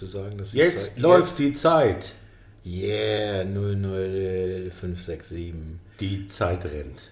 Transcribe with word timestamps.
Was 0.00 0.10
zu 0.10 0.18
sagen? 0.18 0.38
Dass 0.38 0.52
die 0.52 0.58
Jetzt 0.58 0.94
Zeit- 0.94 1.02
läuft 1.02 1.38
die 1.40 1.52
Zeit. 1.52 2.12
Yeah, 2.64 3.44
00567. 3.44 5.52
Die 6.00 6.26
Zeit 6.26 6.64
rennt. 6.66 7.10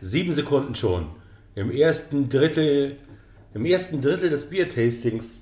Sieben 0.00 0.32
Sekunden 0.32 0.74
schon. 0.74 1.08
Im 1.54 1.70
ersten 1.70 2.28
Drittel, 2.30 2.96
im 3.52 3.66
ersten 3.66 4.00
Drittel 4.00 4.30
des 4.30 4.46
Biertastings 4.48 5.40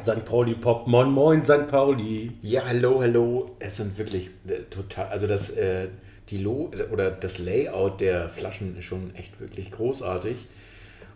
St. 0.00 0.24
Pauli 0.26 0.54
Pop. 0.54 0.86
Moin 0.86 1.10
Moin 1.10 1.42
St. 1.42 1.66
Pauli. 1.68 2.32
Ja, 2.42 2.64
hallo, 2.66 3.00
hallo. 3.00 3.56
Es 3.58 3.78
sind 3.78 3.96
wirklich 3.96 4.28
äh, 4.46 4.64
total, 4.68 5.06
also 5.08 5.26
das, 5.26 5.48
äh, 5.50 5.88
die 6.28 6.36
Lo 6.38 6.70
oder 6.92 7.10
das 7.10 7.38
Layout 7.38 8.00
der 8.02 8.28
Flaschen 8.28 8.76
ist 8.76 8.84
schon 8.84 9.14
echt 9.14 9.40
wirklich 9.40 9.70
großartig. 9.70 10.36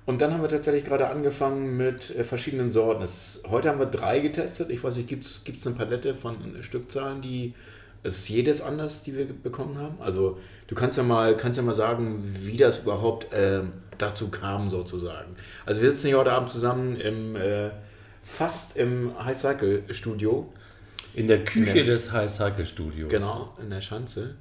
Und 0.07 0.21
dann 0.21 0.33
haben 0.35 0.43
wir 0.43 0.49
tatsächlich 0.49 0.85
gerade 0.85 1.09
angefangen 1.09 1.77
mit 1.77 2.15
äh, 2.15 2.25
verschiedenen 2.25 2.73
Sorten. 2.73 3.03
Es, 3.03 3.43
heute 3.49 3.71
haben 3.71 3.79
wir 3.79 3.87
drei 3.87 4.21
getestet. 4.21 4.71
Ich 4.71 4.85
weiß 4.85 4.97
nicht, 4.97 5.09
gibt 5.09 5.25
es 5.25 5.67
eine 5.67 5.75
Palette 5.75 6.15
von 6.15 6.37
Stückzahlen, 6.63 7.23
die 7.23 7.55
es 8.03 8.19
ist 8.19 8.29
jedes 8.29 8.61
anders, 8.61 9.03
die 9.03 9.17
wir 9.17 9.25
bekommen 9.27 9.79
haben. 9.79 9.95
Also 9.99 10.39
du 10.67 10.75
kannst 10.75 10.99
ja 10.99 11.05
mal, 11.05 11.37
kannst 11.39 11.57
ja 11.57 11.63
mal 11.63 11.73
sagen, 11.75 12.23
wie 12.23 12.59
das 12.59 12.81
überhaupt 12.81 13.33
äh, 13.33 13.63
dazu 13.97 14.29
kam 14.29 14.71
sozusagen. 14.71 15.37
Also 15.65 15.81
wir 15.81 15.91
sitzen 15.91 16.09
hier 16.09 16.19
heute 16.19 16.33
Abend 16.33 16.51
zusammen 16.51 16.97
im 16.97 17.35
äh, 17.35 17.71
fast 18.23 18.77
im 18.77 19.13
High 19.25 19.37
Cycle 19.37 19.85
Studio. 19.91 20.53
In 21.15 21.29
der 21.29 21.45
Küche 21.45 21.79
Ja. 21.79 21.85
des 21.85 22.13
High 22.13 22.31
Cycle 22.31 22.67
Studios. 22.67 23.09
Genau, 23.11 23.55
in 23.63 23.71
der 23.71 23.81
Schanze. 23.81 24.35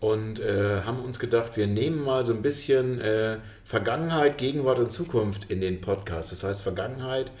Und 0.00 0.38
äh, 0.38 0.82
haben 0.82 1.00
uns 1.00 1.18
gedacht, 1.18 1.56
wir 1.56 1.66
nehmen 1.66 2.04
mal 2.04 2.24
so 2.24 2.32
ein 2.32 2.42
bisschen 2.42 3.00
äh, 3.00 3.38
Vergangenheit, 3.64 4.38
Gegenwart 4.38 4.78
und 4.78 4.92
Zukunft 4.92 5.50
in 5.50 5.60
den 5.60 5.80
Podcast. 5.80 6.30
Das 6.30 6.44
heißt, 6.44 6.62
Vergangenheit 6.62 7.32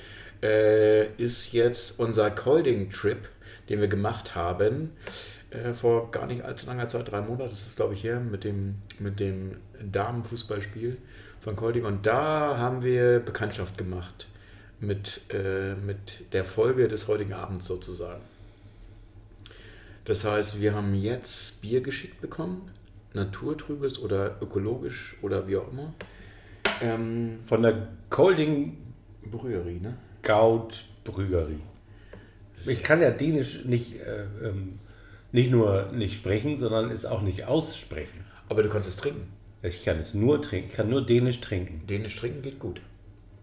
äh, 0.42 1.06
ist 1.22 1.52
jetzt 1.52 2.00
unser 2.00 2.30
Colding-Trip, 2.30 3.28
den 3.68 3.80
wir 3.80 3.88
gemacht 3.88 4.34
haben. 4.34 4.90
Äh, 5.50 5.72
vor 5.72 6.10
gar 6.10 6.26
nicht 6.26 6.44
allzu 6.44 6.66
langer 6.66 6.88
Zeit, 6.88 7.10
drei 7.10 7.20
Monate, 7.22 7.50
das 7.50 7.66
ist 7.66 7.76
glaube 7.76 7.94
ich 7.94 8.04
her, 8.04 8.20
mit 8.20 8.44
dem, 8.44 8.76
mit 8.98 9.20
dem 9.20 9.56
Damenfußballspiel 9.80 10.98
von 11.40 11.56
Colding. 11.56 11.84
Und 11.84 12.06
da 12.06 12.58
haben 12.58 12.82
wir 12.82 13.20
Bekanntschaft 13.20 13.78
gemacht 13.78 14.26
mit, 14.80 15.22
äh, 15.32 15.74
mit 15.74 16.32
der 16.32 16.44
Folge 16.44 16.88
des 16.88 17.08
heutigen 17.08 17.32
Abends 17.32 17.66
sozusagen. 17.66 18.22
Das 20.08 20.24
heißt, 20.24 20.62
wir 20.62 20.74
haben 20.74 20.94
jetzt 20.94 21.60
Bier 21.60 21.82
geschickt 21.82 22.22
bekommen, 22.22 22.70
naturtrübes 23.12 23.98
oder 23.98 24.38
ökologisch 24.40 25.16
oder 25.20 25.46
wie 25.46 25.58
auch 25.58 25.70
immer. 25.70 25.92
Ähm, 26.80 27.40
Von 27.44 27.60
der 27.60 27.88
Colding 28.08 28.78
Brüherie, 29.22 29.80
ne? 29.80 29.98
Gaut 30.22 30.86
Brügerie. 31.04 31.60
Ich 32.66 32.82
kann 32.82 33.02
ja 33.02 33.10
Dänisch 33.10 33.66
nicht, 33.66 34.00
äh, 34.00 34.24
ähm, 34.48 34.78
nicht 35.30 35.50
nur 35.50 35.92
nicht 35.92 36.16
sprechen, 36.16 36.56
sondern 36.56 36.90
es 36.90 37.04
auch 37.04 37.20
nicht 37.20 37.44
aussprechen. 37.44 38.24
Aber 38.48 38.62
du 38.62 38.70
kannst 38.70 38.88
es 38.88 38.96
trinken. 38.96 39.28
Ich 39.62 39.84
kann 39.84 39.98
es 39.98 40.14
nur 40.14 40.40
trinken. 40.40 40.70
Ich 40.70 40.74
kann 40.74 40.88
nur 40.88 41.04
Dänisch 41.04 41.42
trinken. 41.42 41.86
Dänisch 41.86 42.16
trinken 42.16 42.40
geht 42.40 42.58
gut. 42.58 42.80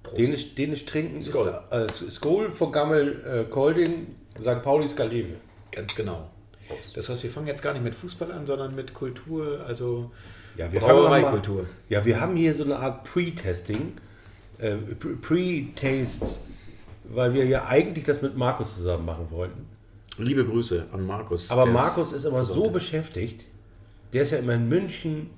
Prost. 0.01 0.17
Dänisch, 0.17 0.55
Dänisch 0.55 0.85
trinken 0.85 1.21
Skål. 1.21 1.61
ist 1.95 2.25
äh, 2.25 2.49
von 2.49 2.71
Gammel 2.71 3.23
äh, 3.23 3.51
Kolding, 3.51 4.15
St. 4.39 4.63
Pauli 4.63 4.87
Skalewe. 4.87 5.35
Ganz 5.71 5.93
genau. 5.93 6.31
Das 6.95 7.09
heißt, 7.09 7.23
wir 7.23 7.29
fangen 7.29 7.47
jetzt 7.47 7.61
gar 7.61 7.73
nicht 7.73 7.83
mit 7.83 7.95
Fußball 7.95 8.31
an, 8.31 8.45
sondern 8.45 8.73
mit 8.75 8.93
Kultur, 8.93 9.63
also 9.67 10.11
Ja, 10.57 10.71
wir 10.71 10.81
fangen 10.81 11.03
mal- 11.03 11.21
Brauereikultur. 11.21 11.65
Ja, 11.89 12.03
wir 12.05 12.19
haben 12.19 12.35
hier 12.35 12.53
so 12.55 12.63
eine 12.63 12.77
Art 12.77 13.03
Pre-Testing, 13.03 13.93
äh, 14.59 14.75
Pre- 14.75 15.17
Pre-Taste, 15.17 16.25
weil 17.05 17.33
wir 17.33 17.45
ja 17.45 17.65
eigentlich 17.67 18.05
das 18.05 18.21
mit 18.21 18.35
Markus 18.37 18.75
zusammen 18.77 19.05
machen 19.05 19.27
wollten. 19.29 19.67
Liebe 20.17 20.45
Grüße 20.45 20.87
an 20.93 21.05
Markus. 21.05 21.51
Aber 21.51 21.65
Markus 21.65 22.13
ist 22.13 22.23
immer 22.23 22.43
so 22.43 22.69
beschäftigt, 22.69 23.43
der 24.13 24.23
ist 24.23 24.31
ja 24.31 24.37
immer 24.39 24.53
in 24.53 24.69
München, 24.69 25.29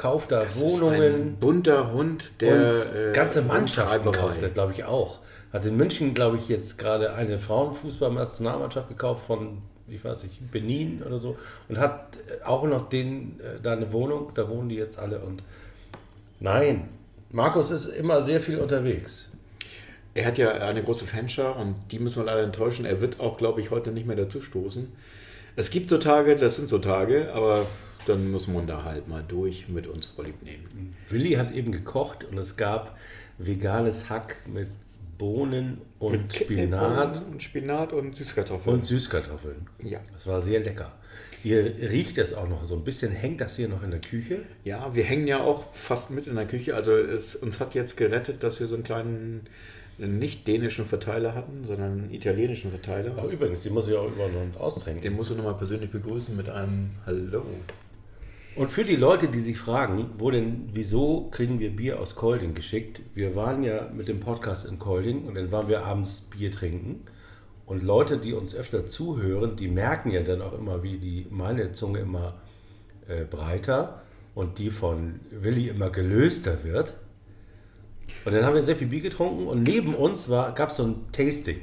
kauft 0.00 0.32
da 0.32 0.40
ein 0.40 0.60
Wohnungen 0.60 1.36
bunter 1.36 1.92
Hund, 1.92 2.32
der 2.40 2.70
und 2.70 2.96
äh, 2.96 3.12
ganze 3.12 3.42
Mannschaften 3.42 4.10
kauft 4.10 4.42
er, 4.42 4.48
glaube 4.48 4.72
ich, 4.72 4.84
auch. 4.84 5.18
Hat 5.52 5.66
in 5.66 5.76
München, 5.76 6.14
glaube 6.14 6.38
ich, 6.38 6.48
jetzt 6.48 6.78
gerade 6.78 7.12
eine 7.12 7.38
Frauenfußballnationalmannschaft 7.38 8.88
gekauft 8.88 9.26
von, 9.26 9.58
ich 9.88 10.02
weiß 10.02 10.22
nicht, 10.22 10.50
Benin 10.50 11.02
oder 11.02 11.18
so 11.18 11.36
und 11.68 11.78
hat 11.78 12.16
äh, 12.16 12.44
auch 12.46 12.64
noch 12.64 12.88
den, 12.88 13.38
äh, 13.40 13.60
da 13.62 13.72
eine 13.72 13.92
Wohnung, 13.92 14.32
da 14.32 14.48
wohnen 14.48 14.70
die 14.70 14.76
jetzt 14.76 14.98
alle 14.98 15.18
und 15.18 15.42
nein, 16.38 16.88
Markus 17.30 17.70
ist 17.70 17.84
immer 17.84 18.22
sehr 18.22 18.40
viel 18.40 18.58
unterwegs. 18.58 19.28
Er 20.14 20.24
hat 20.24 20.38
ja 20.38 20.52
eine 20.52 20.82
große 20.82 21.04
Fanschar 21.04 21.56
und 21.56 21.74
die 21.90 21.98
müssen 21.98 22.20
wir 22.20 22.24
leider 22.24 22.42
enttäuschen. 22.42 22.86
Er 22.86 23.02
wird 23.02 23.20
auch, 23.20 23.36
glaube 23.36 23.60
ich, 23.60 23.70
heute 23.70 23.90
nicht 23.90 24.06
mehr 24.06 24.16
dazu 24.16 24.40
stoßen. 24.40 24.90
Es 25.56 25.70
gibt 25.70 25.90
so 25.90 25.98
Tage, 25.98 26.36
das 26.36 26.56
sind 26.56 26.70
so 26.70 26.78
Tage, 26.78 27.34
aber 27.34 27.66
dann 28.06 28.30
muss 28.30 28.48
man 28.48 28.66
da 28.66 28.84
halt 28.84 29.08
mal 29.08 29.24
durch 29.26 29.68
mit 29.68 29.86
uns 29.86 30.06
vorlieb 30.06 30.42
nehmen. 30.42 30.94
Willi 31.08 31.32
hat 31.32 31.52
eben 31.52 31.72
gekocht 31.72 32.24
und 32.24 32.38
es 32.38 32.56
gab 32.56 32.96
veganes 33.38 34.08
Hack 34.10 34.36
mit 34.46 34.68
Bohnen 35.18 35.78
und 35.98 36.32
Spinat 36.32 37.22
Und 37.30 37.42
Spinat 37.42 37.92
und 37.92 38.16
Süßkartoffeln. 38.16 38.76
und 38.76 38.86
Süßkartoffeln. 38.86 39.66
Ja. 39.82 40.00
Das 40.12 40.26
war 40.26 40.40
sehr 40.40 40.60
lecker. 40.60 40.92
Ihr 41.44 41.64
riecht 41.64 42.18
es 42.18 42.34
auch 42.34 42.48
noch 42.48 42.64
so 42.64 42.74
ein 42.74 42.84
bisschen, 42.84 43.12
hängt 43.12 43.40
das 43.40 43.56
hier 43.56 43.68
noch 43.68 43.82
in 43.82 43.90
der 43.90 44.00
Küche? 44.00 44.40
Ja, 44.64 44.94
wir 44.94 45.04
hängen 45.04 45.26
ja 45.26 45.40
auch 45.40 45.72
fast 45.74 46.10
mit 46.10 46.26
in 46.26 46.36
der 46.36 46.46
Küche. 46.46 46.74
Also 46.74 46.92
es 46.92 47.36
uns 47.36 47.60
hat 47.60 47.74
jetzt 47.74 47.96
gerettet, 47.96 48.42
dass 48.42 48.60
wir 48.60 48.66
so 48.66 48.74
einen 48.74 48.84
kleinen 48.84 49.46
nicht 49.98 50.48
dänischen 50.48 50.86
Verteiler 50.86 51.34
hatten, 51.34 51.64
sondern 51.64 51.92
einen 51.92 52.14
italienischen 52.14 52.70
Verteiler. 52.70 53.12
Ach 53.18 53.24
übrigens, 53.24 53.62
die 53.62 53.70
muss 53.70 53.88
ich 53.88 53.94
auch 53.96 54.08
über 54.08 54.24
und 54.24 54.56
austrinken. 54.58 55.02
Den 55.02 55.14
musst 55.14 55.30
du 55.30 55.34
nochmal 55.34 55.56
persönlich 55.56 55.90
begrüßen 55.90 56.34
mit 56.36 56.48
einem 56.48 56.90
Hallo. 57.04 57.44
Und 58.56 58.70
für 58.70 58.84
die 58.84 58.96
Leute, 58.96 59.28
die 59.28 59.38
sich 59.38 59.58
fragen, 59.58 60.10
wo 60.18 60.30
denn, 60.30 60.70
wieso 60.72 61.28
kriegen 61.30 61.60
wir 61.60 61.70
Bier 61.70 62.00
aus 62.00 62.16
Kolding 62.16 62.54
geschickt? 62.54 63.00
Wir 63.14 63.36
waren 63.36 63.62
ja 63.62 63.88
mit 63.94 64.08
dem 64.08 64.20
Podcast 64.20 64.66
in 64.66 64.78
Kolding 64.78 65.24
und 65.24 65.36
dann 65.36 65.52
waren 65.52 65.68
wir 65.68 65.84
abends 65.84 66.30
Bier 66.30 66.50
trinken. 66.50 67.04
Und 67.64 67.84
Leute, 67.84 68.18
die 68.18 68.32
uns 68.32 68.56
öfter 68.56 68.86
zuhören, 68.86 69.54
die 69.54 69.68
merken 69.68 70.10
ja 70.10 70.22
dann 70.22 70.42
auch 70.42 70.58
immer, 70.58 70.82
wie 70.82 70.98
die 70.98 71.26
meine 71.30 71.70
Zunge 71.70 72.00
immer 72.00 72.34
äh, 73.06 73.24
breiter 73.24 74.02
und 74.34 74.58
die 74.58 74.70
von 74.70 75.20
Willi 75.30 75.68
immer 75.68 75.90
gelöster 75.90 76.64
wird. 76.64 76.96
Und 78.24 78.34
dann 78.34 78.44
haben 78.44 78.56
wir 78.56 78.62
sehr 78.64 78.74
viel 78.74 78.88
Bier 78.88 79.02
getrunken 79.02 79.46
und 79.46 79.62
neben 79.62 79.94
uns 79.94 80.26
gab 80.28 80.70
es 80.70 80.76
so 80.76 80.84
ein 80.84 81.12
Tasting. 81.12 81.60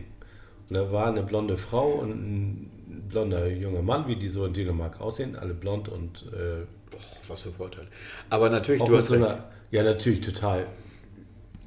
Und 0.70 0.76
da 0.76 0.92
war 0.94 1.08
eine 1.08 1.24
blonde 1.24 1.58
Frau 1.58 1.92
und 1.96 2.12
ein 2.12 2.72
blonder 3.10 3.48
junger 3.48 3.82
Mann, 3.82 4.08
wie 4.08 4.16
die 4.16 4.30
so 4.30 4.46
in 4.46 4.54
Dänemark 4.54 5.02
aussehen, 5.02 5.36
alle 5.36 5.54
blond 5.54 5.90
und 5.90 6.32
äh, 6.32 6.66
Boah, 6.92 7.00
was 7.28 7.44
für 7.44 7.50
ein 7.50 7.56
Vorteil. 7.56 7.88
Aber 8.30 8.50
natürlich, 8.50 8.82
auch 8.82 8.88
du 8.88 8.98
hast 8.98 9.08
so 9.08 9.16
recht. 9.16 9.26
einer, 9.26 9.44
ja 9.72 9.84
natürlich 9.84 10.22
total, 10.22 10.68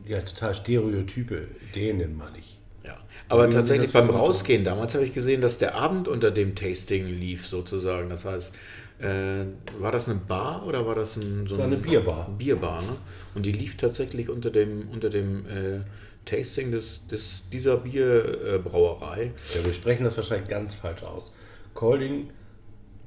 ja 0.06 0.20
total 0.20 0.54
Stereotype 0.54 1.49
Dänen, 1.75 2.17
meine 2.17 2.38
ich. 2.38 2.58
Ja. 2.87 2.96
Aber 3.28 3.43
man 3.43 3.50
tatsächlich 3.50 3.93
das 3.93 4.06
beim. 4.06 4.11
Rausgehen, 4.11 4.64
damals 4.64 4.94
habe 4.94 5.05
ich 5.05 5.12
gesehen, 5.12 5.40
dass 5.40 5.58
der 5.58 5.75
Abend 5.75 6.08
unter 6.08 6.31
dem 6.31 6.55
Tasting 6.55 7.06
lief 7.06 7.46
sozusagen. 7.46 8.08
Das 8.08 8.25
heißt, 8.25 8.55
äh, 9.00 9.44
war 9.78 9.93
das 9.93 10.08
eine 10.08 10.19
Bar 10.19 10.67
oder 10.67 10.87
war 10.87 10.94
das 10.94 11.17
ein, 11.17 11.46
so 11.46 11.58
war 11.58 11.64
ein- 11.66 11.73
eine 11.73 11.82
Bierbar. 11.82 12.31
Bierbar, 12.38 12.82
ne? 12.82 12.96
Und 13.34 13.46
die 13.46 13.52
lief 13.52 13.76
tatsächlich 13.76 14.28
unter 14.28 14.50
dem, 14.50 14.88
unter 14.90 15.08
dem 15.11 15.46
äh, 15.46 15.81
Tasting 16.26 16.70
des, 16.70 17.06
des, 17.06 17.44
dieser 17.50 17.78
Bierbrauerei. 17.78 19.32
Ja, 19.55 19.64
wir 19.64 19.73
sprechen 19.73 20.05
das 20.05 20.16
wahrscheinlich 20.16 20.49
ganz 20.49 20.75
falsch 20.75 21.02
aus. 21.02 21.32
Kolding 21.75 22.31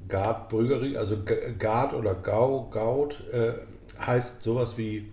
Gard 0.08 0.48
Brügerie, 0.48 0.96
also 0.96 1.18
Gard 1.58 1.94
oder 1.94 2.14
Gau, 2.14 2.68
Gaut, 2.70 3.22
äh, 3.32 3.52
heißt 3.98 4.42
sowas 4.42 4.76
wie 4.76 5.12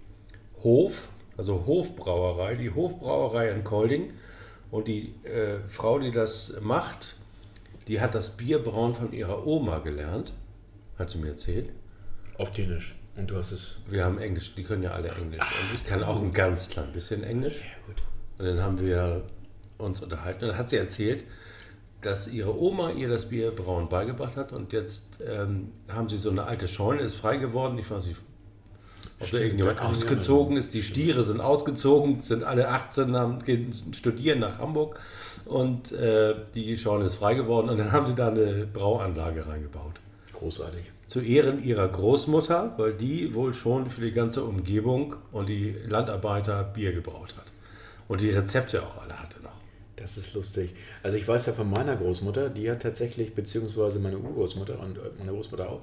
Hof, 0.63 1.09
also 1.37 1.65
Hofbrauerei, 1.65 2.55
die 2.55 2.71
Hofbrauerei 2.71 3.49
in 3.49 3.63
Kolding. 3.63 4.13
Und 4.69 4.87
die 4.87 5.13
äh, 5.23 5.59
Frau, 5.67 5.99
die 5.99 6.11
das 6.11 6.55
macht, 6.61 7.15
die 7.87 7.99
hat 7.99 8.15
das 8.15 8.37
Bierbrauen 8.37 8.95
von 8.95 9.11
ihrer 9.11 9.45
Oma 9.45 9.79
gelernt, 9.79 10.33
hat 10.97 11.09
sie 11.09 11.17
mir 11.17 11.29
erzählt. 11.29 11.69
Auf 12.37 12.51
Dänisch. 12.51 12.95
Und 13.17 13.29
du 13.29 13.35
hast 13.35 13.51
es. 13.51 13.75
Wir 13.89 14.05
haben 14.05 14.17
Englisch, 14.17 14.55
die 14.55 14.63
können 14.63 14.83
ja 14.83 14.91
alle 14.91 15.09
Englisch. 15.09 15.41
Und 15.41 15.75
ich 15.75 15.83
kann 15.83 16.03
auch 16.03 16.21
ein 16.21 16.31
ganz 16.31 16.69
klein 16.69 16.91
bisschen 16.93 17.23
Englisch. 17.23 17.55
Sehr 17.55 17.65
gut. 17.85 18.01
Und 18.37 18.45
dann 18.45 18.61
haben 18.61 18.79
wir 18.79 19.23
uns 19.77 20.01
unterhalten. 20.01 20.45
Und 20.45 20.51
dann 20.51 20.57
hat 20.57 20.69
sie 20.69 20.77
erzählt, 20.77 21.25
dass 22.01 22.31
ihre 22.31 22.59
Oma 22.59 22.91
ihr 22.91 23.09
das 23.09 23.29
Bierbrauen 23.29 23.89
beigebracht 23.89 24.35
hat. 24.37 24.51
Und 24.51 24.73
jetzt 24.73 25.17
ähm, 25.25 25.71
haben 25.89 26.09
sie 26.09 26.17
so 26.17 26.29
eine 26.29 26.43
alte 26.43 26.67
Scheune, 26.67 27.01
ist 27.01 27.15
frei 27.15 27.37
geworden. 27.37 27.77
Ich 27.77 27.89
weiß 27.89 28.05
nicht, 28.07 28.17
ob 28.17 29.19
da 29.19 29.25
Stimmt, 29.25 29.41
irgendjemand 29.43 29.79
da 29.79 29.83
ja 29.83 29.89
ausgezogen 29.89 30.57
ist. 30.57 30.73
Die 30.73 30.83
Stiere 30.83 31.23
sind 31.23 31.41
ausgezogen, 31.41 32.21
sind 32.21 32.43
alle 32.43 32.69
18, 32.69 33.15
haben, 33.15 33.43
gehen 33.43 33.71
studieren 33.93 34.39
nach 34.39 34.59
Hamburg. 34.59 34.99
Und 35.45 35.91
äh, 35.91 36.35
die 36.55 36.77
Scheune 36.77 37.05
ist 37.05 37.15
frei 37.15 37.35
geworden. 37.35 37.69
Und 37.69 37.77
dann 37.77 37.91
haben 37.91 38.05
sie 38.05 38.15
da 38.15 38.29
eine 38.29 38.67
Brauanlage 38.71 39.47
reingebaut. 39.47 39.93
großartig. 40.33 40.91
zu 41.07 41.19
Ehren 41.21 41.63
ihrer 41.63 41.87
Großmutter, 41.87 42.73
weil 42.77 42.93
die 42.93 43.35
wohl 43.35 43.53
schon 43.53 43.89
für 43.89 44.01
die 44.01 44.11
ganze 44.11 44.43
Umgebung 44.43 45.15
und 45.31 45.49
die 45.49 45.75
Landarbeiter 45.87 46.63
Bier 46.63 46.93
gebraut 46.93 47.35
hat. 47.37 47.45
Und 48.07 48.21
die 48.21 48.31
Rezepte 48.31 48.81
auch 48.81 49.01
alle 49.03 49.19
noch. 49.19 49.30
Das 50.01 50.17
ist 50.17 50.33
lustig. 50.33 50.73
Also 51.03 51.17
ich 51.17 51.27
weiß 51.27 51.45
ja 51.45 51.53
von 51.53 51.69
meiner 51.69 51.95
Großmutter, 51.95 52.49
die 52.49 52.71
hat 52.71 52.81
tatsächlich, 52.81 53.35
beziehungsweise 53.35 53.99
meine 53.99 54.17
Urgroßmutter 54.17 54.79
und 54.79 54.97
äh, 54.97 55.01
meine 55.19 55.31
Großmutter 55.31 55.69
auch, 55.69 55.81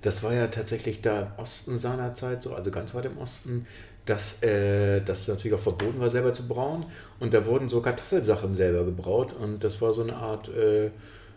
das 0.00 0.24
war 0.24 0.34
ja 0.34 0.48
tatsächlich 0.48 1.00
da 1.00 1.20
im 1.20 1.28
Osten 1.36 1.78
seiner 1.78 2.12
Zeit 2.14 2.42
so, 2.42 2.54
also 2.54 2.72
ganz 2.72 2.92
weit 2.94 3.04
im 3.04 3.18
Osten, 3.18 3.66
dass 4.04 4.42
äh, 4.42 5.00
das 5.00 5.28
natürlich 5.28 5.54
auch 5.54 5.62
verboten 5.62 6.00
war, 6.00 6.10
selber 6.10 6.32
zu 6.32 6.48
brauen. 6.48 6.86
Und 7.20 7.34
da 7.34 7.46
wurden 7.46 7.68
so 7.68 7.80
Kartoffelsachen 7.80 8.52
selber 8.54 8.84
gebraut 8.84 9.32
und 9.32 9.62
das 9.62 9.80
war 9.80 9.94
so 9.94 10.02
eine 10.02 10.16
Art 10.16 10.48
äh, 10.48 10.90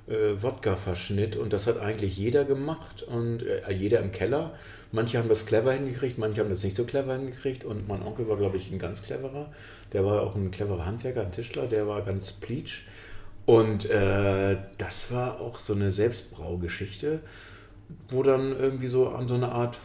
äh, 0.08 0.42
Wodka-Verschnitt 0.42 1.36
und 1.36 1.54
das 1.54 1.68
hat 1.68 1.80
eigentlich 1.80 2.18
jeder 2.18 2.46
gemacht 2.46 3.04
und 3.04 3.44
äh, 3.44 3.72
jeder 3.72 4.00
im 4.00 4.12
Keller. 4.12 4.54
Manche 4.92 5.18
haben 5.18 5.30
das 5.30 5.46
clever 5.46 5.74
hingekriegt, 5.74 6.18
manche 6.18 6.42
haben 6.42 6.50
das 6.50 6.64
nicht 6.64 6.76
so 6.76 6.84
clever 6.84 7.14
hingekriegt 7.14 7.66
und 7.66 7.88
mein 7.88 8.04
Onkel 8.04 8.28
war, 8.28 8.38
glaube 8.38 8.58
ich, 8.58 8.72
ein 8.72 8.80
ganz 8.80 9.04
cleverer. 9.04 9.52
Der 9.94 10.06
war 10.06 10.22
auch 10.22 10.36
ein 10.36 10.52
cleverer 10.52 10.86
Handwerker, 10.86 11.22
ein 11.22 11.32
Tischler, 11.32 11.68
der 11.68 11.88
war 11.88 12.02
ganz 12.04 12.32
pleatsch. 12.32 12.84
Und 13.46 13.90
äh, 13.90 14.58
das 14.78 15.12
war 15.12 15.40
auch 15.40 15.60
so 15.60 15.74
eine 15.74 15.92
Selbstbraugeschichte, 15.92 17.22
wo 18.10 18.24
dann 18.24 18.58
irgendwie 18.58 18.88
so 18.88 19.10
an 19.10 19.28
so 19.28 19.36
eine 19.36 19.52
Art 19.52 19.78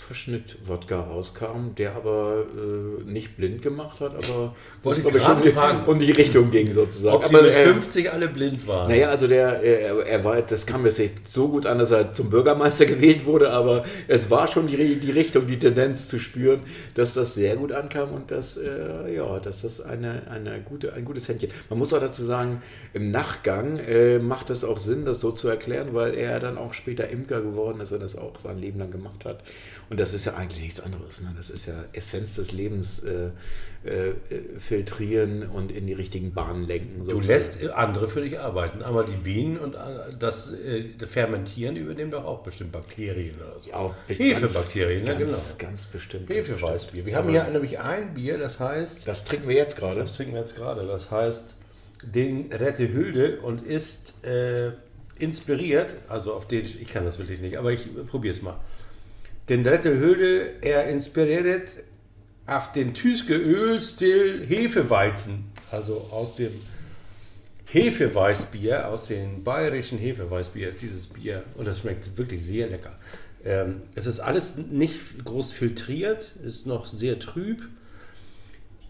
Verschnitt-Wodka 0.00 1.00
rauskam, 1.00 1.74
der 1.76 1.96
aber 1.96 2.46
äh, 2.56 3.10
nicht 3.10 3.36
blind 3.36 3.62
gemacht 3.62 4.00
hat, 4.00 4.14
aber 4.14 4.54
Wollte 4.82 5.00
ich, 5.00 5.22
schon 5.22 5.42
fragen. 5.42 5.86
um 5.86 5.98
die 5.98 6.12
Richtung 6.12 6.50
ging 6.50 6.72
sozusagen. 6.72 7.16
Ob 7.16 7.28
die 7.28 7.34
aber, 7.34 7.42
mit 7.42 7.52
äh, 7.52 7.64
50 7.64 8.12
alle 8.12 8.28
blind 8.28 8.66
waren. 8.66 8.88
naja, 8.88 9.08
also 9.08 9.26
der, 9.26 9.60
er, 9.60 10.06
er 10.06 10.24
war, 10.24 10.40
das 10.40 10.66
kam 10.66 10.84
jetzt 10.86 10.98
nicht 10.98 11.26
so 11.26 11.48
gut 11.48 11.66
an, 11.66 11.78
dass 11.78 11.90
er 11.90 12.12
zum 12.12 12.30
Bürgermeister 12.30 12.86
gewählt 12.86 13.26
wurde, 13.26 13.50
aber 13.50 13.84
es 14.06 14.30
war 14.30 14.46
schon 14.46 14.66
die, 14.66 14.96
die 14.96 15.10
Richtung, 15.10 15.46
die 15.46 15.58
Tendenz 15.58 16.08
zu 16.08 16.18
spüren, 16.18 16.60
dass 16.94 17.14
das 17.14 17.34
sehr 17.34 17.56
gut 17.56 17.72
ankam 17.72 18.12
und 18.12 18.30
dass, 18.30 18.56
äh, 18.56 19.14
ja, 19.14 19.38
dass 19.40 19.62
das 19.62 19.80
eine, 19.80 20.22
eine 20.30 20.60
gute, 20.62 20.92
ein 20.94 21.04
gutes 21.04 21.28
Händchen. 21.28 21.50
Man 21.68 21.78
muss 21.78 21.92
auch 21.92 22.00
dazu 22.00 22.24
sagen, 22.24 22.62
im 22.94 23.10
Nachgang 23.10 23.78
äh, 23.78 24.18
macht 24.20 24.50
es 24.50 24.64
auch 24.64 24.78
Sinn, 24.78 25.04
das 25.04 25.20
so 25.20 25.32
zu 25.32 25.48
erklären, 25.48 25.88
weil 25.92 26.14
er 26.14 26.38
dann 26.38 26.56
auch 26.56 26.72
später 26.72 27.08
Imker 27.08 27.40
geworden 27.40 27.80
ist 27.80 27.92
und 27.92 28.00
das 28.00 28.16
auch 28.16 28.38
sein 28.38 28.58
Leben 28.58 28.78
lang 28.78 28.90
gemacht 28.90 29.24
hat. 29.24 29.42
Und 29.90 29.98
das 29.98 30.12
ist 30.12 30.26
ja 30.26 30.34
eigentlich 30.34 30.62
nichts 30.62 30.80
anderes. 30.80 31.22
Ne? 31.22 31.32
Das 31.36 31.48
ist 31.48 31.66
ja 31.66 31.72
Essenz 31.92 32.36
des 32.36 32.52
Lebens 32.52 33.04
äh, 33.04 33.30
äh, 33.84 34.14
filtrieren 34.58 35.44
und 35.48 35.72
in 35.72 35.86
die 35.86 35.94
richtigen 35.94 36.34
Bahnen 36.34 36.66
lenken. 36.66 36.98
Du 36.98 37.04
sozusagen. 37.06 37.28
lässt 37.28 37.70
andere 37.70 38.08
für 38.08 38.20
dich 38.20 38.38
arbeiten, 38.38 38.82
aber 38.82 39.04
die 39.04 39.16
Bienen 39.16 39.56
und 39.56 39.76
äh, 39.76 39.78
das 40.18 40.52
äh, 40.52 40.84
Fermentieren 41.06 41.76
übernehmen 41.76 42.10
doch 42.10 42.24
auch 42.24 42.42
bestimmt 42.42 42.72
Bakterien 42.72 43.36
oder 43.36 43.60
so. 43.62 43.70
Ja, 43.70 43.76
auch 43.76 43.94
Hefebakterien, 44.08 45.06
ganz, 45.06 45.20
ne, 45.20 45.26
genau. 45.26 45.38
ganz 45.58 45.86
bestimmt. 45.86 46.28
Hefeweißbier. 46.28 47.06
Wir 47.06 47.16
haben 47.16 47.28
Aber 47.28 47.44
hier 47.44 47.50
nämlich 47.50 47.78
ein 47.78 48.12
Bier, 48.12 48.36
das 48.36 48.60
heißt, 48.60 49.08
Das 49.08 49.24
trinken 49.24 49.48
wir 49.48 49.56
jetzt 49.56 49.76
gerade. 49.76 50.00
das 50.00 50.14
trinken 50.14 50.34
wir 50.34 50.40
jetzt 50.40 50.56
gerade, 50.56 50.86
das 50.86 51.10
heißt 51.10 51.54
den 52.02 52.52
Rette 52.52 52.92
Hülde 52.92 53.40
und 53.40 53.66
ist 53.66 54.24
äh, 54.24 54.72
inspiriert, 55.18 55.94
also 56.08 56.34
auf 56.34 56.46
den, 56.46 56.64
ich 56.64 56.88
kann 56.88 57.04
das 57.04 57.18
wirklich 57.18 57.40
nicht, 57.40 57.58
aber 57.58 57.72
ich 57.72 57.88
probiere 58.06 58.34
es 58.34 58.42
mal. 58.42 58.56
Den 59.48 59.66
Rette 59.66 59.98
Hülde, 59.98 60.56
er 60.60 60.88
inspiriert 60.88 61.70
auf 62.46 62.72
den 62.72 62.92
tyske 62.92 63.34
Ölstil 63.34 64.44
Hefeweizen, 64.46 65.46
also 65.70 66.08
aus 66.10 66.36
dem 66.36 66.52
Hefeweißbier, 67.70 68.88
aus 68.88 69.08
dem 69.08 69.44
bayerischen 69.44 69.98
Hefeweißbier 69.98 70.68
ist 70.68 70.82
dieses 70.82 71.06
Bier 71.06 71.44
und 71.54 71.66
das 71.66 71.80
schmeckt 71.80 72.18
wirklich 72.18 72.42
sehr 72.44 72.68
lecker. 72.68 72.92
Ähm, 73.44 73.82
es 73.94 74.06
ist 74.06 74.20
alles 74.20 74.58
nicht 74.58 75.24
groß 75.24 75.52
filtriert, 75.52 76.32
ist 76.44 76.66
noch 76.66 76.86
sehr 76.86 77.18
trüb 77.18 77.62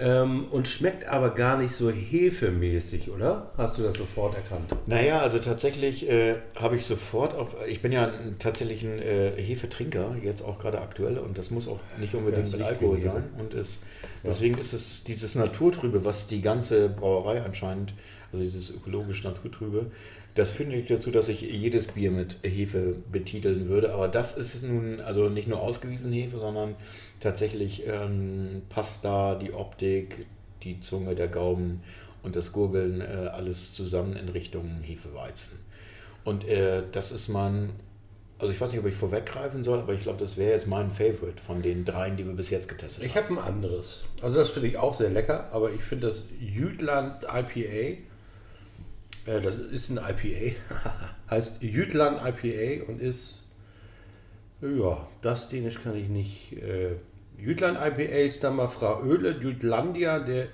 ähm, 0.00 0.46
und 0.50 0.68
schmeckt 0.68 1.08
aber 1.08 1.30
gar 1.30 1.58
nicht 1.58 1.72
so 1.72 1.90
hefemäßig, 1.90 3.10
oder? 3.10 3.50
Hast 3.56 3.78
du 3.78 3.82
das 3.82 3.96
sofort 3.96 4.36
erkannt? 4.36 4.70
Naja, 4.86 5.20
also 5.20 5.38
tatsächlich 5.38 6.08
äh, 6.08 6.36
habe 6.54 6.76
ich 6.76 6.86
sofort 6.86 7.34
auf. 7.34 7.56
Ich 7.66 7.82
bin 7.82 7.92
ja 7.92 8.10
tatsächlich 8.38 8.84
ein 8.84 9.00
äh, 9.00 9.32
Hefetrinker, 9.36 10.16
jetzt 10.22 10.42
auch 10.42 10.58
gerade 10.58 10.80
aktuell, 10.80 11.18
und 11.18 11.36
das 11.36 11.50
muss 11.50 11.66
auch 11.66 11.80
nicht 11.98 12.14
unbedingt 12.14 12.50
Ja, 12.52 12.58
mit 12.58 12.66
Alkohol 12.66 13.00
sein. 13.00 13.24
Und 13.38 13.54
es, 13.54 13.80
deswegen 14.22 14.58
ist 14.58 14.72
es 14.72 15.04
dieses 15.04 15.34
Naturtrübe, 15.34 16.04
was 16.04 16.26
die 16.26 16.42
ganze 16.42 16.88
Brauerei 16.88 17.42
anscheinend, 17.42 17.94
also 18.32 18.44
dieses 18.44 18.70
ökologisch 18.70 19.24
Naturtrübe, 19.24 19.90
das 20.38 20.52
führt 20.52 20.68
nicht 20.68 20.90
dazu, 20.90 21.10
dass 21.10 21.28
ich 21.28 21.40
jedes 21.40 21.88
Bier 21.88 22.10
mit 22.10 22.38
Hefe 22.42 22.94
betiteln 23.10 23.68
würde, 23.68 23.92
aber 23.92 24.08
das 24.08 24.36
ist 24.36 24.62
nun 24.62 25.00
also 25.00 25.28
nicht 25.28 25.48
nur 25.48 25.60
ausgewiesen 25.60 26.12
Hefe, 26.12 26.38
sondern 26.38 26.76
tatsächlich 27.20 27.84
ähm, 27.86 28.62
passt 28.68 29.04
da 29.04 29.34
die 29.34 29.52
Optik, 29.52 30.26
die 30.62 30.80
Zunge, 30.80 31.14
der 31.14 31.28
Gaumen 31.28 31.82
und 32.22 32.36
das 32.36 32.52
Gurgeln 32.52 33.00
äh, 33.00 33.04
alles 33.32 33.74
zusammen 33.74 34.14
in 34.16 34.28
Richtung 34.28 34.80
Hefeweizen. 34.82 35.58
Und 36.24 36.46
äh, 36.46 36.82
das 36.92 37.10
ist 37.10 37.28
mein, 37.28 37.70
also 38.38 38.52
ich 38.52 38.60
weiß 38.60 38.72
nicht, 38.72 38.80
ob 38.80 38.86
ich 38.86 38.94
vorweggreifen 38.94 39.64
soll, 39.64 39.78
aber 39.80 39.94
ich 39.94 40.02
glaube, 40.02 40.18
das 40.20 40.36
wäre 40.36 40.52
jetzt 40.52 40.66
mein 40.66 40.90
Favorite 40.90 41.42
von 41.42 41.62
den 41.62 41.84
dreien, 41.84 42.16
die 42.16 42.26
wir 42.26 42.34
bis 42.34 42.50
jetzt 42.50 42.68
getestet 42.68 43.04
Ich 43.04 43.16
haben. 43.16 43.36
habe 43.38 43.40
ein 43.48 43.54
anderes. 43.54 44.04
Also 44.22 44.38
das 44.38 44.50
finde 44.50 44.68
ich 44.68 44.76
auch 44.78 44.94
sehr 44.94 45.10
lecker, 45.10 45.48
aber 45.52 45.72
ich 45.72 45.82
finde 45.82 46.06
das 46.06 46.26
Jütland 46.40 47.24
IPA, 47.24 47.98
das 49.40 49.56
ist 49.56 49.90
ein 49.90 49.98
IPA, 49.98 50.56
heißt 51.30 51.62
Jütland 51.62 52.20
IPA 52.24 52.90
und 52.90 53.00
ist, 53.00 53.56
ja, 54.60 55.06
das 55.20 55.48
Dänisch 55.48 55.82
kann 55.82 55.96
ich 55.96 56.08
nicht. 56.08 56.52
Äh, 56.54 56.96
Jütland 57.38 57.78
IPA 57.78 58.18
ist 58.18 58.42
dann 58.42 58.56
mal 58.56 58.66
Frau 58.66 59.02
Öle, 59.02 59.36
Jütlandia, 59.40 60.18
der 60.18 60.48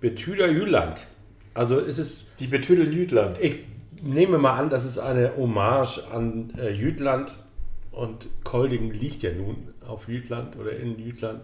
Betüder 0.00 0.50
Jüland. 0.50 1.06
Also 1.54 1.78
ist 1.78 1.98
es 1.98 2.32
Die 2.38 2.48
Betüdel 2.48 2.92
Jütland. 2.92 3.38
Ich 3.40 3.64
nehme 4.02 4.38
mal 4.38 4.58
an, 4.58 4.68
das 4.68 4.84
ist 4.84 4.98
eine 4.98 5.36
Hommage 5.36 6.02
an 6.12 6.52
äh, 6.58 6.70
Jütland 6.70 7.34
und 7.92 8.28
Kolding 8.44 8.92
liegt 8.92 9.22
ja 9.22 9.32
nun 9.32 9.68
auf 9.86 10.08
Jütland 10.08 10.56
oder 10.56 10.72
in 10.72 10.98
Jütland. 10.98 11.40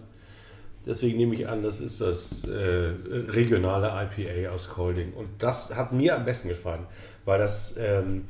Deswegen 0.85 1.17
nehme 1.17 1.35
ich 1.35 1.47
an, 1.47 1.63
das 1.63 1.79
ist 1.79 2.01
das 2.01 2.43
äh, 2.45 2.91
regionale 3.29 3.87
IPA 3.87 4.51
aus 4.51 4.69
Kolding. 4.69 5.13
Und 5.13 5.29
das 5.39 5.75
hat 5.75 5.93
mir 5.93 6.15
am 6.15 6.25
besten 6.25 6.49
gefallen, 6.49 6.85
weil 7.25 7.39
das 7.39 7.75
ähm, 7.77 8.25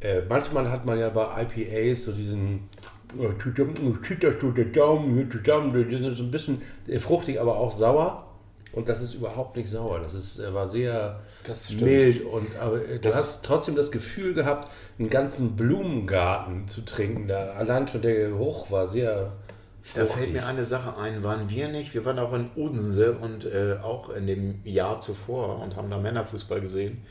äh, 0.00 0.22
manchmal 0.28 0.70
hat 0.70 0.84
man 0.84 0.98
ja 0.98 1.10
bei 1.10 1.42
IPAs 1.42 2.04
so 2.04 2.12
diesen 2.12 2.68
äh, 3.18 3.28
die 5.84 5.98
sind 5.98 6.16
so 6.16 6.22
ein 6.24 6.30
bisschen 6.30 6.62
äh, 6.86 6.98
fruchtig, 6.98 7.40
aber 7.40 7.56
auch 7.56 7.72
sauer. 7.72 8.26
Und 8.72 8.88
das 8.88 9.00
ist 9.00 9.14
überhaupt 9.14 9.56
nicht 9.56 9.70
sauer. 9.70 10.00
Das 10.00 10.14
ist, 10.14 10.40
äh, 10.40 10.52
war 10.52 10.66
sehr 10.66 11.20
mild 11.78 12.24
und 12.24 12.56
aber 12.56 12.78
du 12.78 13.14
hast 13.14 13.44
trotzdem 13.44 13.76
das 13.76 13.92
Gefühl 13.92 14.34
gehabt, 14.34 14.68
einen 14.98 15.10
ganzen 15.10 15.54
Blumengarten 15.54 16.66
zu 16.66 16.80
trinken. 16.80 17.28
Da 17.28 17.52
allein 17.52 17.86
schon 17.86 18.02
der 18.02 18.30
Geruch 18.30 18.72
war 18.72 18.88
sehr 18.88 19.32
Da 19.94 20.06
fällt 20.06 20.32
mir 20.32 20.46
eine 20.46 20.64
Sache 20.64 20.96
ein, 20.96 21.22
waren 21.22 21.50
wir 21.50 21.68
nicht, 21.68 21.92
wir 21.94 22.04
waren 22.04 22.18
auch 22.18 22.32
in 22.32 22.50
Odense 22.56 23.12
und 23.12 23.44
äh, 23.44 23.76
auch 23.82 24.08
in 24.08 24.26
dem 24.26 24.60
Jahr 24.64 25.00
zuvor 25.00 25.60
und 25.60 25.76
haben 25.76 25.90
da 25.90 25.98
Männerfußball 25.98 26.60
gesehen. 26.60 27.02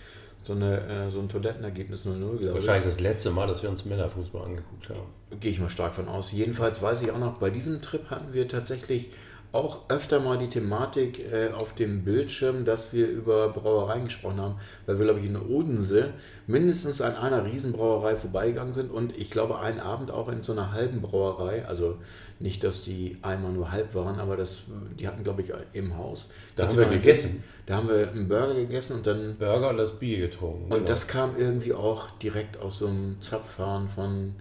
So, 0.42 0.54
eine, 0.54 1.08
äh, 1.08 1.12
so 1.12 1.20
ein 1.20 1.30
Toilettenergebnis 1.30 2.06
0-0, 2.06 2.18
glaube 2.18 2.44
ich. 2.44 2.54
Wahrscheinlich 2.54 2.92
das 2.92 3.00
letzte 3.00 3.32
Mal, 3.32 3.48
dass 3.48 3.64
wir 3.64 3.70
uns 3.70 3.86
Männerfußball 3.86 4.44
angeguckt 4.44 4.90
haben. 4.90 5.40
Gehe 5.40 5.52
ich 5.52 5.60
mal 5.60 5.70
stark 5.70 5.94
von 5.94 6.10
aus. 6.10 6.34
Jedenfalls 6.34 6.82
weiß 6.82 7.04
ich 7.04 7.12
auch 7.12 7.20
noch, 7.20 7.36
bei 7.36 7.50
diesem 7.50 7.82
Trip 7.82 8.10
hatten 8.10 8.34
wir 8.34 8.48
tatsächlich 8.48 9.12
auch 9.54 9.88
öfter 9.88 10.20
mal 10.20 10.40
die 10.40 10.50
Thematik 10.50 11.32
äh, 11.32 11.50
auf 11.54 11.76
dem 11.76 12.04
Bildschirm, 12.04 12.66
dass 12.66 12.92
wir 12.92 13.08
über 13.08 13.50
Brauereien 13.50 14.06
gesprochen 14.06 14.42
haben, 14.42 14.56
weil 14.88 14.98
wir, 14.98 15.06
glaube 15.06 15.20
ich, 15.20 15.28
in 15.28 15.38
Odense 15.38 16.10
mindestens 16.48 17.02
an 17.02 17.16
einer 17.16 17.46
Riesenbrauerei 17.46 18.16
vorbeigegangen 18.16 18.74
sind 18.74 18.92
und 18.92 19.16
ich 19.16 19.30
glaube, 19.30 19.60
einen 19.60 19.80
Abend 19.80 20.10
auch 20.10 20.28
in 20.28 20.42
so 20.42 20.54
einer 20.54 20.74
halben 20.74 21.02
Brauerei, 21.02 21.66
also 21.68 21.98
nicht, 22.40 22.64
dass 22.64 22.82
die 22.82 23.18
einmal 23.22 23.52
nur 23.52 23.72
halb 23.72 23.94
waren, 23.94 24.20
aber 24.20 24.36
das, 24.38 24.64
die 25.00 25.08
hatten, 25.08 25.24
glaube 25.24 25.44
ich, 25.44 25.54
im 25.74 25.98
Haus. 25.98 26.32
Da 26.56 26.68
haben 26.68 26.78
wir 26.78 26.88
mal- 26.88 26.96
gegessen. 26.96 27.44
Da 27.68 27.76
haben 27.76 27.88
wir 27.88 28.10
einen 28.10 28.28
Burger 28.28 28.56
gegessen 28.56 28.98
und 28.98 29.08
dann 29.08 29.36
Burger 29.38 29.70
und 29.70 29.78
das 29.78 30.00
Bier 30.00 30.18
getrunken. 30.18 30.64
und 30.64 30.72
genau. 30.72 30.86
das 30.86 31.08
kam 31.08 31.38
irgendwie 31.38 31.74
auch 31.74 32.10
direkt 32.18 32.58
aus 32.58 32.80
so 32.80 32.88
einem 32.88 33.22
Zapfhahn 33.22 33.88
von, 33.88 34.34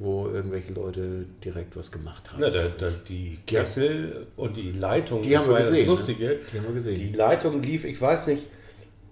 wo 0.00 0.28
irgendwelche 0.28 0.72
Leute 0.72 1.26
direkt 1.44 1.76
was 1.76 1.92
gemacht 1.92 2.32
haben. 2.32 2.40
Na, 2.40 2.48
da, 2.48 2.68
da, 2.68 2.90
die 3.06 3.38
Kessel 3.46 4.26
und 4.34 4.56
die 4.56 4.72
Leitung, 4.72 5.22
Die 5.22 5.36
haben 5.36 5.46
wir 5.46 5.52
ja 5.52 5.58
gesehen, 5.58 5.74
ne? 5.74 5.80
Das 5.80 5.86
Lustige. 5.86 6.38
Die 6.50 6.56
haben 6.58 6.66
wir 6.68 6.74
gesehen. 6.74 6.98
Die 6.98 7.12
Leitung 7.12 7.62
lief, 7.62 7.84
ich 7.84 8.00
weiß 8.00 8.28
nicht, 8.28 8.46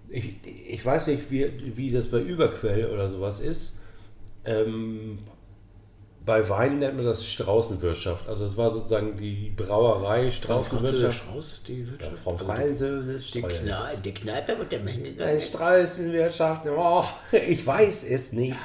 ich, 0.09 0.37
ich 0.67 0.85
weiß 0.85 1.09
nicht, 1.09 1.31
wie, 1.31 1.77
wie 1.77 1.91
das 1.91 2.07
bei 2.07 2.21
Überquell 2.21 2.87
oder 2.87 3.11
sowas 3.11 3.41
ist. 3.41 3.81
Ähm, 4.47 5.19
bei 6.25 6.49
Wein 6.49 6.79
nennt 6.79 6.97
man 6.97 7.05
das 7.05 7.27
Straußenwirtschaft. 7.27 8.27
Also 8.27 8.47
es 8.47 8.57
war 8.57 8.71
sozusagen 8.71 9.19
die 9.19 9.53
Brauerei 9.55 10.31
Straußenwirtschaft. 10.31 11.29
raus, 11.29 11.63
die 11.69 11.87
Wirtschaft. 11.91 12.17
Frau 12.17 12.35
Französisch. 12.35 13.33
die, 13.33 13.43
Kneipe, 13.43 14.01
die 14.03 14.15
Kneipe 14.15 14.59
wird 14.59 14.73
der 14.73 14.81
Menge 14.81 15.15
Eine 15.23 15.39
Straußenwirtschaft, 15.39 16.67
oh, 16.67 17.05
ich 17.33 17.67
weiß 17.67 18.05
es 18.05 18.33
nicht. 18.33 18.57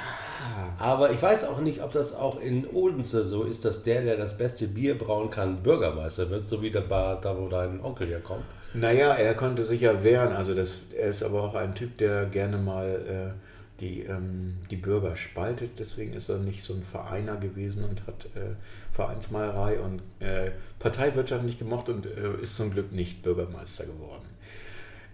Aber 0.79 1.11
ich 1.11 1.21
weiß 1.21 1.45
auch 1.45 1.59
nicht, 1.59 1.81
ob 1.83 1.91
das 1.91 2.15
auch 2.15 2.39
in 2.39 2.65
Odense 2.67 3.23
so 3.25 3.43
ist, 3.43 3.65
dass 3.65 3.83
der, 3.83 4.01
der 4.01 4.17
das 4.17 4.37
beste 4.37 4.67
Bier 4.67 4.97
brauen 4.97 5.29
kann, 5.29 5.63
Bürgermeister 5.63 6.29
wird, 6.29 6.47
so 6.47 6.61
wie 6.61 6.71
der 6.71 6.81
Bar, 6.81 7.19
da 7.21 7.37
wo 7.37 7.47
dein 7.47 7.81
Onkel 7.81 8.07
herkommt. 8.07 8.43
Naja, 8.73 9.13
er 9.13 9.35
konnte 9.35 9.63
sich 9.63 9.81
ja 9.81 10.03
wehren. 10.03 10.33
Also 10.33 10.55
das, 10.55 10.83
er 10.97 11.09
ist 11.09 11.23
aber 11.23 11.43
auch 11.43 11.55
ein 11.55 11.75
Typ, 11.75 11.97
der 11.97 12.25
gerne 12.25 12.57
mal 12.57 13.33
äh, 13.35 13.79
die, 13.79 14.01
ähm, 14.01 14.55
die 14.71 14.75
Bürger 14.75 15.15
spaltet. 15.15 15.79
Deswegen 15.79 16.13
ist 16.13 16.29
er 16.29 16.39
nicht 16.39 16.63
so 16.63 16.73
ein 16.73 16.83
Vereiner 16.83 17.37
gewesen 17.37 17.83
und 17.83 18.05
hat 18.07 18.25
äh, 18.35 18.55
Vereinsmeierei 18.91 19.79
und 19.79 20.01
äh, 20.19 20.51
Parteiwirtschaft 20.79 21.43
nicht 21.43 21.59
gemocht 21.59 21.89
und 21.89 22.05
äh, 22.05 22.41
ist 22.41 22.55
zum 22.55 22.71
Glück 22.71 22.91
nicht 22.91 23.21
Bürgermeister 23.21 23.85
geworden. 23.85 24.22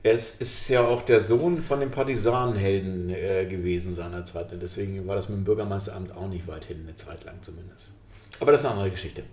Er 0.01 0.13
ist, 0.13 0.70
ja 0.70 0.86
auch 0.86 1.01
der 1.01 1.20
Sohn 1.20 1.60
von 1.60 1.82
dem 1.82 1.91
Partisanenhelden 1.91 3.10
äh, 3.10 3.46
gewesen 3.46 3.94
seinerzeit. 3.94 4.51
Und 4.53 4.62
deswegen 4.62 5.06
war 5.08 5.15
das 5.15 5.27
mit 5.27 5.39
dem 5.39 5.44
Bürgermeisteramt 5.44 6.15
auch 6.15 6.27
nicht 6.29 6.48
weit 6.48 6.65
hin, 6.65 6.82
eine 6.84 6.96
Zeit 6.96 7.25
lang 7.25 7.41
zumindest. 7.41 7.91
Aber 8.39 8.51
das 8.51 8.62
ist 8.62 8.65
eine 8.65 8.75
andere 8.75 8.91
Geschichte. 8.91 9.24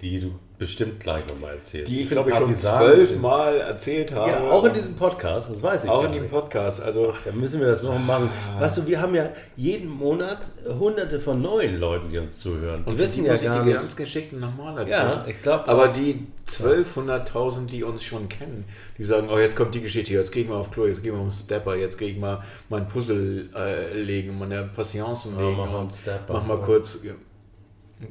Die 0.00 0.20
du 0.20 0.38
bestimmt 0.62 1.00
gleich 1.00 1.26
nochmal 1.28 1.54
erzählst. 1.54 1.90
Die 1.92 2.02
ich, 2.02 2.10
glaube 2.10 2.30
ich, 2.30 2.36
schon 2.36 2.46
Partisanen 2.46 2.92
zwölf 2.94 3.10
sind- 3.10 3.20
Mal 3.22 3.56
erzählt 3.56 4.12
habe. 4.14 4.30
Ja, 4.30 4.50
auch 4.50 4.64
in 4.64 4.74
diesem 4.74 4.94
Podcast, 4.94 5.50
das 5.50 5.62
weiß 5.62 5.84
ich 5.84 5.90
Auch 5.90 6.04
in 6.04 6.12
dem. 6.12 6.28
Podcast. 6.28 6.80
Also, 6.80 7.12
Dann 7.24 7.38
müssen 7.40 7.60
wir 7.60 7.66
das 7.66 7.82
noch 7.82 7.98
machen. 7.98 8.30
Weißt 8.58 8.76
du, 8.78 8.86
wir 8.86 9.00
haben 9.00 9.14
ja 9.14 9.28
jeden 9.56 9.88
Monat 9.90 10.50
hunderte 10.66 11.20
von 11.20 11.42
neuen 11.42 11.78
Leuten, 11.78 12.10
die 12.10 12.18
uns 12.18 12.38
zuhören. 12.38 12.84
und 12.84 12.96
wir 12.96 13.04
wissen 13.04 13.24
ja 13.24 13.34
gar 13.36 13.64
die 13.64 13.96
Geschichten 13.96 14.40
nochmal 14.40 14.78
erzählen. 14.78 14.90
Ja, 15.08 15.24
ich 15.28 15.42
glaub 15.42 15.68
Aber 15.68 15.88
die 15.88 16.26
1200.000, 16.48 17.66
die 17.66 17.82
uns 17.84 18.02
schon 18.04 18.28
kennen, 18.28 18.64
die 18.98 19.04
sagen, 19.04 19.28
oh, 19.30 19.38
jetzt 19.38 19.56
kommt 19.56 19.74
die 19.74 19.80
Geschichte 19.80 20.12
jetzt 20.12 20.32
gehe 20.32 20.44
ich 20.44 20.48
mal 20.48 20.56
auf 20.56 20.70
Klo, 20.70 20.86
jetzt 20.86 21.02
gehe 21.02 21.12
ich 21.12 21.18
mal 21.18 21.26
auf 21.26 21.32
Stepper, 21.32 21.74
jetzt 21.76 21.98
gehe 21.98 22.08
ich 22.10 22.18
mal 22.18 22.40
mein 22.68 22.86
Puzzle 22.86 23.48
äh, 23.54 23.94
legen, 23.98 24.38
meine 24.38 24.64
Patienten 24.64 25.34
Ja, 25.38 25.40
legen. 25.46 25.56
mach 25.58 25.66
mal 25.66 25.72
einen 25.78 25.78
und 25.86 25.92
Stepper. 25.92 26.32
mach 26.32 26.46
mal 26.46 26.60
kurz. 26.60 26.98
Ja. 27.02 27.12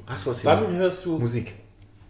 Hast 0.08 0.26
was 0.28 0.46
Wann 0.46 0.74
hörst 0.78 1.06
du 1.06 1.18
Musik. 1.20 1.54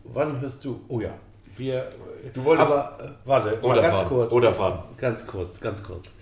Wann 0.04 0.40
hörst 0.42 0.64
du? 0.66 0.82
Oh 0.88 1.00
ja, 1.00 1.14
wir. 1.58 1.88
Du 2.34 2.44
wolltest- 2.44 2.72
Aber 2.72 2.98
äh, 3.04 3.08
warte, 3.26 3.60
Oder 3.62 3.82
ganz 3.82 4.00
fahren. 4.00 4.08
kurz. 4.10 4.32
Oder 4.32 4.54
fahren. 4.54 4.84
Ganz 4.98 5.26
kurz, 5.28 5.60
ganz 5.60 5.84
kurz. 5.84 6.14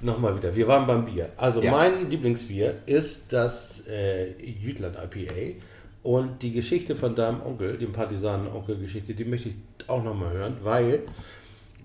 Nochmal 0.00 0.36
wieder. 0.36 0.54
Wir 0.54 0.68
waren 0.68 0.86
beim 0.86 1.04
Bier. 1.04 1.30
Also 1.36 1.60
Ja. 1.62 1.72
mein 1.72 2.08
Lieblingsbier 2.08 2.74
ist 2.86 3.32
das 3.32 3.86
äh, 3.88 4.32
Jütland 4.42 4.96
IPA. 4.96 5.56
Und 6.04 6.42
die 6.42 6.52
Geschichte 6.52 6.94
von 6.96 7.14
deinem 7.16 7.42
Onkel, 7.42 7.76
dem 7.76 7.92
Partisanen-Onkel-Geschichte, 7.92 9.14
die 9.14 9.24
möchte 9.24 9.48
ich 9.50 9.56
auch 9.88 10.02
nochmal 10.02 10.32
hören, 10.32 10.56
weil 10.62 11.02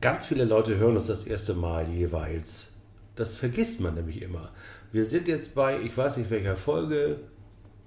ganz 0.02 0.26
viele 0.28 0.46
Leute 0.46 0.78
hören 0.78 0.96
uns 0.96 1.08
das 1.08 1.24
erste 1.24 1.56
Mal 1.56 1.88
jeweils. 1.90 2.68
Das 3.16 3.36
vergisst 3.36 3.82
man 3.82 3.96
nämlich 3.96 4.22
immer. 4.22 4.50
Wir 4.92 5.06
sind 5.06 5.28
jetzt 5.28 5.56
bei, 5.56 5.80
ich 5.82 5.98
weiß 5.98 6.18
nicht 6.18 6.30
welcher 6.30 6.56
Folge, 6.56 7.18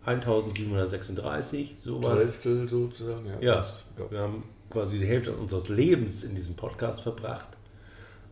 1736, 0.07 1.77
sowas. 1.81 2.23
Zwölftel 2.23 2.69
sozusagen. 2.69 3.27
Ja, 3.41 3.57
das- 3.57 3.85
ja. 3.99 4.11
wir 4.11 4.21
haben 4.21 4.45
quasi 4.71 4.99
die 4.99 5.07
Hälfte 5.07 5.33
unseres 5.33 5.69
Lebens 5.69 6.25
in 6.25 6.35
diesem 6.35 6.55
Podcast 6.57 7.01
verbracht. 7.01 7.49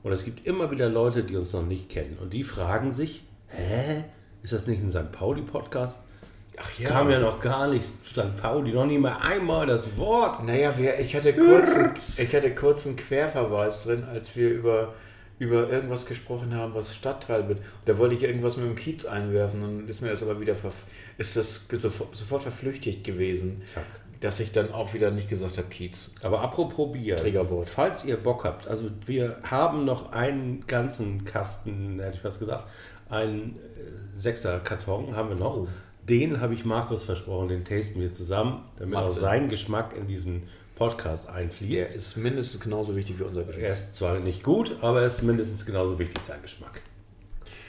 Und 0.03 0.13
es 0.13 0.25
gibt 0.25 0.47
immer 0.47 0.71
wieder 0.71 0.89
Leute, 0.89 1.25
die 1.25 1.37
uns 1.37 1.53
noch 1.53 1.65
nicht 1.65 1.89
kennen. 1.89 2.19
Und 2.21 2.33
die 2.33 2.43
fragen 2.45 2.93
sich, 2.93 3.25
hä, 3.49 4.05
ist 4.43 4.53
das 4.53 4.67
nicht 4.67 4.83
ein 4.83 4.91
St. 4.91 5.13
Pauli-Podcast? 5.13 6.05
Ach 6.59 6.79
ja. 6.79 6.89
Kam 6.91 7.11
ja 7.11 7.19
noch 7.19 7.41
gar 7.41 7.69
nicht 7.69 7.85
St. 7.85 8.37
Pauli, 8.41 8.73
noch 8.73 8.87
nicht 8.87 9.01
mal 9.01 9.17
einmal 9.17 9.67
das 9.67 9.97
Wort. 9.97 10.45
Naja, 10.45 10.77
wir, 10.79 10.99
ich, 11.01 11.17
hatte 11.17 11.31
ich 11.31 12.35
hatte 12.35 12.55
kurzen 12.55 12.97
Querverweis 12.97 13.85
drin, 13.85 14.05
als 14.05 14.37
wir 14.37 14.51
über, 14.51 14.95
über 15.39 15.69
irgendwas 15.69 16.07
gesprochen 16.07 16.55
haben, 16.55 16.75
was 16.75 16.95
Stadtteil 16.95 17.49
wird. 17.49 17.61
Da 17.87 17.99
wollte 17.99 18.15
ich 18.15 18.23
irgendwas 18.23 18.57
mit 18.57 18.67
dem 18.67 18.77
Kiez 18.77 19.05
einwerfen 19.05 19.63
und 19.63 19.89
ist 19.89 20.01
mir 20.01 20.11
das 20.11 20.23
aber 20.23 20.41
wieder 20.41 20.55
ist 21.19 21.37
das 21.37 21.67
sofort, 22.13 22.43
verflüchtigt 22.43 23.05
gewesen, 23.05 23.63
Zack. 23.67 23.85
dass 24.21 24.39
ich 24.41 24.53
dann 24.53 24.73
auch 24.73 24.95
wieder 24.95 25.11
nicht 25.11 25.29
gesagt 25.29 25.59
habe 25.59 25.69
Kiez. 25.69 26.13
Aber 26.23 26.41
apropos 26.41 26.93
Bier, 26.93 27.17
Trägerwort. 27.17 27.69
falls 27.69 28.05
ihr 28.05 28.17
Bock 28.17 28.45
habt, 28.45 28.69
also 28.69 28.91
wir 29.07 29.39
haben 29.43 29.85
noch 29.85 30.13
einen 30.13 30.67
ganzen 30.67 31.25
Kasten, 31.25 31.99
hätte 32.01 32.17
ich 32.17 32.23
fast 32.23 32.39
gesagt, 32.39 32.67
einen 33.11 33.55
äh, 33.55 34.17
Sechser-Karton 34.17 35.17
haben 35.17 35.31
wir 35.31 35.37
noch. 35.37 35.57
Oh. 35.57 35.69
Den 36.09 36.41
habe 36.41 36.55
ich 36.55 36.65
Markus 36.65 37.03
versprochen, 37.03 37.49
den 37.49 37.65
tasten 37.65 38.01
wir 38.01 38.13
zusammen, 38.13 38.63
damit 38.77 38.95
Macht 38.95 39.07
auch 39.07 39.13
sein 39.13 39.49
Geschmack 39.49 39.97
in 39.97 40.07
diesen 40.07 40.43
Podcast 40.75 41.29
einfließt. 41.29 41.91
Der 41.91 41.95
ist 41.95 42.17
mindestens 42.17 42.61
genauso 42.61 42.97
wichtig 42.97 43.19
wie 43.19 43.23
unser 43.23 43.45
Geschmack. 43.45 43.65
Er 43.65 43.73
ist 43.73 43.95
zwar 43.95 44.19
nicht 44.19 44.43
gut, 44.43 44.77
aber 44.81 45.01
er 45.01 45.07
ist 45.07 45.23
mindestens 45.23 45.65
genauso 45.67 45.99
wichtig, 45.99 46.21
sein 46.23 46.43
Geschmack. 46.43 46.81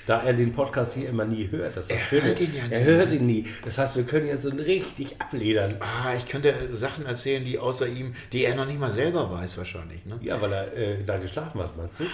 Da 0.06 0.22
er 0.24 0.34
den 0.34 0.52
Podcast 0.52 0.94
hier 0.96 1.10
immer 1.10 1.26
nie 1.26 1.50
hört, 1.52 1.76
das 1.78 1.86
ist 1.86 1.92
Er 1.92 1.98
Schöne. 1.98 2.22
hört 2.24 2.40
ihn 2.42 2.54
ja 2.56 2.64
Er 2.70 2.80
nie. 2.80 2.86
hört 2.86 3.12
ihn 3.12 3.26
nie. 3.26 3.48
Das 3.64 3.78
heißt, 3.78 3.96
wir 3.96 4.04
können 4.04 4.28
ja 4.28 4.38
so 4.38 4.50
richtig 4.50 5.20
abledern. 5.20 5.74
Ah, 5.80 6.14
ich 6.16 6.28
könnte 6.28 6.54
Sachen 6.72 7.06
erzählen, 7.06 7.44
die 7.44 7.58
außer 7.58 7.88
ihm, 7.88 8.14
die 8.32 8.46
er 8.46 8.56
noch 8.56 8.66
nicht 8.68 8.80
mal 8.80 8.92
selber 8.92 9.32
weiß 9.32 9.58
wahrscheinlich. 9.58 10.06
Ne? 10.06 10.18
Ja, 10.22 10.40
weil 10.42 10.54
er 10.54 10.74
äh, 10.78 11.04
da 11.04 11.18
geschlafen 11.18 11.60
hat, 11.62 11.76
meinst 11.76 12.00
du? 12.00 12.04
ja, 12.04 12.10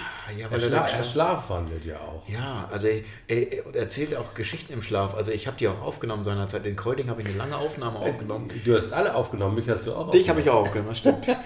er, 0.46 0.50
weil 0.50 0.62
er 0.62 0.68
schla 0.68 0.70
da 0.70 0.76
er 0.76 0.82
geschlafen- 0.98 1.12
schlafwandelt 1.12 1.84
ja 1.84 1.96
auch. 1.96 2.28
Ja, 2.28 2.68
also 2.72 2.88
er, 2.88 3.00
er 3.28 3.52
er 3.52 3.74
erzählt 3.74 4.16
auch 4.16 4.34
Geschichten 4.34 4.72
im 4.72 4.82
Schlaf. 4.82 5.14
Also 5.14 5.32
ich 5.32 5.46
habe 5.46 5.56
die 5.58 5.68
auch 5.68 5.82
aufgenommen 5.82 6.24
seinerzeit. 6.24 6.64
In 6.66 6.76
Kolding 6.76 7.08
habe 7.08 7.20
ich 7.20 7.28
eine 7.28 7.36
lange 7.36 7.56
Aufnahme 7.56 7.98
aufgenommen. 7.98 8.50
Du 8.64 8.74
hast 8.74 8.92
alle 8.92 9.14
aufgenommen, 9.14 9.54
mich 9.56 9.68
hast 9.68 9.86
du 9.86 9.94
auch 9.94 10.10
Dich 10.10 10.28
habe 10.28 10.40
ich 10.40 10.48
auch 10.50 10.60
aufgenommen, 10.66 10.94
stimmt. 10.94 11.26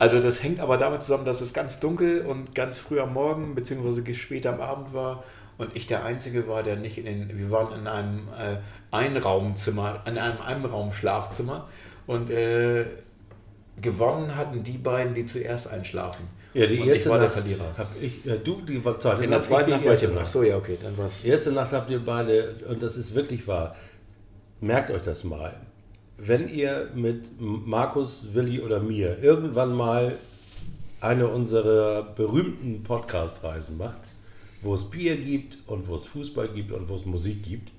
Also 0.00 0.20
das 0.20 0.42
hängt 0.44 0.60
aber 0.60 0.76
damit 0.78 1.02
zusammen, 1.02 1.24
dass 1.24 1.40
es 1.40 1.52
ganz 1.52 1.80
dunkel 1.80 2.20
und 2.24 2.54
ganz 2.54 2.78
früh 2.78 3.00
am 3.00 3.14
Morgen 3.14 3.56
beziehungsweise 3.56 4.14
spät 4.14 4.46
am 4.46 4.60
Abend 4.60 4.94
war 4.94 5.24
und 5.58 5.74
ich 5.74 5.86
der 5.86 6.04
Einzige 6.04 6.48
war, 6.48 6.62
der 6.62 6.76
nicht 6.76 6.98
in 6.98 7.04
den, 7.04 7.36
wir 7.36 7.50
waren 7.50 7.78
in 7.78 7.86
einem 7.86 8.28
äh, 8.28 8.58
Einraumzimmer, 8.90 10.02
in 10.06 10.16
einem 10.16 10.40
Einraumschlafzimmer 10.40 11.68
und 12.06 12.30
äh, 12.30 12.86
gewonnen 13.80 14.36
hatten 14.36 14.62
die 14.62 14.78
beiden, 14.78 15.14
die 15.14 15.26
zuerst 15.26 15.68
einschlafen. 15.68 16.28
Ja, 16.54 16.66
die 16.66 16.80
und 16.80 16.88
erste 16.88 17.04
ich 17.04 17.08
war 17.10 17.18
Nacht 17.18 17.36
der 17.36 17.42
Verlierer. 17.42 17.74
Hab 17.76 17.88
ich, 18.00 18.26
äh, 18.26 18.38
du, 18.38 18.60
die 18.62 18.82
war 18.84 18.98
zweite 18.98 19.24
In 19.24 19.30
der 19.30 19.42
zweiten 19.42 19.70
Nacht 19.70 19.84
war 19.84 19.92
ich 19.92 20.08
Nacht. 20.08 20.30
So, 20.30 20.42
ja, 20.42 20.56
okay, 20.56 20.78
dann 20.80 20.96
war 20.96 21.06
es. 21.06 21.22
Die 21.22 21.28
erste 21.28 21.52
Nacht 21.52 21.72
habt 21.72 21.90
ihr 21.90 22.04
beide, 22.04 22.54
und 22.68 22.82
das 22.82 22.96
ist 22.96 23.14
wirklich 23.14 23.46
wahr, 23.46 23.76
merkt 24.60 24.90
euch 24.90 25.02
das 25.02 25.24
mal. 25.24 25.54
Wenn 26.16 26.48
ihr 26.48 26.88
mit 26.94 27.40
Markus, 27.40 28.28
Willi 28.32 28.60
oder 28.60 28.80
mir 28.80 29.22
irgendwann 29.22 29.76
mal 29.76 30.16
eine 31.00 31.28
unserer 31.28 32.02
berühmten 32.02 32.82
Podcast-Reisen 32.82 33.76
macht, 33.76 34.07
wo 34.62 34.74
es 34.74 34.90
Bier 34.90 35.16
gibt 35.16 35.58
und 35.66 35.88
wo 35.88 35.94
es 35.94 36.04
Fußball 36.04 36.48
gibt 36.48 36.72
und 36.72 36.88
wo 36.88 36.94
es 36.94 37.04
Musik 37.04 37.42
gibt, 37.42 37.70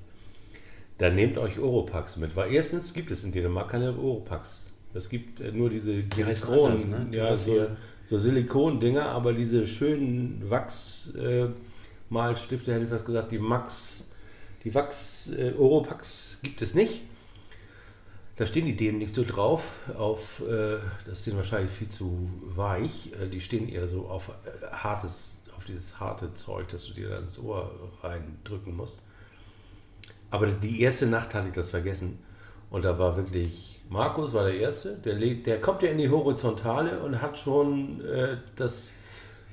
dann 0.98 1.16
nehmt 1.16 1.38
euch 1.38 1.60
Oropax 1.60 2.18
mit. 2.18 2.36
Weil 2.36 2.54
erstens 2.54 2.94
gibt 2.94 3.12
es 3.12 3.24
in 3.24 3.32
Dänemark 3.32 3.70
keine 3.70 3.98
Oropax. 3.98 4.68
Es 4.94 5.10
gibt 5.10 5.40
äh, 5.40 5.52
nur 5.52 5.70
diese 5.70 6.04
Die 6.04 6.24
Silikon, 6.24 6.72
anders, 6.72 6.88
ne? 6.88 7.08
Ja, 7.12 7.36
so, 7.36 7.68
so 8.04 8.18
Silikon-Dinger, 8.18 9.06
aber 9.06 9.34
diese 9.34 9.68
schönen 9.68 10.50
Wachsmalstifte, 10.50 11.48
äh, 11.48 11.50
Malstifte, 12.10 12.74
hätte 12.74 12.86
ich 12.86 12.90
fast 12.90 13.06
gesagt, 13.06 13.32
die 13.32 13.40
Max, 13.40 14.08
die 14.64 14.74
Wachs 14.74 15.32
äh, 15.38 15.54
Oropax 15.58 16.40
gibt 16.42 16.62
es 16.62 16.74
nicht. 16.74 17.02
Da 18.40 18.48
stehen 18.48 18.66
die 18.66 18.76
Dänen 18.76 19.00
nicht 19.00 19.14
so 19.14 19.26
drauf, 19.26 19.64
auf, 19.96 20.42
äh, 20.48 20.78
das 21.06 21.26
denen 21.26 21.36
wahrscheinlich 21.36 21.72
viel 21.72 21.90
zu 21.90 22.30
weich. 22.56 23.12
Äh, 23.22 23.28
die 23.28 23.42
stehen 23.42 23.68
eher 23.68 23.86
so 23.86 24.08
auf 24.08 24.30
äh, 24.30 24.66
hartes, 24.72 25.39
auf 25.60 25.66
dieses 25.66 26.00
harte 26.00 26.34
Zeug, 26.36 26.70
das 26.70 26.86
du 26.88 26.94
dir 26.94 27.10
dann 27.10 27.24
ins 27.24 27.38
Ohr 27.38 27.70
reindrücken 28.02 28.78
musst. 28.78 29.00
Aber 30.32 30.48
die 30.48 30.82
erste 30.82 31.06
Nacht 31.06 31.34
hatte 31.34 31.50
ich 31.50 31.54
das 31.54 31.70
vergessen. 31.70 32.18
Und 32.70 32.86
da 32.86 32.98
war 32.98 33.18
wirklich, 33.18 33.82
Markus 33.90 34.32
war 34.34 34.46
der 34.46 34.56
Erste, 34.58 34.96
der, 35.04 35.16
legt, 35.16 35.48
der 35.48 35.60
kommt 35.60 35.82
ja 35.82 35.90
in 35.90 35.98
die 35.98 36.10
Horizontale 36.10 37.00
und 37.02 37.22
hat 37.22 37.38
schon 37.38 38.00
äh, 38.06 38.38
das 38.56 38.94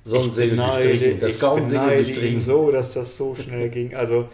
Sonnensegel 0.04 0.56
gestrichen, 0.56 1.18
das 1.18 1.40
Gaumensegel 1.40 2.04
gestrichen. 2.04 2.40
so, 2.40 2.70
dass 2.70 2.94
das 2.94 3.16
so 3.16 3.34
schnell 3.34 3.68
ging. 3.70 3.92
Also 3.96 4.28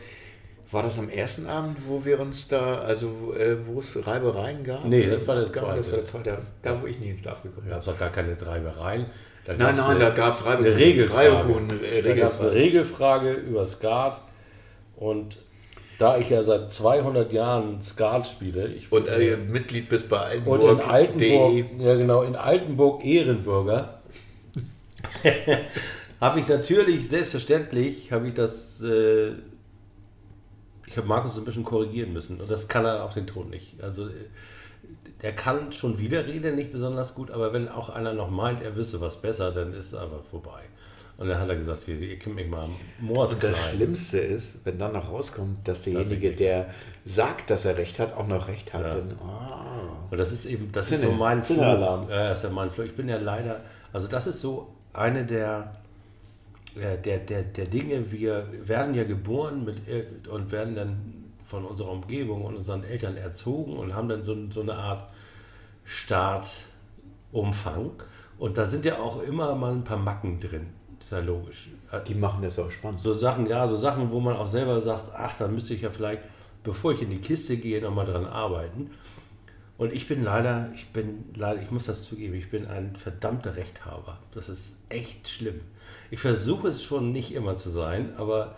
war 0.70 0.82
das 0.82 0.98
am 0.98 1.08
ersten 1.08 1.46
Abend, 1.46 1.78
wo 1.88 2.04
wir 2.04 2.20
uns 2.20 2.48
da, 2.48 2.80
also 2.80 3.32
äh, 3.34 3.56
wo 3.66 3.80
es 3.80 4.06
Reibereien 4.06 4.62
gab? 4.62 4.84
Nee, 4.84 5.06
das 5.08 5.26
war 5.26 5.36
der 5.36 5.46
Das 5.46 5.56
war 5.62 5.74
zweite. 5.80 5.90
der 5.96 6.04
zweite, 6.04 6.38
da 6.60 6.82
wo 6.82 6.86
ich 6.86 6.98
nie 6.98 7.08
in 7.10 7.14
den 7.16 7.22
Schlaf 7.22 7.42
gekommen 7.42 7.56
Da 7.56 7.62
bin. 7.62 7.70
gab 7.70 7.80
es 7.80 7.86
doch 7.86 7.98
gar 7.98 8.10
keine 8.10 8.46
Reibereien. 8.46 9.06
Da 9.44 9.54
Nein, 9.56 9.76
nein, 9.76 9.84
eine- 9.86 9.98
da 10.00 10.10
gab 10.10 10.34
es 10.34 10.46
eine. 10.46 10.76
Regelfrage. 10.76 11.84
Äh, 11.84 12.02
da 12.02 12.14
gab 12.14 12.32
es 12.32 12.40
eine 12.40 12.52
Regelfrage. 12.52 13.32
Über 13.32 13.66
Skat. 13.66 14.20
Und 14.96 15.38
da 15.98 16.18
ich 16.18 16.30
ja 16.30 16.42
seit 16.44 16.72
200 16.72 17.32
Jahren 17.32 17.80
Skat 17.82 18.26
spiele, 18.26 18.68
ich 18.68 18.90
Und 18.92 19.08
äh, 19.08 19.36
Mitglied 19.36 19.88
bist 19.88 20.08
bei 20.08 20.38
und 20.44 20.60
in 20.60 20.80
Altenburg. 20.80 20.88
Altenburg, 20.88 21.80
ja 21.80 21.94
genau, 21.94 22.22
in 22.22 22.36
Altenburg 22.36 23.04
Ehrenbürger, 23.04 24.00
habe 26.20 26.40
ich 26.40 26.48
natürlich, 26.48 27.08
selbstverständlich, 27.08 28.10
habe 28.12 28.28
ich 28.28 28.34
das, 28.34 28.80
äh, 28.82 29.30
ich 30.86 30.96
habe 30.96 31.06
Markus 31.06 31.38
ein 31.38 31.44
bisschen 31.44 31.64
korrigieren 31.64 32.12
müssen 32.12 32.40
und 32.40 32.50
das 32.50 32.68
kann 32.68 32.84
er 32.84 33.04
auf 33.04 33.14
den 33.14 33.26
Ton 33.26 33.50
nicht. 33.50 33.80
Also 33.82 34.06
äh, 34.06 34.10
der 35.22 35.32
kann 35.32 35.72
schon 35.72 35.98
wieder 35.98 36.26
reden, 36.26 36.56
nicht 36.56 36.72
besonders 36.72 37.14
gut, 37.14 37.30
aber 37.30 37.52
wenn 37.52 37.68
auch 37.68 37.88
einer 37.90 38.12
noch 38.12 38.30
meint, 38.30 38.60
er 38.62 38.76
wisse 38.76 39.00
was 39.00 39.20
besser, 39.22 39.52
dann 39.52 39.72
ist 39.72 39.86
es 39.86 39.94
aber 39.94 40.22
vorbei. 40.22 40.62
Und 41.18 41.28
dann 41.28 41.38
hat 41.38 41.48
er 41.48 41.56
gesagt, 41.56 41.82
hier, 41.82 41.96
ihr 41.96 42.18
könnt 42.18 42.34
mich 42.36 42.48
mal 42.48 42.64
Und 42.64 42.72
Moors 43.06 43.38
das 43.38 43.56
klein. 43.60 43.76
Schlimmste 43.76 44.18
ist, 44.18 44.64
wenn 44.64 44.78
dann 44.78 44.94
noch 44.94 45.10
rauskommt, 45.12 45.68
dass 45.68 45.82
derjenige, 45.82 46.30
ich- 46.30 46.36
der 46.36 46.66
sagt, 47.04 47.50
dass 47.50 47.64
er 47.64 47.76
recht 47.76 48.00
hat, 48.00 48.14
auch 48.16 48.26
noch 48.26 48.48
recht 48.48 48.72
hat. 48.72 48.82
Ja. 48.82 48.90
Dann, 48.94 49.16
ah. 49.22 49.92
Und 50.10 50.18
das 50.18 50.32
ist 50.32 50.46
eben, 50.46 50.72
das 50.72 50.90
ist 50.90 51.00
Sinne- 51.00 51.12
so 51.12 51.18
mein 51.18 51.42
Fluch. 51.42 51.58
Ja, 51.58 52.06
das 52.08 52.38
ist 52.38 52.44
ja 52.44 52.50
mein 52.50 52.70
Fluch. 52.70 52.86
Ich 52.86 52.96
bin 52.96 53.08
ja 53.08 53.18
leider, 53.18 53.60
also 53.92 54.08
das 54.08 54.26
ist 54.26 54.40
so 54.40 54.74
eine 54.94 55.24
der, 55.24 55.72
äh, 56.76 56.98
der, 56.98 57.18
der, 57.18 57.42
der 57.44 57.66
Dinge, 57.66 58.10
wir 58.10 58.44
werden 58.64 58.94
ja 58.94 59.04
geboren 59.04 59.64
mit, 59.64 59.76
ir- 59.86 60.28
und 60.30 60.50
werden 60.50 60.74
dann 60.74 60.96
von 61.46 61.64
unserer 61.66 61.90
Umgebung 61.92 62.42
und 62.44 62.56
unseren 62.56 62.82
Eltern 62.82 63.16
erzogen 63.18 63.76
und 63.76 63.94
haben 63.94 64.08
dann 64.08 64.22
so, 64.22 64.34
so 64.50 64.62
eine 64.62 64.74
Art 64.74 65.04
Startumfang. 65.84 67.92
Und 68.38 68.58
da 68.58 68.66
sind 68.66 68.84
ja 68.84 68.98
auch 68.98 69.22
immer 69.22 69.54
mal 69.54 69.72
ein 69.72 69.84
paar 69.84 69.98
Macken 69.98 70.40
drin. 70.40 70.70
Das 70.98 71.06
ist 71.06 71.12
ja 71.12 71.20
logisch. 71.20 71.68
Die 72.06 72.14
machen 72.14 72.42
das 72.42 72.58
auch 72.58 72.70
spannend. 72.70 73.00
So 73.00 73.12
Sachen, 73.12 73.46
ja, 73.46 73.68
so 73.68 73.76
Sachen, 73.76 74.10
wo 74.10 74.20
man 74.20 74.36
auch 74.36 74.48
selber 74.48 74.80
sagt, 74.80 75.12
ach, 75.14 75.36
da 75.38 75.48
müsste 75.48 75.74
ich 75.74 75.82
ja 75.82 75.90
vielleicht, 75.90 76.22
bevor 76.62 76.92
ich 76.92 77.02
in 77.02 77.10
die 77.10 77.20
Kiste 77.20 77.56
gehe, 77.56 77.82
nochmal 77.82 78.06
dran 78.06 78.24
arbeiten. 78.24 78.90
Und 79.78 79.92
ich 79.92 80.06
bin 80.06 80.22
leider, 80.22 80.70
ich 80.74 80.92
bin 80.92 81.24
leider, 81.34 81.60
ich 81.60 81.72
muss 81.72 81.86
das 81.86 82.04
zugeben, 82.04 82.34
ich 82.34 82.50
bin 82.50 82.68
ein 82.68 82.94
verdammter 82.94 83.56
Rechthaber. 83.56 84.18
Das 84.30 84.48
ist 84.48 84.84
echt 84.90 85.28
schlimm. 85.28 85.60
Ich 86.10 86.20
versuche 86.20 86.68
es 86.68 86.84
schon 86.84 87.10
nicht 87.10 87.34
immer 87.34 87.56
zu 87.56 87.70
sein, 87.70 88.14
aber 88.16 88.54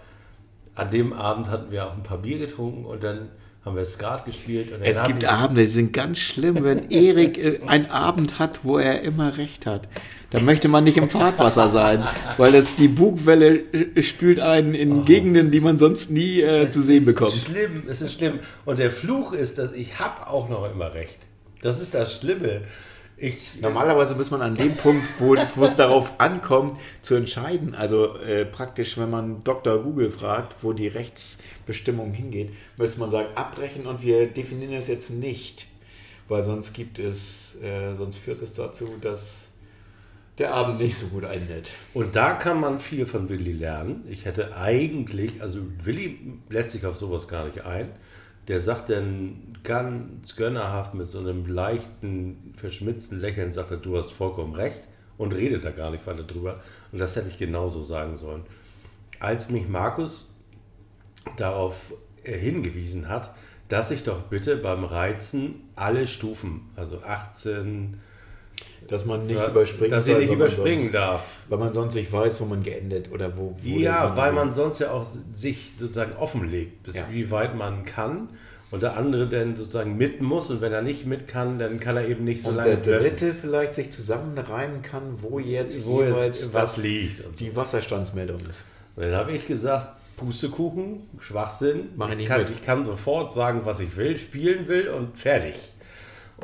an 0.75 0.90
dem 0.90 1.12
Abend 1.12 1.49
hatten 1.49 1.71
wir 1.71 1.87
auch 1.87 1.95
ein 1.95 2.02
paar 2.02 2.19
Bier 2.19 2.38
getrunken 2.38 2.85
und 2.85 3.02
dann 3.02 3.31
haben 3.64 3.76
wir 3.76 3.87
Skat 3.87 4.26
gespielt. 4.26 4.73
Es 4.83 5.02
gibt 5.04 5.25
Abende, 5.25 5.62
die 5.62 5.68
sind 5.68 5.92
ganz 5.92 6.18
schlimm, 6.18 6.62
wenn 6.62 6.90
Erik 6.90 7.38
äh, 7.38 7.61
einen 7.66 7.87
Abend 7.87 8.38
hat, 8.38 8.61
wo 8.64 8.78
er 8.78 9.02
immer 9.02 9.38
recht 9.38 9.66
hat. 9.66 9.88
Da 10.30 10.40
möchte 10.40 10.68
man 10.68 10.85
nicht 10.85 10.97
im 10.97 11.09
Fahrtwasser 11.09 11.68
sein, 11.68 12.06
weil 12.38 12.52
das 12.52 12.76
die 12.76 12.88
Bugwelle 12.88 13.61
äh, 13.73 14.02
spült 14.02 14.40
einen 14.40 14.75
in 14.75 15.04
Gegenden, 15.04 15.50
die 15.50 15.61
man 15.61 15.78
sonst 15.78 16.11
nie 16.11 16.40
äh, 16.40 16.68
zu 16.68 16.83
sehen 16.83 16.99
es 16.99 17.06
bekommt. 17.06 17.35
ist 17.35 17.44
schlimm, 17.44 17.83
es 17.88 18.02
ist 18.02 18.14
schlimm. 18.14 18.40
Und 18.64 18.78
der 18.78 18.90
Fluch 18.90 19.33
ist, 19.33 19.59
dass 19.59 19.73
ich 19.73 19.99
habe 19.99 20.26
auch 20.28 20.49
noch 20.49 20.71
immer 20.71 20.92
recht. 20.92 21.18
Das 21.62 21.80
ist 21.80 21.94
das 21.94 22.18
Schlimme. 22.18 22.62
Ich, 23.16 23.61
Normalerweise 23.61 24.16
muss 24.16 24.33
man 24.33 24.42
an 24.42 24.56
dem 24.56 24.75
Punkt, 24.76 25.06
wo 25.21 25.37
es, 25.37 25.56
wo 25.56 25.64
es 25.64 25.76
darauf 25.76 26.18
ankommt, 26.18 26.80
zu 27.00 27.14
entscheiden, 27.14 27.75
also 27.75 28.16
äh, 28.18 28.44
praktisch, 28.44 28.99
wenn 28.99 29.11
man 29.11 29.44
Dr. 29.44 29.83
Google 29.83 30.11
fragt, 30.11 30.56
wo 30.62 30.73
die 30.73 30.88
Rechtsbestimmung 30.88 32.12
hingeht, 32.12 32.52
müsste 32.76 32.99
man 32.99 33.11
sagen, 33.11 33.28
abbrechen 33.37 33.87
und 33.87 34.02
wir 34.02 34.26
definieren 34.26 34.73
es 34.73 34.88
jetzt 34.88 35.11
nicht, 35.11 35.66
weil 36.26 36.42
sonst 36.42 36.73
gibt 36.73 36.99
es, 36.99 37.56
äh, 37.62 37.94
sonst 37.94 38.16
führt 38.16 38.42
es 38.42 38.54
dazu, 38.54 38.88
dass 39.00 39.49
der 40.38 40.52
Abend 40.52 40.80
nicht 40.80 40.97
so 40.97 41.06
gut 41.06 41.23
endet. 41.23 41.73
Und 41.92 42.16
da 42.16 42.33
kann 42.33 42.59
man 42.59 42.80
viel 42.80 43.06
von 43.06 43.28
Willi 43.28 43.52
lernen. 43.52 44.04
Ich 44.11 44.25
hätte 44.25 44.56
eigentlich, 44.56 45.40
also 45.40 45.61
Willi 45.85 46.18
lässt 46.49 46.71
sich 46.71 46.85
auf 46.85 46.97
sowas 46.97 47.28
gar 47.28 47.44
nicht 47.44 47.64
ein. 47.64 47.90
Der 48.48 48.60
sagt 48.60 48.90
dann 48.90 49.58
ganz 49.62 50.36
gönnerhaft 50.36 50.94
mit 50.94 51.06
so 51.06 51.18
einem 51.18 51.46
leichten, 51.46 52.52
verschmitzten 52.56 53.20
Lächeln, 53.20 53.52
sagt 53.52 53.70
er, 53.70 53.78
du 53.78 53.96
hast 53.96 54.12
vollkommen 54.12 54.54
recht 54.54 54.82
und 55.16 55.32
redet 55.32 55.64
da 55.64 55.70
gar 55.70 55.90
nicht 55.90 56.06
weiter 56.06 56.24
drüber. 56.24 56.60
Und 56.92 56.98
das 56.98 57.16
hätte 57.16 57.28
ich 57.28 57.38
genauso 57.38 57.82
sagen 57.82 58.16
sollen. 58.16 58.42
Als 59.20 59.50
mich 59.50 59.68
Markus 59.68 60.30
darauf 61.36 61.95
äh, 62.25 62.36
hingewiesen 62.36 63.08
hat, 63.08 63.34
dass 63.69 63.90
ich 63.90 64.02
doch 64.02 64.23
bitte 64.23 64.56
beim 64.56 64.84
Reizen 64.84 65.62
alle 65.75 66.06
Stufen, 66.06 66.71
also 66.76 67.02
18, 67.02 67.99
Dass 68.88 69.06
man 69.06 69.23
nicht 69.23 69.36
dass 69.38 69.49
überspringen 69.50 69.99
ich 69.99 70.04
soll, 70.04 70.18
nicht 70.20 70.32
überspringen 70.32 70.78
sonst, 70.78 70.94
darf. 70.94 71.25
Weil 71.49 71.58
man 71.58 71.73
sonst 71.75 71.94
nicht 71.94 72.12
weiß, 72.12 72.40
wo 72.40 72.44
man 72.44 72.62
geendet 72.62 73.10
oder 73.12 73.36
wo. 73.36 73.54
wo 73.62 73.68
Ja, 73.78 74.06
der 74.08 74.16
weil 74.16 74.32
man 74.32 74.52
sonst 74.52 74.78
ja 74.80 74.90
auch 74.90 75.04
sich 75.04 75.73
sozusagen 75.78 76.12
offenlegt, 76.16 76.82
bis 76.82 76.97
Ja. 76.97 77.04
wie 77.10 77.30
weit 77.30 77.56
man 77.56 77.84
kann. 77.84 78.28
Und 78.70 78.82
der 78.82 78.97
andere 78.97 79.28
dann 79.28 79.54
sozusagen 79.54 79.97
mit 79.97 80.20
muss 80.20 80.50
und 80.50 80.60
wenn 80.60 80.73
er 80.73 80.82
nicht 80.82 81.06
mit 81.06 81.28
kann, 81.28 81.58
dann 81.60 81.78
kann 81.78 81.97
er 81.97 82.08
eben 82.08 82.25
nicht 82.25 82.42
so 82.42 82.49
Und 82.50 82.56
lange 82.56 82.70
der 82.76 82.76
bluffen. 82.99 83.02
Dritte 83.02 83.34
vielleicht 83.34 83.75
sich 83.76 83.92
zusammenreimen 83.92 84.82
kann, 84.82 85.02
wo 85.23 85.38
jetzt 85.38 85.86
Wo 85.86 86.02
jetzt 86.02 86.08
jeweils 86.16 86.54
was 86.54 86.76
liegt 86.78 87.25
und 87.25 87.38
so. 87.38 87.44
die 87.44 87.54
Wasserstandsmeldung 87.54 88.40
ist. 88.49 88.64
Und 88.97 89.04
dann 89.04 89.14
habe 89.14 89.32
ich 89.32 89.47
gesagt, 89.47 89.86
Pustekuchen, 90.16 91.08
Schwachsinn. 91.20 91.88
Mach 91.97 92.10
ich 92.10 92.16
nicht 92.16 92.28
kann, 92.28 92.40
mit. 92.40 92.50
ich 92.50 92.62
kann 92.62 92.84
sofort 92.84 93.32
sagen, 93.32 93.60
was 93.64 93.80
ich 93.80 93.97
will, 93.97 94.18
spielen 94.18 94.66
will 94.68 94.88
und 94.88 95.16
fertig. 95.18 95.54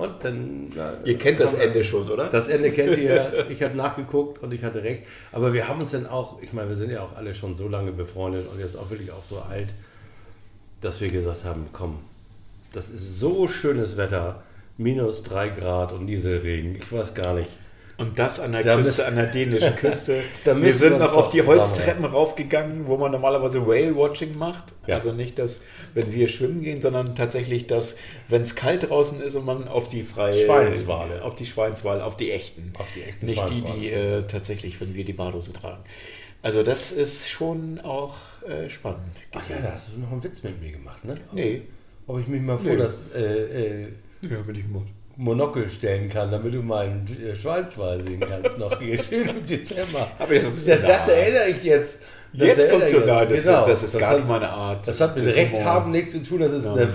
Und 0.01 0.25
dann. 0.25 0.73
Ihr 1.05 1.19
kennt 1.19 1.41
das 1.41 1.53
Ende 1.53 1.85
schon, 1.85 2.11
oder? 2.11 2.31
Das 2.31 2.49
Ende 2.49 2.71
kennt 2.73 2.97
ihr. 2.97 3.47
Ich 3.51 3.63
habe 3.63 3.77
nachgeguckt 3.77 4.43
und 4.43 4.53
ich 4.53 4.65
hatte 4.65 4.83
recht. 4.83 5.03
Aber 5.33 5.53
wir 5.53 5.69
haben 5.69 5.81
uns 5.81 5.91
dann 5.91 6.07
auch, 6.07 6.41
ich 6.41 6.53
meine, 6.53 6.71
wir 6.71 6.77
sind 6.77 6.91
ja 6.91 7.03
auch 7.03 7.17
alle 7.17 7.35
schon 7.35 7.55
so 7.55 7.69
lange 7.69 7.93
befreundet 7.93 8.49
und 8.51 8.59
jetzt 8.59 8.77
auch 8.77 8.89
wirklich 8.89 9.13
auch 9.13 9.25
so 9.25 9.41
alt, 9.41 9.69
dass 10.81 11.01
wir 11.01 11.11
gesagt 11.11 11.45
haben, 11.45 11.69
komm, 11.73 11.99
das 12.73 12.89
ist 12.89 13.19
so 13.19 13.47
schönes 13.49 13.97
Wetter, 13.97 14.43
minus 14.79 15.23
drei 15.23 15.49
Grad 15.49 15.93
und 15.93 16.07
Nieselregen. 16.07 16.77
Ich 16.77 16.91
weiß 16.91 17.15
gar 17.15 17.35
nicht. 17.35 17.51
Und 18.01 18.19
das 18.19 18.41
an 18.41 18.53
der 18.53 18.65
Da 18.65 18.77
Küste, 18.77 19.07
an 19.07 19.17
der 19.17 19.27
dänischen 19.27 19.75
Küste. 19.75 20.23
Wir 20.45 20.73
sind 20.73 20.93
wir 20.93 21.01
noch 21.01 21.15
auf 21.17 21.29
die. 21.29 21.43
Holztreppen 21.43 22.07
raufgegangen, 22.07 22.87
wo 22.87 22.97
man 22.97 23.13
normalerweise 23.13 23.67
Whale-Watching 23.67 24.39
macht. 24.39 24.73
Ja. 24.87 24.95
Also 24.95 25.13
nicht 25.13 25.39
das, 25.39 25.63
wenn 25.93 26.11
wir 26.11 26.27
schwimmen 26.27 26.63
gehen, 26.63 26.81
sondern 26.81 27.15
tatsächlich 27.15 27.67
das, 27.67 27.99
wenn 28.29 28.41
es 28.41 28.55
kalt 28.55 28.89
draußen 28.89 29.21
ist 29.21 29.35
und 29.35 29.45
man 29.45 29.69
auf 29.69 29.89
die 29.89 30.03
freie 30.03 30.47
Schweinswale. 30.47 31.23
auf 31.23 31.35
die 31.35 31.45
Schweinswale, 31.45 32.03
auf 32.03 32.17
die 32.17 32.31
echten. 32.33 32.73
Auf 32.79 32.87
die 32.97 33.03
echten 33.03 33.27
Nicht 33.27 33.51
die, 33.51 33.61
die 33.61 33.91
äh, 33.91 34.23
tatsächlich, 34.27 34.81
wenn 34.81 34.95
wir 34.95 35.05
die 35.05 35.13
Badhose 35.13 35.53
tragen. 35.53 35.85
Also 36.41 36.63
das 36.63 36.93
ist 36.93 37.29
schon 37.29 37.81
auch 37.81 38.15
äh, 38.49 38.71
spannend. 38.71 39.21
Ach 39.35 39.43
ja, 39.51 39.59
da 39.63 39.73
hast 39.73 39.93
du 39.95 40.01
noch 40.01 40.11
einen 40.11 40.25
Witz 40.25 40.43
mit 40.43 40.59
mir 40.63 40.73
gemacht, 40.73 41.05
ne? 41.05 41.17
Nee. 41.33 41.63
Ob 42.07 42.19
ich 42.19 42.27
mich 42.29 42.41
mal 42.41 42.59
vor 42.59 42.71
Nee. 42.71 42.79
das 42.79 43.15
äh, 43.15 43.83
äh, 43.83 43.89
Ja, 44.23 44.39
bin 44.41 44.57
ich 44.57 44.63
gemacht. 44.63 44.87
Monokel 45.21 45.69
stellen 45.71 46.09
kann, 46.09 46.31
damit 46.31 46.55
du 46.55 46.63
meinen 46.63 47.07
äh, 47.23 47.37
Schweinswal 47.37 48.03
sehen 48.03 48.21
kannst, 48.21 48.59
noch 48.59 48.79
hier 48.81 49.01
schön 49.03 49.29
im 49.29 49.45
Dezember. 49.45 50.11
Aber 50.19 50.35
das 50.35 50.67
ja, 50.67 50.77
das 50.77 51.09
erinnere 51.09 51.51
ich 51.51 51.63
jetzt. 51.63 52.05
Das 52.33 52.47
Jetzt 52.47 52.71
kommt 52.71 52.91
jetzt. 52.91 53.07
nah, 53.07 53.25
das, 53.27 53.43
Genau. 53.43 53.67
das 53.67 53.83
ist 53.83 53.99
gar 53.99 54.11
hat, 54.11 54.17
nicht 54.19 54.29
meine 54.29 54.49
Art. 54.49 54.89
Das 54.89 55.01
hat 55.01 55.15
mit 55.17 55.27
des 55.27 55.37
Recht 55.37 55.63
haben 55.63 55.91
nichts 55.93 56.13
zu 56.13 56.23
tun, 56.23 56.41
das 56.41 56.53
ist 56.53 56.69
eine, 56.71 56.89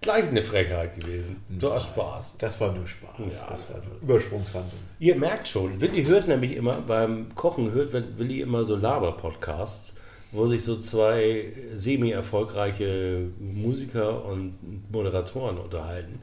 gleich 0.00 0.24
eine 0.24 0.42
Frechheit 0.42 0.98
gewesen. 0.98 1.36
Du 1.48 1.72
hast 1.72 1.86
Spaß. 1.86 2.38
Das 2.38 2.60
war 2.60 2.72
nur 2.72 2.86
Spaß. 2.86 3.10
Ja. 3.18 3.46
Das 3.50 3.70
war 3.70 3.80
so 3.80 3.90
Übersprungshandlung. 4.02 4.80
Ihr 4.98 5.14
merkt 5.14 5.46
schon, 5.46 5.80
Willi 5.80 6.04
hört 6.04 6.26
nämlich 6.26 6.56
immer, 6.56 6.78
beim 6.86 7.32
Kochen 7.36 7.70
hört 7.72 7.92
Willi 8.18 8.40
immer 8.40 8.64
so 8.64 8.74
Laber-Podcasts, 8.76 9.96
wo 10.32 10.46
sich 10.46 10.64
so 10.64 10.76
zwei 10.76 11.52
semi-erfolgreiche 11.76 13.26
Musiker 13.38 14.24
und 14.24 14.54
Moderatoren 14.90 15.58
unterhalten. 15.58 16.20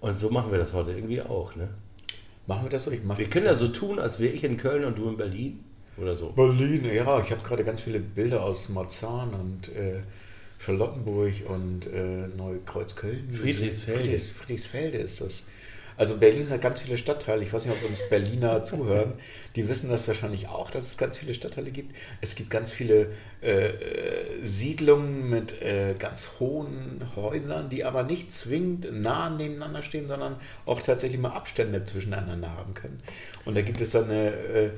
Und 0.00 0.16
so 0.16 0.30
machen 0.30 0.50
wir 0.50 0.58
das 0.58 0.72
heute 0.72 0.92
irgendwie 0.92 1.20
auch, 1.20 1.54
ne? 1.56 1.68
Machen 2.46 2.64
wir 2.64 2.70
das 2.70 2.84
so? 2.84 2.90
Ich 2.90 3.04
mache 3.04 3.18
Wir 3.18 3.30
können 3.30 3.46
ja 3.46 3.54
so 3.54 3.68
tun, 3.68 3.98
als 3.98 4.18
wäre 4.18 4.32
ich 4.32 4.42
in 4.44 4.56
Köln 4.56 4.84
und 4.84 4.98
du 4.98 5.08
in 5.08 5.16
Berlin 5.16 5.64
oder 5.96 6.16
so. 6.16 6.30
Berlin, 6.30 6.84
ja, 6.86 7.20
ich 7.20 7.30
habe 7.30 7.42
gerade 7.42 7.64
ganz 7.64 7.82
viele 7.82 8.00
Bilder 8.00 8.42
aus 8.42 8.70
Marzahn 8.70 9.34
und 9.34 9.68
äh, 9.76 10.02
Charlottenburg 10.58 11.32
und 11.46 11.86
äh, 11.86 12.28
Neukreuz-Köln. 12.28 13.30
Friedrichsfelde. 13.32 14.02
Friedrichs, 14.02 14.30
Friedrichsfelde 14.30 14.98
ist 14.98 15.20
das. 15.20 15.46
Also 15.96 16.16
Berlin 16.16 16.50
hat 16.50 16.60
ganz 16.60 16.80
viele 16.80 16.96
Stadtteile. 16.96 17.42
Ich 17.42 17.52
weiß 17.52 17.66
nicht, 17.66 17.76
ob 17.76 17.88
uns 17.88 18.00
Berliner 18.08 18.64
zuhören. 18.64 19.14
Die 19.56 19.68
wissen 19.68 19.90
das 19.90 20.06
wahrscheinlich 20.08 20.48
auch, 20.48 20.70
dass 20.70 20.84
es 20.86 20.96
ganz 20.96 21.18
viele 21.18 21.34
Stadtteile 21.34 21.70
gibt. 21.70 21.94
Es 22.20 22.34
gibt 22.34 22.50
ganz 22.50 22.72
viele 22.72 23.12
äh, 23.42 23.68
äh, 23.68 24.42
Siedlungen 24.42 25.28
mit 25.28 25.60
äh, 25.62 25.94
ganz 25.98 26.32
hohen 26.40 27.02
Häusern, 27.16 27.68
die 27.68 27.84
aber 27.84 28.02
nicht 28.02 28.32
zwingend 28.32 28.88
nah 28.92 29.30
nebeneinander 29.30 29.82
stehen, 29.82 30.08
sondern 30.08 30.36
auch 30.66 30.80
tatsächlich 30.80 31.20
mal 31.20 31.32
Abstände 31.32 31.84
zwischeneinander 31.84 32.50
haben 32.56 32.74
können. 32.74 33.02
Und 33.44 33.56
da 33.56 33.62
gibt 33.62 33.80
es 33.80 33.90
dann 33.90 34.04
eine, 34.04 34.30
äh, 34.30 34.70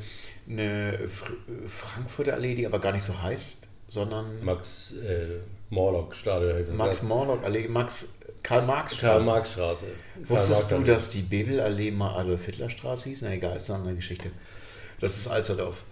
eine 0.49 1.09
Fr 1.09 1.33
Frankfurter 1.67 2.35
Allee, 2.35 2.55
die 2.55 2.67
aber 2.67 2.79
gar 2.79 2.93
nicht 2.93 3.05
so 3.05 3.23
heißt, 3.23 3.69
sondern 3.93 4.43
Max 4.43 4.95
äh, 5.07 5.41
Morlock 5.69 6.15
Stadion. 6.15 6.75
Max 6.75 7.03
Morlock 7.03 7.45
Allee, 7.45 7.69
Max 7.69 8.09
Karl-Marx 8.43 8.99
Karl 8.99 9.23
Marx 9.23 9.53
Straße. 9.53 9.85
Wusstest 10.25 10.73
du, 10.73 10.79
dass 10.79 11.11
die 11.11 11.21
Bebel-Allee 11.21 11.91
mal 11.91 12.17
Adolf-Hitler-Straße 12.17 13.11
hieß? 13.11 13.23
Na 13.23 13.33
egal, 13.35 13.59
ist 13.59 13.69
eine 13.71 13.81
andere 13.81 13.95
Geschichte. 13.97 14.31
Das 14.99 15.19
ist 15.19 15.29
Alsterdorf. 15.29 15.83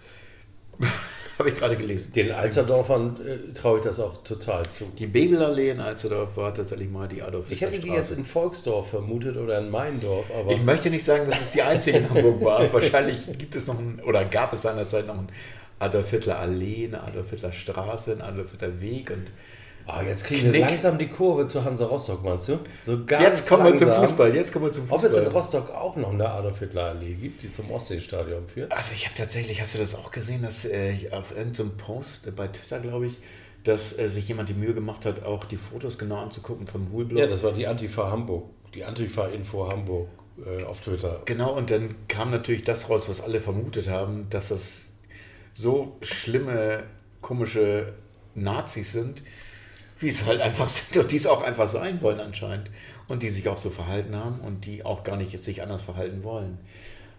Habe 1.37 1.49
ich 1.49 1.55
gerade 1.55 1.77
gelesen. 1.77 2.11
Den 2.13 2.31
Alsterdorfern 2.31 3.17
äh, 3.23 3.53
traue 3.53 3.77
ich 3.77 3.83
das 3.83 3.99
auch 3.99 4.17
total 4.23 4.67
zu. 4.67 4.85
Die 4.97 5.05
Bebel-Allee 5.05 5.69
in 5.69 5.79
Alsterdorf 5.79 6.35
war 6.37 6.53
tatsächlich 6.55 6.89
mal 6.89 7.07
die 7.07 7.17
Ich 7.17 7.23
Adolf-Hitler-Straße. 7.23 7.77
hätte 7.77 7.87
die 7.87 7.93
jetzt 7.93 8.11
in 8.11 8.25
Volksdorf 8.25 8.89
vermutet 8.89 9.37
oder 9.37 9.59
in 9.59 9.69
Meindorf, 9.69 10.25
aber 10.35 10.51
Ich 10.51 10.61
möchte 10.63 10.89
nicht 10.89 11.03
sagen, 11.05 11.29
dass 11.29 11.39
es 11.39 11.51
die 11.51 11.61
einzige 11.61 11.99
in 11.99 12.09
Hamburg 12.09 12.43
war. 12.43 12.73
Wahrscheinlich 12.73 13.25
gibt 13.37 13.55
es 13.55 13.67
noch 13.67 13.77
ein, 13.77 14.01
oder 14.03 14.25
gab 14.25 14.53
es 14.53 14.63
seinerzeit 14.63 15.05
noch 15.05 15.19
ein 15.19 15.29
Adolf 15.81 16.09
Hitler 16.11 16.39
Allee, 16.39 16.87
eine 16.87 17.03
Adolf 17.03 17.29
Hitler 17.31 17.51
Straße, 17.51 18.13
ein 18.13 18.21
Adolf 18.21 18.51
Hitler 18.51 18.79
Weg 18.81 19.11
und 19.11 19.27
Ah, 19.87 20.03
jetzt 20.03 20.25
kriegen 20.25 20.43
wir 20.43 20.51
Knick. 20.51 20.61
langsam 20.69 20.99
die 20.99 21.07
Kurve 21.07 21.47
zu 21.47 21.63
Hansa 21.65 21.85
Rostock, 21.85 22.23
meinst 22.23 22.47
du? 22.49 22.59
So 22.85 23.03
ganz 23.03 23.23
Jetzt 23.23 23.49
kommen 23.49 23.65
wir 23.65 23.75
zum 23.75 23.87
langsam. 23.87 24.05
Fußball. 24.07 24.35
Jetzt 24.35 24.53
kommen 24.53 24.65
wir 24.65 24.71
zum 24.71 24.85
Ob 24.91 25.03
es 25.03 25.15
in 25.15 25.23
Fußball. 25.23 25.33
Rostock 25.41 25.69
auch 25.71 25.95
noch 25.95 26.11
eine 26.13 26.29
Adolf 26.29 26.59
Hitler 26.59 26.83
Allee 26.85 27.15
gibt, 27.15 27.41
die 27.41 27.51
zum 27.51 27.69
Ostseestadion 27.71 28.45
führt? 28.45 28.71
Also 28.71 28.93
ich 28.93 29.05
habe 29.05 29.15
tatsächlich, 29.17 29.59
hast 29.59 29.73
du 29.73 29.79
das 29.79 29.95
auch 29.95 30.11
gesehen, 30.11 30.43
dass 30.43 30.65
äh, 30.65 31.09
auf 31.11 31.35
irgendeinem 31.35 31.75
Post 31.77 32.27
äh, 32.27 32.31
bei 32.31 32.47
Twitter, 32.47 32.79
glaube 32.79 33.07
ich, 33.07 33.17
dass 33.63 33.97
äh, 33.97 34.07
sich 34.07 34.27
jemand 34.27 34.49
die 34.49 34.53
Mühe 34.53 34.75
gemacht 34.75 35.03
hat, 35.07 35.23
auch 35.25 35.43
die 35.45 35.57
Fotos 35.57 35.97
genau 35.97 36.17
anzugucken 36.17 36.67
vom 36.67 36.91
Hulblock. 36.93 37.19
Ja, 37.19 37.25
das 37.27 37.41
war 37.41 37.51
die 37.51 37.65
Antifa 37.65 38.11
Hamburg, 38.11 38.45
die 38.75 38.85
Antifa-Info 38.85 39.67
Hamburg 39.71 40.07
äh, 40.45 40.63
auf 40.63 40.79
Twitter. 40.81 41.23
Genau, 41.25 41.57
und 41.57 41.71
dann 41.71 41.95
kam 42.07 42.29
natürlich 42.29 42.63
das 42.63 42.87
raus, 42.87 43.09
was 43.09 43.19
alle 43.21 43.39
vermutet 43.39 43.89
haben, 43.89 44.27
dass 44.29 44.49
das 44.49 44.90
so 45.53 45.97
schlimme, 46.01 46.83
komische 47.21 47.93
Nazis 48.35 48.93
sind, 48.93 49.23
wie 49.99 50.07
es 50.09 50.25
halt 50.25 50.41
einfach 50.41 50.69
sind 50.69 51.03
und 51.03 51.11
die 51.11 51.17
es 51.17 51.27
auch 51.27 51.41
einfach 51.41 51.67
sein 51.67 52.01
wollen 52.01 52.19
anscheinend. 52.19 52.71
Und 53.07 53.23
die 53.23 53.29
sich 53.29 53.49
auch 53.49 53.57
so 53.57 53.69
verhalten 53.69 54.15
haben 54.15 54.39
und 54.39 54.65
die 54.65 54.85
auch 54.85 55.03
gar 55.03 55.17
nicht 55.17 55.37
sich 55.43 55.61
anders 55.61 55.81
verhalten 55.81 56.23
wollen. 56.23 56.59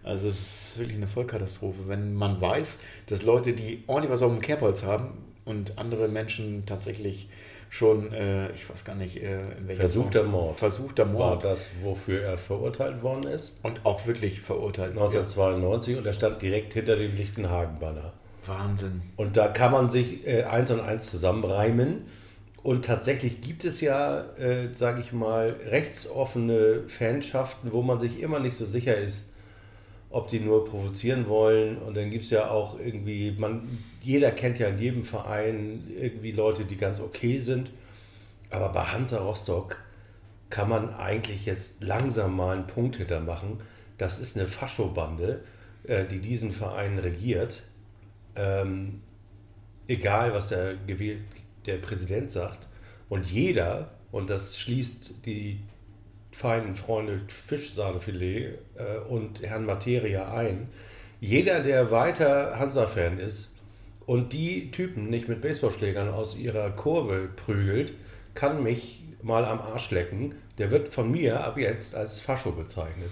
Also 0.03 0.27
es 0.27 0.71
ist 0.71 0.79
wirklich 0.79 0.97
eine 0.97 1.07
Vollkatastrophe, 1.07 1.87
wenn 1.87 2.13
man 2.15 2.41
weiß, 2.41 2.79
dass 3.05 3.23
Leute, 3.23 3.53
die 3.53 3.83
ordentlich 3.87 4.11
was 4.11 4.21
auf 4.23 4.31
dem 4.31 4.41
Kerbholz 4.41 4.83
haben 4.83 5.19
und 5.45 5.77
andere 5.77 6.07
Menschen 6.07 6.65
tatsächlich 6.65 7.29
schon, 7.69 8.11
äh, 8.11 8.51
ich 8.51 8.69
weiß 8.69 8.85
gar 8.85 8.95
nicht, 8.95 9.17
äh, 9.17 9.57
in 9.57 9.67
welcher 9.67 9.81
Versuchter 9.81 10.21
Form- 10.21 10.31
Mord. 10.31 10.57
Versuchter 10.57 11.05
War 11.05 11.11
Mord. 11.11 11.43
das, 11.43 11.69
wofür 11.83 12.21
er 12.21 12.37
verurteilt 12.37 13.01
worden 13.01 13.23
ist? 13.31 13.59
Und 13.63 13.85
auch 13.85 14.05
wirklich 14.05 14.41
verurteilt. 14.41 14.91
1992 14.91 15.97
und 15.97 16.05
er 16.05 16.13
stand 16.13 16.41
direkt 16.41 16.73
hinter 16.73 16.95
dem 16.95 17.15
Lichtenhagen-Banner. 17.15 18.13
Wahnsinn. 18.47 19.01
Und 19.15 19.37
da 19.37 19.47
kann 19.47 19.71
man 19.71 19.89
sich 19.89 20.27
äh, 20.27 20.43
eins 20.43 20.71
und 20.71 20.79
eins 20.79 21.09
zusammenreimen. 21.09 22.03
Und 22.63 22.85
tatsächlich 22.85 23.41
gibt 23.41 23.65
es 23.65 23.81
ja, 23.81 24.21
äh, 24.37 24.69
sage 24.73 25.01
ich 25.01 25.11
mal, 25.11 25.55
rechtsoffene 25.65 26.83
Fanschaften, 26.87 27.73
wo 27.73 27.81
man 27.81 27.99
sich 27.99 28.21
immer 28.21 28.39
nicht 28.39 28.55
so 28.55 28.65
sicher 28.65 28.97
ist, 28.97 29.33
ob 30.09 30.29
die 30.29 30.39
nur 30.39 30.63
provozieren 30.63 31.27
wollen. 31.27 31.77
Und 31.77 31.97
dann 31.97 32.09
gibt 32.09 32.23
es 32.23 32.29
ja 32.29 32.49
auch 32.49 32.79
irgendwie, 32.79 33.35
man, 33.37 33.79
jeder 34.01 34.31
kennt 34.31 34.59
ja 34.59 34.67
in 34.67 34.79
jedem 34.79 35.03
Verein 35.03 35.91
irgendwie 35.93 36.31
Leute, 36.31 36.63
die 36.63 36.77
ganz 36.77 37.01
okay 37.01 37.39
sind. 37.39 37.69
Aber 38.49 38.69
bei 38.69 38.83
Hansa 38.83 39.17
Rostock 39.17 39.77
kann 40.49 40.69
man 40.69 40.93
eigentlich 40.93 41.45
jetzt 41.45 41.83
langsam 41.83 42.35
mal 42.35 42.55
einen 42.55 42.67
Punkt 42.67 42.97
hintermachen. 42.97 43.59
Das 43.97 44.19
ist 44.19 44.37
eine 44.37 44.47
Faschobande, 44.47 45.41
äh, 45.83 46.05
die 46.05 46.19
diesen 46.19 46.53
Verein 46.53 46.99
regiert. 46.99 47.63
Ähm, 48.35 49.01
egal, 49.87 50.33
was 50.33 50.49
der, 50.49 50.75
der 51.65 51.77
Präsident 51.77 52.31
sagt. 52.31 52.67
Und 53.09 53.25
jeder, 53.25 53.91
und 54.11 54.29
das 54.29 54.57
schließt 54.57 55.25
die 55.25 55.59
feinen 56.31 56.75
Freunde 56.75 57.21
Fischsahnefilet 57.27 58.57
äh, 58.75 58.97
und 59.09 59.43
Herrn 59.43 59.65
Materia 59.65 60.33
ein, 60.33 60.69
jeder, 61.19 61.61
der 61.61 61.89
weiter 61.91 62.59
Hansa-Fan 62.59 63.17
ist 63.17 63.53
und 64.05 64.33
die 64.33 64.71
Typen 64.71 65.09
nicht 65.09 65.29
mit 65.29 65.41
Baseballschlägern 65.41 66.09
aus 66.09 66.37
ihrer 66.37 66.69
Kurve 66.71 67.29
prügelt, 67.33 67.93
kann 68.33 68.63
mich 68.63 69.03
mal 69.21 69.45
am 69.45 69.61
Arsch 69.61 69.91
lecken. 69.91 70.35
Der 70.57 70.69
wird 70.69 70.89
von 70.89 71.09
mir 71.09 71.43
ab 71.43 71.57
jetzt 71.57 71.95
als 71.95 72.19
Fascho 72.19 72.51
bezeichnet. 72.51 73.09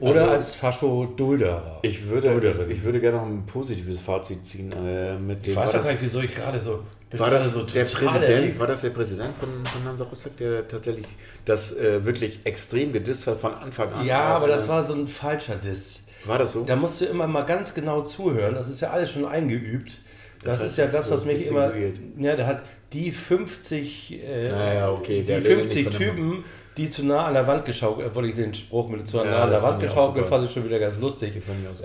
Oder 0.00 0.22
Also- 0.22 0.32
als 0.32 0.54
Fascho-Dulderer. 0.54 1.78
Ich 1.82 2.06
würde, 2.08 2.30
Dulderin. 2.30 2.70
ich 2.70 2.82
würde 2.82 3.00
gerne 3.00 3.18
noch 3.18 3.26
ein 3.26 3.44
positives 3.46 4.00
Fazit 4.00 4.46
ziehen 4.46 4.72
äh, 4.72 5.16
mit 5.18 5.46
dem. 5.46 5.50
Ich 5.52 5.56
weiß 5.56 5.72
das, 5.72 5.84
gar 5.84 5.92
nicht, 5.92 6.02
wieso 6.02 6.20
ich 6.20 6.34
gerade 6.34 6.58
so. 6.58 6.82
war 7.12 7.30
das 7.30 7.52
so 7.52 7.62
der 7.62 7.84
Präsident? 7.84 8.58
War 8.58 8.66
das 8.66 8.80
der 8.82 8.90
Präsident 8.90 9.36
von, 9.36 9.48
von 9.64 9.84
Hansa 9.84 10.04
Rostock, 10.04 10.36
der 10.38 10.66
tatsächlich 10.66 11.06
das 11.44 11.76
äh, 11.76 12.04
wirklich 12.04 12.40
extrem 12.44 12.92
gedisst 12.92 13.26
hat 13.26 13.38
von 13.38 13.52
Anfang 13.54 13.92
an? 13.92 14.06
Ja, 14.06 14.20
aber 14.36 14.48
das 14.48 14.64
äh, 14.64 14.68
war 14.68 14.82
so 14.82 14.94
ein 14.94 15.06
falscher 15.08 15.56
Diss. 15.56 16.06
War 16.24 16.38
das 16.38 16.52
so? 16.52 16.64
Da 16.64 16.76
musst 16.76 17.00
du 17.00 17.06
immer 17.06 17.26
mal 17.26 17.42
ganz 17.42 17.74
genau 17.74 18.00
zuhören. 18.02 18.54
Das 18.54 18.68
ist 18.68 18.80
ja 18.80 18.90
alles 18.90 19.10
schon 19.10 19.24
eingeübt. 19.24 19.98
Das, 20.42 20.54
Das 20.54 20.62
heißt, 20.62 20.70
ist 20.70 20.76
ja 20.78 20.84
es 20.84 20.92
das, 20.92 21.04
ist 21.06 21.10
was 21.12 21.20
so 21.20 21.26
mich 21.26 21.46
immer. 21.48 21.70
Ja, 22.18 22.36
der 22.36 22.46
hat 22.46 22.62
die 22.92 23.12
50, 23.12 24.12
äh, 24.24 24.48
Naja, 24.50 24.90
okay, 24.92 25.22
die 25.22 25.32
redet 25.32 25.46
50 25.46 25.74
nicht 25.86 25.94
von 25.96 26.06
dem- 26.06 26.14
Typen, 26.16 26.44
die 26.76 26.88
zu 26.88 27.04
nah 27.04 27.26
an 27.26 27.34
der 27.34 27.46
Wand 27.46 27.64
geschaukelt, 27.66 28.08
obwohl 28.08 28.28
ich 28.28 28.34
den 28.34 28.54
Spruch 28.54 28.88
mit 28.88 29.06
zu 29.06 29.18
nah 29.18 29.24
Ja, 29.24 29.42
an 29.42 29.50
der 29.50 29.58
das 29.60 29.62
Wand 29.68 29.80
geschaukelt 29.80 30.26
fand 30.26 30.46
ich 30.46 30.52
schon 30.52 30.64
wieder 30.64 30.78
ganz 30.78 30.98
lustig. 30.98 31.34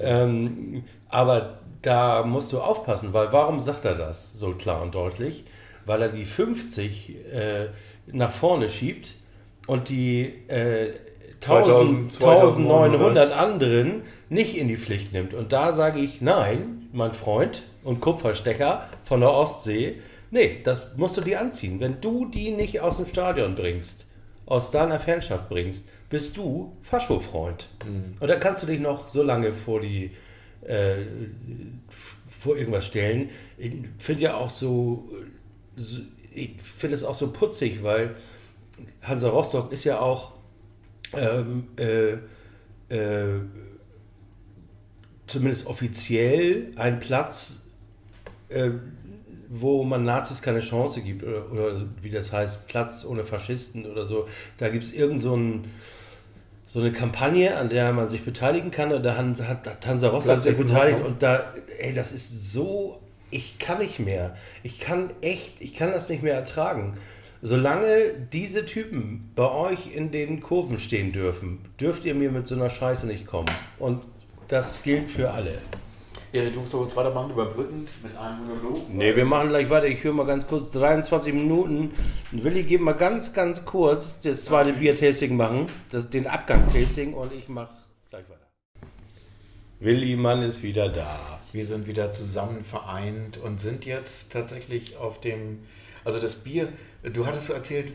Ähm, 0.01 0.83
aber 1.09 1.59
da 1.81 2.23
musst 2.23 2.53
du 2.53 2.59
aufpassen, 2.61 3.09
weil 3.13 3.31
warum 3.33 3.59
sagt 3.59 3.83
er 3.85 3.95
das 3.95 4.39
so 4.39 4.51
klar 4.51 4.81
und 4.81 4.95
deutlich? 4.95 5.43
Weil 5.85 6.01
er 6.03 6.09
die 6.09 6.25
50 6.25 7.09
äh, 7.33 7.65
nach 8.07 8.31
vorne 8.31 8.69
schiebt 8.69 9.09
und 9.67 9.89
die 9.89 10.33
äh, 10.47 10.91
1000, 11.43 12.11
2000, 12.13 12.65
1900 12.65 13.33
anderen 13.33 14.01
nicht 14.29 14.55
in 14.57 14.67
die 14.67 14.77
Pflicht 14.77 15.13
nimmt. 15.13 15.33
Und 15.33 15.51
da 15.51 15.73
sage 15.73 15.99
ich, 15.99 16.21
nein, 16.21 16.87
mein 16.93 17.13
Freund 17.13 17.63
und 17.85 18.01
Kupferstecher 18.01 18.89
von 19.03 19.21
der 19.21 19.31
Ostsee, 19.31 20.01
nee, 20.31 20.59
das 20.63 20.97
musst 20.97 21.15
du 21.15 21.21
dir 21.21 21.39
anziehen. 21.39 21.79
Wenn 21.79 22.01
du 22.01 22.25
die 22.25 22.51
nicht 22.51 22.81
aus 22.81 22.97
dem 22.97 23.05
Stadion 23.05 23.55
bringst, 23.55 24.07
aus 24.45 24.71
deiner 24.71 24.99
Fanschaft 24.99 25.47
bringst, 25.47 25.89
bist 26.09 26.35
du 26.37 26.75
Fascho-Freund. 26.81 27.69
Und 28.19 28.27
da 28.27 28.35
kannst 28.35 28.63
du 28.63 28.67
dich 28.67 28.79
noch 28.79 29.07
so 29.07 29.23
lange 29.23 29.53
vor 29.53 29.81
die 29.81 30.11
äh, 30.61 30.97
vor 32.27 32.57
irgendwas 32.57 32.85
stellen. 32.87 33.29
Ich 33.57 33.71
finde 33.97 34.23
ja 34.23 34.35
auch 34.35 34.49
so, 34.49 35.09
so 35.75 36.01
ich 36.31 36.61
finde 36.61 36.95
es 36.95 37.03
auch 37.03 37.15
so 37.15 37.31
putzig, 37.31 37.81
weil 37.83 38.15
Hansa 39.01 39.29
Rostock 39.29 39.71
ist 39.71 39.83
ja 39.83 39.99
auch 39.99 40.33
ähm, 41.13 41.67
äh, 41.77 42.13
äh, 42.93 43.39
zumindest 45.27 45.67
offiziell 45.67 46.73
ein 46.75 46.99
Platz, 46.99 47.64
äh, 48.49 48.71
wo 49.49 49.83
man 49.83 50.03
Nazis 50.03 50.41
keine 50.41 50.59
Chance 50.59 51.01
gibt, 51.01 51.23
oder, 51.23 51.51
oder 51.51 51.81
wie 52.01 52.09
das 52.09 52.31
heißt, 52.31 52.67
Platz 52.67 53.05
ohne 53.05 53.23
Faschisten 53.23 53.85
oder 53.85 54.05
so. 54.05 54.27
Da 54.57 54.69
gibt 54.69 54.83
es 54.83 54.93
irgend 54.93 55.21
so, 55.21 55.35
ein, 55.35 55.65
so 56.65 56.79
eine 56.79 56.91
Kampagne, 56.91 57.55
an 57.57 57.69
der 57.69 57.93
man 57.93 58.07
sich 58.07 58.23
beteiligen 58.23 58.71
kann. 58.71 58.91
Und 58.91 59.03
da 59.03 59.17
hat, 59.17 59.41
hat 59.41 59.67
hat 59.67 59.87
Hansa 59.87 60.09
Rostock 60.09 60.39
sich 60.39 60.57
beteiligt. 60.57 61.03
Und 61.03 61.21
da, 61.21 61.53
ey, 61.79 61.93
das 61.93 62.11
ist 62.11 62.51
so, 62.51 62.99
ich 63.29 63.57
kann 63.59 63.79
nicht 63.79 63.99
mehr. 63.99 64.35
Ich 64.63 64.79
kann 64.79 65.11
echt, 65.21 65.53
ich 65.59 65.73
kann 65.73 65.91
das 65.91 66.09
nicht 66.09 66.23
mehr 66.23 66.35
ertragen. 66.35 66.97
Solange 67.41 68.13
diese 68.33 68.65
Typen 68.65 69.31
bei 69.35 69.49
euch 69.51 69.95
in 69.95 70.11
den 70.11 70.41
Kurven 70.41 70.79
stehen 70.79 71.11
dürfen, 71.11 71.59
dürft 71.79 72.05
ihr 72.05 72.15
mir 72.15 72.31
mit 72.31 72.47
so 72.47 72.55
einer 72.55 72.69
Scheiße 72.69 73.05
nicht 73.05 73.27
kommen. 73.27 73.51
Und 73.77 74.03
das 74.47 74.81
gilt 74.81 75.09
für 75.09 75.31
alle. 75.31 75.53
Ja, 76.35 76.43
du 76.49 76.59
musst 76.59 76.73
doch 76.73 76.81
jetzt 76.83 76.97
weitermachen, 76.97 77.31
überbrücken 77.31 77.87
mit 78.03 78.17
einem 78.17 78.45
Monolog. 78.45 78.93
Ne, 78.93 79.15
wir 79.15 79.23
machen 79.23 79.47
gleich 79.47 79.69
weiter. 79.69 79.87
Ich 79.87 80.03
höre 80.03 80.11
mal 80.11 80.25
ganz 80.25 80.45
kurz 80.45 80.69
23 80.69 81.33
Minuten. 81.33 81.91
Willi, 82.33 82.63
gib 82.63 82.81
mal 82.81 82.91
ganz, 82.91 83.31
ganz 83.31 83.63
kurz 83.63 84.19
das 84.19 84.43
zweite 84.43 84.73
Bier-Tasting 84.73 85.37
machen, 85.37 85.67
das, 85.91 86.09
den 86.09 86.27
Abgang-Tasting 86.27 87.13
und 87.13 87.31
ich 87.31 87.47
mache 87.47 87.71
gleich 88.09 88.25
weiter. 88.27 88.47
Willi 89.79 90.17
Mann 90.17 90.41
ist 90.41 90.61
wieder 90.61 90.89
da. 90.89 91.39
Wir 91.53 91.65
sind 91.65 91.87
wieder 91.87 92.11
zusammen 92.11 92.65
vereint 92.65 93.37
und 93.37 93.61
sind 93.61 93.85
jetzt 93.85 94.33
tatsächlich 94.33 94.97
auf 94.97 95.21
dem, 95.21 95.59
also 96.03 96.19
das 96.19 96.35
Bier, 96.35 96.67
du 97.01 97.25
hattest 97.25 97.49
erzählt, 97.49 97.93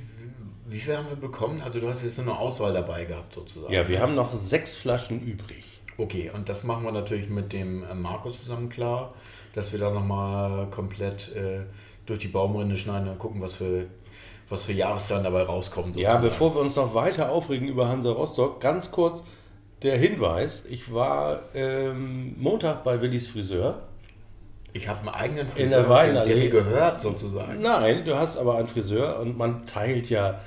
wie 0.64 0.78
viel 0.78 0.96
haben 0.96 1.10
wir 1.10 1.16
bekommen? 1.16 1.60
Also 1.60 1.78
du 1.78 1.88
hast 1.88 2.02
jetzt 2.02 2.16
so 2.16 2.22
eine 2.22 2.38
Auswahl 2.38 2.72
dabei 2.72 3.04
gehabt 3.04 3.34
sozusagen. 3.34 3.70
Ja, 3.70 3.86
wir 3.86 4.00
haben 4.00 4.14
noch 4.14 4.34
sechs 4.34 4.72
Flaschen 4.72 5.20
übrig. 5.20 5.69
Okay, 6.00 6.30
und 6.32 6.48
das 6.48 6.64
machen 6.64 6.84
wir 6.84 6.92
natürlich 6.92 7.28
mit 7.28 7.52
dem 7.52 7.84
äh, 7.84 7.94
Markus 7.94 8.42
zusammen 8.44 8.70
klar, 8.70 9.12
dass 9.54 9.72
wir 9.72 9.78
da 9.78 9.90
nochmal 9.90 10.68
komplett 10.70 11.34
äh, 11.36 11.60
durch 12.06 12.20
die 12.20 12.28
Baumrinde 12.28 12.74
schneiden 12.76 13.08
und 13.08 13.18
gucken, 13.18 13.42
was 13.42 13.54
für, 13.54 13.86
was 14.48 14.64
für 14.64 14.72
Jahreszahlen 14.72 15.24
dabei 15.24 15.42
rauskommen. 15.42 15.92
Ja, 15.98 16.16
bevor 16.18 16.54
wir 16.54 16.62
uns 16.62 16.76
noch 16.76 16.94
weiter 16.94 17.30
aufregen 17.30 17.68
über 17.68 17.88
Hansa 17.88 18.12
Rostock, 18.12 18.60
ganz 18.62 18.90
kurz 18.90 19.22
der 19.82 19.98
Hinweis. 19.98 20.64
Ich 20.66 20.92
war 20.92 21.40
ähm, 21.54 22.34
Montag 22.38 22.82
bei 22.82 23.02
Willis 23.02 23.26
Friseur. 23.26 23.82
Ich 24.72 24.88
habe 24.88 25.00
einen 25.00 25.08
eigenen 25.10 25.46
der 25.46 25.48
Friseur, 25.48 25.78
der, 25.80 25.80
der 25.80 25.90
Weinallee. 25.90 26.34
mir 26.36 26.48
gehört 26.48 27.00
sozusagen. 27.02 27.60
Nein, 27.60 28.06
du 28.06 28.16
hast 28.16 28.38
aber 28.38 28.56
einen 28.56 28.68
Friseur 28.68 29.20
und 29.20 29.36
man 29.36 29.66
teilt 29.66 30.08
ja 30.08 30.40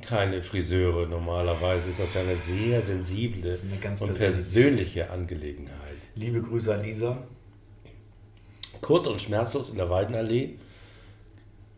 keine 0.00 0.42
Friseure. 0.42 1.06
Normalerweise 1.06 1.90
ist 1.90 2.00
das 2.00 2.14
ja 2.14 2.22
eine 2.22 2.36
sehr 2.36 2.82
sensible 2.82 3.50
eine 3.50 3.72
und 3.74 3.80
persönliche 3.80 4.18
persönliche 4.18 5.10
Angelegenheit. 5.10 5.98
Liebe 6.14 6.42
Grüße 6.42 6.74
an 6.74 6.84
Isa. 6.84 7.18
Kurz 8.80 9.06
und 9.06 9.20
schmerzlos 9.20 9.70
in 9.70 9.76
der 9.76 9.90
Weidenallee 9.90 10.58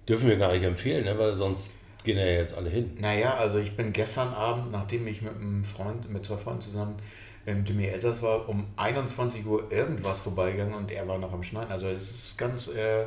dürfen 0.08 0.28
wir 0.28 0.36
gar 0.36 0.52
nicht 0.52 0.64
empfehlen, 0.64 1.04
ne? 1.04 1.18
weil 1.18 1.34
sonst 1.34 1.78
gehen 2.04 2.18
ja 2.18 2.24
jetzt 2.24 2.56
alle 2.56 2.70
hin. 2.70 2.96
Naja, 3.00 3.34
also 3.34 3.58
ich 3.58 3.76
bin 3.76 3.92
gestern 3.92 4.32
Abend, 4.32 4.72
nachdem 4.72 5.06
ich 5.06 5.22
mit 5.22 5.34
einem 5.34 5.64
Freund, 5.64 6.10
mit 6.10 6.24
zwei 6.24 6.36
Freunden 6.36 6.62
zusammen 6.62 6.96
im 7.44 7.64
Jimmy 7.64 7.86
Elters 7.86 8.22
war, 8.22 8.48
um 8.48 8.66
21 8.76 9.46
Uhr 9.46 9.70
irgendwas 9.70 10.20
vorbeigegangen 10.20 10.74
und 10.74 10.90
er 10.90 11.06
war 11.06 11.18
noch 11.18 11.32
am 11.32 11.42
Schneiden. 11.42 11.70
Also 11.70 11.88
es 11.88 12.10
ist 12.10 12.38
ganz 12.38 12.68
äh, 12.68 13.06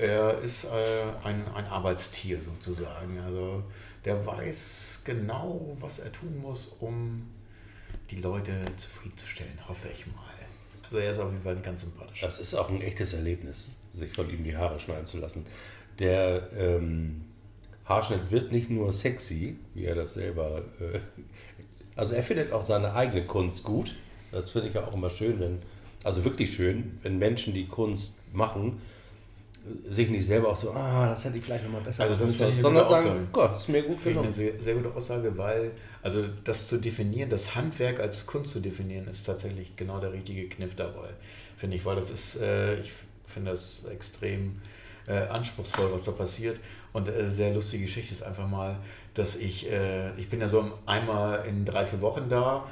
Er 0.00 0.38
ist 0.38 0.64
äh, 0.64 0.68
ein, 1.24 1.44
ein 1.54 1.66
Arbeitstier 1.66 2.42
sozusagen. 2.42 3.18
Also 3.18 3.62
der 4.06 4.24
weiß 4.24 5.00
genau, 5.04 5.76
was 5.78 5.98
er 5.98 6.10
tun 6.10 6.40
muss, 6.40 6.68
um 6.80 7.28
die 8.10 8.16
Leute 8.16 8.64
zufriedenzustellen, 8.76 9.58
hoffe 9.68 9.88
ich 9.92 10.06
mal. 10.06 10.14
Also 10.84 10.98
er 10.98 11.10
ist 11.10 11.18
auf 11.18 11.30
jeden 11.30 11.42
Fall 11.42 11.56
ganz 11.56 11.82
sympathischer. 11.82 12.26
Das 12.26 12.38
ist 12.38 12.54
auch 12.54 12.70
ein 12.70 12.80
echtes 12.80 13.12
Erlebnis, 13.12 13.72
sich 13.92 14.10
von 14.10 14.28
ihm 14.30 14.42
die 14.42 14.56
Haare 14.56 14.80
schneiden 14.80 15.04
zu 15.04 15.18
lassen. 15.18 15.44
Der 15.98 16.48
ähm, 16.56 17.26
Haarschnitt 17.84 18.30
wird 18.30 18.52
nicht 18.52 18.70
nur 18.70 18.90
sexy, 18.92 19.56
wie 19.74 19.84
er 19.84 19.96
das 19.96 20.14
selber. 20.14 20.62
Äh, 20.80 20.98
also 21.94 22.14
er 22.14 22.22
findet 22.22 22.52
auch 22.52 22.62
seine 22.62 22.94
eigene 22.94 23.26
Kunst 23.26 23.64
gut. 23.64 23.94
Das 24.32 24.48
finde 24.50 24.68
ich 24.68 24.78
auch 24.78 24.94
immer 24.94 25.10
schön, 25.10 25.38
wenn, 25.40 25.58
also 26.04 26.24
wirklich 26.24 26.54
schön, 26.54 26.98
wenn 27.02 27.18
Menschen, 27.18 27.52
die 27.52 27.66
Kunst 27.66 28.22
machen, 28.32 28.80
sich 29.86 30.08
nicht 30.08 30.26
selber 30.26 30.48
auch 30.48 30.56
so, 30.56 30.72
ah, 30.72 31.08
das 31.08 31.24
hätte 31.24 31.38
ich 31.38 31.44
vielleicht 31.44 31.64
nochmal 31.64 31.82
besser 31.82 32.02
Also 32.02 32.14
das 32.16 32.32
ich 32.32 32.60
sondern 32.60 32.88
sagen, 32.88 32.92
Aussage. 32.92 33.28
Gott, 33.32 33.54
ist 33.54 33.68
mir 33.68 33.82
gut 33.82 33.98
Finde 33.98 34.20
ich 34.20 34.26
eine 34.26 34.34
sehr, 34.34 34.60
sehr 34.60 34.74
gute 34.74 34.94
Aussage, 34.94 35.36
weil 35.36 35.72
also 36.02 36.24
das 36.44 36.68
zu 36.68 36.78
definieren, 36.78 37.28
das 37.28 37.54
Handwerk 37.54 38.00
als 38.00 38.26
Kunst 38.26 38.52
zu 38.52 38.60
definieren, 38.60 39.06
ist 39.08 39.24
tatsächlich 39.24 39.76
genau 39.76 40.00
der 40.00 40.12
richtige 40.12 40.48
Kniff 40.48 40.74
dabei, 40.74 41.10
finde 41.56 41.76
ich, 41.76 41.84
weil 41.84 41.96
das 41.96 42.10
ist, 42.10 42.40
äh, 42.40 42.80
ich 42.80 42.90
finde 43.26 43.50
das 43.50 43.84
extrem 43.90 44.54
äh, 45.06 45.26
anspruchsvoll, 45.28 45.92
was 45.92 46.04
da 46.04 46.12
passiert 46.12 46.58
und 46.92 47.08
äh, 47.08 47.28
sehr 47.28 47.52
lustige 47.52 47.84
Geschichte 47.84 48.12
ist 48.12 48.22
einfach 48.22 48.48
mal, 48.48 48.78
dass 49.14 49.36
ich, 49.36 49.70
äh, 49.70 50.14
ich 50.18 50.28
bin 50.28 50.40
ja 50.40 50.48
so 50.48 50.70
einmal 50.86 51.44
in 51.46 51.64
drei, 51.64 51.84
vier 51.84 52.00
Wochen 52.00 52.28
da, 52.28 52.64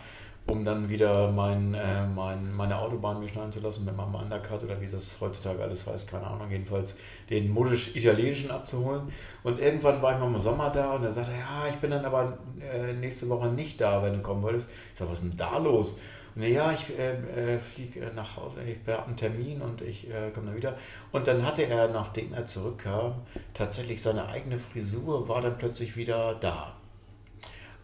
um 0.48 0.64
dann 0.64 0.88
wieder 0.88 1.30
mein, 1.30 1.74
äh, 1.74 2.06
mein, 2.06 2.52
meine 2.54 2.78
Autobahn 2.78 3.20
mir 3.20 3.28
schneiden 3.28 3.52
zu 3.52 3.60
lassen 3.60 3.84
mit 3.84 3.96
meinem 3.96 4.14
Undercut 4.14 4.62
oder 4.64 4.80
wie 4.80 4.86
das 4.86 5.20
heutzutage 5.20 5.62
alles 5.62 5.86
heißt, 5.86 6.10
keine 6.10 6.26
Ahnung, 6.26 6.50
jedenfalls 6.50 6.96
den 7.28 7.50
modisch-italienischen 7.50 8.50
abzuholen. 8.50 9.02
Und 9.42 9.60
irgendwann 9.60 10.00
war 10.00 10.12
ich 10.12 10.18
mal 10.18 10.32
im 10.32 10.40
Sommer 10.40 10.70
da 10.70 10.92
und 10.92 11.04
er 11.04 11.12
sagte, 11.12 11.32
ja, 11.32 11.68
ich 11.68 11.76
bin 11.76 11.90
dann 11.90 12.04
aber 12.04 12.38
äh, 12.60 12.94
nächste 12.94 13.28
Woche 13.28 13.48
nicht 13.48 13.80
da, 13.80 14.02
wenn 14.02 14.14
du 14.14 14.20
kommen 14.20 14.42
wolltest. 14.42 14.70
Ich 14.70 14.98
sag, 14.98 15.08
was 15.10 15.20
ist 15.20 15.28
denn 15.28 15.36
da 15.36 15.58
los? 15.58 16.00
Und 16.34 16.42
ja, 16.44 16.72
ich 16.72 16.98
äh, 16.98 17.54
äh, 17.54 17.58
fliege 17.58 18.00
äh, 18.00 18.12
nach 18.14 18.36
Hause, 18.36 18.62
ich 18.62 18.78
habe 18.90 19.06
einen 19.06 19.16
Termin 19.16 19.60
und 19.60 19.82
ich 19.82 20.08
äh, 20.08 20.30
komme 20.30 20.46
dann 20.46 20.56
wieder. 20.56 20.76
Und 21.12 21.26
dann 21.26 21.44
hatte 21.44 21.64
er, 21.64 21.88
nachdem 21.88 22.32
er 22.32 22.46
zurückkam, 22.46 23.16
tatsächlich 23.52 24.00
seine 24.00 24.28
eigene 24.28 24.56
Frisur 24.56 25.28
war 25.28 25.42
dann 25.42 25.58
plötzlich 25.58 25.96
wieder 25.96 26.34
da. 26.36 26.74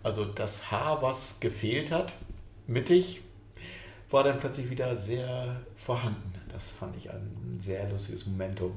Also 0.03 0.25
das 0.25 0.71
Haar, 0.71 1.03
was 1.03 1.41
gefehlt 1.41 1.91
hat, 1.91 2.15
mittig, 2.67 3.21
war 4.11 4.25
dann 4.25 4.39
plötzlich 4.39 4.71
wieder 4.71 4.95
sehr 4.95 5.61
vorhanden. 5.75 6.33
Das 6.49 6.69
fand 6.69 6.97
ich 6.97 7.11
ein 7.11 7.59
sehr 7.59 7.89
lustiges 7.91 8.27
Momentum, 8.27 8.73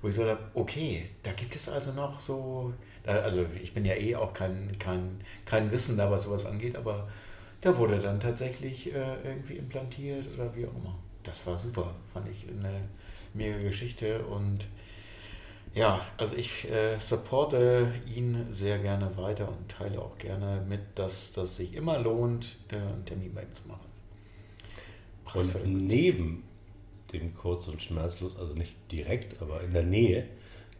wo 0.00 0.08
ich 0.08 0.14
so 0.14 0.24
dachte, 0.24 0.44
okay, 0.54 1.08
da 1.22 1.32
gibt 1.32 1.56
es 1.56 1.68
also 1.68 1.92
noch 1.92 2.20
so, 2.20 2.72
also 3.04 3.44
ich 3.60 3.74
bin 3.74 3.84
ja 3.84 3.94
eh 3.94 4.14
auch 4.14 4.32
kein, 4.32 4.78
kein, 4.78 5.20
kein 5.44 5.72
Wissender, 5.72 6.10
was 6.10 6.24
sowas 6.24 6.46
angeht, 6.46 6.76
aber 6.76 7.08
da 7.60 7.76
wurde 7.76 7.98
dann 7.98 8.20
tatsächlich 8.20 8.94
äh, 8.94 9.16
irgendwie 9.24 9.54
implantiert 9.54 10.26
oder 10.34 10.54
wie 10.54 10.66
auch 10.66 10.74
immer. 10.76 10.96
Das 11.24 11.44
war 11.46 11.56
super, 11.56 11.92
fand 12.04 12.28
ich 12.28 12.46
eine 12.48 12.88
mega 13.34 13.58
Geschichte 13.58 14.24
und 14.24 14.68
ja, 15.74 16.00
also 16.16 16.34
ich 16.34 16.70
äh, 16.70 16.98
supporte 16.98 17.92
ihn 18.14 18.46
sehr 18.50 18.78
gerne 18.78 19.16
weiter 19.16 19.48
und 19.48 19.68
teile 19.68 20.00
auch 20.00 20.18
gerne 20.18 20.64
mit, 20.68 20.80
dass 20.94 21.32
das 21.32 21.56
sich 21.56 21.74
immer 21.74 21.98
lohnt, 21.98 22.56
äh, 22.70 22.76
einen 22.76 23.04
Termin 23.04 23.34
bei 23.34 23.42
ihm 23.42 23.54
zu 23.54 23.68
machen. 23.68 23.86
Preiswert 25.24 25.64
Und 25.64 25.86
neben 25.86 26.44
dem 27.12 27.34
Kurz 27.34 27.68
und 27.68 27.82
Schmerzlos, 27.82 28.36
also 28.36 28.54
nicht 28.54 28.74
direkt, 28.90 29.40
aber 29.40 29.62
in 29.62 29.72
der 29.72 29.82
Nähe, 29.82 30.26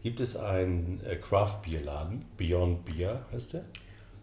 gibt 0.03 0.21
es 0.21 0.37
einen 0.37 1.01
äh, 1.05 1.17
Craft 1.17 1.63
Beer 1.65 1.83
Laden, 1.83 2.25
Beyond 2.37 2.85
Beer 2.85 3.27
heißt 3.33 3.55
der. 3.55 3.65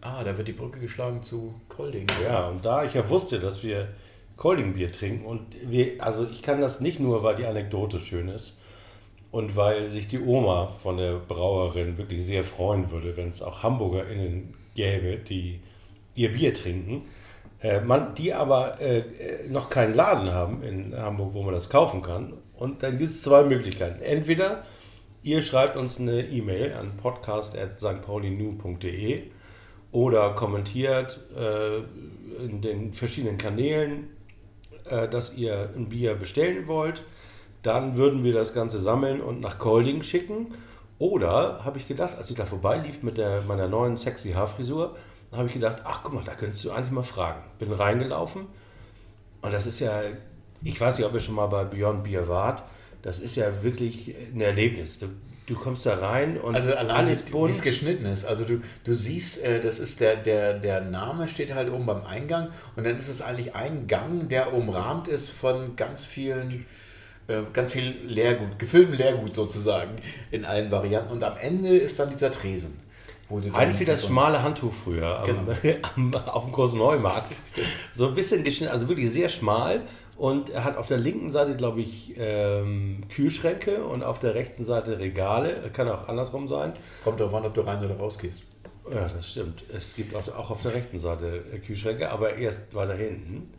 Ah, 0.00 0.22
da 0.22 0.36
wird 0.36 0.48
die 0.48 0.52
Brücke 0.52 0.78
geschlagen 0.78 1.22
zu 1.22 1.60
Kolding. 1.68 2.06
Ja, 2.22 2.48
und 2.48 2.64
da 2.64 2.84
ich 2.84 2.94
ja 2.94 3.08
wusste, 3.08 3.40
dass 3.40 3.62
wir 3.62 3.88
Colding 4.36 4.74
Bier 4.74 4.92
trinken 4.92 5.24
und 5.24 5.42
wir, 5.68 5.94
also 5.98 6.28
ich 6.30 6.42
kann 6.42 6.60
das 6.60 6.80
nicht 6.80 7.00
nur, 7.00 7.22
weil 7.22 7.36
die 7.36 7.46
Anekdote 7.46 8.00
schön 8.00 8.28
ist 8.28 8.58
und 9.36 9.54
weil 9.54 9.86
sich 9.86 10.08
die 10.08 10.18
Oma 10.18 10.68
von 10.68 10.96
der 10.96 11.18
Brauerin 11.18 11.98
wirklich 11.98 12.24
sehr 12.24 12.42
freuen 12.42 12.90
würde, 12.90 13.18
wenn 13.18 13.28
es 13.28 13.42
auch 13.42 13.62
HamburgerInnen 13.62 14.54
gäbe, 14.74 15.18
die 15.18 15.60
ihr 16.14 16.32
Bier 16.32 16.54
trinken, 16.54 17.02
äh, 17.60 17.82
man, 17.82 18.14
die 18.14 18.32
aber 18.32 18.80
äh, 18.80 19.04
noch 19.50 19.68
keinen 19.68 19.94
Laden 19.94 20.32
haben 20.32 20.62
in 20.62 20.96
Hamburg, 20.96 21.34
wo 21.34 21.42
man 21.42 21.52
das 21.52 21.68
kaufen 21.68 22.00
kann. 22.00 22.32
Und 22.54 22.82
dann 22.82 22.96
gibt 22.96 23.10
es 23.10 23.20
zwei 23.20 23.44
Möglichkeiten. 23.44 24.00
Entweder 24.00 24.64
ihr 25.22 25.42
schreibt 25.42 25.76
uns 25.76 26.00
eine 26.00 26.22
E-Mail 26.22 26.72
an 26.72 26.96
podcast.stpaulinu.de 26.96 29.22
oder 29.92 30.30
kommentiert 30.30 31.18
äh, 31.36 31.80
in 32.42 32.62
den 32.62 32.94
verschiedenen 32.94 33.36
Kanälen, 33.36 34.08
äh, 34.88 35.08
dass 35.08 35.36
ihr 35.36 35.68
ein 35.76 35.90
Bier 35.90 36.14
bestellen 36.14 36.68
wollt. 36.68 37.02
Dann 37.62 37.96
würden 37.96 38.24
wir 38.24 38.32
das 38.32 38.54
Ganze 38.54 38.80
sammeln 38.80 39.20
und 39.20 39.40
nach 39.40 39.58
Kolding 39.58 40.02
schicken. 40.02 40.54
Oder 40.98 41.64
habe 41.64 41.78
ich 41.78 41.86
gedacht, 41.86 42.16
als 42.16 42.30
ich 42.30 42.36
da 42.36 42.46
vorbeilief 42.46 43.02
mit 43.02 43.18
der, 43.18 43.42
meiner 43.42 43.68
neuen 43.68 43.96
sexy 43.96 44.32
Haarfrisur, 44.32 44.96
habe 45.32 45.48
ich 45.48 45.54
gedacht, 45.54 45.82
ach 45.84 46.00
guck 46.02 46.14
mal, 46.14 46.24
da 46.24 46.34
könntest 46.34 46.64
du 46.64 46.70
eigentlich 46.70 46.92
mal 46.92 47.02
fragen. 47.02 47.42
Bin 47.58 47.72
reingelaufen 47.72 48.46
und 49.42 49.52
das 49.52 49.66
ist 49.66 49.80
ja, 49.80 50.00
ich 50.62 50.80
weiß 50.80 50.98
nicht, 50.98 51.06
ob 51.06 51.14
ihr 51.14 51.20
schon 51.20 51.34
mal 51.34 51.46
bei 51.46 51.64
Beyond 51.64 52.04
Beer 52.04 52.28
wart, 52.28 52.62
das 53.02 53.18
ist 53.18 53.36
ja 53.36 53.62
wirklich 53.62 54.14
ein 54.34 54.40
Erlebnis. 54.40 54.98
Du, 54.98 55.06
du 55.46 55.54
kommst 55.54 55.86
da 55.86 55.94
rein 55.96 56.38
und 56.38 56.54
Also 56.54 56.72
allein 56.74 57.06
alles 57.06 57.28
wie 57.28 57.32
bunt. 57.32 57.50
es 57.50 57.62
geschnitten 57.62 58.06
ist. 58.06 58.24
Also 58.24 58.44
du, 58.44 58.60
du 58.84 58.92
siehst, 58.92 59.44
äh, 59.44 59.60
das 59.60 59.78
ist 59.78 60.00
der, 60.00 60.16
der, 60.16 60.54
der 60.54 60.80
Name 60.80 61.28
steht 61.28 61.54
halt 61.54 61.70
oben 61.70 61.86
beim 61.86 62.04
Eingang 62.04 62.48
und 62.74 62.84
dann 62.84 62.96
ist 62.96 63.08
es 63.08 63.20
eigentlich 63.22 63.54
ein 63.54 63.86
Gang, 63.86 64.28
der 64.28 64.54
umrahmt 64.54 65.06
ist 65.08 65.30
von 65.30 65.76
ganz 65.76 66.04
vielen, 66.04 66.66
ganz 67.52 67.72
viel 67.72 67.94
Leergut, 68.06 68.58
gefülltem 68.58 68.94
Leergut 68.94 69.34
sozusagen 69.34 69.96
in 70.30 70.44
allen 70.44 70.70
Varianten 70.70 71.12
und 71.12 71.24
am 71.24 71.36
Ende 71.36 71.76
ist 71.76 71.98
dann 71.98 72.10
dieser 72.10 72.30
Tresen. 72.30 72.78
Du 73.28 73.40
Eigentlich 73.54 73.80
wie 73.80 73.84
das 73.84 74.02
so- 74.02 74.08
schmale 74.08 74.42
Handtuch 74.42 74.72
früher 74.72 75.18
am, 75.18 75.48
am, 75.96 76.14
auf 76.14 76.44
dem 76.44 76.52
großen 76.52 76.78
Neumarkt. 76.78 77.38
So 77.92 78.08
ein 78.08 78.14
bisschen 78.14 78.44
geschnitten, 78.44 78.72
also 78.72 78.88
wirklich 78.88 79.10
sehr 79.10 79.28
schmal. 79.28 79.80
Und 80.16 80.48
er 80.48 80.64
hat 80.64 80.76
auf 80.78 80.86
der 80.86 80.96
linken 80.96 81.30
Seite, 81.30 81.56
glaube 81.56 81.80
ich, 81.80 82.14
ähm, 82.16 83.02
Kühlschränke 83.10 83.84
und 83.84 84.02
auf 84.02 84.18
der 84.18 84.34
rechten 84.34 84.64
Seite 84.64 84.98
Regale. 84.98 85.70
Kann 85.72 85.88
auch 85.90 86.08
andersrum 86.08 86.48
sein. 86.48 86.72
Kommt 87.04 87.20
drauf 87.20 87.34
an, 87.34 87.44
ob 87.44 87.52
du 87.52 87.60
rein 87.62 87.84
oder 87.84 87.96
raus 87.96 88.18
gehst. 88.18 88.44
Ja, 88.90 89.08
das 89.08 89.28
stimmt. 89.32 89.60
Es 89.76 89.94
gibt 89.96 90.14
auch, 90.14 90.50
auf 90.50 90.62
der 90.62 90.72
rechten 90.74 91.00
Seite 91.00 91.42
äh, 91.52 91.58
Kühlschränke, 91.58 92.08
aber 92.08 92.36
erst 92.36 92.74
weiter 92.74 92.94
hinten. 92.94 93.52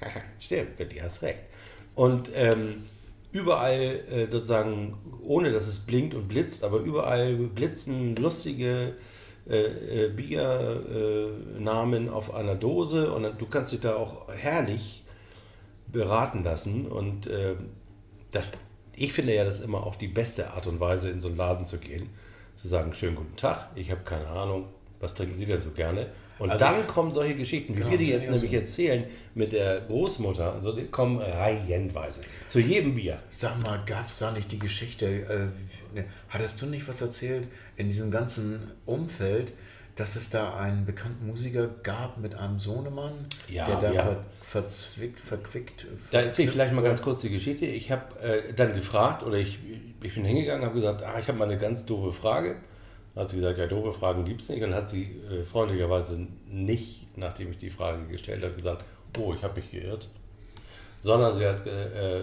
stimmt, 0.38 0.76
Betty 0.76 0.96
hast 0.98 1.22
recht. 1.22 1.40
Und 1.96 2.30
ähm, 2.34 2.84
überall 3.32 4.00
äh, 4.10 4.26
sozusagen, 4.30 4.94
ohne 5.22 5.52
dass 5.52 5.68
es 5.68 5.80
blinkt 5.80 6.14
und 6.14 6.28
blitzt, 6.28 6.64
aber 6.64 6.78
überall 6.78 7.34
blitzen 7.34 8.16
lustige 8.16 8.94
äh, 9.48 10.06
äh, 10.06 10.08
Biernamen 10.10 12.08
auf 12.08 12.34
einer 12.34 12.54
Dose 12.54 13.12
und 13.12 13.40
du 13.40 13.46
kannst 13.46 13.72
dich 13.72 13.80
da 13.80 13.96
auch 13.96 14.28
herrlich 14.28 15.04
beraten 15.86 16.42
lassen 16.42 16.86
und 16.86 17.26
äh, 17.26 17.56
das, 18.30 18.52
ich 18.94 19.12
finde 19.12 19.34
ja, 19.34 19.44
das 19.44 19.60
ist 19.60 19.64
immer 19.64 19.86
auch 19.86 19.96
die 19.96 20.08
beste 20.08 20.50
Art 20.52 20.66
und 20.66 20.80
Weise, 20.80 21.10
in 21.10 21.20
so 21.20 21.28
einen 21.28 21.36
Laden 21.36 21.64
zu 21.64 21.78
gehen, 21.78 22.10
zu 22.56 22.68
sagen, 22.68 22.92
schönen 22.92 23.16
guten 23.16 23.36
Tag, 23.36 23.70
ich 23.74 23.90
habe 23.90 24.02
keine 24.04 24.28
Ahnung, 24.28 24.66
was 25.00 25.14
trinken 25.14 25.36
Sie 25.36 25.46
denn 25.46 25.60
so 25.60 25.70
gerne? 25.70 26.08
Und 26.38 26.50
Also 26.50 26.64
dann 26.64 26.86
kommen 26.86 27.12
solche 27.12 27.34
Geschichten, 27.34 27.74
wie 27.74 27.78
Genau, 27.78 27.90
wir 27.90 27.98
die 27.98 28.10
jetzt 28.10 28.30
nämlich 28.30 28.50
auch 28.50 28.54
erzählen 28.54 29.04
mit 29.34 29.52
der 29.52 29.80
Großmutter 29.80 30.54
und 30.54 30.62
so, 30.62 30.72
die 30.72 30.86
kommen 30.86 31.18
reihenweise. 31.18 32.20
Zu 32.48 32.60
jedem 32.60 32.94
Bier. 32.94 33.18
Sag 33.28 33.60
mal, 33.62 33.80
gab 33.86 34.06
es 34.06 34.18
da 34.18 34.30
nicht 34.30 34.52
die 34.52 34.58
Geschichte, 34.58 35.06
äh, 35.06 35.96
ne, 35.96 36.04
hattest 36.28 36.60
du 36.62 36.66
nicht 36.66 36.86
was 36.88 37.00
erzählt 37.00 37.48
in 37.76 37.88
diesem 37.88 38.10
ganzen 38.10 38.60
Umfeld, 38.86 39.52
dass 39.96 40.14
es 40.14 40.30
da 40.30 40.54
einen 40.56 40.86
bekannten 40.86 41.26
Musiker 41.26 41.66
gab 41.82 42.18
mit 42.18 42.36
einem 42.36 42.60
Sohnemann, 42.60 43.14
Ja, 43.48 43.66
der 43.66 43.76
da 43.80 43.92
ja. 43.92 44.02
ver, 44.04 44.16
verzwickt, 44.42 45.18
verquickt. 45.18 45.86
Da 46.12 46.20
erzähle 46.20 46.46
ich 46.46 46.52
vielleicht 46.52 46.72
mal 46.72 46.82
ganz 46.82 47.02
kurz. 47.02 47.16
kurz 47.16 47.22
die 47.22 47.30
Geschichte. 47.30 47.66
Ich 47.66 47.90
habe 47.90 48.16
äh, 48.20 48.52
dann 48.54 48.74
gefragt 48.74 49.24
oder 49.24 49.38
ich, 49.38 49.58
ich 50.00 50.14
bin 50.14 50.24
hingegangen 50.24 50.64
habe 50.64 50.74
gesagt, 50.76 51.02
ah, 51.02 51.18
ich 51.18 51.26
habe 51.26 51.36
mal 51.36 51.46
eine 51.46 51.58
ganz 51.58 51.84
doofe 51.84 52.12
Frage. 52.12 52.56
Dann 53.18 53.24
hat 53.24 53.30
sie 53.30 53.36
gesagt, 53.38 53.58
ja, 53.58 53.66
doofe 53.66 53.92
Fragen 53.92 54.24
gibt 54.24 54.42
es 54.42 54.48
nicht. 54.48 54.62
Und 54.62 54.70
dann 54.70 54.78
hat 54.78 54.90
sie 54.90 55.16
äh, 55.28 55.42
freundlicherweise 55.42 56.24
nicht, 56.46 57.04
nachdem 57.16 57.50
ich 57.50 57.58
die 57.58 57.68
Frage 57.68 58.06
gestellt 58.06 58.44
habe, 58.44 58.54
gesagt, 58.54 58.84
oh, 59.18 59.34
ich 59.34 59.42
habe 59.42 59.60
mich 59.60 59.72
geirrt. 59.72 60.06
Sondern 61.00 61.34
sie 61.34 61.44
hat 61.44 61.66
äh, 61.66 62.18
äh, 62.18 62.22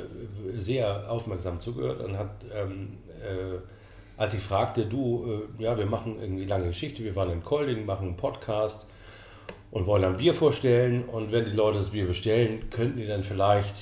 sehr 0.58 1.12
aufmerksam 1.12 1.60
zugehört 1.60 2.00
und 2.00 2.18
hat, 2.18 2.30
ähm, 2.56 3.00
äh, 3.22 3.58
als 4.16 4.36
ich 4.36 4.40
fragte, 4.40 4.86
du, 4.86 5.44
äh, 5.60 5.64
ja, 5.64 5.78
wir 5.78 5.86
machen 5.86 6.16
irgendwie 6.18 6.46
lange 6.46 6.68
Geschichte, 6.68 7.04
wir 7.04 7.14
waren 7.18 7.30
in 7.30 7.44
Kolding, 7.44 7.86
machen 7.86 8.08
einen 8.08 8.16
Podcast 8.16 8.86
und 9.72 9.88
wollen 9.88 10.06
ein 10.06 10.16
Bier 10.16 10.34
vorstellen. 10.34 11.04
Und 11.04 11.34
wenn 11.34 11.44
die 11.44 11.52
Leute 11.52 11.80
das 11.80 11.90
Bier 11.90 12.06
bestellen, 12.06 12.70
könnten 12.70 13.00
die 13.00 13.08
dann 13.08 13.26
vielleicht 13.26 13.76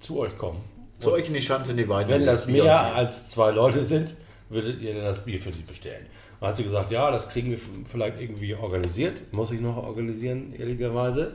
zu 0.00 0.18
euch 0.18 0.36
kommen 0.36 0.60
Zu 0.98 1.12
euch 1.12 1.28
in 1.28 1.34
die 1.34 1.40
Schanze 1.40 1.70
in 1.70 1.76
die 1.76 1.88
Weiden. 1.88 2.10
Wenn 2.10 2.26
das 2.26 2.48
mehr 2.48 2.64
und 2.64 2.96
als 2.96 3.30
zwei 3.30 3.52
Leute 3.52 3.84
sind, 3.84 4.16
würdet 4.48 4.80
ihr 4.80 4.94
dann 4.94 5.04
das 5.04 5.24
Bier 5.24 5.38
für 5.38 5.52
sie 5.52 5.62
bestellen. 5.62 6.06
Dann 6.42 6.48
hat 6.48 6.56
sie 6.56 6.64
gesagt, 6.64 6.90
ja, 6.90 7.08
das 7.12 7.28
kriegen 7.28 7.52
wir 7.52 7.58
vielleicht 7.86 8.20
irgendwie 8.20 8.56
organisiert. 8.56 9.32
Muss 9.32 9.52
ich 9.52 9.60
noch 9.60 9.76
organisieren, 9.76 10.52
ehrlicherweise. 10.58 11.34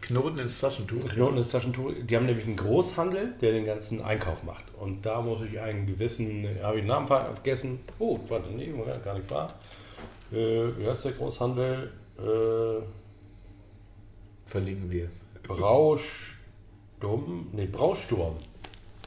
Knoten 0.00 0.40
ins 0.40 0.58
Taschentuch. 0.58 1.08
Knoten 1.10 1.38
ist 1.38 1.50
Taschentuch. 1.50 1.92
Die 2.02 2.16
haben 2.16 2.26
nämlich 2.26 2.46
einen 2.46 2.56
Großhandel, 2.56 3.34
der 3.40 3.52
den 3.52 3.64
ganzen 3.64 4.02
Einkauf 4.02 4.42
macht. 4.42 4.64
Und 4.74 5.06
da 5.06 5.20
muss 5.20 5.42
ich 5.42 5.60
einen 5.60 5.86
gewissen, 5.86 6.44
habe 6.60 6.78
ich 6.78 6.82
den 6.82 6.88
Namen 6.88 7.06
vergessen. 7.06 7.78
Oh, 8.00 8.18
warte, 8.26 8.50
nee, 8.50 8.72
gar 9.04 9.14
nicht 9.14 9.30
wahr. 9.30 9.54
Äh, 10.32 10.76
wie 10.76 10.88
heißt 10.88 11.04
der 11.04 11.12
Großhandel? 11.12 11.92
Äh, 12.18 12.82
Verlinken 14.44 14.90
wir. 14.90 15.08
Brausturm? 15.44 17.46
Nee, 17.52 17.66
Brausturm. 17.66 18.34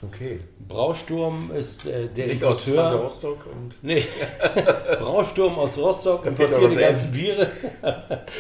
Okay. 0.03 0.39
Brausturm 0.67 1.51
ist 1.57 1.85
äh, 1.85 2.07
der 2.07 2.27
Nicht 2.27 2.43
aus 2.43 2.67
Importeur. 2.67 2.99
Rostock 2.99 3.45
und. 3.45 3.77
Nee, 3.81 4.05
Brausturm 4.99 5.57
aus 5.57 5.77
Rostock 5.77 6.25
importiert 6.25 6.71
die 6.71 6.75
ganzen 6.75 7.11
Biere. 7.11 7.49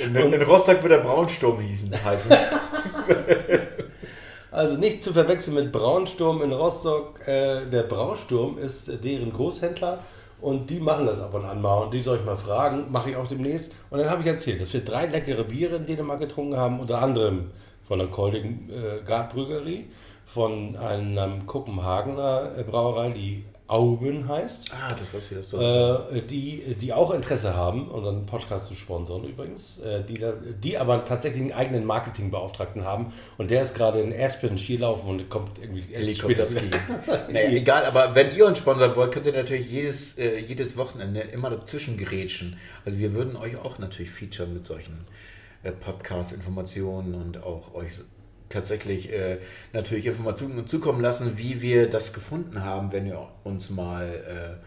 In, 0.03 0.15
in 0.15 0.41
Rostock 0.41 0.81
wird 0.83 0.91
der 0.91 0.99
Braunsturm 0.99 1.59
hießen, 1.59 2.03
heißen. 2.03 2.31
Also 4.55 4.77
nicht 4.77 5.03
zu 5.03 5.11
verwechseln 5.11 5.55
mit 5.55 5.73
Braunsturm 5.73 6.41
in 6.41 6.53
Rostock. 6.53 7.27
Äh, 7.27 7.65
der 7.65 7.83
Brausturm 7.83 8.57
ist 8.57 8.87
äh, 8.87 8.95
deren 8.95 9.33
Großhändler 9.33 9.99
und 10.39 10.69
die 10.69 10.79
machen 10.79 11.05
das 11.07 11.19
ab 11.19 11.33
und 11.33 11.43
an 11.43 11.61
mal. 11.61 11.83
Und 11.83 11.93
die 11.93 11.99
soll 11.99 12.19
ich 12.19 12.25
mal 12.25 12.37
fragen, 12.37 12.89
mache 12.89 13.09
ich 13.09 13.17
auch 13.17 13.27
demnächst. 13.27 13.73
Und 13.89 13.99
dann 13.99 14.09
habe 14.09 14.21
ich 14.21 14.27
erzählt, 14.27 14.61
dass 14.61 14.71
wir 14.71 14.79
drei 14.79 15.07
leckere 15.07 15.43
Biere 15.43 15.75
in 15.75 15.85
Dänemark 15.85 16.21
getrunken 16.21 16.55
haben, 16.55 16.79
unter 16.79 17.01
anderem 17.01 17.51
von 17.85 17.99
der 17.99 18.07
Kolding 18.07 18.69
äh, 18.69 19.03
Gartbrüggerie, 19.05 19.87
von 20.25 20.75
einer 20.75 21.39
Kopenhagener 21.45 22.51
Brauerei, 22.65 23.09
die 23.09 23.45
Augen 23.67 24.27
heißt. 24.27 24.73
ah, 24.73 24.93
das 24.93 25.11
weiß 25.11 25.31
ich, 25.31 25.49
das. 25.49 25.53
Äh, 25.53 26.21
die, 26.21 26.75
die 26.79 26.93
auch 26.93 27.11
Interesse 27.11 27.55
haben, 27.55 27.87
unseren 27.87 28.27
Podcast 28.27 28.67
zu 28.67 28.75
sponsern 28.75 29.23
übrigens, 29.23 29.79
äh, 29.79 30.03
die, 30.03 30.23
die 30.63 30.77
aber 30.77 31.03
tatsächlich 31.03 31.41
einen 31.41 31.51
eigenen 31.51 31.85
Marketingbeauftragten 31.85 32.85
haben 32.85 33.11
und 33.39 33.49
der 33.49 33.63
ist 33.63 33.73
gerade 33.73 34.01
in 34.01 34.13
Aspen 34.13 34.59
Skilaufen 34.59 35.09
und 35.09 35.29
kommt 35.31 35.57
irgendwie 35.57 35.91
erst 35.91 36.19
später 36.19 36.47
wieder. 36.47 36.77
nee, 37.31 37.57
egal, 37.57 37.85
aber 37.85 38.13
wenn 38.13 38.35
ihr 38.35 38.45
uns 38.45 38.59
sponsern 38.59 38.95
wollt, 38.95 39.11
könnt 39.11 39.25
ihr 39.25 39.33
natürlich 39.33 39.71
jedes, 39.71 40.19
äh, 40.19 40.37
jedes 40.37 40.77
Wochenende 40.77 41.21
immer 41.21 41.49
dazwischen 41.49 41.97
gerätschen. 41.97 42.57
Also 42.85 42.99
wir 42.99 43.13
würden 43.13 43.35
euch 43.35 43.57
auch 43.57 43.79
natürlich 43.79 44.11
featuren 44.11 44.53
mit 44.53 44.67
solchen 44.67 45.07
äh, 45.63 45.71
Podcast-Informationen 45.71 47.15
und 47.15 47.41
auch 47.43 47.73
euch 47.73 47.93
tatsächlich 48.49 49.11
äh, 49.11 49.37
natürlich 49.73 50.05
Informationen 50.05 50.67
zukommen 50.67 51.01
lassen, 51.01 51.37
wie 51.37 51.61
wir 51.61 51.89
das 51.89 52.13
gefunden 52.13 52.63
haben, 52.63 52.91
wenn 52.91 53.05
ihr 53.05 53.27
uns 53.43 53.69
mal 53.69 54.59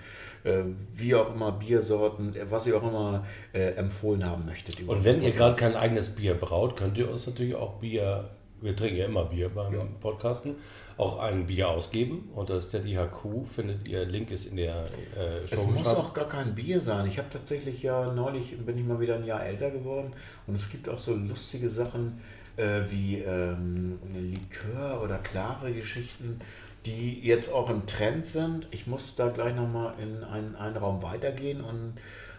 äh, 0.44 0.48
äh, 0.48 0.64
wie 0.94 1.14
auch 1.14 1.34
immer 1.34 1.52
Biersorten, 1.52 2.34
äh, 2.34 2.50
was 2.50 2.66
ihr 2.66 2.76
auch 2.76 2.82
immer 2.82 3.24
äh, 3.52 3.72
empfohlen 3.74 4.24
haben 4.24 4.46
möchtet. 4.46 4.80
Und 4.86 5.04
wenn 5.04 5.22
ihr 5.22 5.32
gerade 5.32 5.56
kein 5.56 5.76
eigenes 5.76 6.14
Bier 6.14 6.34
braut, 6.34 6.76
könnt 6.76 6.98
ihr 6.98 7.10
uns 7.10 7.26
natürlich 7.26 7.54
auch 7.54 7.74
Bier, 7.80 8.28
wir 8.60 8.74
trinken 8.74 8.96
ja 8.96 9.06
immer 9.06 9.24
Bier 9.26 9.48
beim 9.50 9.94
Podcasten, 10.00 10.56
auch 10.96 11.18
ein 11.20 11.46
Bier 11.46 11.68
ausgeben. 11.68 12.28
Und 12.34 12.50
das 12.50 12.66
Steady 12.66 12.94
HQ 12.94 13.46
findet 13.54 13.86
ihr, 13.86 14.04
Link 14.04 14.30
ist 14.32 14.46
in 14.46 14.56
der 14.56 14.74
äh, 15.16 15.44
Es 15.50 15.62
Show 15.62 15.68
muss 15.68 15.78
beschreibung. 15.78 16.04
auch 16.04 16.12
gar 16.12 16.28
kein 16.28 16.54
Bier 16.54 16.80
sein. 16.80 17.06
Ich 17.06 17.18
habe 17.18 17.28
tatsächlich 17.30 17.82
ja 17.82 18.12
neulich, 18.12 18.56
bin 18.58 18.76
ich 18.76 18.84
mal 18.84 18.98
wieder 19.00 19.14
ein 19.16 19.24
Jahr 19.24 19.44
älter 19.44 19.70
geworden 19.70 20.12
und 20.46 20.54
es 20.54 20.68
gibt 20.70 20.88
auch 20.88 20.98
so 20.98 21.14
lustige 21.14 21.68
Sachen 21.70 22.20
äh, 22.58 22.82
wie 22.90 23.18
ähm, 23.18 23.98
Likör 24.14 25.02
oder 25.02 25.18
klare 25.18 25.72
Geschichten, 25.72 26.40
die 26.86 27.20
jetzt 27.20 27.52
auch 27.52 27.70
im 27.70 27.86
Trend 27.86 28.26
sind. 28.26 28.68
Ich 28.70 28.86
muss 28.86 29.14
da 29.14 29.28
gleich 29.28 29.54
nochmal 29.54 29.94
in 30.00 30.24
einen, 30.24 30.56
einen 30.56 30.76
Raum 30.76 31.02
weitergehen 31.02 31.60
und 31.60 31.94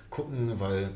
gucken, 0.09 0.59
weil 0.59 0.89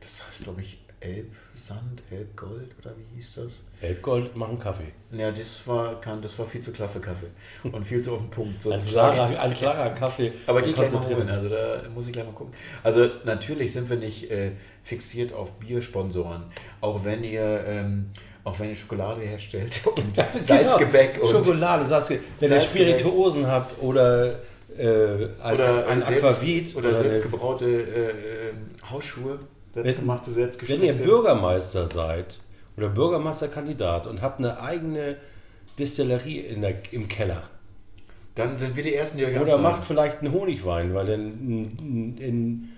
das 0.00 0.26
heißt, 0.26 0.44
glaube 0.44 0.60
ich, 0.60 0.78
Elbsand, 1.00 2.02
Elbgold 2.10 2.74
oder 2.78 2.94
wie 2.96 3.16
hieß 3.16 3.34
das? 3.34 3.60
Elbgold 3.80 4.34
machen 4.34 4.58
Kaffee. 4.58 4.92
Ja, 5.12 5.30
das 5.30 5.66
war, 5.68 6.00
kein, 6.00 6.22
das 6.22 6.38
war 6.38 6.46
viel 6.46 6.62
zu 6.62 6.72
klar 6.72 6.88
für 6.88 7.00
Kaffee 7.00 7.30
und 7.64 7.84
viel 7.84 8.02
zu 8.02 8.14
auf 8.14 8.20
den 8.20 8.30
Punkt. 8.30 8.56
Ein 8.56 8.80
sozusagen. 8.80 9.14
klarer, 9.14 9.40
ein 9.40 9.54
klarer 9.54 9.90
Kaffee. 9.90 10.32
Aber 10.46 10.62
die 10.62 10.72
gleich 10.72 10.90
mal 10.92 11.06
holen, 11.06 11.28
also 11.28 11.48
da 11.48 11.82
muss 11.94 12.06
ich 12.06 12.12
gleich 12.12 12.24
mal 12.24 12.32
gucken. 12.32 12.54
Also 12.82 13.08
natürlich 13.24 13.72
sind 13.72 13.88
wir 13.90 13.98
nicht 13.98 14.30
äh, 14.30 14.52
fixiert 14.82 15.32
auf 15.32 15.58
Biersponsoren, 15.58 16.44
auch 16.80 17.04
wenn 17.04 17.22
ihr, 17.24 17.64
ähm, 17.66 18.10
auch 18.46 18.58
wenn 18.60 18.68
ihr 18.70 18.76
Schokolade 18.76 19.20
herstellt 19.22 19.80
und 19.96 20.16
Salzgebäck 20.40 21.14
Genau. 21.20 21.26
und 21.38 21.44
Schokolade, 21.46 21.84
sagst 21.84 22.10
du, 22.10 22.14
wenn 22.14 22.20
ihr 22.40 22.48
Salzgebäck. 22.48 23.00
Spirituosen 23.00 23.46
habt 23.48 23.82
oder 23.82 24.26
äh, 24.78 24.84
ein, 25.42 25.54
oder, 25.54 25.86
ein 25.88 26.00
selbst, 26.00 26.24
Aquavit 26.24 26.76
oder, 26.76 26.88
eine- 26.90 26.96
selbstgebraute 26.98 27.64
äh, 27.66 28.10
äh, 28.10 28.52
Hausschuhe, 28.90 29.38
selbstgemachte, 29.74 30.26
Wenn 30.28 30.34
selbstgestickte. 30.34 30.86
ihr 30.86 30.92
Bürgermeister 30.94 31.88
seid 31.88 32.38
oder 32.76 32.88
Bürgermeisterkandidat 32.90 34.06
und 34.06 34.22
habt 34.22 34.38
eine 34.38 34.60
eigene 34.60 35.16
Distillerie 35.78 36.38
in 36.40 36.62
der, 36.62 36.74
im 36.92 37.08
Keller 37.08 37.42
dann 38.36 38.56
sind 38.58 38.76
wir 38.76 38.82
die 38.84 38.94
Ersten, 38.94 39.16
die 39.18 39.24
euch 39.24 39.40
oder 39.40 39.56
macht 39.56 39.82
vielleicht 39.82 40.20
einen 40.20 40.30
Honigwein, 40.32 40.92
weil 40.94 41.08
in, 41.08 42.18
in, 42.18 42.68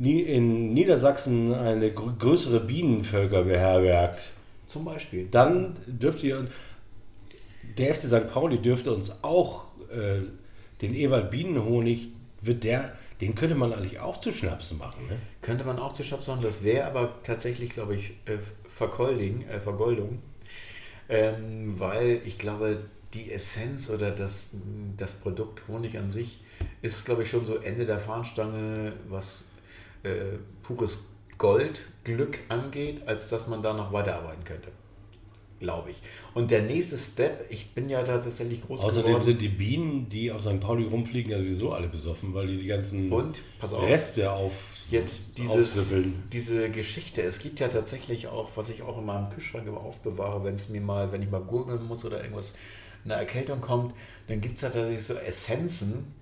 in, 0.00 0.26
in 0.26 0.74
Niedersachsen 0.74 1.54
eine 1.54 1.92
gr- 1.92 2.12
größere 2.18 2.58
Bienenvölker 2.58 3.44
beherbergt, 3.44 4.31
Zum 4.72 4.84
Beispiel. 4.86 5.28
dann 5.30 5.76
dürft 5.86 6.22
ihr, 6.22 6.48
der 7.76 7.94
FC 7.94 8.06
St. 8.06 8.30
Pauli 8.32 8.58
dürfte 8.58 8.92
uns 8.92 9.22
auch 9.22 9.64
äh, 9.90 10.22
den 10.80 10.94
Ewald 10.94 11.30
Bienenhonig, 11.30 12.08
wird 12.40 12.64
der, 12.64 12.96
den 13.20 13.34
könnte 13.34 13.54
man 13.54 13.72
eigentlich 13.72 14.00
auch 14.00 14.18
zu 14.18 14.32
Schnaps 14.32 14.72
machen. 14.72 15.06
Ne? 15.08 15.18
Könnte 15.42 15.64
man 15.64 15.78
auch 15.78 15.92
zu 15.92 16.02
Shop 16.02 16.22
sagen, 16.22 16.42
das 16.42 16.64
wäre 16.64 16.86
aber 16.86 17.22
tatsächlich, 17.22 17.74
glaube 17.74 17.94
ich, 17.94 18.12
äh, 18.24 18.38
Vergolding, 18.66 19.46
äh, 19.46 19.60
Vergoldung. 19.60 20.20
Ähm, 21.08 21.78
weil 21.78 22.20
ich 22.24 22.38
glaube, 22.38 22.78
die 23.14 23.30
Essenz 23.30 23.90
oder 23.90 24.10
das, 24.10 24.50
das 24.96 25.14
Produkt 25.14 25.68
Honig 25.68 25.98
an 25.98 26.10
sich 26.10 26.40
ist, 26.80 27.04
glaube 27.04 27.22
ich, 27.22 27.30
schon 27.30 27.44
so 27.44 27.56
Ende 27.56 27.84
der 27.84 27.98
Fahnenstange, 27.98 28.94
was 29.08 29.44
äh, 30.02 30.38
pures 30.62 31.11
Gold, 31.42 31.82
Glück 32.04 32.38
angeht, 32.48 33.02
als 33.08 33.26
dass 33.26 33.48
man 33.48 33.62
da 33.62 33.72
noch 33.72 33.92
weiterarbeiten 33.92 34.44
könnte. 34.44 34.68
Glaube 35.58 35.90
ich. 35.90 36.00
Und 36.34 36.52
der 36.52 36.62
nächste 36.62 36.96
Step, 36.96 37.46
ich 37.50 37.74
bin 37.74 37.88
ja 37.88 38.04
da 38.04 38.18
tatsächlich 38.18 38.62
groß 38.62 38.84
Außerdem 38.84 39.06
geworden. 39.06 39.24
sind 39.24 39.42
die 39.42 39.48
Bienen, 39.48 40.08
die 40.08 40.30
auf 40.30 40.42
St. 40.42 40.60
Pauli 40.60 40.84
rumfliegen, 40.84 41.32
ja 41.32 41.38
sowieso 41.38 41.72
alle 41.72 41.88
besoffen, 41.88 42.32
weil 42.32 42.46
die 42.46 42.58
die 42.58 42.66
ganzen 42.66 43.10
Und, 43.12 43.42
pass 43.58 43.72
auf, 43.72 43.84
Reste 43.84 44.30
auf 44.30 44.52
jetzt 44.90 45.36
dieses, 45.38 45.78
aufsippeln. 45.78 46.22
diese 46.32 46.70
Geschichte. 46.70 47.22
Es 47.22 47.40
gibt 47.40 47.58
ja 47.58 47.66
tatsächlich 47.66 48.28
auch, 48.28 48.50
was 48.54 48.70
ich 48.70 48.82
auch 48.82 48.98
in 48.98 49.06
meinem 49.06 49.28
Kühlschrank 49.28 49.66
immer 49.66 49.80
aufbewahre, 49.80 50.44
wenn 50.44 50.54
es 50.54 50.68
mir 50.68 50.80
mal, 50.80 51.10
wenn 51.10 51.22
ich 51.22 51.30
mal 51.30 51.42
gurgeln 51.42 51.84
muss 51.88 52.04
oder 52.04 52.22
irgendwas, 52.22 52.54
eine 53.04 53.14
Erkältung 53.14 53.60
kommt, 53.60 53.96
dann 54.28 54.40
gibt 54.40 54.56
es 54.56 54.62
ja 54.62 54.70
tatsächlich 54.70 55.04
so 55.04 55.14
Essenzen 55.14 56.14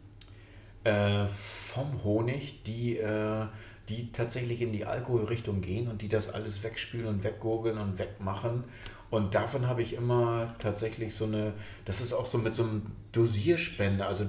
äh, 0.85 1.27
vom 1.27 2.05
Honig, 2.05 2.63
die, 2.63 2.97
äh, 2.97 3.47
die 3.91 4.13
tatsächlich 4.13 4.63
in 4.63 4.73
die 4.73 4.85
Alkoholrichtung 4.85 5.61
gehen 5.61 5.89
und 5.89 6.03
die 6.03 6.09
das 6.09 6.33
alles 6.33 6.63
wegspülen 6.63 7.07
und 7.07 7.25
weggurgeln 7.25 7.77
und 7.79 7.99
wegmachen. 7.99 8.65
Und 9.11 9.35
davon 9.35 9.67
habe 9.67 9.83
ich 9.83 9.95
immer 9.95 10.55
tatsächlich 10.59 11.15
so 11.15 11.25
eine, 11.25 11.55
das 11.85 12.01
ist 12.01 12.13
auch 12.13 12.27
so 12.27 12.39
mit 12.39 12.55
so 12.55 12.63
einem 12.63 12.83
Dosierspender, 13.13 14.07
also 14.07 14.27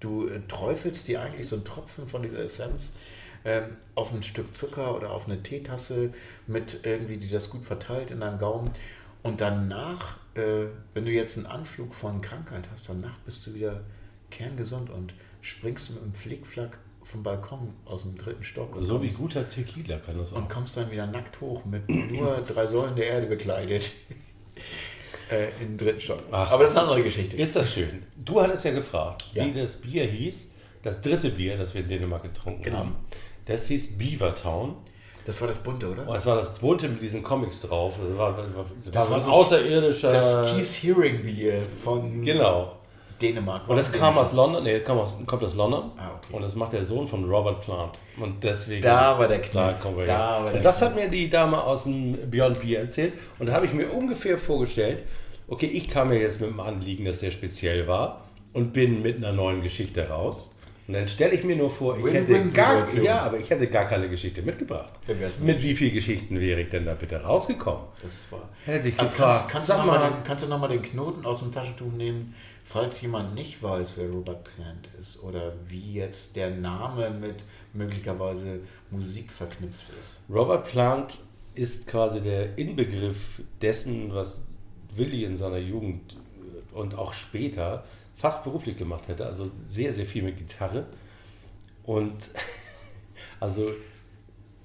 du, 0.00 0.28
äh, 0.28 0.40
träufelst 0.46 1.08
dir 1.08 1.22
eigentlich 1.22 1.48
so 1.48 1.56
einen 1.56 1.64
Tropfen 1.64 2.06
von 2.06 2.22
dieser 2.22 2.40
Essenz 2.40 2.92
ähm, 3.44 3.76
auf 3.94 4.12
ein 4.12 4.22
Stück 4.22 4.54
Zucker 4.54 4.94
oder 4.94 5.12
auf 5.12 5.26
eine 5.26 5.42
Teetasse 5.42 6.12
mit 6.46 6.80
irgendwie, 6.82 7.16
die 7.16 7.30
das 7.30 7.48
gut 7.48 7.64
verteilt 7.64 8.10
in 8.10 8.20
deinem 8.20 8.38
Gaumen. 8.38 8.70
Und 9.22 9.40
danach, 9.40 10.18
äh, 10.34 10.66
wenn 10.92 11.06
du 11.06 11.10
jetzt 11.10 11.38
einen 11.38 11.46
Anflug 11.46 11.94
von 11.94 12.20
Krankheit 12.20 12.68
hast, 12.70 12.88
danach 12.88 13.18
bist 13.20 13.46
du 13.46 13.54
wieder 13.54 13.80
kerngesund 14.30 14.90
und 14.90 15.14
springst 15.40 15.90
mit 15.92 16.02
einem 16.02 16.12
Flickflack 16.12 16.78
vom 17.02 17.22
Balkon 17.22 17.74
aus 17.86 18.02
dem 18.02 18.16
dritten 18.16 18.42
Stock 18.44 18.76
So 18.80 19.00
wie 19.02 19.06
kommst, 19.06 19.18
guter 19.18 19.48
Tequila 19.48 19.98
kann 19.98 20.18
das 20.18 20.32
auch. 20.32 20.36
und 20.38 20.48
kommst 20.50 20.76
dann 20.76 20.90
wieder 20.90 21.06
nackt 21.06 21.40
hoch 21.40 21.64
mit 21.64 21.88
nur 21.88 22.42
drei 22.46 22.66
Säulen 22.66 22.94
der 22.96 23.06
Erde 23.06 23.26
bekleidet. 23.26 23.90
äh, 25.30 25.48
in 25.62 25.76
den 25.76 25.78
dritten 25.78 26.00
Stock. 26.00 26.22
Ach. 26.30 26.50
Aber 26.50 26.62
das 26.64 26.72
ist 26.72 26.76
eine 26.78 26.88
andere 26.88 27.02
Geschichte. 27.02 27.36
Ist 27.36 27.56
das 27.56 27.72
schön. 27.72 28.02
Du 28.18 28.40
hattest 28.40 28.64
ja 28.64 28.72
gefragt, 28.72 29.24
Ja. 29.32 29.44
wie 29.46 29.54
das 29.54 29.76
Bier 29.80 30.04
hieß. 30.04 30.52
Das 30.82 31.02
dritte 31.02 31.30
Bier, 31.30 31.56
das 31.58 31.74
wir 31.74 31.82
in 31.82 31.88
Dänemark 31.88 32.22
getrunken 32.22 32.62
Genau. 32.62 32.78
haben. 32.78 32.96
Das 33.46 33.66
hieß 33.66 33.98
Beavertown. 33.98 34.76
Das 35.26 35.40
war 35.42 35.48
das 35.48 35.62
bunte, 35.62 35.90
oder? 35.90 36.08
Und 36.08 36.16
es 36.16 36.24
war 36.24 36.36
das 36.36 36.54
bunte 36.54 36.88
mit 36.88 37.02
diesen 37.02 37.22
Comics 37.22 37.60
drauf. 37.62 37.94
Das 38.02 38.16
war, 38.16 38.32
das 38.36 38.54
war, 38.54 38.64
Das 38.90 39.04
so 39.04 39.10
war 39.10 39.16
ein 39.18 39.20
so 39.22 39.30
außerirdischer. 39.30 40.08
Das 40.08 40.50
Keith 40.52 40.64
Hearing 40.82 41.22
Bier 41.22 41.62
von 41.62 42.22
Genau. 42.24 42.79
Dänemark. 43.20 43.68
Und 43.68 43.76
das 43.76 43.92
kam 43.92 44.16
aus 44.16 44.32
London, 44.32 44.64
nee, 44.64 44.80
kam 44.80 44.98
aus, 44.98 45.16
kommt 45.26 45.42
aus 45.42 45.54
London. 45.54 45.90
Ah, 45.96 46.08
okay. 46.16 46.34
Und 46.36 46.42
das 46.42 46.54
macht 46.56 46.72
der 46.72 46.84
Sohn 46.84 47.06
von 47.06 47.24
Robert 47.24 47.60
Plant. 47.62 47.98
Und 48.20 48.42
deswegen. 48.42 48.82
Da 48.82 49.18
war 49.18 49.28
der 49.28 49.38
Da 49.38 49.44
Kniff. 49.68 49.80
kommen 49.80 49.98
wir 49.98 50.06
Da 50.06 50.42
her. 50.44 50.54
Und 50.54 50.64
das 50.64 50.78
Kniff. 50.78 50.88
hat 50.90 50.96
mir 50.96 51.08
die 51.08 51.28
Dame 51.30 51.62
aus 51.62 51.84
dem 51.84 52.30
Beyond 52.30 52.60
Beer 52.60 52.80
erzählt. 52.80 53.12
Und 53.38 53.46
da 53.46 53.52
habe 53.54 53.66
ich 53.66 53.72
mir 53.72 53.88
ungefähr 53.92 54.38
vorgestellt, 54.38 55.04
okay, 55.48 55.66
ich 55.66 55.88
kam 55.90 56.12
ja 56.12 56.18
jetzt 56.18 56.40
mit 56.40 56.50
einem 56.50 56.60
Anliegen, 56.60 57.04
das 57.04 57.20
sehr 57.20 57.30
speziell 57.30 57.86
war 57.86 58.22
und 58.52 58.72
bin 58.72 59.02
mit 59.02 59.16
einer 59.18 59.32
neuen 59.32 59.62
Geschichte 59.62 60.08
raus. 60.08 60.54
Und 60.90 60.94
dann 60.94 61.08
stelle 61.08 61.34
ich 61.34 61.44
mir 61.44 61.54
nur 61.54 61.70
vor, 61.70 61.96
ich 61.96 62.12
hätte, 62.12 62.48
gar, 62.48 62.84
ja, 63.00 63.20
aber 63.20 63.38
ich 63.38 63.48
hätte 63.48 63.68
gar 63.68 63.84
keine 63.84 64.08
Geschichte 64.08 64.42
mitgebracht. 64.42 64.92
Mit 65.40 65.62
wie 65.62 65.76
vielen 65.76 65.94
Geschichten 65.94 66.40
wäre 66.40 66.62
ich 66.62 66.68
denn 66.68 66.84
da 66.84 66.94
bitte 66.94 67.22
rausgekommen? 67.22 67.84
Das 68.02 68.24
war. 68.32 68.48
Hätte 68.64 68.88
ich 68.88 68.98
Aber 68.98 69.08
gefragt. 69.08 69.34
Kannst, 69.36 69.52
kannst, 69.52 69.66
Sag 69.68 69.76
du 69.76 69.86
noch 69.86 69.92
mal 69.92 70.00
mal. 70.00 70.10
den, 70.10 70.22
kannst 70.24 70.44
du 70.44 70.48
nochmal 70.48 70.68
den 70.70 70.82
Knoten 70.82 71.24
aus 71.24 71.38
dem 71.38 71.52
Taschentuch 71.52 71.92
nehmen, 71.92 72.34
falls 72.64 73.00
jemand 73.02 73.36
nicht 73.36 73.62
weiß, 73.62 73.98
wer 73.98 74.08
Robert 74.10 74.42
Plant 74.42 74.90
ist 74.98 75.22
oder 75.22 75.52
wie 75.68 75.94
jetzt 75.94 76.34
der 76.34 76.50
Name 76.50 77.10
mit 77.10 77.44
möglicherweise 77.72 78.58
Musik 78.90 79.30
verknüpft 79.30 79.86
ist? 79.96 80.22
Robert 80.28 80.66
Plant 80.66 81.18
ist 81.54 81.86
quasi 81.86 82.20
der 82.20 82.58
Inbegriff 82.58 83.42
dessen, 83.62 84.12
was 84.12 84.48
Willi 84.96 85.22
in 85.22 85.36
seiner 85.36 85.58
Jugend 85.58 86.16
und 86.72 86.98
auch 86.98 87.12
später 87.14 87.84
fast 88.20 88.44
beruflich 88.44 88.76
gemacht 88.76 89.08
hätte. 89.08 89.26
Also 89.26 89.50
sehr, 89.66 89.92
sehr 89.92 90.06
viel 90.06 90.22
mit 90.22 90.36
Gitarre. 90.36 90.86
Und 91.84 92.30
also 93.40 93.70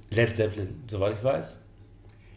Led 0.09 0.35
Zeppelin, 0.35 0.83
soweit 0.89 1.15
ich 1.17 1.23
weiß. 1.23 1.69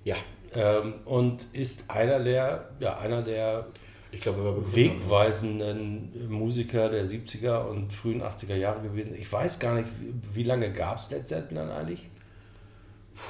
Ja, 0.04 0.16
Ähm, 0.54 0.94
und 1.04 1.44
ist 1.52 1.90
einer 1.90 2.20
der, 2.20 2.70
ja, 2.80 2.96
einer 2.98 3.20
der 3.20 3.66
ich 4.10 4.22
glaube, 4.22 4.42
war 4.42 4.74
wegweisenden 4.74 6.30
Musiker 6.30 6.88
der 6.88 7.04
70er 7.04 7.66
und 7.66 7.92
frühen 7.92 8.22
80er 8.22 8.54
Jahre 8.54 8.80
gewesen. 8.80 9.14
Ich 9.14 9.30
weiß 9.30 9.58
gar 9.58 9.74
nicht, 9.74 9.88
wie, 10.00 10.14
wie 10.34 10.42
lange 10.44 10.72
gab 10.72 10.96
es 10.96 11.10
Led 11.10 11.28
Zeppelin 11.28 11.56
dann 11.56 11.70
eigentlich? 11.70 12.08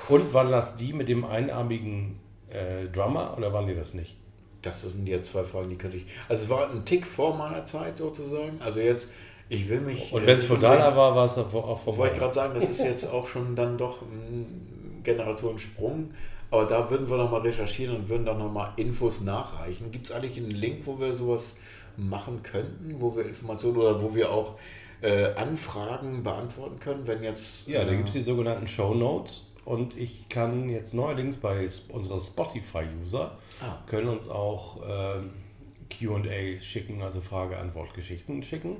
Und 0.08 0.32
waren 0.32 0.52
das 0.52 0.76
die 0.76 0.92
mit 0.92 1.08
dem 1.08 1.24
einarmigen 1.24 2.20
äh, 2.50 2.86
Drummer 2.86 3.36
oder 3.36 3.52
waren 3.52 3.66
die 3.66 3.74
das 3.74 3.94
nicht? 3.94 4.17
Das 4.62 4.82
sind 4.82 5.08
jetzt 5.08 5.28
zwei 5.28 5.44
Fragen, 5.44 5.68
die 5.68 5.76
könnte 5.76 5.96
ich. 5.96 6.06
Also 6.28 6.44
es 6.44 6.50
war 6.50 6.70
ein 6.70 6.84
Tick 6.84 7.06
vor 7.06 7.36
meiner 7.36 7.64
Zeit 7.64 7.98
sozusagen. 7.98 8.60
Also 8.60 8.80
jetzt, 8.80 9.10
ich 9.48 9.68
will 9.68 9.80
mich. 9.80 10.12
Und 10.12 10.24
äh, 10.24 10.26
wenn 10.26 10.38
es 10.38 10.44
von 10.44 10.58
nicht 10.58 10.68
deiner 10.68 10.96
war, 10.96 11.14
war 11.14 11.26
es 11.26 11.38
auch 11.38 11.54
auch 11.54 11.80
von 11.80 11.96
Wollte 11.96 12.14
ich 12.14 12.20
gerade 12.20 12.34
sagen, 12.34 12.54
das 12.54 12.68
ist 12.68 12.82
jetzt 12.82 13.04
auch 13.04 13.26
schon 13.26 13.54
dann 13.54 13.78
doch 13.78 14.02
ein 14.02 15.00
Generationssprung. 15.04 16.10
Aber 16.50 16.64
da 16.64 16.90
würden 16.90 17.08
wir 17.10 17.18
nochmal 17.18 17.42
recherchieren 17.42 17.96
und 17.96 18.08
würden 18.08 18.24
dann 18.24 18.38
nochmal 18.38 18.72
Infos 18.76 19.20
nachreichen. 19.20 19.90
Gibt 19.90 20.06
es 20.06 20.12
eigentlich 20.12 20.38
einen 20.38 20.50
Link, 20.50 20.86
wo 20.86 20.98
wir 20.98 21.12
sowas 21.12 21.56
machen 21.96 22.42
könnten, 22.42 23.00
wo 23.00 23.14
wir 23.14 23.26
Informationen 23.26 23.76
oder 23.76 24.00
wo 24.02 24.14
wir 24.14 24.30
auch 24.30 24.54
äh, 25.02 25.34
Anfragen 25.34 26.22
beantworten 26.22 26.78
können, 26.80 27.06
wenn 27.06 27.22
jetzt. 27.22 27.68
Ja, 27.68 27.84
da 27.84 27.92
äh, 27.92 27.96
gibt 27.96 28.08
es 28.08 28.14
die 28.14 28.22
sogenannten 28.22 28.66
Show 28.66 28.94
Notes. 28.94 29.42
Und 29.68 29.98
ich 29.98 30.30
kann 30.30 30.70
jetzt 30.70 30.94
neuerdings 30.94 31.36
bei 31.36 31.66
unserer 31.90 32.20
Spotify-User, 32.22 33.36
Ah. 33.60 33.76
können 33.86 34.08
uns 34.08 34.26
auch 34.28 34.78
ähm, 34.88 35.30
QA 35.90 36.58
schicken, 36.62 37.02
also 37.02 37.20
Frage-Antwort-Geschichten 37.20 38.42
schicken. 38.42 38.76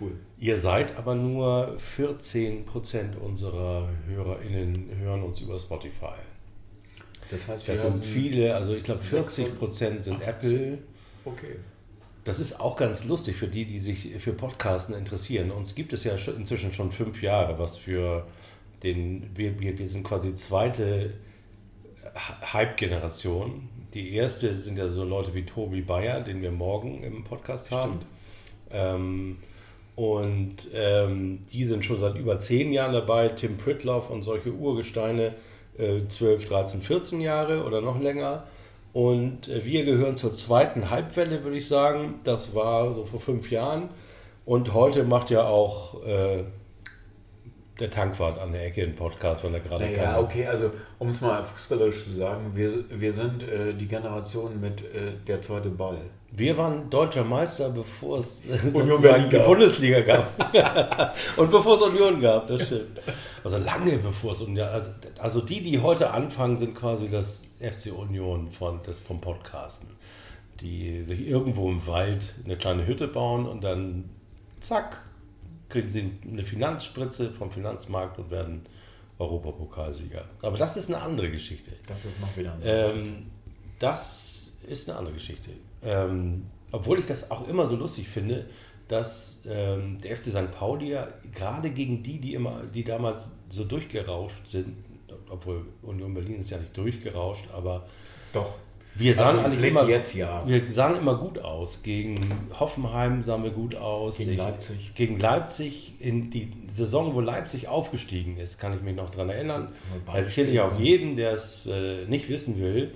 Cool. 0.00 0.12
Ihr 0.40 0.56
seid 0.56 0.96
aber 0.98 1.14
nur 1.14 1.76
14% 1.78 3.16
unserer 3.16 3.88
HörerInnen 4.08 4.90
hören 4.98 5.22
uns 5.22 5.38
über 5.40 5.56
Spotify. 5.56 6.16
Das 7.30 7.46
heißt, 7.46 7.68
wir 7.68 7.74
Das 7.76 7.84
haben. 7.84 8.02
sind 8.02 8.04
viele, 8.06 8.56
also 8.56 8.74
ich 8.74 8.82
glaube 8.82 9.02
40% 9.02 10.00
sind 10.00 10.18
Ach, 10.20 10.26
Apple. 10.26 10.78
Okay. 11.24 11.56
Das 12.24 12.40
ist 12.40 12.58
auch 12.60 12.76
ganz 12.76 13.04
lustig 13.04 13.36
für 13.36 13.46
die, 13.46 13.66
die 13.66 13.78
sich 13.80 14.16
für 14.18 14.32
Podcasten 14.32 14.94
interessieren. 14.96 15.52
Uns 15.52 15.76
gibt 15.76 15.92
es 15.92 16.02
ja 16.02 16.14
inzwischen 16.36 16.72
schon 16.74 16.90
fünf 16.90 17.22
Jahre, 17.22 17.56
was 17.58 17.76
für 17.76 18.26
den, 18.82 19.30
wir, 19.34 19.58
wir, 19.60 19.78
wir 19.78 19.88
sind 19.88 20.04
quasi 20.04 20.34
zweite 20.34 21.14
Hy- 22.14 22.52
Hype-Generation. 22.52 23.68
Die 23.94 24.14
erste 24.14 24.54
sind 24.56 24.76
ja 24.78 24.88
so 24.88 25.04
Leute 25.04 25.34
wie 25.34 25.44
Tobi 25.44 25.80
Bayer, 25.80 26.20
den 26.20 26.42
wir 26.42 26.50
morgen 26.50 27.02
im 27.02 27.24
Podcast 27.24 27.70
haben. 27.70 28.00
Ähm, 28.72 29.38
und 29.96 30.68
ähm, 30.74 31.40
die 31.52 31.64
sind 31.64 31.84
schon 31.84 32.00
seit 32.00 32.16
über 32.16 32.40
zehn 32.40 32.72
Jahren 32.72 32.92
dabei. 32.92 33.28
Tim 33.28 33.56
Pritloff 33.56 34.10
und 34.10 34.24
solche 34.24 34.52
Urgesteine 34.52 35.34
äh, 35.78 36.00
12, 36.08 36.48
13, 36.48 36.82
14 36.82 37.20
Jahre 37.20 37.64
oder 37.64 37.80
noch 37.80 38.00
länger. 38.00 38.44
Und 38.92 39.48
äh, 39.48 39.64
wir 39.64 39.84
gehören 39.84 40.16
zur 40.16 40.34
zweiten 40.34 40.90
Halbwelle, 40.90 41.44
würde 41.44 41.56
ich 41.58 41.68
sagen. 41.68 42.16
Das 42.24 42.54
war 42.54 42.92
so 42.94 43.04
vor 43.04 43.20
fünf 43.20 43.50
Jahren. 43.50 43.88
Und 44.44 44.74
heute 44.74 45.04
macht 45.04 45.30
ja 45.30 45.46
auch 45.46 46.04
äh, 46.04 46.42
der 47.80 47.90
Tankwart 47.90 48.38
an 48.38 48.52
der 48.52 48.66
Ecke 48.66 48.82
einen 48.82 48.94
Podcast, 48.94 49.42
wenn 49.42 49.52
er 49.54 49.60
gerade 49.60 49.84
Naja, 49.84 50.12
kann. 50.12 50.24
okay, 50.24 50.46
also 50.46 50.70
um 50.98 51.08
es 51.08 51.20
mal 51.20 51.42
fußballerisch 51.42 52.04
zu 52.04 52.10
sagen, 52.10 52.52
wir, 52.54 52.72
wir 52.88 53.12
sind 53.12 53.42
äh, 53.42 53.74
die 53.74 53.88
Generation 53.88 54.60
mit 54.60 54.82
äh, 54.82 55.12
der 55.26 55.42
zweite 55.42 55.70
Ball. 55.70 55.98
Wir 56.30 56.56
waren 56.56 56.88
deutscher 56.90 57.24
Meister, 57.24 57.70
bevor 57.70 58.18
es 58.18 58.44
Union 58.72 58.88
sozusagen 58.88 59.30
die 59.30 59.36
gab. 59.36 59.46
Bundesliga 59.46 60.00
gab. 60.00 61.14
Und 61.36 61.50
bevor 61.50 61.76
es 61.76 61.82
Union 61.82 62.20
gab, 62.20 62.46
das 62.46 62.62
stimmt. 62.62 63.00
Also 63.42 63.58
lange 63.58 63.98
bevor 63.98 64.32
es 64.32 64.40
Union 64.40 64.66
also, 64.66 64.90
also 65.18 65.40
die, 65.40 65.62
die 65.62 65.80
heute 65.80 66.10
anfangen, 66.10 66.56
sind 66.56 66.74
quasi 66.74 67.08
das 67.08 67.44
FC 67.60 67.92
Union 67.96 68.50
von, 68.50 68.80
das 68.84 68.98
vom 68.98 69.20
Podcasten. 69.20 69.88
Die 70.60 71.02
sich 71.02 71.26
irgendwo 71.26 71.68
im 71.70 71.86
Wald 71.86 72.34
eine 72.44 72.56
kleine 72.56 72.86
Hütte 72.86 73.06
bauen 73.08 73.46
und 73.46 73.62
dann 73.62 74.10
zack, 74.60 75.02
kriegen 75.68 75.88
sie 75.88 76.12
eine 76.26 76.42
Finanzspritze 76.42 77.30
vom 77.32 77.50
Finanzmarkt 77.50 78.18
und 78.18 78.30
werden 78.30 78.66
Europapokalsieger. 79.18 80.24
Aber 80.42 80.56
das 80.56 80.76
ist 80.76 80.92
eine 80.92 81.02
andere 81.02 81.30
Geschichte. 81.30 81.72
Das 81.86 82.04
ist 82.04 82.20
noch 82.20 82.36
wieder 82.36 82.52
eine 82.54 82.64
Ähm, 82.64 83.26
das 83.78 84.52
ist 84.68 84.88
eine 84.88 84.98
andere 84.98 85.14
Geschichte. 85.14 85.50
Ähm, 85.82 86.46
obwohl 86.72 86.98
ich 86.98 87.06
das 87.06 87.30
auch 87.30 87.46
immer 87.48 87.66
so 87.66 87.76
lustig 87.76 88.08
finde, 88.08 88.46
dass 88.88 89.42
ähm, 89.46 89.98
der 90.00 90.16
FC 90.16 90.24
St. 90.24 90.50
Pauli 90.50 90.90
ja 90.90 91.08
gerade 91.32 91.70
gegen 91.70 92.02
die, 92.02 92.18
die 92.18 92.34
immer, 92.34 92.62
die 92.64 92.84
damals 92.84 93.32
so 93.50 93.64
durchgerauscht 93.64 94.46
sind, 94.46 94.76
obwohl 95.30 95.64
Union 95.82 96.12
Berlin 96.14 96.40
ist 96.40 96.50
ja 96.50 96.58
nicht 96.58 96.76
durchgerauscht, 96.76 97.46
aber 97.52 97.86
Doch. 98.32 98.58
Wir 98.96 99.14
sahen 99.14 99.38
Also 99.38 99.50
eigentlich 99.50 99.70
immer, 99.70 99.88
jetzt 99.88 100.14
ja. 100.14 100.42
wir 100.46 100.70
sahen 100.70 100.96
immer 100.96 101.16
gut 101.16 101.38
aus. 101.38 101.82
Gegen 101.82 102.20
Hoffenheim 102.58 103.22
sahen 103.24 103.42
wir 103.42 103.50
gut 103.50 103.74
aus. 103.76 104.18
Gegen 104.18 104.32
Ich- 104.32 104.38
Leipzig. 104.38 104.92
Gegen 104.94 105.18
Leipzig, 105.18 105.94
in 105.98 106.30
die 106.30 106.52
Saison, 106.70 107.14
wo 107.14 107.20
Leipzig 107.20 107.68
aufgestiegen 107.68 108.36
ist, 108.36 108.58
kann 108.58 108.74
ich 108.74 108.82
mich 108.82 108.94
noch 108.94 109.10
dran 109.10 109.30
erinnern. 109.30 109.72
Erzähle 110.12 110.50
ich 110.52 110.60
auch 110.60 110.72
Spiele. 110.74 110.88
jedem, 110.88 111.16
der 111.16 111.32
es 111.32 111.66
äh, 111.66 112.04
nicht 112.06 112.28
wissen 112.28 112.58
will, 112.60 112.94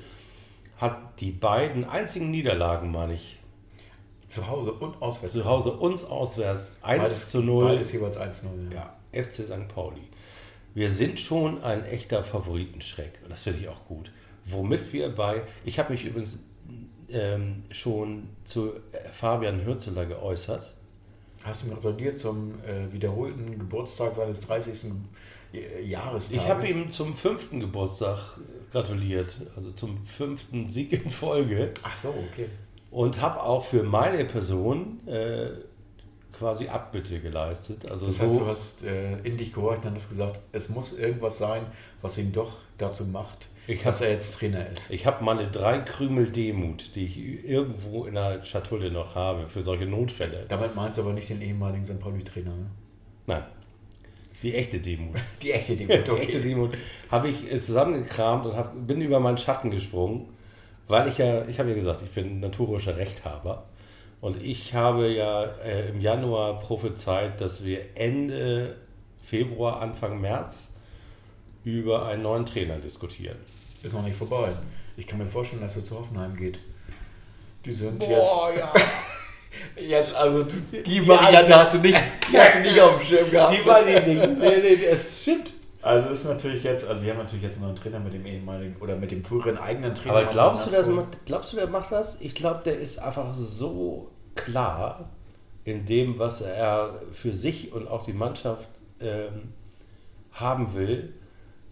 hat 0.76 1.20
die 1.20 1.32
beiden 1.32 1.84
einzigen 1.84 2.30
Niederlagen, 2.30 2.92
meine 2.92 3.14
ich, 3.14 3.38
Zu 4.28 4.46
Hause 4.48 4.72
und 4.74 5.02
auswärts. 5.02 5.34
zu 5.34 5.44
Hause 5.44 5.72
uns 5.72 6.04
auswärts 6.04 6.78
1 6.82 7.00
Beides, 7.00 7.28
zu 7.30 7.42
0. 7.42 7.64
Beides 7.64 7.92
jeweils 7.92 8.18
1-0. 8.18 8.44
Ja. 8.72 8.92
Ja, 9.12 9.22
FC 9.22 9.32
St. 9.46 9.66
Pauli. 9.74 10.02
Wir 10.74 10.90
sind 10.90 11.18
schon 11.18 11.64
ein 11.64 11.84
echter 11.84 12.22
Favoritenschreck. 12.22 13.20
Und 13.24 13.30
das 13.30 13.42
finde 13.42 13.58
ich 13.60 13.68
auch 13.68 13.84
gut. 13.86 14.12
Womit 14.50 14.92
wir 14.92 15.08
bei, 15.14 15.42
ich 15.64 15.78
habe 15.78 15.92
mich 15.92 16.04
übrigens 16.04 16.38
ähm, 17.10 17.64
schon 17.70 18.28
zu 18.44 18.72
äh, 18.92 19.08
Fabian 19.12 19.64
Hürzeler 19.64 20.06
geäußert. 20.06 20.74
Hast 21.44 21.64
du 21.64 21.70
gratuliert 21.70 22.18
zum 22.18 22.54
äh, 22.64 22.92
wiederholten 22.92 23.58
Geburtstag 23.58 24.14
seines 24.14 24.40
30. 24.40 24.90
J- 25.52 25.62
Jahrestages? 25.86 26.30
Ich 26.42 26.48
habe 26.48 26.66
ihm 26.66 26.90
zum 26.90 27.14
fünften 27.14 27.60
Geburtstag 27.60 28.18
äh, 28.38 28.72
gratuliert, 28.72 29.36
also 29.56 29.70
zum 29.72 29.96
fünften 30.04 30.68
Sieg 30.68 30.92
in 30.92 31.10
Folge. 31.10 31.72
Ach 31.82 31.96
so, 31.96 32.08
okay. 32.30 32.48
Und 32.90 33.20
habe 33.20 33.42
auch 33.42 33.64
für 33.64 33.82
meine 33.82 34.24
Person 34.24 35.06
äh, 35.06 35.50
quasi 36.32 36.68
Abbitte 36.68 37.20
geleistet. 37.20 37.90
Also 37.90 38.06
Das 38.06 38.16
so, 38.18 38.24
heißt, 38.24 38.36
du 38.40 38.46
hast 38.46 38.84
äh, 38.84 39.18
in 39.20 39.36
dich 39.36 39.52
gehorcht 39.52 39.84
und 39.86 39.94
hast 39.94 40.08
gesagt, 40.08 40.40
es 40.52 40.68
muss 40.68 40.92
irgendwas 40.98 41.38
sein, 41.38 41.64
was 42.00 42.18
ihn 42.18 42.32
doch 42.32 42.58
dazu 42.78 43.04
macht, 43.06 43.48
Ich 43.68 43.82
dass 43.82 44.00
hab- 44.00 44.06
er 44.06 44.12
jetzt 44.14 44.34
Trainer 44.38 44.66
ist. 44.66 44.90
Ich 44.90 45.06
habe 45.06 45.22
meine 45.24 45.46
drei 45.48 45.78
Krümel 45.80 46.30
Demut, 46.30 46.94
die 46.94 47.04
ich 47.04 47.44
irgendwo 47.44 48.06
in 48.06 48.14
der 48.14 48.44
Schatulle 48.44 48.90
noch 48.90 49.14
habe, 49.14 49.46
für 49.46 49.62
solche 49.62 49.86
Notfälle. 49.86 50.46
Damit 50.48 50.74
meinst 50.74 50.98
du 50.98 51.02
aber 51.02 51.12
nicht 51.12 51.28
den 51.28 51.42
ehemaligen 51.42 51.84
St. 51.84 52.00
Pauli-Trainer, 52.00 52.50
ne? 52.54 52.70
Nein, 53.26 53.42
die 54.42 54.54
echte 54.54 54.78
Demut. 54.80 55.16
Die 55.42 55.52
echte 55.52 55.76
Die 55.76 55.86
Demut, 55.86 56.08
echte 56.18 56.40
Demut 56.40 56.70
habe 57.10 57.28
ich 57.28 57.52
äh, 57.52 57.60
zusammengekramt 57.60 58.46
und 58.46 58.56
hab, 58.56 58.86
bin 58.86 59.00
über 59.02 59.20
meinen 59.20 59.36
Schatten 59.38 59.70
gesprungen, 59.70 60.30
weil 60.86 61.08
ich 61.08 61.18
ja, 61.18 61.46
ich 61.46 61.58
habe 61.58 61.68
ja 61.68 61.74
gesagt, 61.74 62.00
ich 62.02 62.10
bin 62.10 62.40
naturischer 62.40 62.96
Rechthaber. 62.96 63.66
Und 64.20 64.42
ich 64.42 64.74
habe 64.74 65.08
ja 65.12 65.44
äh, 65.64 65.90
im 65.90 66.00
Januar 66.00 66.58
prophezeit, 66.58 67.40
dass 67.40 67.64
wir 67.64 67.80
Ende 67.96 68.76
Februar, 69.20 69.80
Anfang 69.82 70.20
März 70.20 70.77
über 71.64 72.06
einen 72.06 72.22
neuen 72.22 72.46
Trainer 72.46 72.76
diskutieren. 72.78 73.36
Ist 73.82 73.94
noch 73.94 74.02
nicht 74.02 74.16
vorbei. 74.16 74.50
Ich 74.96 75.06
kann 75.06 75.18
mir 75.18 75.26
vorstellen, 75.26 75.62
dass 75.62 75.76
er 75.76 75.84
zu 75.84 75.98
Hoffenheim 75.98 76.34
geht. 76.34 76.58
Die 77.64 77.72
sind 77.72 78.02
ja. 78.04 78.18
jetzt, 78.18 78.36
jetzt 79.76 80.14
also 80.14 80.44
du, 80.44 80.56
die 80.82 81.06
Variante 81.06 81.54
hast 81.54 81.74
du 81.74 81.78
nicht, 81.78 81.98
die 82.30 82.38
hast 82.38 82.56
du 82.56 82.60
nicht 82.60 82.80
auf 82.80 82.98
dem 82.98 83.06
Schirm 83.06 83.30
gehabt. 83.30 83.56
Die 83.56 83.66
war 83.66 83.84
die 83.84 83.92
nicht. 83.92 84.38
Nee, 84.38 84.60
nee, 84.60 84.84
es 84.84 85.22
stimmt. 85.22 85.54
Also 85.80 86.08
ist 86.08 86.24
natürlich 86.24 86.64
jetzt, 86.64 86.86
also 86.86 87.02
wir 87.02 87.12
haben 87.12 87.18
natürlich 87.18 87.44
jetzt 87.44 87.60
noch 87.60 87.68
einen 87.68 87.76
Trainer 87.76 88.00
mit 88.00 88.12
dem 88.12 88.26
ehemaligen 88.26 88.76
oder 88.80 88.96
mit 88.96 89.10
dem 89.10 89.22
früheren 89.22 89.58
eigenen 89.58 89.94
Trainer. 89.94 90.16
Aber 90.16 90.26
glaubst 90.26 90.66
du, 90.66 90.70
das 90.70 90.88
glaubst 91.24 91.52
du, 91.52 91.56
der 91.56 91.68
macht 91.68 91.92
das? 91.92 92.20
Ich 92.20 92.34
glaube, 92.34 92.62
der 92.64 92.78
ist 92.78 92.98
einfach 92.98 93.32
so 93.34 94.10
klar 94.34 95.08
in 95.64 95.86
dem, 95.86 96.18
was 96.18 96.40
er 96.40 97.00
für 97.12 97.32
sich 97.32 97.72
und 97.72 97.88
auch 97.88 98.04
die 98.04 98.12
Mannschaft 98.12 98.68
ähm, 99.00 99.52
haben 100.32 100.74
will. 100.74 101.14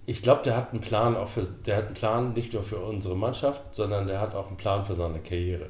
Ich 0.08 0.22
glaube, 0.22 0.42
der 0.44 0.56
hat 0.56 0.70
einen 0.70 0.80
Plan 0.80 1.16
auch 1.16 1.28
für, 1.28 1.42
der 1.66 1.78
hat 1.78 1.86
einen 1.86 1.94
Plan 1.94 2.32
nicht 2.32 2.52
nur 2.52 2.62
für 2.62 2.78
unsere 2.78 3.16
Mannschaft, 3.16 3.74
sondern 3.74 4.06
der 4.06 4.20
hat 4.20 4.34
auch 4.34 4.46
einen 4.46 4.56
Plan 4.56 4.84
für 4.84 4.94
seine 4.94 5.18
Karriere. 5.18 5.68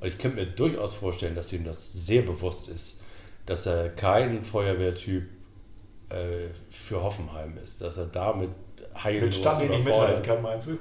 Und 0.00 0.08
ich 0.08 0.18
könnte 0.18 0.38
mir 0.38 0.46
durchaus 0.46 0.94
vorstellen, 0.94 1.34
dass 1.34 1.52
ihm 1.52 1.64
das 1.64 1.92
sehr 1.92 2.22
bewusst 2.22 2.68
ist, 2.68 3.02
dass 3.44 3.66
er 3.66 3.90
kein 3.90 4.42
Feuerwehrtyp 4.42 5.24
äh, 6.08 6.48
für 6.70 7.02
Hoffenheim 7.02 7.58
ist, 7.62 7.80
dass 7.80 7.98
er 7.98 8.06
damit 8.06 8.50
heillos 8.94 9.42
Mit 9.42 9.70
nicht 9.70 9.84
mithalten 9.84 10.22
kann, 10.22 10.42
meinst 10.42 10.68
du? 10.68 10.78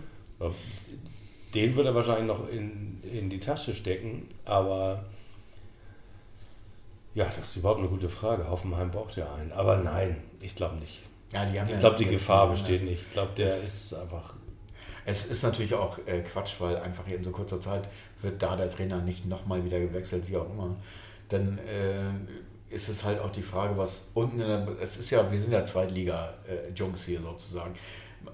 Den 1.53 1.75
wird 1.75 1.85
er 1.87 1.95
wahrscheinlich 1.95 2.27
noch 2.27 2.49
in, 2.49 3.01
in 3.03 3.29
die 3.29 3.39
Tasche 3.39 3.73
stecken, 3.73 4.29
aber 4.45 5.05
ja, 7.13 7.25
das 7.25 7.39
ist 7.39 7.55
überhaupt 7.57 7.79
eine 7.79 7.89
gute 7.89 8.09
Frage. 8.09 8.49
Hoffenheim 8.49 8.91
braucht 8.91 9.15
ja 9.15 9.33
einen, 9.35 9.51
aber 9.53 9.77
nein, 9.77 10.17
ich 10.41 10.55
glaube 10.55 10.75
nicht. 10.77 11.01
Ja, 11.33 11.45
die 11.45 11.59
haben 11.59 11.69
ich 11.69 11.79
glaube, 11.79 11.97
die 11.97 12.05
Gefahr 12.05 12.49
besteht 12.49 12.83
nicht. 12.83 13.01
Ich 13.01 13.13
glaube, 13.13 13.31
der 13.35 13.45
ist 13.45 13.93
einfach 13.93 14.35
es 15.05 15.25
ist 15.25 15.43
natürlich 15.43 15.75
auch 15.75 15.99
äh, 16.07 16.21
Quatsch, 16.21 16.55
weil 16.59 16.77
einfach 16.77 17.07
in 17.07 17.23
so 17.23 17.31
kurzer 17.31 17.61
Zeit 17.61 17.87
wird 18.21 18.41
da 18.41 18.55
der 18.55 18.69
Trainer 18.69 18.97
nicht 19.01 19.27
nochmal 19.27 19.63
wieder 19.63 19.79
gewechselt, 19.79 20.27
wie 20.27 20.35
auch 20.35 20.49
immer. 20.49 20.75
Dann 21.29 21.59
äh, 21.59 22.73
ist 22.73 22.89
es 22.89 23.03
halt 23.03 23.19
auch 23.19 23.29
die 23.29 23.43
Frage, 23.43 23.77
was 23.77 24.09
unten 24.15 24.39
in 24.39 24.47
der, 24.47 24.67
es 24.81 24.97
ist 24.97 25.11
ja, 25.11 25.31
wir 25.31 25.39
sind 25.39 25.53
ja 25.53 25.63
Zweitliga-Jungs 25.63 27.05
hier 27.05 27.21
sozusagen. 27.21 27.73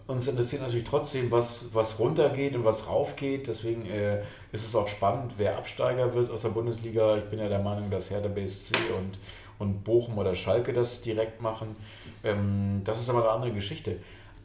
Uns 0.07 0.27
interessiert 0.27 0.61
natürlich 0.61 0.85
trotzdem, 0.85 1.29
was, 1.29 1.65
was 1.73 1.99
runtergeht 1.99 2.55
und 2.55 2.63
was 2.63 2.87
raufgeht. 2.87 3.47
Deswegen 3.47 3.85
äh, 3.85 4.21
ist 4.53 4.65
es 4.65 4.73
auch 4.73 4.87
spannend, 4.87 5.33
wer 5.37 5.57
Absteiger 5.57 6.13
wird 6.13 6.31
aus 6.31 6.43
der 6.43 6.49
Bundesliga. 6.49 7.17
Ich 7.17 7.25
bin 7.25 7.39
ja 7.39 7.49
der 7.49 7.59
Meinung, 7.59 7.91
dass 7.91 8.09
Hertha 8.09 8.29
BSC 8.29 8.73
und, 8.97 9.19
und 9.61 9.83
Bochum 9.83 10.17
oder 10.17 10.33
Schalke 10.33 10.73
das 10.73 11.01
direkt 11.01 11.41
machen. 11.41 11.75
Ähm, 12.23 12.81
das 12.83 12.99
ist 12.99 13.09
aber 13.09 13.23
eine 13.23 13.31
andere 13.31 13.53
Geschichte. 13.53 13.97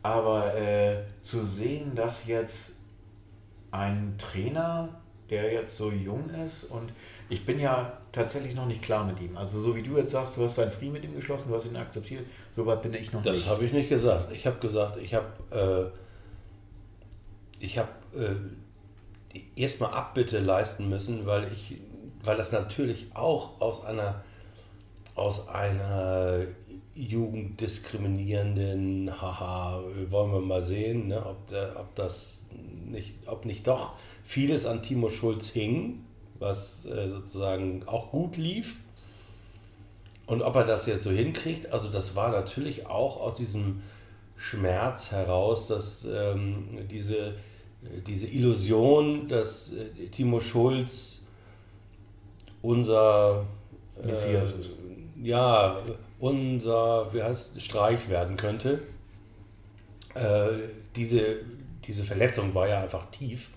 Aber 0.03 0.55
äh, 0.55 1.03
zu 1.23 1.43
sehen, 1.43 1.95
dass 1.95 2.27
jetzt 2.27 2.77
ein 3.71 4.15
Trainer, 4.19 5.01
der 5.31 5.53
jetzt 5.53 5.77
so 5.77 5.91
jung 5.91 6.31
ist 6.47 6.65
und 6.65 6.93
ich 7.29 7.45
bin 7.45 7.59
ja 7.59 7.99
tatsächlich 8.13 8.55
noch 8.55 8.67
nicht 8.67 8.83
klar 8.83 9.05
mit 9.05 9.21
ihm. 9.21 9.37
Also 9.37 9.59
so 9.59 9.75
wie 9.75 9.83
du 9.83 9.97
jetzt 9.97 10.13
sagst, 10.13 10.37
du 10.37 10.45
hast 10.45 10.59
deinen 10.59 10.71
Frieden 10.71 10.93
mit 10.93 11.05
ihm 11.05 11.15
geschlossen, 11.15 11.49
du 11.49 11.57
hast 11.57 11.67
ihn 11.67 11.77
akzeptiert, 11.77 12.25
so 12.55 12.65
weit 12.67 12.83
bin 12.83 12.95
ich 12.95 13.13
noch 13.13 13.23
das 13.23 13.33
nicht. 13.33 13.47
Das 13.47 13.53
habe 13.53 13.65
ich 13.65 13.73
nicht 13.73 13.89
gesagt. 13.89 14.31
Ich 14.33 14.47
habe 14.47 14.59
gesagt, 14.59 14.99
ich 14.99 15.15
habe 15.15 15.93
äh, 17.61 17.65
ich 17.65 17.79
habe 17.79 17.89
äh, 18.15 19.41
erstmal 19.61 19.93
Abbitte 19.93 20.39
leisten 20.39 20.89
müssen, 20.89 21.27
weil 21.27 21.51
ich 21.53 21.81
weil 22.23 22.37
das 22.37 22.53
natürlich 22.53 23.07
auch 23.15 23.61
aus 23.61 23.85
einer 23.85 24.23
aus 25.17 25.49
einer 25.49 26.43
jugenddiskriminierenden, 26.95 29.21
haha, 29.21 29.83
wollen 30.11 30.33
wir 30.33 30.41
mal 30.41 30.63
sehen, 30.63 31.09
ne, 31.09 31.27
ob, 31.27 31.49
der, 31.49 31.79
ob 31.79 31.95
das 31.95 32.49
nicht, 32.87 33.15
ob 33.27 33.45
nicht 33.45 33.67
doch 33.67 33.93
vieles 34.25 34.65
an 34.67 34.83
Timo 34.83 35.11
Schulz 35.11 35.49
hing, 35.49 36.05
was 36.39 36.87
äh, 36.87 37.11
sozusagen 37.11 37.83
auch 37.87 38.13
gut 38.13 38.37
lief. 38.37 38.77
Und 40.27 40.43
ob 40.43 40.55
er 40.57 40.65
das 40.65 40.87
jetzt 40.87 41.03
so 41.03 41.11
hinkriegt, 41.11 41.73
also 41.73 41.89
das 41.89 42.15
war 42.17 42.31
natürlich 42.31 42.87
auch 42.87 43.21
aus 43.21 43.37
diesem 43.37 43.83
Schmerz 44.37 45.13
heraus, 45.13 45.69
dass 45.69 46.05
ähm, 46.05 46.65
diese, 46.91 47.35
diese 48.07 48.27
Illusion, 48.27 49.29
dass 49.29 49.75
äh, 49.75 50.09
Timo 50.09 50.41
Schulz 50.41 51.21
unser 52.61 53.47
äh, 54.03 54.07
Messias 54.07 54.53
ist. 54.53 54.77
Ja, 55.23 55.79
unser 56.19 57.13
wie 57.13 57.23
heißt, 57.23 57.61
Streich 57.63 58.09
werden 58.09 58.37
könnte. 58.37 58.81
Äh, 60.15 60.49
diese, 60.95 61.37
diese 61.87 62.05
Verletzung 62.05 62.55
war 62.55 62.69
ja 62.69 62.83
einfach 62.83 63.07
tief. 63.07 63.51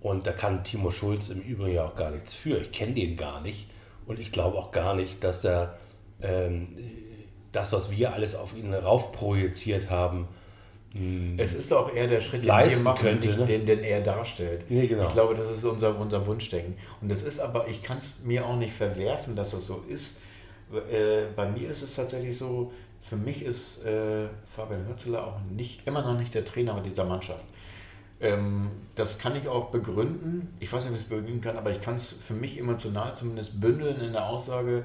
Und 0.00 0.26
da 0.26 0.32
kann 0.32 0.64
Timo 0.64 0.90
Schulz 0.90 1.28
im 1.28 1.40
Übrigen 1.40 1.76
ja 1.76 1.86
auch 1.86 1.96
gar 1.96 2.10
nichts 2.10 2.34
für. 2.34 2.58
Ich 2.58 2.72
kenne 2.72 2.94
den 2.94 3.16
gar 3.16 3.40
nicht. 3.40 3.68
Und 4.06 4.18
ich 4.18 4.32
glaube 4.32 4.56
auch 4.56 4.70
gar 4.70 4.94
nicht, 4.94 5.22
dass 5.24 5.44
er 5.44 5.78
ähm, 6.22 6.66
das, 7.52 7.72
was 7.72 7.90
wir 7.90 8.12
alles 8.12 8.34
auf 8.34 8.56
ihn 8.56 8.72
raufprojiziert 8.72 9.90
haben, 9.90 10.28
hm, 10.94 11.34
es 11.38 11.52
ist 11.52 11.72
auch 11.72 11.92
eher 11.92 12.06
der 12.06 12.20
Schritt, 12.20 12.44
den 12.44 12.50
wir 12.50 12.78
machen, 12.78 13.00
könnte, 13.00 13.26
nicht 13.26 13.40
ne? 13.40 13.44
den, 13.44 13.66
den 13.66 13.80
er 13.80 14.00
darstellt. 14.00 14.64
Ja, 14.70 14.86
genau. 14.86 15.04
Ich 15.04 15.10
glaube, 15.10 15.34
das 15.34 15.50
ist 15.50 15.64
unser, 15.64 15.98
unser 15.98 16.26
Wunschdenken. 16.26 16.76
Und 17.02 17.10
das 17.10 17.22
ist 17.22 17.40
aber, 17.40 17.68
ich 17.68 17.82
kann 17.82 17.98
es 17.98 18.20
mir 18.24 18.46
auch 18.46 18.56
nicht 18.56 18.72
verwerfen, 18.72 19.36
dass 19.36 19.50
das 19.50 19.66
so 19.66 19.84
ist, 19.88 20.20
äh, 20.72 21.26
bei 21.34 21.48
mir 21.48 21.70
ist 21.70 21.82
es 21.82 21.94
tatsächlich 21.94 22.36
so, 22.36 22.72
für 23.00 23.16
mich 23.16 23.42
ist 23.42 23.84
äh, 23.84 24.28
Fabian 24.44 24.86
Hürzeler 24.86 25.26
auch 25.26 25.40
nicht, 25.50 25.86
immer 25.86 26.02
noch 26.02 26.18
nicht 26.18 26.34
der 26.34 26.44
Trainer 26.44 26.80
dieser 26.80 27.04
Mannschaft. 27.04 27.44
Ähm, 28.20 28.70
das 28.94 29.18
kann 29.18 29.36
ich 29.36 29.48
auch 29.48 29.66
begründen. 29.70 30.54
Ich 30.60 30.72
weiß 30.72 30.84
nicht, 30.84 30.92
wie 30.92 30.96
ich 30.96 31.02
es 31.02 31.08
begründen 31.08 31.40
kann, 31.40 31.56
aber 31.56 31.70
ich 31.70 31.80
kann 31.80 31.96
es 31.96 32.12
für 32.12 32.34
mich 32.34 32.58
emotional 32.58 33.16
zumindest 33.16 33.60
bündeln 33.60 34.00
in 34.00 34.12
der 34.12 34.28
Aussage, 34.28 34.84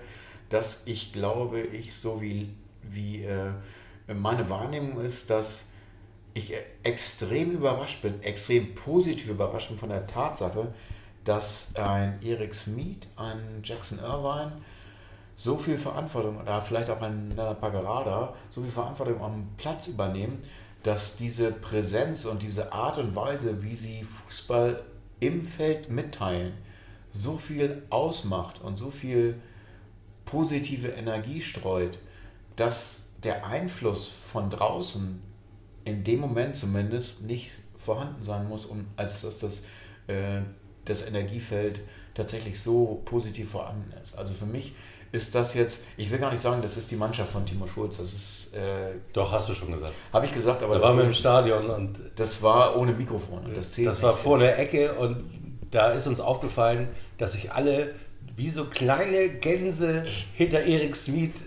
dass 0.50 0.84
ich 0.86 1.14
glaube, 1.14 1.62
ich 1.62 1.94
so 1.94 2.22
wie, 2.22 2.50
wie 2.84 3.24
äh, 3.24 3.54
meine 4.14 4.50
Wahrnehmung 4.50 5.04
ist, 5.04 5.30
dass 5.30 5.70
ich 6.36 6.54
extrem 6.84 7.52
überrascht 7.52 8.02
bin, 8.02 8.22
extrem 8.22 8.76
positiv 8.76 9.30
überrascht 9.30 9.70
bin 9.70 9.78
von 9.78 9.90
der 9.90 10.08
Tatsache, 10.08 10.74
dass 11.24 11.76
ein 11.76 12.20
Erik 12.22 12.54
Smith, 12.54 13.08
ein 13.16 13.62
Jackson 13.64 14.00
Irvine, 14.00 14.54
so 15.36 15.58
viel 15.58 15.78
Verantwortung 15.78 16.40
oder 16.40 16.62
vielleicht 16.62 16.90
auch 16.90 17.02
ein 17.02 17.34
Pagarada 17.36 18.34
so 18.50 18.62
viel 18.62 18.72
Verantwortung 18.72 19.22
am 19.22 19.48
Platz 19.58 19.88
übernehmen, 19.88 20.40
dass 20.84 21.16
diese 21.16 21.52
Präsenz 21.52 22.26
und 22.26 22.44
diese 22.44 22.72
Art 22.74 22.98
und 22.98 23.16
Weise, 23.16 23.64
wie 23.64 23.76
sie 23.76 24.04
Fußball 24.04 24.84
im 25.20 25.42
Feld 25.42 25.90
mitteilen, 25.90 26.54
so 27.10 27.38
viel 27.38 27.84
ausmacht 27.90 28.62
und 28.62 28.78
so 28.78 28.92
viel 28.92 29.40
positive 30.26 30.90
Energie 30.90 31.42
streut, 31.42 32.00
dass 32.56 33.10
der 33.24 33.46
Einfluss 33.46 34.08
von 34.08 34.50
draußen 34.50 35.22
in 35.86 36.04
dem 36.04 36.20
Moment 36.20 36.58
zumindest 36.58 37.24
nicht 37.24 37.62
vorhanden 37.78 38.24
sein 38.24 38.48
muss, 38.48 38.66
um, 38.66 38.86
als 38.96 39.22
dass 39.22 39.40
das, 39.40 39.66
äh, 40.08 40.42
das 40.86 41.06
Energiefeld 41.06 41.82
tatsächlich 42.14 42.62
so 42.62 43.02
positiv 43.06 43.52
vorhanden 43.52 43.92
ist. 44.02 44.18
Also 44.18 44.34
für 44.34 44.46
mich 44.46 44.74
ist 45.14 45.36
das 45.36 45.54
jetzt, 45.54 45.86
ich 45.96 46.10
will 46.10 46.18
gar 46.18 46.32
nicht 46.32 46.42
sagen, 46.42 46.62
das 46.64 46.76
ist 46.76 46.90
die 46.90 46.96
Mannschaft 46.96 47.32
von 47.32 47.46
Timo 47.46 47.68
Schulz, 47.68 47.98
das 47.98 48.12
ist... 48.14 48.56
Äh, 48.56 48.96
Doch, 49.14 49.32
hast 49.32 49.48
du 49.48 49.54
schon 49.54 49.72
gesagt. 49.72 49.94
Habe 50.12 50.26
ich 50.26 50.34
gesagt, 50.34 50.64
aber... 50.64 50.76
Da 50.76 50.82
waren 50.82 50.98
wir 50.98 51.06
im 51.06 51.14
Stadion 51.14 51.70
und... 51.70 52.00
Das 52.16 52.42
war 52.42 52.76
ohne 52.76 52.94
Mikrofon 52.94 53.46
und 53.46 53.56
das 53.56 53.72
zählt 53.72 53.90
Das 53.90 54.02
war 54.02 54.18
vor 54.18 54.40
der 54.40 54.58
Ecke 54.58 54.94
und 54.96 55.24
da 55.70 55.92
ist 55.92 56.08
uns 56.08 56.20
aufgefallen, 56.20 56.90
dass 57.20 57.34
sich 57.34 57.52
alle 57.52 57.94
wie 58.36 58.50
so 58.50 58.66
kleine 58.66 59.30
Gänse 59.30 60.04
hinter 60.34 60.64
Erik 60.64 60.96
Smith 60.96 61.44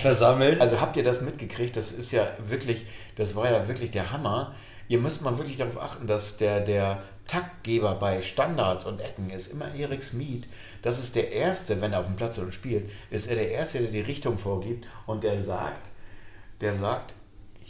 versammeln. 0.00 0.58
Also 0.58 0.80
habt 0.80 0.96
ihr 0.96 1.04
das 1.04 1.20
mitgekriegt? 1.20 1.76
Das 1.76 1.92
ist 1.92 2.12
ja 2.12 2.26
wirklich, 2.38 2.86
das 3.16 3.36
war 3.36 3.50
ja 3.50 3.68
wirklich 3.68 3.90
der 3.90 4.12
Hammer. 4.12 4.54
Ihr 4.88 4.98
müsst 4.98 5.20
mal 5.20 5.36
wirklich 5.36 5.58
darauf 5.58 5.78
achten, 5.78 6.06
dass 6.06 6.38
der, 6.38 6.60
der 6.60 7.02
Taktgeber 7.26 7.94
bei 7.94 8.22
Standards 8.22 8.86
und 8.86 9.00
Ecken 9.00 9.30
ist 9.30 9.52
immer 9.52 9.72
Erik 9.74 10.02
Smith. 10.02 10.48
Das 10.82 10.98
ist 10.98 11.16
der 11.16 11.32
Erste, 11.32 11.80
wenn 11.80 11.92
er 11.92 12.00
auf 12.00 12.06
dem 12.06 12.16
Platz 12.16 12.40
spielt, 12.50 12.90
ist 13.10 13.28
er 13.28 13.36
der 13.36 13.50
Erste, 13.50 13.80
der 13.80 13.90
die 13.90 14.00
Richtung 14.00 14.38
vorgibt 14.38 14.86
und 15.06 15.24
der 15.24 15.40
sagt, 15.40 15.88
der 16.60 16.74
sagt, 16.74 17.14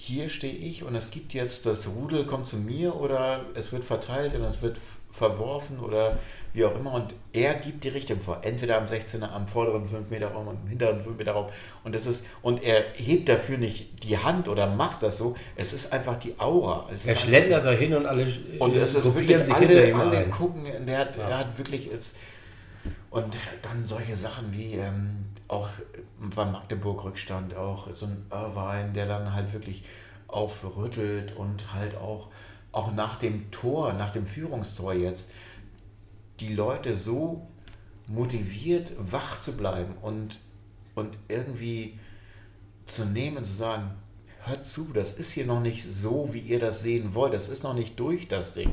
hier 0.03 0.31
stehe 0.31 0.55
ich 0.55 0.83
und 0.83 0.95
es 0.95 1.11
gibt 1.11 1.35
jetzt, 1.35 1.67
das 1.67 1.89
Rudel 1.89 2.25
kommt 2.25 2.47
zu 2.47 2.57
mir 2.57 2.97
oder 2.97 3.45
es 3.55 3.71
wird 3.71 3.85
verteilt 3.85 4.35
und 4.35 4.43
es 4.43 4.63
wird 4.63 4.79
verworfen 5.11 5.79
oder 5.79 6.19
wie 6.55 6.65
auch 6.65 6.75
immer 6.75 6.95
und 6.95 7.15
er 7.35 7.53
gibt 7.53 7.85
die 7.85 7.91
Richtung 7.91 8.19
vor, 8.19 8.39
entweder 8.41 8.79
am 8.79 8.87
16er, 8.87 9.29
am 9.31 9.47
vorderen 9.47 9.85
5 9.85 10.09
Meter 10.09 10.29
Raum, 10.29 10.49
am 10.49 10.67
hinteren 10.67 11.03
5 11.03 11.19
Meter 11.19 11.33
Raum 11.33 11.49
und 11.85 11.95
das 11.95 12.07
ist, 12.07 12.27
und 12.41 12.63
er 12.63 12.83
hebt 12.95 13.29
dafür 13.29 13.59
nicht 13.59 14.03
die 14.03 14.17
Hand 14.17 14.49
oder 14.49 14.69
macht 14.69 15.03
das 15.03 15.19
so, 15.19 15.37
es 15.55 15.75
ist 15.75 15.93
einfach 15.93 16.17
die 16.17 16.41
Aura. 16.41 16.89
Es 16.91 17.07
er 17.07 17.19
schlendert 17.19 17.67
dahin 17.67 17.93
und 17.93 18.07
alle 18.07 18.27
und 18.59 18.75
es 18.75 18.95
ist 18.95 19.15
wirklich, 19.15 19.37
alle, 19.53 19.95
alle 19.95 20.31
gucken, 20.31 20.65
der 20.87 20.99
hat, 20.99 21.17
ja. 21.17 21.29
er 21.29 21.39
hat 21.41 21.59
wirklich 21.59 21.87
jetzt 21.87 22.17
und 23.11 23.37
dann 23.63 23.87
solche 23.87 24.17
Sachen 24.17 24.53
wie 24.53 24.75
ähm, 24.75 25.27
auch 25.49 25.69
beim 26.35 26.53
Magdeburg-Rückstand, 26.53 27.55
auch 27.57 27.89
so 27.95 28.07
ein 28.07 28.25
Irvine, 28.31 28.93
der 28.95 29.07
dann 29.07 29.35
halt 29.35 29.53
wirklich 29.53 29.85
aufrüttelt 30.29 31.37
und 31.37 31.75
halt 31.75 31.97
auch, 31.97 32.29
auch 32.73 32.93
nach 32.95 33.17
dem 33.17 33.51
Tor, 33.51 33.93
nach 33.95 34.11
dem 34.11 34.27
Führungstor 34.27 34.95
jetzt, 34.95 35.33
die 36.39 36.55
Leute 36.55 36.97
so 36.97 37.49
motiviert, 38.07 38.93
wach 38.97 39.41
zu 39.41 39.57
bleiben 39.57 39.95
und, 40.03 40.39
und 40.95 41.19
irgendwie 41.29 41.99
zu 42.87 43.05
nehmen, 43.05 43.45
zu 43.45 43.53
sagen, 43.53 43.91
hört 44.45 44.67
zu, 44.69 44.91
das 44.93 45.13
ist 45.13 45.33
hier 45.33 45.47
noch 45.47 45.61
nicht 45.61 45.85
so, 45.85 46.33
wie 46.33 46.41
ihr 46.41 46.61
das 46.61 46.83
sehen 46.83 47.15
wollt. 47.15 47.35
Das 47.35 47.49
ist 47.49 47.63
noch 47.63 47.75
nicht 47.75 47.99
durch, 47.99 48.29
das 48.29 48.55
Ding. 48.55 48.73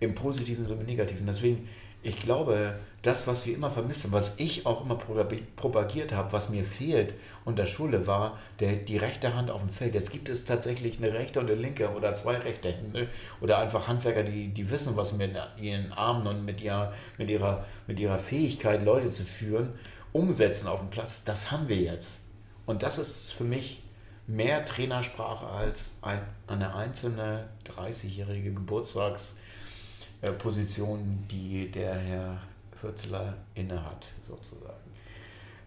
Im 0.00 0.14
Positiven 0.14 0.66
sowie 0.66 0.80
im 0.80 0.86
Negativen. 0.86 1.26
Deswegen, 1.26 1.68
ich 2.02 2.20
glaube, 2.20 2.78
das, 3.06 3.26
was 3.26 3.46
wir 3.46 3.54
immer 3.54 3.70
vermissen, 3.70 4.12
was 4.12 4.34
ich 4.38 4.66
auch 4.66 4.84
immer 4.84 4.96
propagiert 4.96 6.12
habe, 6.12 6.32
was 6.32 6.48
mir 6.48 6.64
fehlt 6.64 7.14
unter 7.44 7.66
Schule, 7.66 8.06
war 8.06 8.38
der, 8.58 8.76
die 8.76 8.96
rechte 8.96 9.34
Hand 9.34 9.50
auf 9.50 9.60
dem 9.60 9.68
Feld. 9.70 9.94
Jetzt 9.94 10.10
gibt 10.10 10.28
es 10.28 10.44
tatsächlich 10.44 10.98
eine 10.98 11.14
rechte 11.14 11.38
und 11.38 11.48
eine 11.50 11.60
linke 11.60 11.94
oder 11.94 12.16
zwei 12.16 12.36
rechte 12.36 12.72
Hände 12.72 13.08
oder 13.40 13.58
einfach 13.58 13.86
Handwerker, 13.86 14.24
die, 14.24 14.48
die 14.48 14.70
wissen, 14.70 14.96
was 14.96 15.12
mit 15.12 15.36
ihren 15.56 15.92
Armen 15.92 16.26
und 16.26 16.44
mit 16.44 16.60
ihrer, 16.60 16.92
mit, 17.16 17.30
ihrer, 17.30 17.64
mit 17.86 18.00
ihrer 18.00 18.18
Fähigkeit, 18.18 18.84
Leute 18.84 19.10
zu 19.10 19.24
führen, 19.24 19.72
umsetzen 20.12 20.66
auf 20.66 20.80
dem 20.80 20.90
Platz. 20.90 21.22
Das 21.24 21.52
haben 21.52 21.68
wir 21.68 21.76
jetzt. 21.76 22.18
Und 22.66 22.82
das 22.82 22.98
ist 22.98 23.32
für 23.32 23.44
mich 23.44 23.84
mehr 24.26 24.64
Trainersprache 24.64 25.46
als 25.46 25.98
ein, 26.02 26.20
eine 26.48 26.74
einzelne 26.74 27.50
30-jährige 27.66 28.52
Geburtstagsposition, 28.52 31.24
die 31.30 31.70
der 31.70 31.94
Herr 31.94 32.40
Hürzler 32.86 33.34
innehat, 33.54 34.08
sozusagen. 34.20 34.86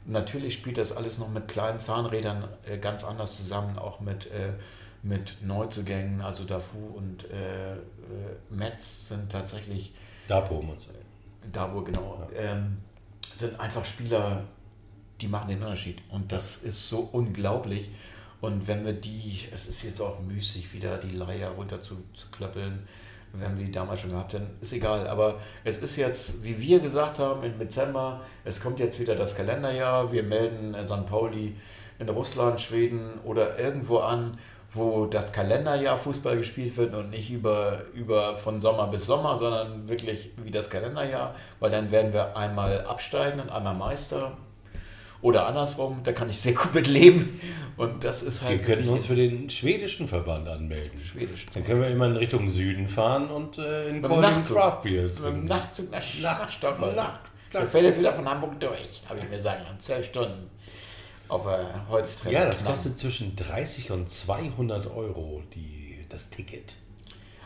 Natürlich 0.06 0.54
spielt 0.54 0.78
das 0.78 0.92
alles 0.96 1.20
noch 1.20 1.30
mit 1.30 1.48
kleinen 1.48 1.80
Zahnrädern 1.80 2.48
äh, 2.66 2.78
ganz 2.78 3.04
anders 3.04 3.38
zusammen, 3.38 3.78
auch 3.78 4.00
mit, 4.00 4.32
äh, 4.32 4.54
mit 5.04 5.38
Neuzugängen. 5.42 6.22
Also 6.22 6.46
Dafu 6.46 6.80
und 6.96 7.30
äh, 7.30 7.76
Metz 8.50 9.10
sind 9.10 9.32
tatsächlich. 9.32 9.94
Dapo, 10.28 10.62
muss 10.62 10.86
sagen. 10.86 10.98
Dabo, 11.52 11.84
genau. 11.84 12.28
Ja. 12.34 12.40
Ähm, 12.40 12.78
sind 13.36 13.60
einfach 13.60 13.86
Spieler, 13.86 14.46
die 15.22 15.28
machen 15.28 15.50
den 15.50 15.62
Unterschied. 15.62 16.02
Und 16.10 16.32
das 16.32 16.58
ist 16.58 16.90
so 16.90 17.10
unglaublich. 17.12 17.92
Und 18.42 18.68
wenn 18.68 18.86
wir 18.86 18.94
die, 18.94 19.48
es 19.52 19.68
ist 19.68 19.84
jetzt 19.84 20.00
auch 20.02 20.20
müßig, 20.22 20.74
wieder 20.74 20.98
die 20.98 21.12
Leier 21.12 21.50
runter 21.52 21.82
zu, 21.82 22.04
zu 22.14 22.30
klöppeln, 22.30 22.88
wenn 23.34 23.58
wir 23.58 23.66
die 23.66 23.72
damals 23.72 24.02
schon 24.02 24.12
gehabt 24.12 24.34
haben, 24.34 24.48
ist 24.62 24.74
egal. 24.74 25.08
Aber 25.08 25.36
es 25.64 25.78
ist 25.78 25.96
jetzt, 25.96 26.44
wie 26.44 26.60
wir 26.60 26.80
gesagt 26.80 27.20
haben, 27.20 27.44
im 27.44 27.58
Dezember, 27.60 28.22
es 28.44 28.62
kommt 28.62 28.80
jetzt 28.80 29.00
wieder 29.00 29.16
das 29.16 29.36
Kalenderjahr, 29.36 30.12
wir 30.12 30.24
melden 30.24 30.76
St. 30.88 31.06
Pauli 31.06 31.56
in 32.00 32.10
Russland, 32.10 32.60
Schweden 32.60 33.20
oder 33.24 33.60
irgendwo 33.60 34.00
an, 34.00 34.38
wo 34.72 35.06
das 35.06 35.34
Kalenderjahr 35.34 35.98
Fußball 35.98 36.38
gespielt 36.38 36.78
wird 36.78 36.94
und 36.94 37.10
nicht 37.10 37.32
über, 37.32 37.84
über 37.94 38.36
von 38.36 38.62
Sommer 38.62 38.88
bis 38.88 39.06
Sommer, 39.06 39.38
sondern 39.38 39.90
wirklich 39.90 40.32
wie 40.44 40.52
das 40.52 40.70
Kalenderjahr, 40.70 41.36
weil 41.60 41.72
dann 41.72 41.92
werden 41.92 42.14
wir 42.14 42.38
einmal 42.38 42.86
absteigen 42.86 43.40
und 43.40 43.50
einmal 43.50 43.76
Meister 43.76 44.38
oder 45.22 45.46
andersrum, 45.48 46.00
da 46.04 46.14
kann 46.14 46.30
ich 46.30 46.40
sehr 46.40 46.54
gut 46.54 46.74
mit 46.74 46.88
leben. 46.88 47.40
Und 47.78 48.04
das 48.04 48.24
ist 48.24 48.42
halt. 48.42 48.60
Wir 48.60 48.76
könnten 48.76 48.90
uns 48.90 49.06
für 49.06 49.16
den 49.16 49.50
schwedischen 49.50 50.08
Verband 50.08 50.48
anmelden. 50.48 51.00
Schwedisch. 51.00 51.46
Dann 51.54 51.64
können 51.64 51.82
wir 51.82 51.90
immer 51.90 52.08
in 52.08 52.18
Richtung 52.18 52.50
Süden 52.50 52.90
fahren 52.90 53.30
und 53.30 53.58
äh, 53.58 53.90
in 53.90 54.02
Colin 54.02 54.44
Craft 54.44 54.82
Beer. 54.84 55.04
Mit 55.04 55.20
dem 55.20 55.46
Nachtzug 55.46 55.92
nach, 55.92 56.04
nach, 56.22 56.40
nach 56.40 56.52
Stockholm. 56.52 56.96
Nach, 56.96 57.20
da 57.52 57.66
fällt 57.66 57.86
jetzt 57.86 58.00
wieder 58.00 58.14
von 58.14 58.30
Hamburg 58.30 58.60
durch, 58.60 59.02
habe 59.08 59.20
ich 59.20 59.30
mir 59.30 59.40
sagen 59.40 59.64
lassen. 59.64 59.80
Zwölf 59.80 60.06
Stunden 60.06 60.50
auf 61.30 61.44
der 61.44 61.88
Holztreppe. 61.90 62.36
Ja, 62.36 62.46
das 62.46 62.66
kostet 62.66 62.98
zwischen 62.98 63.36
30 63.36 63.92
und 63.92 64.12
200 64.12 64.88
Euro 64.88 65.44
die, 65.54 66.06
das 66.10 66.30
Ticket. 66.30 66.76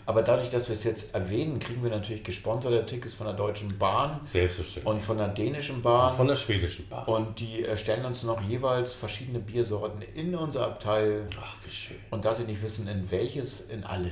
Aber 0.06 0.22
dadurch, 0.22 0.50
dass 0.50 0.68
wir 0.70 0.76
es 0.76 0.84
jetzt 0.84 1.16
erwähnen, 1.16 1.60
kriegen 1.60 1.82
wir 1.84 1.90
natürlich 1.90 2.24
gesponserte 2.24 2.86
Tickets 2.86 3.16
von 3.16 3.26
der 3.28 3.36
Deutschen 3.36 3.78
Bahn 3.78 4.20
Selbstverständlich. 4.24 4.86
und 4.86 5.02
von 5.02 5.18
der 5.18 5.30
dänischen 5.30 5.82
Bahn. 5.82 6.12
Und 6.12 6.18
von 6.18 6.28
der 6.28 6.36
schwedischen 6.36 6.90
Bahn. 6.90 7.06
Und 7.06 7.40
die 7.40 7.66
stellen 7.76 8.04
uns 8.06 8.24
noch 8.24 8.42
jeweils 8.42 8.94
verschiedene 8.94 9.40
Biersorten 9.40 10.02
in 10.16 10.36
unser 10.36 10.66
Abteil. 10.66 11.28
Ach, 11.40 11.56
wie 11.66 11.72
schön. 11.72 11.98
Und 12.12 12.26
da 12.26 12.34
sie 12.34 12.44
nicht 12.44 12.62
wissen, 12.62 12.88
in 12.88 13.10
welches, 13.12 13.62
in 13.62 13.84
alle. 13.84 14.12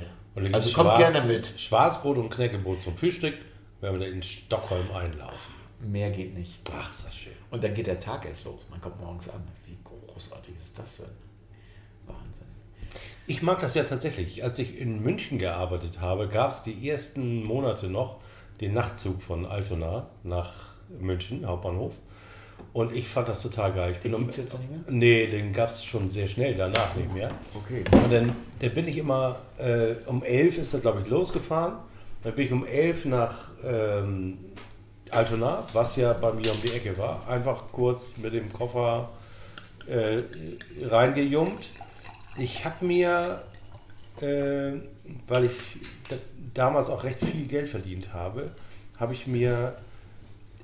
Also 0.52 0.72
kommt 0.72 0.96
gerne 0.96 1.20
mit. 1.22 1.52
Schwarzbrot 1.58 2.16
und 2.16 2.30
Knäckebrot 2.30 2.82
zum 2.82 2.96
Frühstück, 2.96 3.34
wenn 3.80 4.00
wir 4.00 4.08
in 4.08 4.22
Stockholm 4.22 4.90
einlaufen. 4.92 5.54
Mehr 5.80 6.10
geht 6.10 6.34
nicht. 6.34 6.58
Ach, 6.72 6.90
ist 6.90 7.06
das 7.06 7.14
schön. 7.14 7.32
Und 7.50 7.62
dann 7.64 7.74
geht 7.74 7.86
der 7.86 8.00
Tag 8.00 8.24
erst 8.24 8.44
los. 8.44 8.68
Man 8.70 8.80
kommt 8.80 9.00
morgens 9.00 9.28
an. 9.28 9.42
Wie 9.66 9.76
großartig 9.84 10.54
ist 10.54 10.78
das 10.78 10.98
denn? 10.98 11.21
Ich 13.32 13.40
mag 13.40 13.60
das 13.60 13.72
ja 13.72 13.84
tatsächlich. 13.84 14.44
Als 14.44 14.58
ich 14.58 14.78
in 14.78 15.02
München 15.02 15.38
gearbeitet 15.38 16.02
habe, 16.02 16.28
gab 16.28 16.50
es 16.50 16.64
die 16.64 16.86
ersten 16.86 17.42
Monate 17.42 17.86
noch 17.86 18.18
den 18.60 18.74
Nachtzug 18.74 19.22
von 19.22 19.46
Altona 19.46 20.06
nach 20.22 20.52
München, 21.00 21.46
Hauptbahnhof. 21.46 21.94
Und 22.74 22.92
ich 22.92 23.08
fand 23.08 23.28
das 23.28 23.40
total 23.40 23.72
geil. 23.72 23.92
Ich 23.92 24.00
den 24.00 24.18
gibt 24.18 24.32
es 24.32 24.36
jetzt 24.36 24.52
noch 24.52 24.60
nicht 24.60 24.70
mehr? 24.70 24.80
Nee, 24.86 25.26
den 25.28 25.54
gab 25.54 25.70
es 25.70 25.82
schon 25.82 26.10
sehr 26.10 26.28
schnell 26.28 26.54
danach 26.54 26.94
nicht 26.94 27.10
mehr. 27.14 27.30
Okay. 27.54 27.84
Und 27.90 28.12
dann, 28.12 28.36
dann 28.60 28.74
bin 28.74 28.86
ich 28.86 28.98
immer, 28.98 29.38
äh, 29.56 29.94
um 30.04 30.22
elf 30.22 30.58
ist 30.58 30.74
er, 30.74 30.80
glaube 30.80 31.00
ich, 31.00 31.08
losgefahren. 31.08 31.76
Dann 32.22 32.34
bin 32.34 32.44
ich 32.44 32.52
um 32.52 32.66
elf 32.66 33.06
nach 33.06 33.48
ähm, 33.64 34.40
Altona, 35.10 35.64
was 35.72 35.96
ja 35.96 36.12
bei 36.12 36.34
mir 36.34 36.52
um 36.52 36.60
die 36.62 36.72
Ecke 36.72 36.98
war. 36.98 37.26
Einfach 37.26 37.62
kurz 37.72 38.18
mit 38.18 38.34
dem 38.34 38.52
Koffer 38.52 39.08
äh, 39.86 40.18
reingejumpt 40.84 41.70
ich 42.36 42.64
habe 42.64 42.84
mir, 42.84 43.42
äh, 44.20 44.72
weil 45.28 45.46
ich 45.46 45.56
damals 46.54 46.90
auch 46.90 47.04
recht 47.04 47.24
viel 47.24 47.46
Geld 47.46 47.68
verdient 47.68 48.12
habe, 48.12 48.50
habe 48.98 49.14
ich 49.14 49.26
mir 49.26 49.76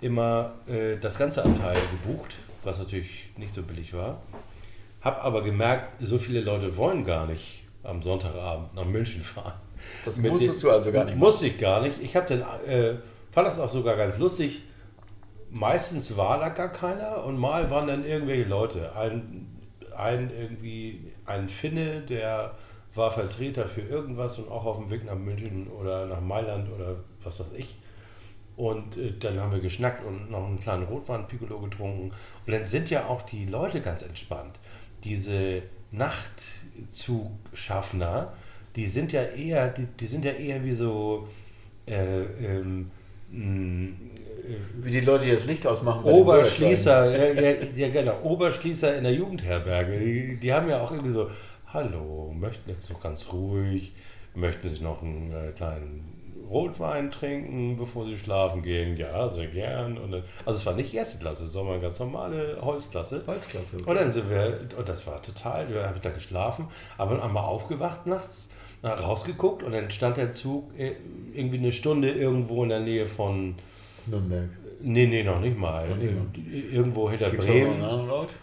immer 0.01 0.53
äh, 0.66 0.97
das 1.01 1.19
ganze 1.19 1.45
Abteil 1.45 1.79
gebucht, 1.91 2.37
was 2.62 2.79
natürlich 2.79 3.31
nicht 3.37 3.55
so 3.55 3.62
billig 3.62 3.93
war. 3.95 4.23
Habe 5.01 5.23
aber 5.23 5.43
gemerkt, 5.43 6.01
so 6.01 6.19
viele 6.19 6.41
Leute 6.41 6.77
wollen 6.77 7.05
gar 7.05 7.27
nicht 7.27 7.64
am 7.83 8.03
Sonntagabend 8.03 8.75
nach 8.75 8.85
München 8.85 9.23
fahren. 9.23 9.55
Das 10.05 10.21
musstest 10.21 10.62
du 10.62 10.71
also 10.71 10.93
gar 10.93 11.05
nicht. 11.05 11.16
Musste 11.16 11.47
ich 11.47 11.59
gar 11.59 11.81
nicht. 11.81 12.01
Ich 12.03 12.16
habe 12.16 12.27
dann, 12.27 12.41
äh, 12.66 12.97
fand 13.31 13.49
das 13.49 13.59
auch 13.59 13.71
sogar 13.71 13.97
ganz 13.97 14.19
lustig. 14.19 14.62
Meistens 15.51 16.16
war 16.16 16.39
da 16.39 16.51
gar 16.51 16.71
keiner 16.71 17.25
und 17.25 17.39
mal 17.39 17.71
waren 17.71 17.87
dann 17.87 18.05
irgendwelche 18.05 18.45
Leute. 18.45 18.95
Ein, 18.95 19.47
ein 19.97 20.31
irgendwie 20.31 21.12
ein 21.29 21.49
Finne, 21.49 22.03
der 22.03 22.53
war 22.95 23.11
Vertreter 23.12 23.66
für 23.66 23.81
irgendwas 23.83 24.39
und 24.39 24.49
auch 24.51 24.64
auf 24.64 24.79
dem 24.79 24.89
Weg 24.91 25.05
nach 25.05 25.16
München 25.16 25.68
oder 25.68 26.07
nach 26.07 26.20
Mailand 26.20 26.72
oder 26.72 26.97
was 27.22 27.39
weiß 27.41 27.53
ich. 27.57 27.76
Und 28.57 28.97
äh, 28.97 29.12
dann 29.18 29.41
haben 29.41 29.53
wir 29.53 29.61
geschnackt 29.61 30.05
und 30.05 30.31
noch 30.31 30.47
einen 30.47 30.59
kleinen 30.59 30.85
Rotwein-Piccolo 30.85 31.61
getrunken. 31.61 32.12
Und 32.47 32.53
dann 32.53 32.66
sind 32.66 32.91
ja 32.91 33.07
auch 33.07 33.22
die 33.22 33.47
Leute 33.47 33.81
ganz 33.81 34.03
entspannt. 34.03 34.59
Diese 35.05 35.62
Nachtzugschaffner, 35.93 38.33
die 38.74 38.87
sind 38.87 39.12
ja 39.12 39.22
eher, 39.22 39.68
die, 39.68 39.87
die 39.87 40.07
sind 40.07 40.24
ja 40.24 40.33
eher 40.33 40.64
wie 40.64 40.72
so 40.72 41.29
äh, 41.87 42.22
ähm, 42.22 42.91
wie 44.83 44.91
die 44.91 45.01
Leute, 45.01 45.31
das 45.31 45.47
Licht 45.47 45.67
ausmachen. 45.67 46.05
Oberschließer, 46.05 47.11
ja, 47.11 47.41
ja, 47.41 47.57
ja, 47.77 47.89
genau, 47.89 48.21
Oberschließer 48.23 48.97
in 48.97 49.05
der 49.05 49.13
Jugendherberge. 49.13 49.99
Die, 49.99 50.37
die 50.37 50.53
haben 50.53 50.69
ja 50.69 50.81
auch 50.81 50.91
irgendwie 50.91 51.11
so, 51.11 51.31
hallo, 51.73 52.33
möchten 52.39 52.75
so 52.83 52.95
ganz 52.95 53.33
ruhig, 53.33 53.93
möchten 54.35 54.69
sich 54.69 54.81
noch 54.81 55.03
einen 55.03 55.33
äh, 55.33 55.53
kleinen 55.53 56.19
Rotwein 56.49 57.11
trinken, 57.11 57.77
bevor 57.77 58.07
sie 58.07 58.17
schlafen 58.17 58.63
gehen. 58.63 58.97
Ja, 58.97 59.31
sehr 59.31 59.49
gern. 59.49 59.99
Und 59.99 60.13
dann, 60.13 60.23
also 60.47 60.61
es 60.61 60.67
war 60.67 60.75
nicht 60.75 60.95
erste 60.95 61.19
Klasse, 61.19 61.47
sondern 61.49 61.75
eine 61.75 61.83
ganz 61.83 61.99
normale 61.99 62.59
Holzklasse. 62.61 63.23
Holzklasse. 63.27 63.79
Okay. 63.81 63.91
Und 63.91 63.97
dann 63.97 64.11
sind 64.11 64.31
wir, 64.31 64.61
und 64.77 64.89
das 64.89 65.07
war 65.07 65.21
total, 65.21 65.69
wir 65.73 65.87
haben 65.87 66.01
da 66.01 66.11
geschlafen, 66.11 66.69
aber 66.97 67.23
einmal 67.23 67.45
aufgewacht 67.45 68.07
nachts, 68.07 68.53
rausgeguckt 68.83 69.63
und 69.63 69.73
dann 69.73 69.91
stand 69.91 70.17
der 70.17 70.33
Zug 70.33 70.71
äh, 70.79 70.93
irgendwie 71.35 71.59
eine 71.59 71.73
Stunde 71.73 72.11
irgendwo 72.11 72.63
in 72.63 72.69
der 72.69 72.81
Nähe 72.81 73.07
von 73.07 73.57
Nürnberg. 74.11 74.49
Nee, 74.81 75.07
nee, 75.07 75.25
noch 75.25 75.41
nicht 75.41 75.59
mal. 75.59 75.87
Irgendwo 76.71 77.11
hinter 77.11 77.31
Gibt's 77.31 77.47
Bremen. 77.47 77.81
Noch 77.81 77.99
einen 77.99 78.11
Ort? 78.11 78.35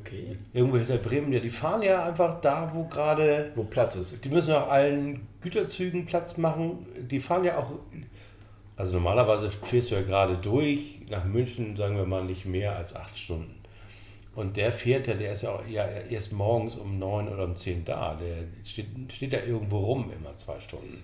Okay. 0.00 0.36
Irgendwo 0.52 0.78
hinter 0.78 0.96
Bremen, 0.96 1.32
ja, 1.32 1.38
die 1.38 1.50
fahren 1.50 1.82
ja 1.82 2.04
einfach 2.04 2.40
da, 2.40 2.70
wo 2.74 2.84
gerade. 2.84 3.52
Wo 3.54 3.64
Platz 3.64 3.96
ist. 3.96 4.24
Die 4.24 4.28
müssen 4.28 4.52
auch 4.54 4.68
allen 4.68 5.26
Güterzügen 5.40 6.04
Platz 6.04 6.36
machen. 6.36 6.86
Die 7.10 7.20
fahren 7.20 7.44
ja 7.44 7.58
auch. 7.58 7.70
Also 8.76 8.94
normalerweise 8.94 9.50
fährst 9.50 9.90
du 9.90 9.96
ja 9.96 10.02
gerade 10.02 10.36
durch 10.36 11.00
nach 11.08 11.24
München, 11.24 11.76
sagen 11.76 11.96
wir 11.96 12.06
mal, 12.06 12.24
nicht 12.24 12.46
mehr 12.46 12.76
als 12.76 12.94
acht 12.94 13.18
Stunden. 13.18 13.54
Und 14.34 14.56
der 14.56 14.70
fährt 14.70 15.08
ja, 15.08 15.14
der 15.14 15.32
ist 15.32 15.42
ja 15.42 15.50
auch 15.50 15.66
ja, 15.66 15.84
erst 15.84 16.32
morgens 16.32 16.76
um 16.76 16.98
neun 16.98 17.28
oder 17.28 17.44
um 17.44 17.56
zehn 17.56 17.84
da. 17.84 18.14
Der 18.14 18.36
steht, 18.64 18.86
steht 19.10 19.32
da 19.32 19.38
irgendwo 19.38 19.78
rum, 19.78 20.12
immer 20.16 20.36
zwei 20.36 20.60
Stunden. 20.60 21.02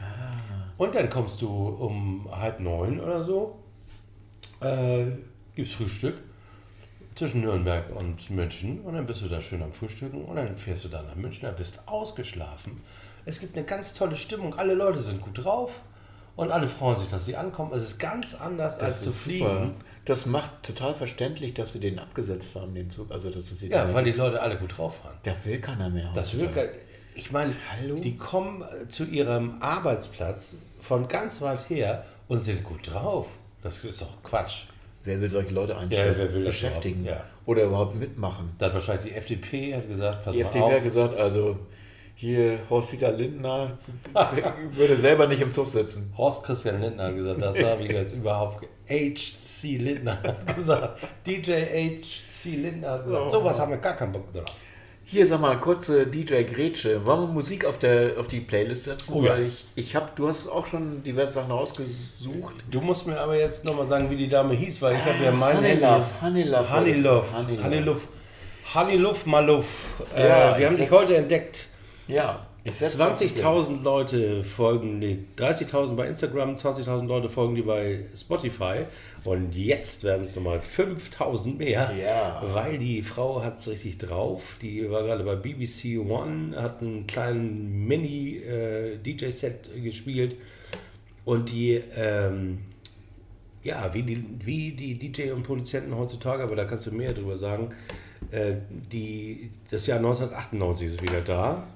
Ah. 0.00 0.32
Und 0.76 0.94
dann 0.94 1.10
kommst 1.10 1.42
du 1.42 1.48
um 1.48 2.28
halb 2.30 2.60
neun 2.60 3.00
oder 3.00 3.22
so, 3.22 3.58
äh, 4.60 5.06
gibst 5.54 5.74
Frühstück 5.74 6.14
zwischen 7.14 7.40
Nürnberg 7.40 7.84
und 7.96 8.30
München 8.30 8.80
und 8.82 8.94
dann 8.94 9.06
bist 9.06 9.22
du 9.22 9.28
da 9.28 9.40
schön 9.40 9.62
am 9.62 9.72
Frühstücken 9.72 10.24
und 10.24 10.36
dann 10.36 10.56
fährst 10.56 10.84
du 10.84 10.88
dann 10.88 11.06
nach 11.06 11.16
München, 11.16 11.42
dann 11.42 11.56
bist 11.56 11.80
ausgeschlafen. 11.86 12.80
Es 13.24 13.40
gibt 13.40 13.56
eine 13.56 13.66
ganz 13.66 13.94
tolle 13.94 14.16
Stimmung, 14.16 14.54
alle 14.54 14.74
Leute 14.74 15.00
sind 15.00 15.20
gut 15.20 15.44
drauf 15.44 15.80
und 16.36 16.52
alle 16.52 16.68
freuen 16.68 16.96
sich, 16.96 17.08
dass 17.08 17.26
sie 17.26 17.34
ankommen. 17.36 17.72
Es 17.74 17.82
ist 17.82 17.98
ganz 17.98 18.36
anders 18.36 18.78
als 18.78 19.02
zu 19.02 19.10
fliegen. 19.10 19.44
super. 19.44 19.70
Das 20.04 20.24
macht 20.26 20.62
total 20.62 20.94
verständlich, 20.94 21.52
dass 21.54 21.74
wir 21.74 21.80
den 21.80 21.98
abgesetzt 21.98 22.54
haben, 22.54 22.72
den 22.74 22.88
Zug. 22.88 23.10
Also, 23.10 23.28
das 23.28 23.50
ist 23.50 23.60
Ja, 23.62 23.92
weil 23.92 24.04
die 24.04 24.12
Leute 24.12 24.40
alle 24.40 24.56
gut 24.56 24.78
drauf 24.78 25.04
waren. 25.04 25.16
da 25.24 25.32
will 25.44 25.60
keiner 25.60 25.90
mehr. 25.90 26.12
Das 26.14 26.32
heutzutage. 26.32 26.54
wird, 26.54 26.74
ich 27.18 27.30
meine, 27.32 27.52
Hallo? 27.80 27.96
die 28.00 28.16
kommen 28.16 28.62
äh, 28.62 28.88
zu 28.88 29.04
ihrem 29.04 29.60
Arbeitsplatz 29.60 30.58
von 30.80 31.08
ganz 31.08 31.40
weit 31.40 31.68
her 31.68 32.04
und 32.28 32.40
sind 32.40 32.64
gut 32.64 32.92
drauf. 32.92 33.26
Das 33.62 33.84
ist 33.84 34.00
doch 34.02 34.22
Quatsch. 34.22 34.64
Wer 35.04 35.20
will 35.20 35.28
solche 35.28 35.52
Leute 35.54 35.76
einstellen, 35.76 36.12
Ja, 36.12 36.18
wer 36.18 36.32
will 36.32 36.44
beschäftigen 36.44 37.02
überhaupt? 37.02 37.20
Ja. 37.24 37.30
oder 37.46 37.62
überhaupt 37.64 37.94
mitmachen? 37.96 38.50
Da 38.58 38.66
hat 38.66 38.74
wahrscheinlich 38.74 39.12
die 39.12 39.16
FDP 39.18 39.74
hat 39.74 39.88
gesagt, 39.88 40.24
pass 40.24 40.34
Die 40.34 40.40
FDP 40.40 40.64
auf. 40.64 40.72
hat 40.72 40.82
gesagt, 40.82 41.14
also 41.14 41.58
hier 42.14 42.58
Horst-Dieter 42.68 43.12
Lindner 43.12 43.78
würde 44.74 44.96
selber 44.96 45.26
nicht 45.28 45.40
im 45.40 45.52
Zug 45.52 45.68
sitzen. 45.68 46.12
Horst 46.16 46.42
Christian 46.44 46.80
Lindner 46.80 47.04
hat 47.04 47.14
gesagt, 47.16 47.40
das 47.42 47.62
habe 47.62 47.82
ich 47.84 47.90
jetzt 47.90 48.14
überhaupt. 48.14 48.66
HC 48.88 49.76
Lindner 49.78 50.20
hat 50.22 50.54
gesagt. 50.56 51.00
DJ 51.26 51.52
HC 51.52 52.56
Lindner 52.56 52.90
hat 52.90 53.04
gesagt. 53.04 53.30
Sowas 53.30 53.58
haben 53.60 53.70
wir 53.70 53.78
gar 53.78 53.96
keinen 53.96 54.12
Bock 54.12 54.32
drauf. 54.32 54.44
Hier, 55.10 55.26
sag 55.26 55.40
mal, 55.40 55.58
kurze 55.58 56.06
DJ 56.06 56.42
Grätsche. 56.42 57.02
Wollen 57.06 57.20
wir 57.22 57.26
Musik 57.28 57.64
auf, 57.64 57.78
der, 57.78 58.18
auf 58.18 58.28
die 58.28 58.40
Playlist 58.40 58.84
setzen? 58.84 59.14
Oh 59.14 59.22
ja. 59.22 59.32
Weil 59.32 59.46
ich, 59.46 59.64
ich 59.74 59.96
habe, 59.96 60.10
du 60.14 60.28
hast 60.28 60.46
auch 60.48 60.66
schon 60.66 61.02
diverse 61.02 61.32
Sachen 61.32 61.50
ausgesucht. 61.50 62.56
Du 62.70 62.82
musst 62.82 63.06
mir 63.06 63.18
aber 63.18 63.34
jetzt 63.38 63.64
nochmal 63.64 63.86
sagen, 63.86 64.10
wie 64.10 64.16
die 64.16 64.28
Dame 64.28 64.52
hieß, 64.52 64.82
weil 64.82 64.96
ich 64.96 65.04
habe 65.06 65.24
ja 65.24 65.30
meine. 65.30 65.60
Honey 65.60 65.74
Love, 65.80 66.04
Honey 66.20 66.42
Love. 66.42 66.70
Honey 66.76 66.92
Love. 66.92 67.24
Honey 67.34 67.54
Love. 67.56 67.64
Honey 67.64 67.78
Love. 67.78 68.00
Honey 68.74 68.96
Love 68.96 69.18
Maluf. 69.24 69.94
Äh, 70.14 70.28
Ja, 70.28 70.58
wir 70.58 70.68
haben 70.68 70.76
dich 70.76 70.90
heute 70.90 71.16
entdeckt. 71.16 71.68
Ja, 72.06 72.46
20.000 72.70 73.82
Leute 73.82 74.42
folgen, 74.44 74.98
nee, 74.98 75.18
30.000 75.36 75.94
bei 75.96 76.08
Instagram, 76.08 76.54
20.000 76.56 77.06
Leute 77.06 77.28
folgen 77.28 77.54
die 77.54 77.62
bei 77.62 78.04
Spotify 78.16 78.84
und 79.24 79.54
jetzt 79.54 80.04
werden 80.04 80.24
es 80.24 80.34
nochmal 80.36 80.58
5.000 80.60 81.56
mehr, 81.56 81.92
Ja. 82.00 82.42
weil 82.52 82.78
die 82.78 83.02
Frau 83.02 83.42
hat 83.42 83.58
es 83.58 83.68
richtig 83.68 83.98
drauf. 83.98 84.56
Die 84.62 84.90
war 84.90 85.02
gerade 85.02 85.24
bei 85.24 85.36
BBC 85.36 85.98
One, 85.98 86.54
hat 86.60 86.80
einen 86.80 87.06
kleinen 87.06 87.86
Mini-DJ-Set 87.86 89.70
gespielt 89.82 90.36
und 91.24 91.50
die, 91.50 91.80
ähm, 91.96 92.58
ja, 93.62 93.92
wie 93.92 94.02
die, 94.02 94.24
wie 94.44 94.72
die 94.72 94.94
DJ 94.98 95.32
und 95.32 95.42
Produzenten 95.42 95.96
heutzutage, 95.96 96.42
aber 96.42 96.56
da 96.56 96.64
kannst 96.64 96.86
du 96.86 96.92
mehr 96.92 97.12
drüber 97.12 97.36
sagen, 97.36 97.70
äh, 98.30 98.54
die, 98.92 99.50
das 99.70 99.86
Jahr 99.86 99.98
1998 99.98 100.88
ist 100.88 101.02
wieder 101.02 101.20
da. 101.20 101.66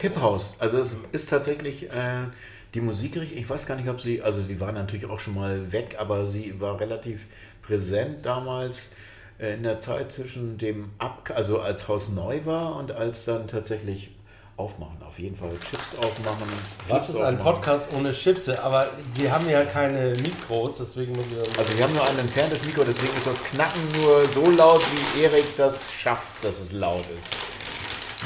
Hip 0.00 0.20
House. 0.20 0.56
Also 0.60 0.78
es 0.78 0.96
ist 1.12 1.28
tatsächlich 1.28 1.90
äh, 1.90 2.26
die 2.74 2.80
Musikrichtung. 2.80 3.38
Ich 3.38 3.48
weiß 3.48 3.66
gar 3.66 3.76
nicht, 3.76 3.88
ob 3.88 4.00
sie, 4.00 4.22
also 4.22 4.40
sie 4.40 4.60
war 4.60 4.72
natürlich 4.72 5.06
auch 5.06 5.20
schon 5.20 5.34
mal 5.34 5.72
weg, 5.72 5.96
aber 5.98 6.26
sie 6.28 6.60
war 6.60 6.78
relativ 6.78 7.26
präsent 7.62 8.24
damals 8.24 8.90
äh, 9.38 9.54
in 9.54 9.62
der 9.62 9.80
Zeit 9.80 10.12
zwischen 10.12 10.58
dem 10.58 10.90
Ab, 10.98 11.30
also 11.34 11.60
als 11.60 11.88
Haus 11.88 12.10
neu 12.10 12.44
war 12.44 12.76
und 12.76 12.92
als 12.92 13.24
dann 13.24 13.48
tatsächlich 13.48 14.10
aufmachen. 14.56 15.00
Auf 15.06 15.18
jeden 15.18 15.36
Fall 15.36 15.50
Chips 15.58 15.94
aufmachen. 15.96 16.46
Was 16.88 17.06
Chips 17.06 17.08
ist 17.10 17.20
ein 17.22 17.38
aufmachen. 17.38 17.54
Podcast 17.54 17.88
ohne 17.94 18.12
Chipse? 18.12 18.62
Aber 18.62 18.88
wir 19.14 19.32
haben 19.32 19.48
ja 19.48 19.64
keine 19.64 20.10
Mikros, 20.10 20.78
deswegen 20.78 21.12
muss 21.12 21.26
ich. 21.26 21.58
Also 21.58 21.78
wir 21.78 21.84
haben 21.84 21.94
nur 21.94 22.06
ein 22.08 22.18
entferntes 22.18 22.64
Mikro, 22.64 22.82
deswegen 22.84 23.16
ist 23.16 23.26
das 23.26 23.44
Knacken 23.44 23.80
nur 24.02 24.28
so 24.28 24.50
laut, 24.50 24.82
wie 25.14 25.22
Erik 25.22 25.56
das 25.56 25.92
schafft, 25.92 26.44
dass 26.44 26.60
es 26.60 26.72
laut 26.72 27.06
ist. 27.06 27.57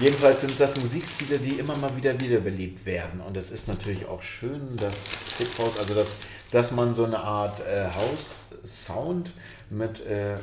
Jedenfalls 0.00 0.40
sind 0.40 0.58
das 0.58 0.80
Musikstile, 0.80 1.38
die 1.38 1.58
immer 1.58 1.76
mal 1.76 1.94
wieder 1.94 2.18
wiederbelebt 2.18 2.86
werden. 2.86 3.20
Und 3.20 3.36
es 3.36 3.50
ist 3.50 3.68
natürlich 3.68 4.06
auch 4.06 4.22
schön, 4.22 4.76
dass 4.78 5.36
Hip 5.36 5.58
House, 5.58 5.78
also 5.78 5.94
dass, 5.94 6.16
dass 6.50 6.72
man 6.72 6.94
so 6.94 7.04
eine 7.04 7.18
Art 7.18 7.60
äh, 7.60 7.90
House-Sound 7.94 9.34
mit 9.68 10.00
äh, 10.06 10.32
äh, 10.32 10.38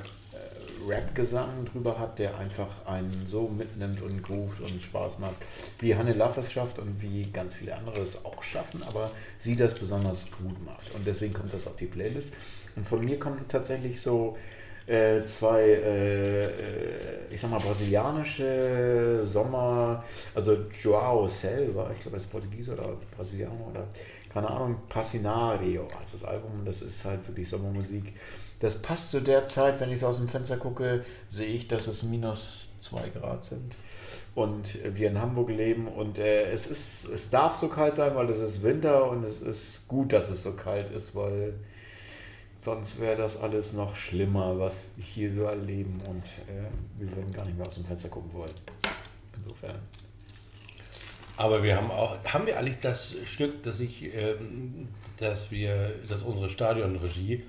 Rap-Gesang 0.88 1.66
drüber 1.66 1.98
hat, 1.98 2.20
der 2.20 2.38
einfach 2.38 2.86
einen 2.86 3.26
so 3.28 3.48
mitnimmt 3.48 4.04
und 4.04 4.22
groovt 4.22 4.62
und 4.62 4.84
Spaß 4.84 5.18
macht, 5.18 5.38
wie 5.80 5.96
Hanne 5.96 6.14
Love 6.14 6.42
es 6.42 6.52
schafft 6.52 6.78
und 6.78 7.02
wie 7.02 7.24
ganz 7.32 7.56
viele 7.56 7.76
andere 7.76 8.02
es 8.02 8.24
auch 8.24 8.44
schaffen, 8.44 8.84
aber 8.84 9.10
sie 9.40 9.56
das 9.56 9.74
besonders 9.74 10.30
gut 10.32 10.64
macht. 10.64 10.94
Und 10.94 11.08
deswegen 11.08 11.34
kommt 11.34 11.54
das 11.54 11.66
auf 11.66 11.76
die 11.76 11.88
Playlist. 11.88 12.36
Und 12.76 12.88
von 12.88 13.04
mir 13.04 13.18
kommen 13.18 13.46
tatsächlich 13.48 14.00
so 14.00 14.38
äh, 14.90 15.24
zwei, 15.26 15.62
äh, 15.62 16.46
äh, 16.46 16.50
ich 17.30 17.40
sag 17.40 17.52
mal, 17.52 17.60
brasilianische 17.60 19.22
Sommer, 19.24 20.04
also 20.34 20.58
Joao 20.82 21.28
Selva, 21.28 21.92
ich 21.94 22.02
glaube, 22.02 22.18
er 22.18 22.22
ist 22.22 22.32
Portugiese 22.32 22.74
oder 22.74 22.98
Brasilianer 23.16 23.68
oder 23.70 23.88
keine 24.34 24.50
Ahnung, 24.50 24.78
Passinario 24.90 25.88
als 26.00 26.14
das 26.14 26.24
Album, 26.24 26.64
das 26.66 26.82
ist 26.82 27.06
halt 27.06 27.28
wirklich 27.28 27.48
Sommermusik. 27.48 28.14
Das 28.60 28.82
passt 28.82 29.12
zu 29.12 29.22
der 29.22 29.46
Zeit, 29.46 29.80
wenn 29.80 29.92
ich 29.92 30.00
so 30.00 30.08
aus 30.08 30.18
dem 30.18 30.28
Fenster 30.28 30.58
gucke, 30.58 31.06
sehe 31.30 31.48
ich, 31.48 31.68
dass 31.68 31.88
es 31.88 32.04
minus 32.04 32.70
zwei 32.82 33.10
Grad 33.10 33.44
sind 33.44 33.78
und 34.36 34.78
wir 34.84 35.10
in 35.10 35.22
Hamburg 35.22 35.50
leben 35.50 35.88
und 35.88 36.18
äh, 36.20 36.50
es 36.52 36.68
ist, 36.68 37.08
es 37.10 37.30
darf 37.30 37.58
so 37.58 37.68
kalt 37.68 37.96
sein, 37.96 38.16
weil 38.16 38.30
es 38.30 38.40
ist 38.40 38.64
Winter 38.64 39.10
und 39.10 39.24
es 39.24 39.42
ist 39.42 39.88
gut, 39.88 40.14
dass 40.14 40.30
es 40.30 40.44
so 40.44 40.54
kalt 40.54 40.90
ist, 40.90 41.16
weil 41.16 41.54
Sonst 42.62 43.00
wäre 43.00 43.16
das 43.16 43.38
alles 43.38 43.74
noch 43.74 43.96
schlimmer, 43.96 44.60
was 44.60 44.86
wir 44.98 45.06
hier 45.06 45.32
so 45.32 45.44
erleben 45.44 46.00
und 46.08 46.24
äh, 46.24 46.68
wir 47.00 47.16
würden 47.16 47.32
gar 47.32 47.46
nicht 47.46 47.58
mehr 47.58 47.66
aus 47.66 47.76
dem 47.76 47.86
Fenster 47.86 48.10
gucken 48.10 48.34
wollen. 48.34 48.52
Insofern. 49.38 49.76
Aber 51.38 51.64
wir 51.64 51.78
haben 51.78 51.90
auch, 51.90 52.18
haben 52.26 52.46
wir 52.46 52.60
eigentlich 52.60 52.80
das 52.82 53.16
Stück, 53.26 53.64
dass 53.64 53.80
ich, 53.80 54.14
ähm, 54.14 54.90
dass 55.18 55.52
wir, 55.52 55.94
dass 56.10 56.22
unsere 56.22 56.50
Stadionregie, 56.50 57.44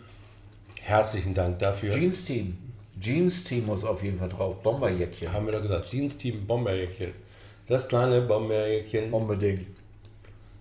herzlichen 0.80 1.34
Dank 1.34 1.58
dafür, 1.58 1.90
Jeans 1.90 2.24
Team. 2.24 2.56
Jeans 3.00 3.44
Team 3.44 3.66
muss 3.66 3.84
auf 3.84 4.04
jeden 4.04 4.18
Fall 4.18 4.28
drauf. 4.28 4.62
Bomberjäckchen. 4.62 5.32
haben 5.32 5.46
wir 5.46 5.52
doch 5.52 5.62
gesagt, 5.62 5.90
Dienstteam 5.92 6.46
Bomberjäckchen. 6.46 7.12
Das 7.66 7.88
kleine 7.88 8.20
Bomberjäckchen. 8.20 9.12
Unbedingt. 9.12 9.66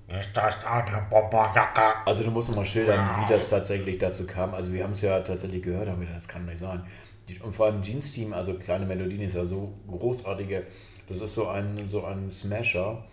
Ist 0.09 0.29
das 0.33 0.65
eine 0.65 1.05
Bomberjacke? 1.09 2.05
Also 2.05 2.23
du 2.23 2.31
musst 2.31 2.49
noch 2.49 2.57
mal 2.57 2.65
schildern, 2.65 3.07
wie 3.19 3.31
das 3.31 3.49
tatsächlich 3.49 3.99
dazu 3.99 4.25
kam. 4.25 4.55
Also 4.55 4.73
wir 4.73 4.83
haben 4.83 4.93
es 4.93 5.01
ja 5.01 5.19
tatsächlich 5.19 5.61
gehört, 5.61 5.87
haben 5.87 5.99
gedacht, 5.99 6.15
das 6.15 6.27
kann 6.27 6.45
nicht 6.45 6.57
sein. 6.57 6.83
Und 7.43 7.53
vor 7.53 7.67
allem 7.67 7.83
Jeans 7.83 8.11
Team, 8.11 8.33
also 8.33 8.55
kleine 8.55 8.87
Melodien 8.87 9.21
ist 9.21 9.35
ja 9.35 9.45
so 9.45 9.73
großartige. 9.87 10.63
Das 11.07 11.21
ist 11.21 11.35
so 11.35 11.47
ein, 11.47 11.87
so 11.89 12.05
ein 12.05 12.31
Smasher, 12.31 13.03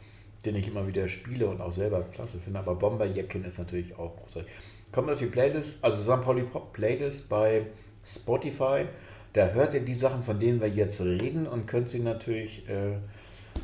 den 0.46 0.56
ich 0.56 0.68
immer 0.68 0.86
wieder 0.86 1.06
spiele 1.08 1.46
und 1.48 1.60
auch 1.60 1.72
selber 1.72 2.02
klasse 2.02 2.38
finde. 2.38 2.60
Aber 2.60 2.74
Bomberjäckchen 2.76 3.44
ist 3.44 3.58
natürlich 3.58 3.98
auch 3.98 4.16
großartig. 4.16 4.50
Kommt 4.90 5.10
auf 5.10 5.18
die 5.18 5.26
Playlist, 5.26 5.84
also 5.84 6.02
St. 6.02 6.22
Pauli 6.22 6.44
Pop 6.44 6.72
Playlist 6.72 7.28
bei 7.28 7.66
Spotify. 8.06 8.86
Da 9.34 9.48
hört 9.48 9.74
ihr 9.74 9.80
die 9.80 9.94
Sachen, 9.94 10.22
von 10.22 10.40
denen 10.40 10.62
wir 10.62 10.68
jetzt 10.68 11.02
reden 11.02 11.46
und 11.46 11.66
könnt 11.66 11.90
sie 11.90 11.98
natürlich 11.98 12.66
äh, 12.70 12.96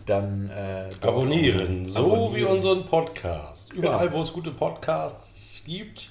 dann 0.06 0.50
äh, 0.50 0.90
Abonnieren, 1.00 1.86
auch 1.90 1.92
so 1.94 1.98
abonnieren. 2.14 2.34
wie 2.34 2.44
unseren 2.44 2.84
Podcast. 2.86 3.72
Überall, 3.72 4.06
Genau. 4.08 4.18
wo 4.18 4.22
es 4.22 4.32
gute 4.32 4.50
Podcasts 4.50 5.64
gibt. 5.64 6.10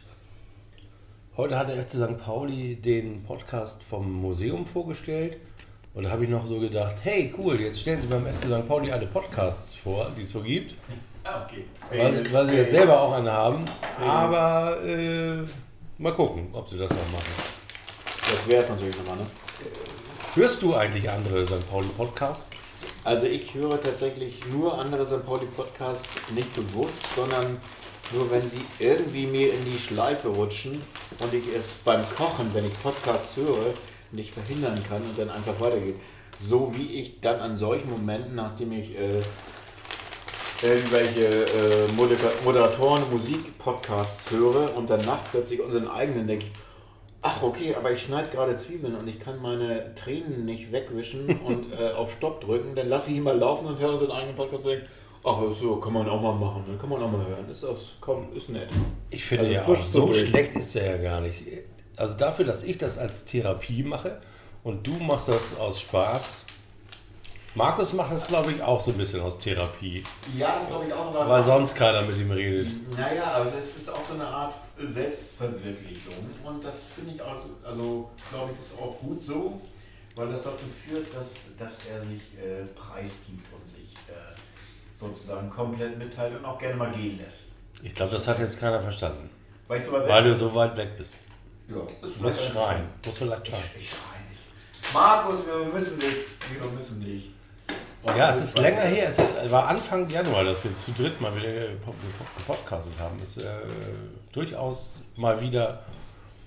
Heute 1.38 1.58
hat 1.58 1.70
der 1.70 1.82
FC 1.82 1.92
St. 1.92 2.18
Pauli 2.24 2.76
den 2.76 3.24
Podcast 3.24 3.84
vom 3.84 4.12
Museum 4.12 4.66
vorgestellt. 4.66 5.38
Und 5.94 6.04
da 6.04 6.12
habe 6.12 6.24
ich 6.24 6.30
noch 6.30 6.46
so 6.46 6.60
gedacht, 6.60 6.96
hey 7.04 7.34
cool, 7.38 7.60
jetzt 7.60 7.82
stellen 7.82 8.02
Sie 8.02 8.08
beim 8.08 8.26
FC 8.26 8.46
St. 8.46 8.68
Pauli 8.68 8.92
alle 8.92 9.08
Podcasts 9.08 9.76
vor, 9.76 10.10
die 10.18 10.22
es 10.24 10.32
so 10.32 10.42
gibt. 10.42 10.76
Ah, 11.24 11.46
okay. 11.46 11.66
Weil, 11.90 12.34
weil 12.34 12.48
sie 12.50 12.56
jetzt 12.56 12.72
selber 12.72 13.00
auch 13.00 13.14
eine 13.14 13.32
haben. 13.32 13.66
Aber 14.00 14.78
äh, 14.86 15.38
mal 15.98 16.14
gucken, 16.14 16.48
ob 16.54 16.68
sie 16.70 16.78
das 16.78 16.90
noch 16.92 17.12
machen. 17.12 17.34
Das 18.06 18.48
wäre 18.48 18.62
es 18.64 18.70
natürlich 18.70 18.98
nochmal, 18.98 19.18
ne? 19.18 19.26
Hörst 20.34 20.62
du 20.62 20.74
eigentlich 20.74 21.12
andere 21.12 21.46
St. 21.46 21.70
Pauli 21.70 21.90
Podcasts? 21.98 22.86
Also 23.04 23.26
ich 23.26 23.54
höre 23.54 23.82
tatsächlich 23.82 24.40
nur 24.50 24.78
andere 24.80 25.06
St. 25.06 25.26
Pauli 25.26 25.46
Podcasts 25.46 26.16
nicht 26.34 26.54
bewusst, 26.54 27.16
sondern 27.16 27.58
nur 28.14 28.32
wenn 28.32 28.48
sie 28.48 28.62
irgendwie 28.80 29.26
mir 29.26 29.54
in 29.54 29.66
die 29.66 29.78
Schleife 29.78 30.30
rutschen 30.30 30.82
und 31.20 31.34
ich 31.34 31.44
es 31.54 31.80
beim 31.84 32.02
Kochen, 32.16 32.50
wenn 32.54 32.66
ich 32.66 32.82
Podcasts 32.82 33.36
höre, 33.36 33.74
nicht 34.14 34.34
verhindern 34.34 34.82
kann 34.88 35.02
und 35.02 35.20
dann 35.20 35.30
einfach 35.30 35.60
weitergeht. 35.60 35.96
So 36.42 36.74
wie 36.78 37.02
ich 37.02 37.20
dann 37.20 37.42
an 37.42 37.58
solchen 37.58 37.90
Momenten, 37.90 38.36
nachdem 38.36 38.72
ich 38.72 38.98
äh, 38.98 39.22
irgendwelche 40.66 41.26
äh, 41.44 41.88
Modera- 41.98 42.44
Moderatoren, 42.46 43.04
Musik-Podcasts 43.12 44.32
höre 44.32 44.78
und 44.78 44.90
danach 44.90 45.20
plötzlich 45.30 45.60
unseren 45.60 45.90
eigenen 45.90 46.26
denke 46.28 46.46
ich, 46.46 46.52
ach 47.22 47.44
okay, 47.44 47.76
aber 47.76 47.92
ich 47.92 48.02
schneide 48.02 48.30
gerade 48.30 48.58
Zwiebeln 48.58 48.96
und 48.96 49.08
ich 49.08 49.20
kann 49.20 49.42
meine 49.42 49.94
Tränen 49.96 50.46
nicht 50.46 50.72
wegwischen 50.72 51.40
und 51.46 51.72
äh, 51.74 51.92
auf 51.92 52.14
Stopp 52.14 52.42
drücken, 52.42 52.76
dann 52.76 52.90
lasse 52.90 53.12
ich 53.12 53.18
ihn 53.18 53.24
mal 53.24 53.38
laufen 53.38 53.68
und 53.68 53.80
höre 53.80 53.92
unseren 53.92 54.12
eigenen 54.12 54.36
Podcast 54.36 54.66
und 54.66 54.72
denke, 54.72 54.86
ach 55.24 55.38
so, 55.52 55.76
kann 55.78 55.94
man 55.94 56.10
auch 56.10 56.22
mal 56.22 56.34
machen, 56.34 56.64
dann 56.68 56.80
kann 56.80 56.90
man 56.90 57.02
auch 57.02 57.12
mal 57.12 57.26
hören, 57.26 57.50
ist, 57.50 57.64
das, 57.64 57.94
komm, 58.00 58.34
ist 58.34 58.50
nett. 58.50 58.70
Ich 59.10 59.24
finde 59.24 59.46
Also 59.46 59.54
ja 59.54 59.66
auch, 59.66 59.84
so 59.84 60.14
schlecht 60.14 60.56
ist 60.56 60.76
er 60.76 60.98
ja 60.98 61.02
gar 61.02 61.22
nicht. 61.22 61.44
Also 61.96 62.18
dafür, 62.18 62.46
dass 62.46 62.64
ich 62.64 62.78
das 62.78 62.98
als 62.98 63.26
Therapie 63.26 63.84
mache 63.84 64.20
und 64.64 64.86
du 64.86 64.94
machst 64.94 65.28
das 65.28 65.60
aus 65.60 65.80
Spaß, 65.82 66.38
Markus 67.54 67.92
macht 67.94 68.14
das, 68.14 68.28
glaube 68.28 68.54
ich, 68.54 68.62
auch 68.62 68.80
so 68.80 68.92
ein 68.92 68.98
bisschen 68.98 69.20
aus 69.22 69.38
Therapie, 69.38 70.04
Ja, 70.38 70.56
das 70.56 70.68
glaube 70.68 70.86
ich 70.88 70.94
auch. 70.94 71.08
aber- 71.14 71.28
weil 71.30 71.44
sonst 71.44 71.76
keiner 71.76 72.02
mit 72.04 72.16
ihm 72.18 72.32
redet. 72.32 72.68
Naja, 72.98 73.34
also 73.34 73.58
es 73.58 73.78
ist 73.78 73.90
auch 73.90 74.04
so 74.08 74.14
eine 74.14 74.26
Art 74.26 74.54
Selbstverwirklichung 74.82 76.14
und 76.46 76.64
das 76.64 76.84
finde 76.96 77.14
ich 77.16 77.22
auch, 77.22 77.36
also 77.64 78.10
glaube 78.30 78.52
ich, 78.54 78.66
ist 78.66 78.80
auch 78.80 78.98
gut 79.00 79.22
so, 79.22 79.60
weil 80.16 80.30
das 80.30 80.44
dazu 80.44 80.66
führt, 80.66 81.14
dass, 81.14 81.48
dass 81.58 81.80
er 81.88 82.02
sich 82.02 82.22
äh, 82.42 82.64
preisgibt 82.74 83.46
und 83.54 83.68
sich 83.68 83.94
äh, 84.08 84.14
sozusagen 85.00 85.50
komplett 85.50 85.98
mitteilt 85.98 86.38
und 86.38 86.46
auch 86.46 86.58
gerne 86.58 86.76
mal 86.76 86.92
gehen 86.92 87.18
lässt. 87.18 87.50
Ich 87.84 87.94
glaube, 87.94 88.14
das 88.14 88.28
hat 88.28 88.40
jetzt 88.40 88.60
keiner 88.62 88.80
verstanden, 88.80 89.30
Weil 89.68 89.82
ich 89.82 89.88
so 89.88 89.92
weit 89.94 90.08
weil 90.08 90.24
du 90.24 90.36
so 90.38 90.54
weit 90.56 90.78
weg 90.78 90.98
bist. 90.98 91.16
ja, 91.68 91.76
das 92.02 92.14
Du 92.14 92.24
musst 92.24 92.44
schreien. 92.44 92.84
Du 93.02 93.10
musst 93.10 93.22
Ich, 93.22 93.28
schreien. 93.28 93.44
ich 93.80 93.90
schreie 93.90 94.22
nicht. 94.30 94.94
Markus, 94.94 95.46
wir 95.48 95.74
müssen 95.74 96.00
dich. 96.00 96.16
Wir 96.60 96.70
müssen 96.72 97.04
dich. 97.04 97.31
Und 98.04 98.18
Ja, 98.18 98.30
es 98.30 98.44
ist 98.44 98.58
länger 98.58 98.82
her. 98.82 99.10
Es 99.10 99.20
ist, 99.20 99.52
war 99.52 99.68
Anfang 99.68 100.10
Januar, 100.10 100.44
dass 100.44 100.64
wir 100.64 100.76
zu 100.76 100.92
dritt 100.92 101.20
mal 101.22 101.36
wieder 101.36 101.50
gepodcastet 102.38 103.00
haben. 103.00 103.22
Ist 103.22 103.38
äh, 103.38 103.44
durchaus 104.32 104.98
mal 105.16 105.40
wieder. 105.42 105.84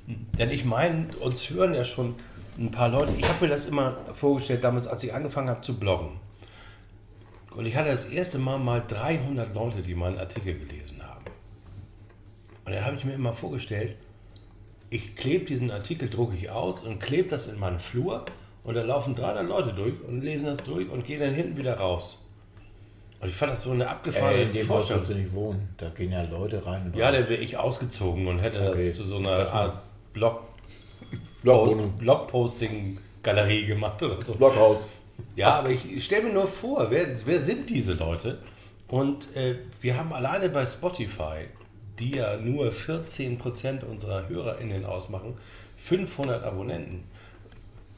Denn 0.07 0.51
ich 0.51 0.65
meine, 0.65 1.09
uns 1.21 1.49
hören 1.51 1.75
ja 1.75 1.85
schon 1.85 2.17
ein 2.59 2.71
paar 2.71 2.89
Leute. 2.89 3.13
Ich 3.17 3.29
habe 3.29 3.45
mir 3.45 3.51
das 3.51 3.67
immer 3.67 3.97
vorgestellt, 4.15 4.65
damals, 4.65 4.87
als 4.87 5.03
ich 5.03 5.15
angefangen 5.15 5.49
habe 5.49 5.61
zu 5.61 5.79
bloggen. 5.79 6.21
Und 7.51 7.67
ich 7.67 7.77
hatte 7.77 7.91
das 7.91 8.07
erste 8.07 8.39
Mal 8.39 8.59
mal 8.59 8.83
300 8.87 9.55
Leute, 9.55 9.83
die 9.83 9.95
meinen 9.95 10.19
Artikel 10.19 10.59
gelesen 10.59 11.01
haben. 11.03 11.25
Und 12.65 12.73
dann 12.73 12.85
habe 12.85 12.97
ich 12.97 13.05
mir 13.05 13.13
immer 13.13 13.33
vorgestellt, 13.33 13.97
ich 14.91 15.17
klebe 15.17 15.45
diesen 15.45 15.71
Artikel, 15.71 16.09
drucke 16.11 16.37
ich 16.37 16.51
aus 16.51 16.83
und 16.83 16.99
klebe 17.01 17.29
das 17.29 17.47
in 17.47 17.59
meinen 17.59 17.81
Flur 17.81 18.25
und 18.65 18.75
da 18.75 18.83
laufen 18.83 19.15
300 19.15 19.47
Leute 19.47 19.73
durch 19.73 19.95
und 20.09 20.21
lesen 20.23 20.47
das 20.47 20.59
durch 20.59 20.89
und 20.91 21.07
gehen 21.07 21.21
dann 21.21 21.33
hinten 21.35 21.57
wieder 21.57 21.79
raus. 21.79 22.21
Und 23.21 23.29
ich 23.29 23.35
fand 23.37 23.53
das 23.53 23.63
so 23.63 23.71
eine 23.71 23.89
abgefahrene 23.89 24.39
Äh, 24.39 24.43
in 24.43 24.53
dem 24.53 24.69
Haus 24.69 24.89
Vorstellung. 24.89 25.05
du 25.05 25.15
nicht 25.15 25.33
wohnen. 25.33 25.69
Da 25.79 25.89
gehen 25.91 26.13
ja 26.13 26.23
Leute 26.25 26.65
rein. 26.67 26.93
Ja, 26.97 27.11
dann 27.11 27.29
wäre 27.29 27.41
ich 27.41 27.57
ausgezogen 27.57 28.27
und 28.27 28.39
hätte 28.41 28.59
Okay. 28.61 28.73
das 28.73 28.97
zu 28.97 29.05
so 29.05 29.17
einer 29.17 29.39
Art 29.53 29.73
Blog 30.13 30.43
Blogwohnung. 31.43 31.93
Blogposting-Galerie 31.99 33.67
gemacht 33.67 34.03
oder 34.03 34.23
so. 34.23 34.35
Blockhaus. 34.35 34.87
Ja, 35.37 35.55
aber 35.59 35.71
ich 35.71 36.05
stelle 36.05 36.25
mir 36.25 36.33
nur 36.33 36.47
vor, 36.49 36.91
wer, 36.91 37.07
wer 37.27 37.41
sind 37.41 37.71
diese 37.71 37.95
Leute? 37.95 38.39
Und 38.89 39.35
äh, 39.37 39.57
wir 39.81 39.97
haben 39.97 40.13
alleine 40.13 40.49
bei 40.49 40.65
Spotify, 40.67 41.47
die 41.99 42.17
ja 42.17 42.37
nur 42.37 42.67
14% 42.71 43.85
unserer 43.85 44.29
HörerInnen 44.29 44.85
ausmachen, 44.85 45.35
500 45.77 46.43
Abonnenten. 46.45 47.05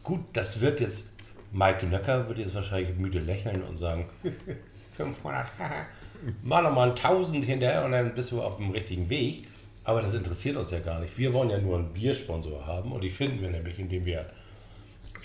Gut, 0.06 0.20
das 0.34 0.60
wird 0.60 0.78
jetzt, 0.78 1.16
Mike 1.50 1.84
Nöcker 1.84 2.28
wird 2.28 2.38
jetzt 2.38 2.54
wahrscheinlich 2.54 2.96
müde 2.96 3.18
lächeln 3.18 3.60
und 3.60 3.76
sagen, 3.76 4.08
500, 4.96 5.48
haha. 5.58 5.86
mal 6.44 6.62
nochmal 6.62 6.90
1000 6.90 7.44
hinterher 7.44 7.84
und 7.84 7.90
dann 7.90 8.14
bist 8.14 8.30
du 8.30 8.40
auf 8.40 8.56
dem 8.56 8.70
richtigen 8.70 9.10
Weg. 9.10 9.48
Aber 9.82 10.02
das 10.02 10.14
interessiert 10.14 10.56
uns 10.56 10.70
ja 10.70 10.78
gar 10.78 11.00
nicht. 11.00 11.18
Wir 11.18 11.32
wollen 11.32 11.50
ja 11.50 11.58
nur 11.58 11.78
einen 11.78 11.92
Biersponsor 11.92 12.64
haben 12.64 12.92
und 12.92 13.00
die 13.00 13.10
finden 13.10 13.40
wir 13.40 13.50
nämlich, 13.50 13.80
indem 13.80 14.04
wir 14.04 14.28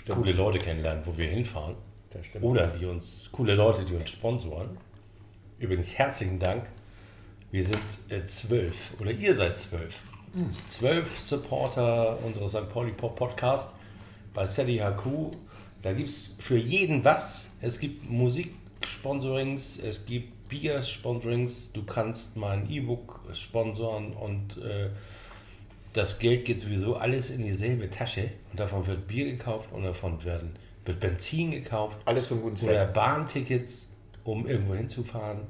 coole 0.08 0.32
Leute 0.32 0.58
kennenlernen, 0.58 1.04
wo 1.06 1.16
wir 1.16 1.28
hinfahren. 1.28 1.76
Stimmt. 2.20 2.44
Oder 2.44 2.66
die 2.66 2.84
uns, 2.84 3.30
coole 3.30 3.54
Leute, 3.54 3.84
die 3.84 3.94
uns 3.94 4.10
sponsoren. 4.10 4.76
Übrigens 5.60 5.96
herzlichen 5.96 6.40
Dank. 6.40 6.64
Wir 7.52 7.64
sind 7.64 7.78
äh, 8.08 8.24
zwölf 8.24 8.94
oder 9.00 9.12
ihr 9.12 9.32
seid 9.36 9.56
zwölf. 9.58 10.02
Zwölf 10.66 11.20
Supporter 11.20 12.18
unseres 12.24 12.50
St. 12.50 12.68
Pauli 12.68 12.90
Pop 12.90 13.14
Podcast 13.14 13.74
bei 14.34 14.46
Sally 14.46 14.78
HQ. 14.78 15.36
Da 15.82 15.92
gibt 15.92 16.10
es 16.10 16.36
für 16.38 16.56
jeden 16.56 17.04
was. 17.04 17.50
Es 17.60 17.78
gibt 17.78 18.08
Musiksponsorings, 18.10 19.78
es 19.80 20.06
gibt 20.06 20.48
Bier-Sponsorings. 20.48 21.72
Du 21.72 21.84
kannst 21.84 22.36
mein 22.36 22.70
E-Book 22.70 23.20
sponsoren 23.32 24.12
und 24.12 24.58
äh, 24.58 24.90
das 25.92 26.18
Geld 26.18 26.44
geht 26.44 26.60
sowieso 26.60 26.96
alles 26.96 27.30
in 27.30 27.42
dieselbe 27.42 27.90
Tasche. 27.90 28.30
Und 28.50 28.60
davon 28.60 28.86
wird 28.86 29.06
Bier 29.06 29.26
gekauft 29.26 29.70
und 29.72 29.82
davon 29.82 30.22
werden, 30.24 30.56
wird 30.84 31.00
Benzin 31.00 31.50
gekauft 31.50 31.98
Alles 32.04 32.28
für 32.28 32.34
einen 32.34 32.42
guten 32.42 32.64
oder 32.64 32.84
Zweck. 32.84 32.94
Bahntickets, 32.94 33.92
um 34.24 34.46
irgendwo 34.46 34.74
hinzufahren, 34.74 35.40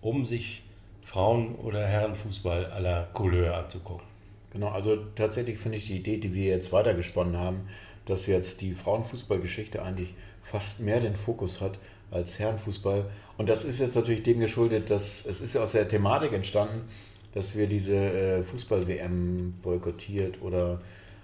um 0.00 0.24
sich 0.24 0.62
Frauen- 1.04 1.54
oder 1.56 1.86
Herrenfußball 1.86 2.66
aller 2.66 3.04
Couleur 3.14 3.56
anzugucken. 3.56 4.06
Genau, 4.52 4.68
also 4.68 4.96
tatsächlich 5.14 5.58
finde 5.58 5.78
ich 5.78 5.86
die 5.86 5.96
Idee, 5.96 6.18
die 6.18 6.34
wir 6.34 6.44
jetzt 6.44 6.72
weitergesponnen 6.72 7.36
haben, 7.36 7.68
dass 8.08 8.26
jetzt 8.26 8.62
die 8.62 8.72
Frauenfußballgeschichte 8.72 9.82
eigentlich 9.82 10.14
fast 10.42 10.80
mehr 10.80 11.00
den 11.00 11.16
Fokus 11.16 11.60
hat 11.60 11.78
als 12.10 12.38
Herrenfußball. 12.38 13.08
Und 13.36 13.48
das 13.48 13.64
ist 13.64 13.80
jetzt 13.80 13.94
natürlich 13.94 14.22
dem 14.22 14.40
geschuldet, 14.40 14.90
dass 14.90 15.26
es 15.26 15.40
ist 15.40 15.54
ja 15.54 15.62
aus 15.62 15.72
der 15.72 15.86
Thematik 15.86 16.32
entstanden, 16.32 16.88
dass 17.34 17.56
wir 17.56 17.66
diese 17.66 17.94
äh, 17.94 18.42
Fußball-WM 18.42 19.54
boykottiert 19.62 20.40
oder 20.40 20.80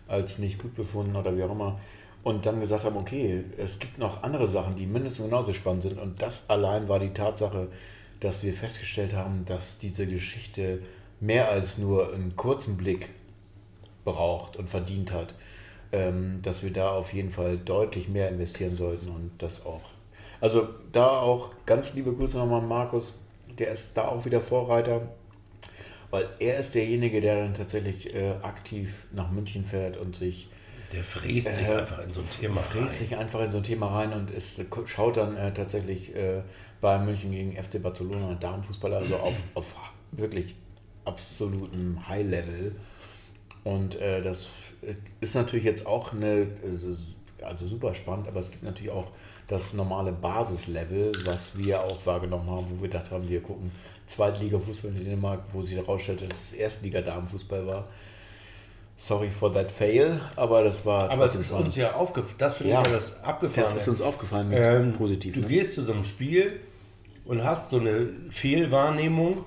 als 0.06 0.38
nicht 0.38 0.60
gut 0.60 0.74
befunden 0.74 1.16
oder 1.16 1.36
wie 1.36 1.42
auch 1.42 1.52
immer. 1.52 1.80
Und 2.22 2.46
dann 2.46 2.60
gesagt 2.60 2.84
haben, 2.84 2.96
okay, 2.96 3.44
es 3.56 3.78
gibt 3.78 3.98
noch 3.98 4.22
andere 4.22 4.46
Sachen, 4.46 4.76
die 4.76 4.86
mindestens 4.86 5.26
genauso 5.26 5.52
spannend 5.52 5.82
sind. 5.82 5.98
Und 5.98 6.20
das 6.20 6.48
allein 6.50 6.88
war 6.88 6.98
die 6.98 7.10
Tatsache, 7.10 7.68
dass 8.20 8.42
wir 8.42 8.54
festgestellt 8.54 9.14
haben, 9.14 9.44
dass 9.46 9.78
diese 9.78 10.06
Geschichte 10.06 10.80
mehr 11.20 11.50
als 11.50 11.78
nur 11.78 12.12
einen 12.12 12.36
kurzen 12.36 12.76
Blick 12.76 13.08
braucht 14.04 14.56
und 14.56 14.68
verdient 14.68 15.12
hat, 15.12 15.34
dass 16.42 16.62
wir 16.62 16.72
da 16.72 16.90
auf 16.90 17.12
jeden 17.12 17.30
Fall 17.30 17.56
deutlich 17.56 18.08
mehr 18.08 18.28
investieren 18.28 18.74
sollten 18.74 19.08
und 19.08 19.30
das 19.38 19.64
auch. 19.64 19.82
Also 20.40 20.68
da 20.92 21.06
auch 21.06 21.52
ganz 21.66 21.94
liebe 21.94 22.12
Grüße 22.12 22.36
nochmal 22.38 22.60
an 22.60 22.68
Markus, 22.68 23.14
der 23.58 23.70
ist 23.70 23.96
da 23.96 24.08
auch 24.08 24.24
wieder 24.24 24.40
Vorreiter, 24.40 25.08
weil 26.10 26.28
er 26.38 26.58
ist 26.58 26.74
derjenige, 26.74 27.20
der 27.20 27.36
dann 27.36 27.54
tatsächlich 27.54 28.14
äh, 28.14 28.34
aktiv 28.42 29.06
nach 29.12 29.30
München 29.30 29.64
fährt 29.64 29.96
und 29.96 30.16
sich 30.16 30.48
Der 30.92 31.02
fräst 31.02 31.54
sich 31.54 31.66
äh, 31.66 31.76
einfach 31.76 32.00
in 32.04 32.12
so 32.12 32.20
ein 32.20 32.30
Thema 32.30 32.60
fräst 32.60 32.76
rein. 32.76 32.88
sich 32.88 33.16
einfach 33.16 33.40
in 33.40 33.52
so 33.52 33.58
ein 33.58 33.64
Thema 33.64 33.86
rein 33.86 34.12
und 34.12 34.30
ist, 34.30 34.64
schaut 34.86 35.16
dann 35.16 35.36
äh, 35.36 35.54
tatsächlich 35.54 36.14
äh, 36.14 36.42
Bayern 36.80 37.06
München 37.06 37.30
gegen 37.32 37.52
FC 37.52 37.82
Barcelona 37.82 38.34
Damenfußballer, 38.34 38.98
also 38.98 39.16
auf, 39.16 39.42
auf 39.54 39.74
wirklich 40.12 40.56
absolutem 41.04 42.06
High-Level. 42.08 42.76
Und 43.64 43.98
äh, 43.98 44.20
das 44.20 44.46
ist 45.20 45.34
natürlich 45.34 45.64
jetzt 45.64 45.86
auch 45.86 46.12
eine, 46.12 46.48
also 47.42 47.66
super 47.66 47.94
spannend, 47.94 48.28
aber 48.28 48.40
es 48.40 48.50
gibt 48.50 48.62
natürlich 48.62 48.90
auch 48.92 49.10
das 49.48 49.74
normale 49.74 50.12
Basislevel, 50.12 51.12
was 51.24 51.58
wir 51.58 51.80
auch 51.82 52.06
wahrgenommen 52.06 52.48
haben, 52.50 52.66
wo 52.70 52.76
wir 52.82 52.88
gedacht 52.88 53.10
haben, 53.10 53.28
wir 53.28 53.42
gucken 53.42 53.70
Zweitliga-Fußball 54.06 54.90
in 54.92 55.04
Dänemark, 55.04 55.42
wo 55.52 55.60
sich 55.62 55.76
herausstellte, 55.76 56.26
dass 56.26 56.38
es 56.38 56.52
Erstliga-Damenfußball 56.54 57.66
war. 57.66 57.88
Sorry 58.96 59.28
for 59.30 59.52
that 59.52 59.72
fail, 59.72 60.20
aber 60.36 60.62
das 60.62 60.86
war 60.86 61.10
Aber 61.10 61.24
es 61.26 61.34
ist 61.34 61.48
spannend. 61.48 61.66
uns 61.66 61.76
ja 61.76 61.94
aufgefallen, 61.94 62.34
das 62.38 62.54
finde 62.56 62.72
Ja, 62.72 62.80
ich 62.82 62.86
ja 62.88 62.92
das 62.94 63.22
abgefahren. 63.24 63.64
Das 63.64 63.74
ist 63.74 63.88
uns 63.88 64.00
aufgefallen, 64.00 64.50
Ähm, 64.52 64.92
positiv. 64.92 65.34
Du 65.34 65.40
Ne? 65.40 65.46
gehst 65.48 65.74
zu 65.74 65.82
so 65.82 65.92
einem 65.92 66.04
Spiel 66.04 66.60
und 67.24 67.42
hast 67.42 67.70
so 67.70 67.80
eine 67.80 68.08
Fehlwahrnehmung. 68.30 69.44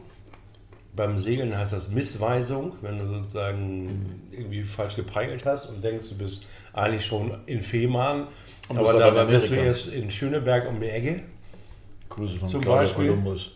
Beim 0.97 1.17
Segeln 1.19 1.55
heißt 1.55 1.73
das 1.73 1.89
Missweisung, 1.89 2.73
wenn 2.81 2.97
du 2.97 3.19
sozusagen 3.19 4.27
irgendwie 4.31 4.63
falsch 4.63 4.95
gepeilt 4.95 5.45
hast 5.45 5.67
und 5.67 5.83
denkst, 5.83 6.09
du 6.09 6.17
bist 6.17 6.41
eigentlich 6.73 7.05
schon 7.05 7.37
in 7.45 7.61
Fehmarn, 7.61 8.27
aber 8.67 8.89
aber 8.89 8.99
dabei 8.99 9.25
bist 9.25 9.51
du 9.51 9.55
jetzt 9.55 9.87
in 9.87 10.09
Schöneberg 10.09 10.67
um 10.67 10.81
die 10.81 10.87
Ecke. 10.87 11.21
Grüße 12.09 12.37
von 12.37 12.49
zum 12.49 12.61
Claudia 12.61 12.91
Columbus. 12.91 13.51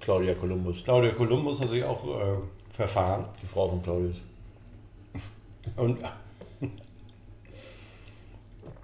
Claudia 0.00 0.34
Columbus, 0.34 0.84
Claudia 0.84 1.12
Columbus 1.12 1.60
hat 1.62 1.70
sich 1.70 1.82
auch 1.82 2.04
äh, 2.04 2.36
verfahren. 2.74 3.24
die 3.40 3.46
Frau 3.46 3.68
von 3.70 3.82
Claudius. 3.82 4.20
Und 5.76 5.98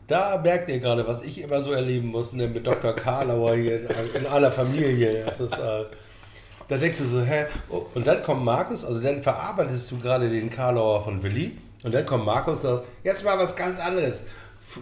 da 0.07 0.39
merkt 0.39 0.71
ihr 0.71 0.79
gerade, 0.79 1.07
was 1.07 1.23
ich 1.23 1.43
immer 1.43 1.61
so 1.61 1.73
erleben 1.73 2.09
muss 2.09 2.33
ne, 2.33 2.47
mit 2.47 2.67
Dr. 2.67 2.95
Karlauer 2.95 3.57
hier 3.57 3.91
in 4.15 4.27
aller 4.27 4.51
Familie. 4.51 5.25
Das 5.27 5.41
ist, 5.41 5.59
äh, 5.59 5.85
da 6.69 6.77
denkst 6.77 6.99
du 6.99 7.05
so, 7.05 7.23
hä? 7.23 7.47
Oh, 7.71 7.87
und 7.95 8.07
dann 8.07 8.23
kommt 8.23 8.45
Markus, 8.45 8.85
also 8.85 9.01
dann 9.01 9.23
verarbeitest 9.23 9.91
du 9.91 9.99
gerade 9.99 10.29
den 10.29 10.51
Karlauer 10.51 11.03
von 11.03 11.23
Willi. 11.23 11.57
Und 11.83 11.95
dann 11.95 12.05
kommt 12.05 12.25
Markus 12.25 12.65
und 12.65 12.71
sagt, 12.71 12.85
jetzt 13.05 13.25
mal 13.25 13.39
was 13.39 13.57
ganz 13.57 13.79
anderes. 13.81 14.25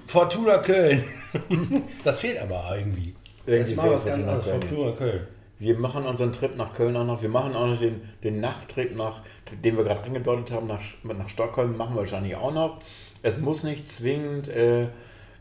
Fortuna 0.06 0.58
Köln. 0.58 1.04
Das 2.04 2.20
fehlt 2.20 2.40
aber 2.40 2.76
irgendwie. 2.76 3.14
Irgendwie 3.46 3.70
Jetzt 3.70 3.76
mal 3.76 3.92
was 3.92 4.04
ganz 4.04 4.18
anderes. 4.18 4.46
Fortuna 4.46 4.92
Köln. 4.92 5.26
Wir 5.58 5.78
machen 5.78 6.04
unseren 6.04 6.32
Trip 6.32 6.56
nach 6.56 6.72
Köln 6.72 6.96
auch 6.96 7.04
noch. 7.04 7.22
Wir 7.22 7.28
machen 7.28 7.54
auch 7.54 7.66
noch 7.66 7.78
den, 7.78 8.00
den 8.22 8.40
Nachttrip 8.40 8.94
nach, 8.96 9.22
den 9.64 9.76
wir 9.76 9.84
gerade 9.84 10.04
angedeutet 10.04 10.50
haben, 10.50 10.66
nach, 10.66 10.80
nach 11.02 11.28
Stockholm, 11.28 11.76
machen 11.76 11.94
wir 11.94 12.00
wahrscheinlich 12.00 12.36
auch 12.36 12.52
noch. 12.52 12.78
Es 13.22 13.38
muss 13.38 13.64
nicht 13.64 13.88
zwingend 13.88 14.48
äh, 14.48 14.84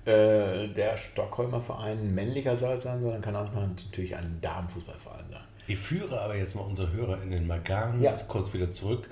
äh, 0.05 0.67
der 0.67 0.97
Stockholmer 0.97 1.59
Verein 1.59 2.13
männlicherseits 2.13 2.83
sein, 2.83 3.01
sondern 3.01 3.21
kann 3.21 3.35
auch 3.35 3.51
natürlich 3.53 4.15
ein 4.15 4.39
Damenfußballverein 4.41 5.29
sein. 5.29 5.44
Ich 5.67 5.77
führe 5.77 6.21
aber 6.21 6.35
jetzt 6.35 6.55
mal 6.55 6.61
unsere 6.61 6.91
HörerInnen 6.91 7.47
mal 7.47 7.59
ganz 7.61 8.01
Ja. 8.03 8.13
kurz 8.27 8.53
wieder 8.53 8.71
zurück 8.71 9.09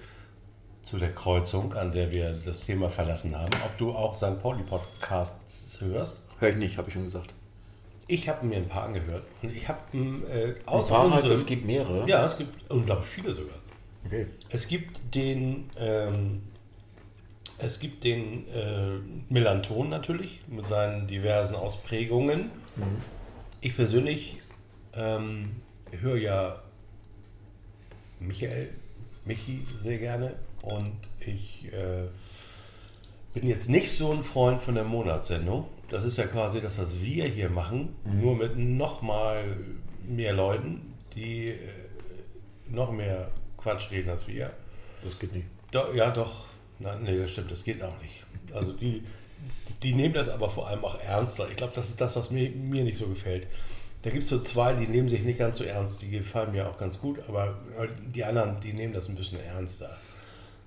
zu 0.84 0.98
der 0.98 1.12
Kreuzung, 1.12 1.74
an 1.74 1.92
der 1.92 2.14
wir 2.14 2.34
das 2.46 2.62
Thema 2.66 2.90
verlassen 2.90 3.36
haben. 3.38 3.54
Ob 3.66 3.78
du 3.78 3.92
auch 3.92 4.16
St. 4.16 4.40
Pauli 4.42 4.64
Podcasts 4.64 5.80
hörst? 5.82 6.20
Hör 6.40 6.50
ich 6.50 6.58
nicht, 6.58 6.78
habe 6.78 6.90
ich 6.90 6.94
schon 6.94 7.06
gesagt. 7.06 7.34
ich 8.08 8.28
habe 8.28 8.46
mir 8.46 8.58
ein 8.58 8.68
paar 8.68 8.84
angehört 8.84 9.24
und 9.42 9.56
ich 9.56 9.68
habe 9.70 9.80
äh, 9.98 10.50
Ein 10.50 10.56
außer 10.68 10.94
paar 10.94 11.12
heißt, 11.12 11.28
es 11.28 11.46
gibt 11.46 11.66
mehrere. 11.66 12.08
ja, 12.08 12.26
es 12.26 12.38
gibt 12.38 12.70
unglaublich 12.70 13.08
viele 13.10 13.34
sogar. 13.34 13.56
Okay. 14.06 14.28
Es 14.50 14.68
gibt 14.68 15.00
den, 15.16 15.70
ähm, 15.78 16.42
es 17.58 17.80
gibt 17.80 18.04
den 18.04 18.46
äh, 18.50 18.98
Melanton 19.30 19.88
natürlich 19.90 20.42
mit 20.48 20.68
seinen 20.68 21.08
diversen 21.08 21.56
Ausprägungen. 21.56 22.52
Ich 23.62 23.76
persönlich 23.78 24.38
ähm, 24.94 25.56
höre 26.02 26.18
ja 26.18 26.62
Michael, 28.20 28.70
Michi 29.26 29.66
sehr 29.82 29.98
gerne 29.98 30.36
und 30.62 30.96
ich 31.20 31.66
äh, 31.72 32.08
bin 33.34 33.48
jetzt 33.48 33.70
nicht 33.70 33.92
so 33.92 34.12
ein 34.12 34.24
Freund 34.24 34.62
von 34.62 34.76
der 34.76 34.84
Monatssendung. 34.84 35.66
Das 35.90 36.04
ist 36.04 36.18
ja 36.18 36.26
quasi 36.26 36.62
das, 36.62 36.78
was 36.78 37.02
wir 37.02 37.26
hier 37.26 37.50
machen, 37.50 37.96
nur 38.06 38.36
mit 38.36 38.58
noch 38.58 39.02
mal 39.02 39.44
mehr 40.08 40.34
Leuten, 40.34 40.94
die 41.16 41.50
äh, 41.50 41.58
noch 42.70 42.92
mehr 42.92 43.30
Quatsch 43.58 43.92
reden 43.92 44.10
als 44.10 44.28
wir. 44.28 44.52
Das 45.04 45.20
geht 45.20 45.36
nicht. 45.36 45.48
Do, 45.72 45.94
ja, 45.94 46.12
doch. 46.12 46.46
Nein, 46.80 47.04
nee, 47.04 47.18
das 47.18 47.32
stimmt, 47.32 47.52
das 47.52 47.64
geht 47.64 47.82
auch 47.84 48.00
nicht. 48.02 48.24
Also 48.54 48.74
die, 48.74 49.04
die 49.82 49.94
nehmen 49.94 50.14
das 50.14 50.30
aber 50.30 50.50
vor 50.50 50.68
allem 50.68 50.84
auch 50.84 51.00
ernster. 51.02 51.48
Ich 51.50 51.56
glaube, 51.56 51.74
das 51.76 51.90
ist 51.90 52.02
das, 52.02 52.16
was 52.16 52.32
mir, 52.32 52.50
mir 52.52 52.84
nicht 52.84 52.98
so 52.98 53.08
gefällt. 53.08 53.48
Da 54.04 54.10
gibt 54.10 54.24
es 54.24 54.30
so 54.30 54.40
zwei, 54.42 54.74
die 54.74 54.86
nehmen 54.88 55.08
sich 55.10 55.24
nicht 55.24 55.40
ganz 55.40 55.58
so 55.58 55.64
ernst, 55.64 56.02
die 56.02 56.10
gefallen 56.10 56.52
mir 56.52 56.68
auch 56.70 56.78
ganz 56.78 57.00
gut, 57.00 57.20
aber 57.28 57.56
äh, 57.80 57.88
die 58.14 58.24
anderen, 58.24 58.60
die 58.60 58.74
nehmen 58.74 58.94
das 58.94 59.08
ein 59.10 59.16
bisschen 59.16 59.40
ernster. 59.44 59.90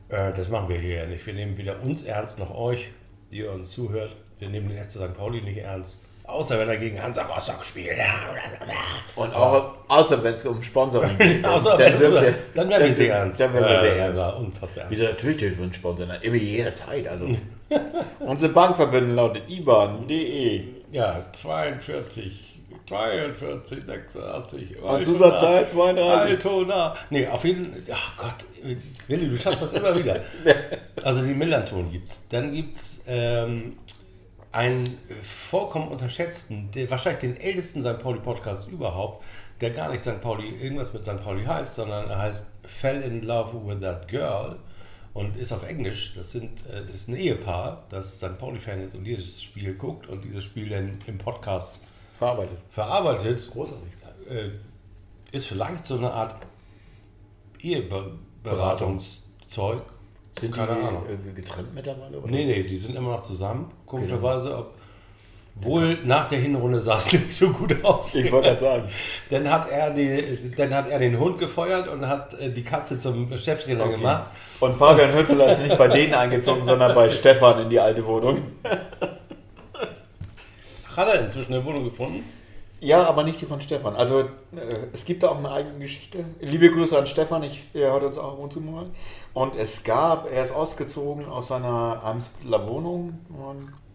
Äh, 0.08 0.32
das 0.34 0.48
machen 0.48 0.68
wir 0.70 0.78
hier 0.78 0.96
ja 0.96 1.06
nicht. 1.06 1.24
Wir 1.26 1.34
nehmen 1.34 1.56
weder 1.58 1.80
uns 1.82 2.02
ernst 2.02 2.38
noch 2.38 2.56
euch, 2.56 2.88
die 3.30 3.38
ihr 3.38 3.52
uns 3.52 3.70
zuhört. 3.70 4.16
Wir 4.38 4.48
nehmen 4.48 4.68
den 4.70 4.82
FC 4.82 4.92
St. 4.92 5.14
Pauli 5.16 5.42
nicht 5.42 5.58
ernst. 5.58 5.98
Außer 6.24 6.58
wenn 6.58 6.68
er 6.68 6.76
gegen 6.78 7.00
Hansa 7.00 7.22
Rostock 7.22 7.64
spielt. 7.64 7.96
Und 9.16 9.34
auch, 9.34 9.74
außer 9.86 10.22
wenn 10.24 10.32
es 10.32 10.44
um 10.44 10.60
Sponsoring 10.62 11.16
geht. 11.18 11.44
Außer 11.44 11.76
dann, 11.76 11.96
dürft 11.96 12.22
ihr- 12.24 12.34
dann 12.54 12.68
werden 12.68 12.84
wir 12.86 12.92
sehr 12.92 13.14
ernst. 13.16 13.38
Dann 13.40 13.54
werden 13.54 13.68
wir 13.68 13.78
sehr 13.80 13.96
ernst. 13.96 14.20
ja, 14.22 14.28
unfassbar 14.30 14.84
ernst. 14.84 14.90
Wieso 14.90 15.04
natürlich 15.04 15.36
dürfen 15.36 15.58
wir 15.58 15.64
uns 15.66 15.76
sponsern? 15.76 16.10
Immer 16.22 16.36
jederzeit. 16.36 17.06
Also. 17.06 17.28
Unsere 18.20 18.52
Bankverbindung 18.52 19.14
lautet 19.14 19.42
IBAN.de. 19.48 20.62
Ja, 20.90 21.22
42, 21.32 22.45
42, 22.86 23.84
86. 23.84 24.82
Und 24.82 25.04
Zusatzzahl 25.04 25.68
32. 25.68 26.30
Altona. 26.32 26.94
Nee, 27.10 27.26
auf 27.26 27.44
jeden 27.44 27.64
Fall. 27.64 27.82
Ach 27.92 28.16
Gott, 28.16 28.44
Willi, 29.08 29.28
du 29.28 29.38
schaffst 29.38 29.62
das 29.62 29.72
immer 29.74 29.98
wieder. 29.98 30.20
Also 31.02 31.22
die 31.22 31.34
Millanton 31.34 31.92
gibt's. 31.92 32.26
Dann 32.28 32.52
gibt's 32.52 33.04
ähm, 33.06 33.76
einen 34.50 34.98
vollkommen 35.22 35.88
unterschätzten, 35.88 36.70
der, 36.72 36.90
wahrscheinlich 36.90 37.20
den 37.20 37.36
ältesten 37.36 37.82
St. 37.82 37.98
Pauli-Podcast 37.98 38.68
überhaupt, 38.68 39.22
der 39.60 39.70
gar 39.70 39.90
nicht 39.90 40.02
St. 40.02 40.20
Pauli, 40.22 40.48
irgendwas 40.48 40.94
mit 40.94 41.04
St. 41.04 41.22
Pauli 41.22 41.44
heißt, 41.44 41.74
sondern 41.74 42.08
er 42.08 42.18
heißt 42.18 42.52
Fell 42.64 43.02
in 43.02 43.22
Love 43.22 43.66
with 43.66 43.80
That 43.82 44.08
Girl 44.08 44.56
und 45.12 45.36
ist 45.36 45.52
auf 45.52 45.68
Englisch. 45.68 46.12
Das 46.16 46.32
sind, 46.32 46.64
äh, 46.66 46.92
ist 46.92 47.08
ein 47.08 47.16
Ehepaar, 47.16 47.84
das 47.90 48.18
St. 48.18 48.38
Pauli-Fan 48.38 48.80
ist 48.80 48.94
und 48.94 49.04
dieses 49.04 49.42
Spiel 49.42 49.74
guckt 49.74 50.08
und 50.08 50.24
dieses 50.24 50.44
Spiel 50.44 50.70
dann 50.70 50.98
im 51.06 51.18
Podcast 51.18 51.80
Verarbeitet. 52.16 52.58
verarbeitet. 52.70 53.50
Großartig. 53.50 53.88
Äh, 54.30 54.50
ist 55.36 55.46
vielleicht 55.48 55.84
so 55.86 55.96
eine 55.98 56.10
Art 56.10 56.34
Eheberatungszeug. 57.60 59.82
Sind 60.38 60.54
die 60.54 60.58
Keine 60.58 60.72
Ahnung. 60.72 61.02
äh, 61.08 61.32
getrennt 61.32 61.74
mittlerweile? 61.74 62.18
Oder? 62.18 62.30
Nee, 62.30 62.44
nee, 62.44 62.62
die 62.62 62.76
sind 62.76 62.94
immer 62.96 63.12
noch 63.12 63.22
zusammen, 63.22 63.70
komischerweise. 63.86 64.54
Ob, 64.56 64.74
wohl 65.58 65.96
nach 66.04 66.28
der 66.28 66.38
Hinrunde 66.40 66.78
sah 66.80 66.98
es 66.98 67.10
nicht 67.12 67.32
so 67.32 67.48
gut 67.50 67.82
aus. 67.82 68.14
Ich 68.14 68.30
wollte 68.30 68.48
gerade 68.48 68.60
sagen. 68.60 68.88
Dann 69.30 69.50
hat, 69.50 69.70
er 69.70 69.90
die, 69.90 70.38
dann 70.54 70.74
hat 70.74 70.90
er 70.90 70.98
den 70.98 71.18
Hund 71.18 71.38
gefeuert 71.38 71.88
und 71.88 72.06
hat 72.06 72.34
äh, 72.40 72.50
die 72.52 72.62
Katze 72.62 72.98
zum 72.98 73.34
Cheftrainer 73.38 73.84
Okay. 73.86 73.96
gemacht. 73.96 74.26
Und 74.60 74.76
Fabian 74.76 75.14
Hützeler 75.14 75.48
ist 75.48 75.62
nicht 75.62 75.78
bei 75.78 75.88
denen 75.88 76.12
eingezogen, 76.14 76.62
sondern 76.64 76.94
bei 76.94 77.08
Stefan 77.08 77.60
in 77.60 77.70
die 77.70 77.80
alte 77.80 78.04
Wohnung. 78.06 78.42
Hat 80.96 81.08
er 81.08 81.20
inzwischen 81.24 81.52
eine 81.52 81.64
Wohnung 81.64 81.84
gefunden? 81.84 82.24
Ja, 82.80 83.04
aber 83.04 83.22
nicht 83.22 83.40
die 83.40 83.46
von 83.46 83.60
Stefan. 83.60 83.96
Also 83.96 84.20
äh, 84.20 84.26
es 84.92 85.04
gibt 85.04 85.22
da 85.22 85.28
auch 85.28 85.38
eine 85.38 85.50
eigene 85.50 85.78
Geschichte. 85.78 86.24
Liebe 86.40 86.70
Grüße 86.70 86.98
an 86.98 87.06
Stefan, 87.06 87.42
ich, 87.42 87.62
er 87.74 87.92
hört 87.92 88.04
uns 88.04 88.18
auch 88.18 88.32
ab 88.32 88.38
und 88.38 88.52
zu 88.52 88.60
mal. 88.60 88.86
Und 89.34 89.56
es 89.56 89.82
gab, 89.82 90.30
er 90.30 90.42
ist 90.42 90.52
ausgezogen 90.52 91.26
aus 91.26 91.48
seiner 91.48 92.02
Amsler 92.02 92.66
Wohnung, 92.66 93.18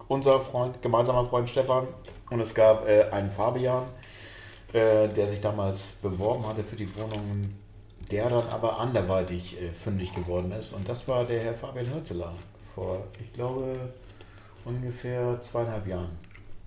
unser 0.08 0.40
Freund, 0.42 0.82
gemeinsamer 0.82 1.26
Freund 1.26 1.50
Stefan. 1.50 1.88
Und 2.30 2.40
es 2.40 2.54
gab 2.54 2.88
äh, 2.88 3.06
einen 3.12 3.30
Fabian, 3.30 3.84
äh, 4.74 5.08
der 5.10 5.28
sich 5.28 5.42
damals 5.42 5.94
beworben 6.02 6.48
hatte 6.48 6.64
für 6.64 6.76
die 6.76 6.88
Wohnung, 6.96 7.56
der 8.10 8.30
dann 8.30 8.48
aber 8.50 8.80
anderweitig 8.80 9.62
äh, 9.62 9.68
fündig 9.70 10.14
geworden 10.14 10.52
ist. 10.52 10.74
Und 10.74 10.88
das 10.88 11.08
war 11.08 11.26
der 11.26 11.40
Herr 11.40 11.54
Fabian 11.54 11.94
Hürzeler 11.94 12.34
vor, 12.74 13.04
ich 13.20 13.34
glaube, 13.34 13.76
ungefähr 14.66 15.42
zweieinhalb 15.42 15.88
Jahren, 15.88 16.18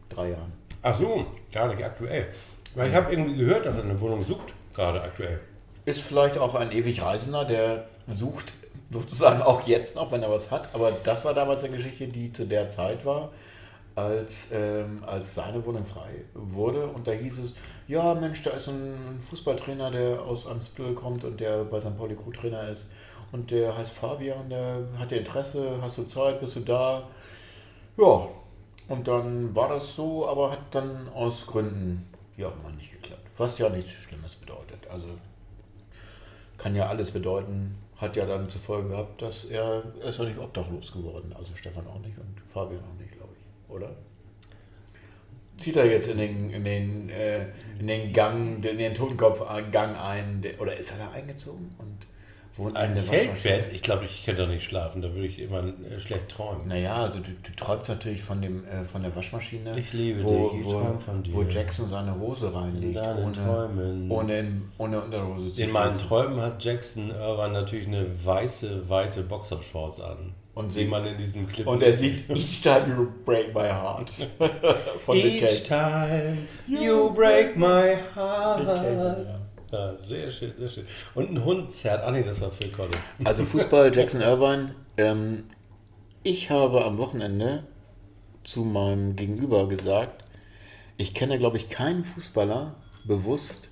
drei 0.09 0.31
Jahren. 0.31 0.53
Ach 0.83 0.97
so, 0.97 1.25
gar 1.53 1.69
nicht 1.69 1.83
aktuell. 1.83 2.27
Weil 2.75 2.91
ich 2.91 2.95
habe 2.95 3.13
irgendwie 3.13 3.37
gehört, 3.37 3.67
dass 3.67 3.77
er 3.77 3.85
eine 3.85 4.01
Wohnung 4.01 4.23
sucht, 4.23 4.53
gerade 4.75 5.01
aktuell. 5.01 5.41
Ist 5.85 6.03
vielleicht 6.03 6.39
auch 6.39 6.55
ein 6.55 6.73
ewig 6.73 7.03
Reisender, 7.03 7.45
der 7.45 7.87
sucht 8.07 8.53
sozusagen 8.91 9.43
auch 9.43 9.67
jetzt 9.67 9.97
noch, 9.97 10.13
wenn 10.13 10.23
er 10.23 10.31
was 10.31 10.51
hat. 10.51 10.75
Aber 10.75 10.93
das 10.93 11.25
war 11.25 11.35
damals 11.35 11.65
eine 11.65 11.77
Geschichte, 11.77 12.07
die 12.09 12.33
zu 12.33 12.47
der 12.47 12.69
Zeit 12.69 13.05
war, 13.05 13.31
als, 13.95 14.49
ähm, 14.53 15.03
als 15.07 15.35
seine 15.35 15.65
Wohnung 15.65 15.85
frei 15.85 16.25
wurde. 16.35 16.87
Und 16.89 17.07
da 17.07 17.13
hieß 17.13 17.39
es, 17.39 17.55
ja 17.87 18.15
Mensch, 18.15 18.43
da 18.43 18.51
ist 18.51 18.69
ein 18.69 19.21
Fußballtrainer, 19.29 19.91
der 19.91 20.23
aus 20.23 20.47
Amsbüll 20.47 20.95
kommt 20.95 21.25
und 21.25 21.41
der 21.41 21.65
bei 21.65 21.81
St. 21.81 21.97
Pauli 21.97 22.15
Co-Trainer 22.15 22.69
ist. 22.69 22.91
Und 23.33 23.51
der 23.51 23.77
heißt 23.77 23.95
Fabian, 23.95 24.49
der 24.49 24.87
hat 24.99 25.13
Interesse, 25.13 25.79
hast 25.81 25.99
du 25.99 26.05
Zeit, 26.05 26.41
bist 26.41 26.57
du 26.57 26.61
da? 26.61 27.09
Ja, 27.97 28.29
und 28.89 29.09
dann 29.09 29.55
war 29.57 29.69
das 29.69 29.95
so, 29.95 30.29
aber 30.29 30.53
hat 30.53 30.75
dann 30.75 31.09
aus 31.11 31.47
Gründen 31.47 32.09
wie 32.37 32.45
auch 32.45 32.55
immer 32.59 32.71
nicht 32.71 32.93
geklappt. 32.93 33.31
Was 33.37 33.59
ja 33.59 33.69
nichts 33.69 33.93
Schlimmes 33.93 34.35
bedeutet. 34.37 34.87
Also 34.89 35.07
kann 36.59 36.75
ja 36.77 36.89
alles 36.89 37.11
bedeuten, 37.11 37.77
hat 37.97 38.17
ja 38.17 38.27
dann 38.27 38.49
zur 38.49 38.61
Folge 38.61 38.91
gehabt, 38.91 39.23
dass 39.23 39.45
er, 39.45 39.83
er 40.01 40.09
ist 40.09 40.19
ja 40.19 40.25
nicht 40.25 40.39
obdachlos 40.39 40.93
geworden. 40.93 41.35
Also 41.37 41.55
Stefan 41.55 41.87
auch 41.87 42.01
nicht 42.01 42.19
und 42.19 42.41
Fabian 42.47 42.81
auch 42.81 43.01
nicht, 43.01 43.13
glaube 43.13 43.33
ich, 43.35 43.75
oder? 43.75 43.91
Zieht 45.57 45.77
er 45.77 45.87
jetzt 45.87 46.09
in 46.09 46.19
den, 46.19 46.51
in 46.51 46.65
den, 46.65 47.09
äh, 47.11 47.47
in 47.79 47.87
den 47.87 48.13
Gang, 48.13 48.65
in 48.65 48.79
den 48.79 48.93
Totenkopfgang 48.93 49.97
ein, 49.97 50.43
der, 50.43 50.61
oder 50.61 50.77
ist 50.77 50.91
er 50.91 50.99
da 50.99 51.11
eingezogen 51.13 51.75
und 51.79 52.07
wohnt 52.57 52.77
Ein? 52.77 52.97
Feldbett? 52.97 53.73
Ich 53.73 53.83
glaube, 53.83 54.05
ich 54.05 54.25
könnte 54.25 54.43
doch 54.43 54.49
nicht 54.49 54.65
schlafen, 54.65 55.03
da 55.03 55.13
würde 55.13 55.27
ich 55.27 55.39
immer 55.41 55.59
äh, 55.65 55.99
schlecht 56.01 56.29
träumen. 56.29 56.69
Naja, 56.69 56.95
also 56.97 57.19
du, 57.21 57.31
du 57.31 57.57
träumst 57.57 57.89
natürlich 57.89 58.23
von, 58.23 58.41
dem, 58.41 58.65
äh, 58.67 58.85
von 58.85 59.03
der 59.03 59.15
Waschmaschine, 59.17 59.79
Ich 59.79 59.93
liebe 59.93 60.23
wo, 60.23 60.49
dich, 60.51 60.61
ich 60.61 60.65
wo, 60.67 60.99
von 61.05 61.23
dir. 61.23 61.35
wo 61.35 61.43
Jackson 61.43 61.89
seine 61.89 62.19
Hose 62.19 62.55
reinlegt, 62.55 63.01
ohne, 63.19 63.33
Träumen. 63.33 64.11
ohne, 64.11 64.63
ohne 64.79 65.01
Unterhose 65.03 65.53
zu 65.53 65.63
In 65.63 65.73
meinen. 65.73 65.95
Träumen 65.95 66.41
hat 66.41 66.63
Jackson 66.63 67.11
Irvine 67.11 67.53
natürlich 67.53 67.87
eine 67.89 68.07
weiße, 68.25 68.89
weite 68.89 69.23
Boxershorts 69.23 70.01
an. 70.01 70.35
Und 70.55 70.73
singt- 70.73 70.91
man 70.91 71.05
in 71.05 71.19
diesem 71.19 71.49
Clip. 71.49 71.67
Und 71.67 71.83
er 71.83 71.93
sieht 71.93 72.31
Each 72.31 72.61
Time 72.63 72.87
You 72.87 73.09
Break 73.25 73.53
My 73.53 73.63
Heart 73.69 74.13
von 74.99 75.17
Each 75.17 75.65
time 75.65 76.47
you 76.69 77.13
break 77.13 77.57
my 77.57 77.97
heart. 78.15 79.27
Ja, 79.75 79.97
sehr 80.07 80.31
schön, 80.31 80.53
sehr 80.57 80.69
schön. 80.69 80.87
Und 81.17 81.31
ein 81.33 81.45
Hund 81.45 81.73
zerrt. 81.73 82.05
Ah, 82.05 82.13
nee, 82.13 82.23
das 82.23 82.41
war 82.41 82.53
Phil 82.53 82.71
Collins. 82.71 82.97
Also 83.25 83.45
Fußball, 83.45 83.95
Jackson 83.95 84.21
Irvine. 84.21 84.77
Ähm, 84.97 85.45
ich 86.23 86.51
habe 86.51 86.85
am 86.85 86.97
Wochenende 86.99 87.65
zu 88.45 88.61
meinem 88.63 89.17
Gegenüber 89.17 89.69
gesagt, 89.69 90.25
ich 90.97 91.13
kenne, 91.13 91.39
glaube 91.39 91.57
ich, 91.57 91.71
keinen 91.71 92.05
Fußballer 92.05 92.77
bewusst, 93.05 93.69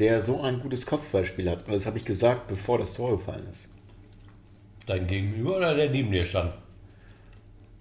der 0.00 0.22
so 0.22 0.40
ein 0.40 0.58
gutes 0.58 0.86
Kopfballspiel 0.86 1.48
hat. 1.48 1.66
Und 1.66 1.72
das 1.72 1.86
habe 1.86 1.98
ich 1.98 2.04
gesagt, 2.04 2.48
bevor 2.48 2.78
das 2.78 2.94
Tor 2.94 3.12
gefallen 3.12 3.46
ist. 3.48 3.68
Dein 4.86 5.06
Gegenüber 5.06 5.58
oder 5.58 5.76
der 5.76 5.90
neben 5.90 6.10
dir 6.10 6.26
stand? 6.26 6.52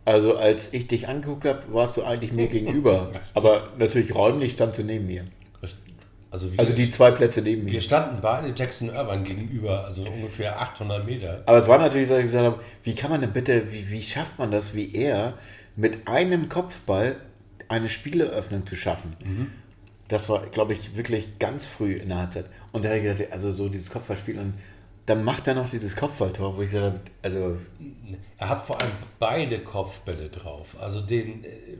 Also 0.05 0.37
als 0.37 0.73
ich 0.73 0.87
dich 0.87 1.07
angeguckt 1.07 1.45
habe, 1.45 1.73
warst 1.73 1.97
du 1.97 2.03
eigentlich 2.03 2.33
mir 2.33 2.49
gegenüber. 2.49 3.13
Aber 3.33 3.73
natürlich 3.79 4.13
räumlich 4.13 4.51
standst 4.51 4.79
du 4.79 4.83
neben 4.83 5.07
mir. 5.07 5.25
Also, 6.29 6.51
wir, 6.51 6.59
Also 6.59 6.73
die 6.73 6.89
zwei 6.89 7.11
Plätze 7.11 7.41
neben 7.41 7.65
wir 7.65 7.73
mir. 7.73 7.81
standen 7.81 8.19
beide 8.21 8.53
Jackson 8.55 8.89
Irvine 8.89 9.23
gegenüber, 9.23 9.85
also 9.85 10.01
ungefähr 10.03 10.59
800 10.61 11.05
Meter. 11.05 11.41
Aber 11.45 11.57
es 11.57 11.67
war 11.67 11.77
natürlich, 11.77 12.09
dass 12.09 12.17
ich 12.17 12.23
gesagt 12.25 12.45
habe, 12.45 12.63
wie 12.83 12.95
kann 12.95 13.11
man 13.11 13.21
denn 13.21 13.31
bitte, 13.31 13.71
wie, 13.71 13.89
wie 13.89 14.01
schafft 14.01 14.37
man 14.39 14.51
das, 14.51 14.75
wie 14.75 14.93
er, 14.93 15.35
mit 15.75 16.07
einem 16.07 16.49
Kopfball 16.49 17.15
eine 17.69 17.89
Spieleröffnung 17.89 18.65
zu 18.65 18.75
schaffen? 18.75 19.15
Das 20.07 20.27
war, 20.29 20.45
glaube 20.47 20.73
ich, 20.73 20.95
wirklich 20.97 21.37
ganz 21.39 21.65
früh 21.65 21.93
in 21.93 22.09
der 22.09 22.19
Halbzeit. 22.19 22.45
Und 22.71 22.83
da 22.85 22.89
habe 22.89 22.99
ich 22.99 23.03
gedacht, 23.05 23.31
also 23.31 23.51
so 23.51 23.69
dieses 23.69 23.89
Kopfballspiel 23.89 24.39
und 24.39 24.53
dann 25.05 25.23
macht 25.23 25.47
er 25.47 25.55
noch 25.55 25.69
dieses 25.69 25.95
Kopfballtor, 25.95 26.57
wo 26.57 26.61
ich 26.61 26.67
gesagt 26.67 26.85
habe, 26.85 26.99
also 27.21 27.57
Er 28.37 28.49
hat 28.49 28.65
vor 28.65 28.79
allem 28.79 28.91
beide 29.19 29.59
Kopfbälle 29.59 30.29
drauf. 30.29 30.75
Also 30.79 31.01
den, 31.01 31.45
äh, 31.45 31.77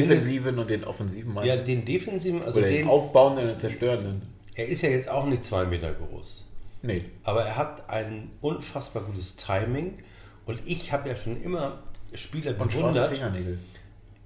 defensiven 0.00 0.58
und 0.58 0.70
den 0.70 0.84
offensiven 0.84 1.34
Ja, 1.34 1.40
meinst 1.42 1.60
du? 1.60 1.64
den 1.64 1.84
defensiven, 1.84 2.42
also 2.42 2.58
Oder 2.58 2.68
den 2.68 2.78
den, 2.78 2.88
aufbauenden 2.88 3.44
und 3.44 3.50
den 3.52 3.58
zerstörenden? 3.58 4.22
er 4.54 4.66
ist 4.68 4.82
ja 4.82 4.90
jetzt 4.90 5.08
auch 5.08 5.26
nicht 5.26 5.44
zwei 5.44 5.64
Meter 5.64 5.92
groß. 5.92 6.48
Nee. 6.82 7.04
Aber 7.22 7.44
er 7.44 7.56
hat 7.56 7.88
ein 7.88 8.30
unfassbar 8.40 9.02
gutes 9.04 9.36
Timing. 9.36 9.98
Und 10.46 10.60
ich 10.66 10.92
habe 10.92 11.08
ja 11.08 11.16
schon 11.16 11.40
immer 11.40 11.82
Spieler 12.14 12.50
Und 12.58 12.70
bewundert. 12.70 13.12
Fingernägel. 13.12 13.58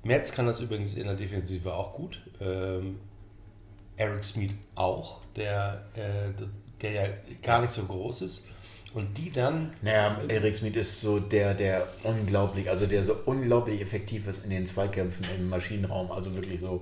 Metz 0.02 0.32
kann 0.32 0.46
das 0.46 0.60
übrigens 0.60 0.94
in 0.96 1.04
der 1.04 1.14
Defensive 1.16 1.72
auch 1.74 1.92
gut. 1.92 2.22
Ähm, 2.40 2.98
Eric 3.96 4.24
Smith 4.24 4.52
auch, 4.74 5.20
der, 5.36 5.84
äh, 5.94 6.42
der 6.80 6.90
ja 6.92 7.06
gar 7.42 7.60
nicht 7.60 7.72
so 7.72 7.82
groß 7.84 8.22
ist. 8.22 8.48
Und 8.96 9.18
die 9.18 9.30
dann, 9.30 9.74
Naja, 9.82 10.16
Erik 10.26 10.56
Smith 10.56 10.74
ist 10.74 11.02
so 11.02 11.20
der, 11.20 11.52
der 11.52 11.86
unglaublich, 12.02 12.70
also 12.70 12.86
der 12.86 13.04
so 13.04 13.14
unglaublich 13.26 13.82
effektiv 13.82 14.26
ist 14.26 14.42
in 14.44 14.48
den 14.48 14.66
Zweikämpfen 14.66 15.26
im 15.36 15.50
Maschinenraum, 15.50 16.10
also 16.10 16.34
wirklich 16.34 16.60
so 16.62 16.80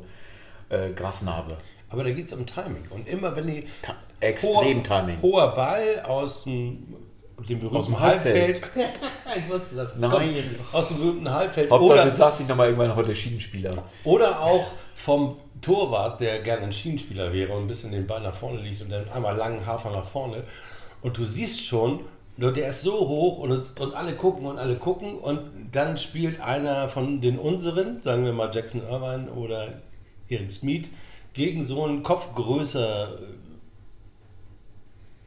äh, 0.69 0.91
Grasnarbe. 0.91 1.57
aber 1.91 2.05
da 2.05 2.11
geht 2.13 2.27
es 2.27 2.33
um 2.33 2.47
Timing. 2.47 2.87
Und 2.91 3.09
immer 3.09 3.35
wenn 3.35 3.49
die 3.49 3.65
Ta 3.83 3.97
extrem 4.21 4.85
Timing. 4.85 5.21
hoher 5.23 5.57
Ball 5.57 6.03
aus 6.07 6.45
dem, 6.45 6.87
dem 7.49 7.59
berühmten 7.59 7.77
Aus 7.79 7.87
dem 7.87 7.99
Halbfeld. 7.99 8.63
ich 9.37 9.49
wusste, 9.53 9.75
dass 9.75 9.97
es 9.97 10.01
Nein. 10.01 10.11
kommt. 10.13 10.75
Aus 10.75 10.87
dem 10.89 10.99
berühmten 10.99 11.31
Halbfeld. 11.33 11.69
Hauptsache, 11.69 11.93
Oder, 11.95 12.05
du 12.05 12.11
sagst 12.13 12.39
nicht 12.39 12.49
nochmal 12.49 12.69
irgendwann 12.69 12.95
heute 12.95 13.13
Schienenspieler. 13.13 13.73
oder 14.05 14.41
auch 14.41 14.67
vom 14.95 15.37
Torwart, 15.61 16.21
der 16.21 16.39
gerne 16.43 16.63
ein 16.67 16.73
Schienenspieler 16.73 17.33
wäre 17.33 17.53
und 17.55 17.63
ein 17.65 17.67
bisschen 17.67 17.91
den 17.91 18.07
Ball 18.07 18.21
nach 18.21 18.35
vorne 18.37 18.61
liegt 18.61 18.81
und 18.83 18.91
dann 18.91 19.09
einmal 19.11 19.37
langen 19.37 19.67
Hafer 19.67 19.91
nach 19.91 20.05
vorne. 20.07 20.45
Und 21.05 21.17
du 21.19 21.25
siehst 21.27 21.65
schon, 21.65 22.01
der 22.39 22.69
ist 22.69 22.83
so 22.83 22.95
hoch 22.95 23.39
und, 23.39 23.53
es, 23.53 23.71
und 23.79 23.95
alle 23.95 24.15
gucken 24.15 24.47
und 24.47 24.59
alle 24.59 24.75
gucken 24.77 25.15
und 25.17 25.39
dann 25.71 25.97
spielt 25.99 26.41
einer 26.41 26.89
von 26.89 27.21
den 27.21 27.39
unseren, 27.39 28.03
sagen 28.03 28.25
wir 28.25 28.33
mal 28.33 28.51
Jackson 28.53 28.81
Irvine 28.89 29.31
oder 29.31 29.69
Eric 30.29 30.51
Smith, 30.51 30.87
gegen 31.35 31.65
so 31.65 31.85
einen 31.85 32.03
kopfgrößer 32.03 33.19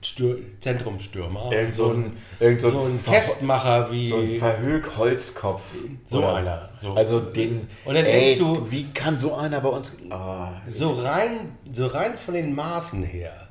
Stür 0.01 0.37
Zentrumstürmer. 0.61 1.51
Irgend 1.51 1.73
so 1.75 1.89
ein- 1.91 2.13
irgend 2.39 2.61
so 2.61 2.69
so 2.71 2.81
ein 2.85 2.97
Festmacher 2.99 3.91
wie 3.91 4.07
So 4.07 4.17
ein 4.17 4.37
Verhög-Holzkopf. 4.37 5.61
So 6.05 6.19
Oder- 6.19 6.35
einer, 6.35 6.69
so. 6.79 6.93
Also 6.93 7.19
den. 7.19 7.67
Und 7.83 7.95
dann 7.95 8.05
ey, 8.05 8.35
denkst 8.35 8.39
du- 8.39 8.71
wie 8.71 8.85
kann 8.93 9.17
so 9.17 9.33
einer 9.35 9.59
bei 9.59 9.69
uns. 9.69 9.97
Ah, 10.09 10.53
so 10.69 10.91
rein, 10.93 11.57
so 11.71 11.87
rein 11.87 12.17
von 12.17 12.35
den 12.35 12.53
Maßen 12.53 13.03
her 13.03 13.46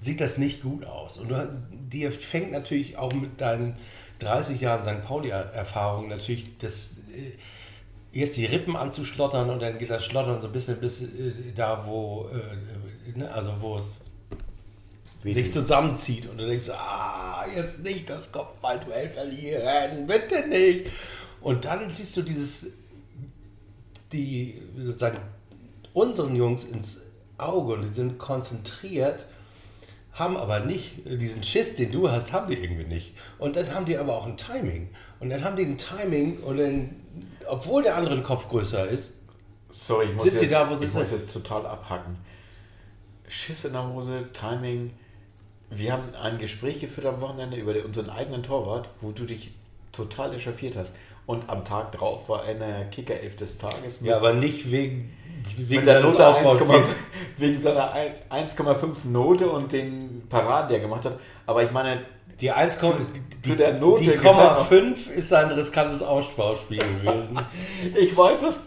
sieht 0.00 0.20
das 0.20 0.38
nicht 0.38 0.62
gut 0.62 0.84
aus. 0.84 1.18
Und 1.18 1.30
dir 1.90 2.12
fängt 2.12 2.52
natürlich 2.52 2.96
auch 2.96 3.12
mit 3.12 3.40
deinen 3.40 3.76
30 4.20 4.60
Jahren 4.60 4.84
St. 4.84 5.04
Pauli-Erfahrung 5.04 6.08
natürlich 6.08 6.58
das 6.58 7.02
äh, 7.14 8.18
erst 8.18 8.36
die 8.36 8.46
Rippen 8.46 8.76
anzuschlottern 8.76 9.50
und 9.50 9.60
dann 9.60 9.78
geht 9.78 9.90
das 9.90 10.04
Schlottern 10.04 10.40
so 10.40 10.48
ein 10.48 10.52
bisschen 10.52 10.78
bis 10.78 11.02
äh, 11.02 11.32
da, 11.54 11.84
wo, 11.86 12.28
äh, 12.28 13.18
ne, 13.18 13.32
also 13.32 13.52
wo 13.60 13.76
es 13.76 14.04
sich 15.22 15.52
zusammenzieht 15.52 16.28
und 16.28 16.38
du 16.38 16.46
denkst, 16.46 16.70
ah, 16.70 17.44
jetzt 17.54 17.82
nicht 17.82 18.08
das 18.08 18.32
Kopfballduell 18.32 19.10
verlieren, 19.10 20.06
bitte 20.06 20.46
nicht. 20.48 20.86
Und 21.40 21.64
dann 21.64 21.92
siehst 21.92 22.16
du 22.16 22.22
dieses, 22.22 22.72
die 24.12 24.60
sozusagen 24.76 25.18
unseren 25.92 26.36
Jungs 26.36 26.64
ins 26.64 27.02
Auge 27.38 27.74
und 27.74 27.82
die 27.82 27.88
sind 27.88 28.18
konzentriert, 28.18 29.26
haben 30.20 30.36
aber 30.36 30.60
nicht 30.60 31.04
diesen 31.04 31.42
Schiss, 31.42 31.74
den 31.74 31.90
du 31.90 32.08
hast, 32.08 32.32
haben 32.32 32.48
die 32.48 32.62
irgendwie 32.62 32.84
nicht. 32.84 33.14
Und 33.38 33.56
dann 33.56 33.74
haben 33.74 33.86
die 33.86 33.96
aber 33.96 34.16
auch 34.16 34.26
ein 34.26 34.36
Timing. 34.36 34.90
Und 35.18 35.30
dann 35.30 35.42
haben 35.42 35.56
die 35.56 35.64
ein 35.64 35.76
Timing 35.76 36.38
und 36.44 36.58
dann, 36.58 36.90
obwohl 37.48 37.82
der 37.82 37.96
andere 37.96 38.22
Kopf 38.22 38.48
größer 38.48 38.86
ist, 38.88 39.16
Sorry, 39.70 40.06
ich 40.06 40.14
muss, 40.14 40.26
ihr 40.26 40.32
jetzt, 40.32 40.52
da, 40.52 40.68
wo 40.68 40.74
sie 40.74 40.86
ich 40.86 40.94
muss 40.94 41.10
jetzt 41.12 41.32
total 41.32 41.64
abhacken. 41.66 42.16
Schiss 43.28 43.64
in 43.64 43.72
der 43.72 43.86
Hose, 43.86 44.28
Timing. 44.32 44.92
Wir 45.70 45.92
haben 45.92 46.14
ein 46.20 46.38
Gespräch 46.38 46.80
geführt 46.80 47.06
am 47.06 47.20
Wochenende 47.20 47.56
über 47.56 47.72
unseren 47.84 48.10
eigenen 48.10 48.42
Torwart, 48.42 48.88
wo 49.00 49.12
du 49.12 49.24
dich 49.24 49.52
total 49.92 50.34
echauffiert 50.34 50.76
hast. 50.76 50.96
Und 51.26 51.48
am 51.48 51.64
Tag 51.64 51.92
drauf 51.92 52.28
war 52.28 52.44
einer 52.44 52.84
Kicker-Elf 52.84 53.36
des 53.36 53.58
Tages 53.58 54.00
mit, 54.00 54.10
ja, 54.10 54.16
aber 54.16 54.32
nicht 54.32 54.70
wegen, 54.70 55.12
wegen 55.56 55.84
der 55.84 56.00
Note 56.00 56.26
Aufbauspiels. 56.26 56.70
1,5 56.70 56.82
wegen 57.36 57.58
seiner 57.58 57.94
1,5 58.30 59.06
Note 59.08 59.48
und 59.48 59.72
den 59.72 60.26
Paraden, 60.28 60.68
die 60.68 60.74
er 60.74 60.80
gemacht 60.80 61.04
hat. 61.04 61.18
Aber 61.46 61.62
ich 61.62 61.70
meine, 61.70 62.02
Die 62.40 62.50
1, 62.50 62.78
Zu- 62.80 62.94
zu 63.42 63.54
der 63.54 63.74
Note 63.74 64.02
Die 64.02 64.16
Komma 64.16 64.44
noch- 64.54 64.66
5 64.66 65.10
ist 65.10 65.32
ein 65.32 65.50
riskantes 65.50 66.02
Ausbauspiel 66.02 66.78
gewesen. 66.78 67.38
Ich 67.94 68.16
weiß 68.16 68.40
das. 68.40 68.60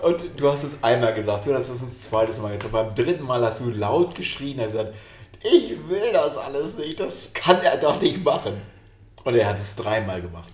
Und 0.00 0.24
du 0.36 0.50
hast 0.50 0.62
es 0.62 0.82
einmal 0.84 1.12
gesagt, 1.12 1.44
du 1.46 1.52
hast 1.54 1.68
es 1.68 1.82
ein 1.82 1.88
zweites 1.90 2.38
Mal 2.38 2.54
gesagt. 2.54 2.70
Beim 2.72 2.94
dritten 2.94 3.24
Mal 3.24 3.44
hast 3.44 3.60
du 3.60 3.70
laut 3.70 4.14
geschrien, 4.14 4.60
er 4.60 4.66
gesagt, 4.66 4.94
ich 5.42 5.72
will 5.88 6.12
das 6.12 6.38
alles 6.38 6.78
nicht, 6.78 7.00
das 7.00 7.32
kann 7.34 7.60
er 7.60 7.76
doch 7.78 8.00
nicht 8.00 8.22
machen. 8.24 8.60
Und 9.24 9.34
er 9.34 9.48
hat 9.48 9.56
es 9.56 9.74
dreimal 9.74 10.22
gemacht. 10.22 10.48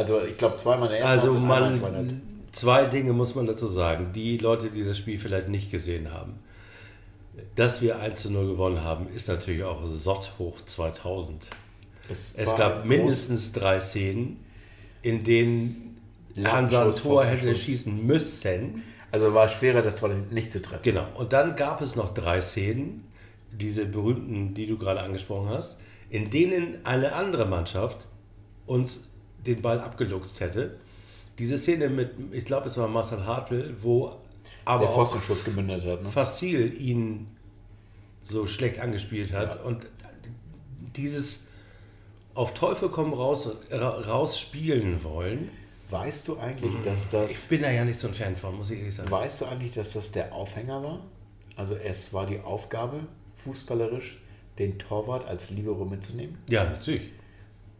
Also 0.00 0.22
ich 0.22 0.38
glaube 0.38 0.56
zweimal 0.56 0.88
in 0.88 0.92
der 0.92 1.00
ersten 1.00 1.28
Also 1.28 1.38
man, 1.38 1.62
Halbzeit. 1.62 2.14
zwei 2.52 2.86
Dinge 2.86 3.12
muss 3.12 3.34
man 3.34 3.46
dazu 3.46 3.68
sagen. 3.68 4.12
Die 4.14 4.38
Leute, 4.38 4.70
die 4.70 4.82
das 4.82 4.96
Spiel 4.96 5.18
vielleicht 5.18 5.48
nicht 5.48 5.70
gesehen 5.70 6.10
haben. 6.10 6.38
Dass 7.54 7.82
wir 7.82 7.98
1 8.00 8.18
zu 8.18 8.30
0 8.30 8.46
gewonnen 8.46 8.82
haben, 8.82 9.08
ist 9.14 9.28
natürlich 9.28 9.62
auch 9.62 9.86
Sott 9.94 10.32
hoch 10.38 10.58
2000. 10.64 11.50
Es 12.08 12.34
war 12.38 12.56
gab 12.56 12.86
mindestens 12.86 13.52
drei 13.52 13.78
Szenen, 13.82 14.42
in 15.02 15.22
denen 15.22 16.00
Hansa 16.44 16.86
ein 16.86 16.92
Tor 16.92 17.22
hätte 17.22 17.54
schießen 17.54 18.06
müssen. 18.06 18.82
Also 19.12 19.34
war 19.34 19.48
schwerer, 19.48 19.82
das 19.82 20.02
war 20.02 20.08
nicht 20.30 20.50
zu 20.50 20.62
treffen. 20.62 20.82
Genau. 20.82 21.06
Und 21.14 21.34
dann 21.34 21.56
gab 21.56 21.82
es 21.82 21.94
noch 21.94 22.14
drei 22.14 22.40
Szenen, 22.40 23.04
diese 23.52 23.84
berühmten, 23.84 24.54
die 24.54 24.66
du 24.66 24.78
gerade 24.78 25.00
angesprochen 25.00 25.50
hast, 25.50 25.80
in 26.08 26.30
denen 26.30 26.86
eine 26.86 27.12
andere 27.12 27.44
Mannschaft 27.44 28.06
uns 28.66 29.09
den 29.46 29.62
Ball 29.62 29.80
abgeluchst 29.80 30.40
hätte. 30.40 30.76
Diese 31.38 31.58
Szene 31.58 31.88
mit, 31.88 32.10
ich 32.32 32.44
glaube, 32.44 32.66
es 32.66 32.76
war 32.76 32.88
Marcel 32.88 33.24
Hartl, 33.24 33.74
wo 33.80 34.16
aber 34.64 34.84
Der 34.84 34.92
Pfostenschuss 34.92 35.44
gemündet 35.44 35.86
hat. 35.86 36.02
Ne? 36.02 36.10
Facil 36.10 36.78
ihn 36.80 37.28
so 38.22 38.46
schlecht 38.46 38.80
angespielt 38.80 39.32
hat. 39.32 39.60
Ja. 39.60 39.62
Und 39.62 39.86
dieses 40.96 41.48
auf 42.34 42.54
Teufel 42.54 42.88
komm 42.88 43.12
raus, 43.12 43.50
ra, 43.70 43.88
raus 43.88 44.38
spielen 44.38 45.02
wollen, 45.02 45.50
Weißt 45.90 46.28
du 46.28 46.38
eigentlich, 46.38 46.74
dass 46.82 47.06
ich 47.06 47.10
das 47.10 47.42
bin 47.46 47.62
da 47.62 47.70
ja 47.70 47.84
nicht 47.84 47.98
so 47.98 48.08
ein 48.08 48.14
Fan 48.14 48.36
von, 48.36 48.56
muss 48.56 48.70
ich 48.70 48.78
ehrlich 48.78 48.94
sagen. 48.94 49.10
Weißt 49.10 49.40
du 49.40 49.46
eigentlich, 49.46 49.72
dass 49.72 49.92
das 49.94 50.12
der 50.12 50.32
Aufhänger 50.32 50.82
war? 50.82 51.00
Also 51.56 51.74
es 51.74 52.12
war 52.12 52.26
die 52.26 52.40
Aufgabe, 52.40 53.00
fußballerisch 53.34 54.18
den 54.58 54.78
Torwart 54.78 55.26
als 55.26 55.50
Libero 55.50 55.84
mitzunehmen? 55.84 56.38
Ja, 56.48 56.64
natürlich. 56.64 57.10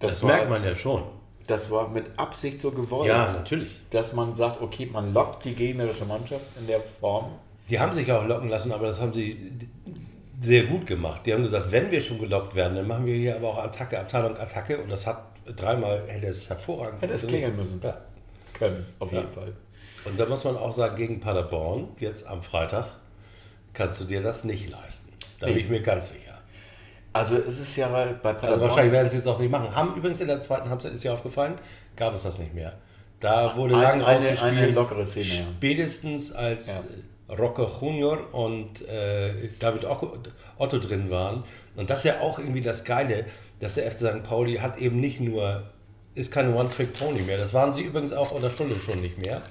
Das, 0.00 0.22
war, 0.22 0.30
merkt 0.30 0.50
man 0.50 0.64
ja 0.64 0.74
schon. 0.74 1.04
Das 1.50 1.70
war 1.70 1.88
mit 1.88 2.06
Absicht 2.16 2.60
so 2.60 2.70
gewollt. 2.70 3.08
Ja, 3.08 3.30
natürlich. 3.32 3.70
Dass 3.90 4.12
man 4.12 4.36
sagt, 4.36 4.60
okay, 4.60 4.88
man 4.92 5.12
lockt 5.12 5.44
die 5.44 5.54
gegnerische 5.54 6.04
Mannschaft 6.04 6.44
in 6.58 6.66
der 6.66 6.80
Form. 6.80 7.32
Die 7.68 7.78
haben 7.80 7.94
sich 7.94 8.10
auch 8.12 8.24
locken 8.24 8.48
lassen, 8.48 8.70
aber 8.72 8.86
das 8.86 9.00
haben 9.00 9.12
sie 9.12 9.36
sehr 10.40 10.64
gut 10.64 10.86
gemacht. 10.86 11.22
Die 11.26 11.32
haben 11.32 11.42
gesagt, 11.42 11.70
wenn 11.72 11.90
wir 11.90 12.00
schon 12.00 12.18
gelockt 12.18 12.54
werden, 12.54 12.76
dann 12.76 12.86
machen 12.86 13.04
wir 13.06 13.14
hier 13.16 13.36
aber 13.36 13.48
auch 13.48 13.58
Attacke, 13.58 13.98
Abteilung, 13.98 14.36
Attacke. 14.36 14.78
Und 14.78 14.88
das 14.90 15.06
hat 15.06 15.22
dreimal, 15.56 16.02
hätte 16.06 16.28
es 16.28 16.48
hervorragend 16.48 17.02
Hätte 17.02 17.14
es 17.14 17.26
klingeln 17.26 17.56
müssen. 17.56 17.80
Ja. 17.82 17.98
Können, 18.54 18.86
auf 19.00 19.10
Ja. 19.12 19.20
jeden 19.20 19.32
Fall. 19.32 19.52
Und 20.04 20.18
da 20.18 20.26
muss 20.26 20.44
man 20.44 20.56
auch 20.56 20.72
sagen, 20.72 20.96
gegen 20.96 21.20
Paderborn, 21.20 21.88
jetzt 21.98 22.26
am 22.26 22.42
Freitag, 22.42 22.86
kannst 23.72 24.00
du 24.00 24.04
dir 24.04 24.22
das 24.22 24.44
nicht 24.44 24.70
leisten. 24.70 25.12
Da 25.40 25.46
bin 25.46 25.56
Nee. 25.56 25.62
ich 25.62 25.68
mir 25.68 25.82
ganz 25.82 26.10
sicher. 26.12 26.29
Also 27.12 27.36
es 27.36 27.58
ist 27.58 27.76
ja 27.76 27.88
bei 27.88 28.02
Also 28.04 28.18
Paderborn... 28.22 28.60
wahrscheinlich 28.60 28.92
werden 28.92 29.10
sie 29.10 29.16
es 29.18 29.26
auch 29.26 29.38
nicht 29.38 29.50
machen. 29.50 29.74
Haben 29.74 29.94
übrigens 29.96 30.20
in 30.20 30.28
der 30.28 30.40
zweiten 30.40 30.68
Halbzeit, 30.70 30.92
ist 30.94 31.02
ja 31.04 31.12
aufgefallen, 31.12 31.54
gab 31.96 32.14
es 32.14 32.22
das 32.22 32.38
nicht 32.38 32.54
mehr. 32.54 32.74
Da 33.18 33.56
wurde 33.56 33.74
Ein- 33.76 34.00
lang 34.00 34.04
eine- 34.04 34.42
eine 34.42 34.66
lockere 34.70 35.04
Szene. 35.04 35.26
Spätestens 35.56 36.32
als 36.32 36.68
Ja. 37.28 37.34
Rocco 37.36 37.68
Junior 37.80 38.32
und 38.34 38.86
äh, 38.88 39.30
David 39.58 39.84
Otto, 39.84 40.78
drin 40.78 41.10
waren. 41.10 41.44
Und 41.76 41.90
das 41.90 41.98
ist 41.98 42.04
ja 42.04 42.20
auch 42.20 42.38
irgendwie 42.38 42.60
das 42.60 42.84
Geile, 42.84 43.24
dass 43.60 43.74
der 43.74 43.90
FC 43.90 43.98
St. 44.00 44.22
Pauli 44.24 44.56
hat 44.56 44.78
eben 44.78 45.00
nicht 45.00 45.20
nur, 45.20 45.62
ist 46.14 46.32
keine 46.32 46.54
One-Trick-Pony 46.54 47.22
mehr. 47.22 47.38
Das 47.38 47.52
waren 47.54 47.72
sie 47.72 47.82
übrigens 47.82 48.12
auch 48.12 48.32
unter 48.32 48.50
Stunde 48.50 48.78
schon 48.78 49.00
nicht 49.00 49.18
mehr. 49.18 49.42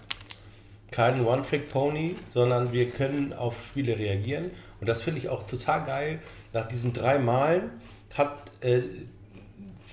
Kein 0.92 1.24
One-Trick-Pony, 1.26 2.16
sondern 2.34 2.72
wir 2.74 2.88
können 2.90 3.32
auf 3.34 3.56
Spiele 3.66 3.98
reagieren. 3.98 4.50
Und 4.82 4.88
das 4.90 5.02
finde 5.04 5.20
ich 5.20 5.30
auch 5.30 5.44
total 5.44 5.86
geil. 5.86 6.20
Nach 6.54 6.68
diesen 6.68 6.94
drei 6.94 7.20
Malen 7.20 7.72
hat, 8.16 8.38
äh, 8.62 8.82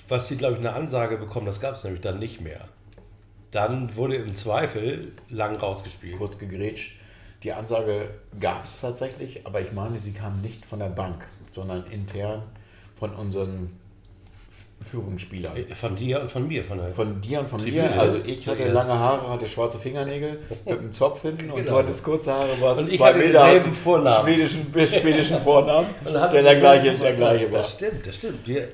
was 0.08 0.28
sie, 0.28 0.36
glaube 0.36 0.54
ich, 0.54 0.60
eine 0.60 0.72
Ansage 0.72 1.18
bekommen, 1.18 1.46
das 1.46 1.60
gab 1.60 1.74
es 1.74 1.84
nämlich 1.84 2.02
dann 2.02 2.18
nicht 2.18 2.40
mehr. 2.40 2.60
Dann 3.50 3.96
wurde 3.96 4.16
im 4.16 4.34
Zweifel 4.34 5.12
lang 5.28 5.56
rausgespielt. 5.56 6.18
kurz 6.18 6.38
gegrätscht. 6.38 6.96
Die 7.42 7.52
Ansage 7.52 8.14
gab 8.40 8.64
es 8.64 8.80
tatsächlich, 8.80 9.46
aber 9.46 9.60
ich 9.60 9.72
meine, 9.72 9.98
sie 9.98 10.12
kam 10.12 10.40
nicht 10.40 10.64
von 10.64 10.78
der 10.78 10.88
Bank, 10.88 11.28
sondern 11.50 11.86
intern 11.86 12.42
von 12.94 13.14
unseren 13.14 13.78
Führungsspieler. 14.80 15.50
Von 15.74 15.96
dir 15.96 16.20
und 16.20 16.30
von 16.30 16.46
mir. 16.46 16.62
Von, 16.64 16.80
der 16.80 16.90
Von 16.90 17.20
dir 17.20 17.40
und 17.40 17.48
von 17.48 17.60
Tribüne. 17.60 17.88
mir. 17.88 18.00
Also 18.00 18.18
ich 18.24 18.46
hatte 18.46 18.64
lange 18.68 18.92
Haare, 18.92 19.28
hatte 19.30 19.46
schwarze 19.46 19.78
Fingernägel 19.78 20.38
mit 20.66 20.78
einem 20.78 20.92
Zopf 20.92 21.22
hinten 21.22 21.50
und 21.50 21.56
Genau. 21.56 21.72
du 21.72 21.78
hattest 21.78 22.04
kurze 22.04 22.32
Haare, 22.32 22.60
warst 22.60 22.82
Und 22.82 22.88
ich 22.90 22.98
zwei 22.98 23.08
hatte 23.08 23.18
Meter 23.18 23.46
denselben 23.46 23.76
Vornamen. 23.76 24.24
schwedischen, 24.26 24.66
schwedischen 24.74 25.40
Vornamen, 25.40 25.88
der 26.04 26.42
der 26.42 26.56
gleiche, 26.56 26.94
der 26.94 27.14
gleiche 27.14 27.50
war. 27.52 27.62
Das 27.62 27.72
stimmt, 27.72 28.06
das 28.06 28.14
stimmt. 28.16 28.46
Wir, 28.46 28.68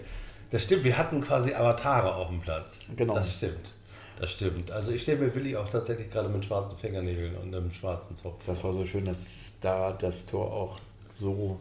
das 0.51 0.65
stimmt, 0.65 0.85
wir 0.85 0.99
hatten 0.99 1.21
quasi 1.21 1.55
Avatare 1.55 2.15
auf 2.15 2.29
dem 2.29 2.41
Platz. 2.41 2.81
Genau. 2.97 3.15
Das 3.15 3.35
stimmt. 3.35 3.73
Das 4.21 4.31
stimmt. 4.33 4.71
Also 4.71 4.91
ich 4.93 5.03
stelle 5.03 5.19
mir 5.19 5.35
Willi 5.35 5.57
auch 5.57 5.69
tatsächlich 5.69 6.11
gerade 6.11 6.29
mit 6.29 6.45
schwarzen 6.45 6.77
Fingernägeln 6.79 7.35
und 7.37 7.55
einem 7.55 7.73
schwarzen 7.73 8.17
Zopf. 8.17 8.43
Das 8.47 8.63
war 8.63 8.73
so 8.73 8.85
schön, 8.85 9.05
dass 9.05 9.55
da 9.61 9.93
das 9.93 10.27
Tor 10.27 10.53
auch 10.53 10.79
so 11.19 11.59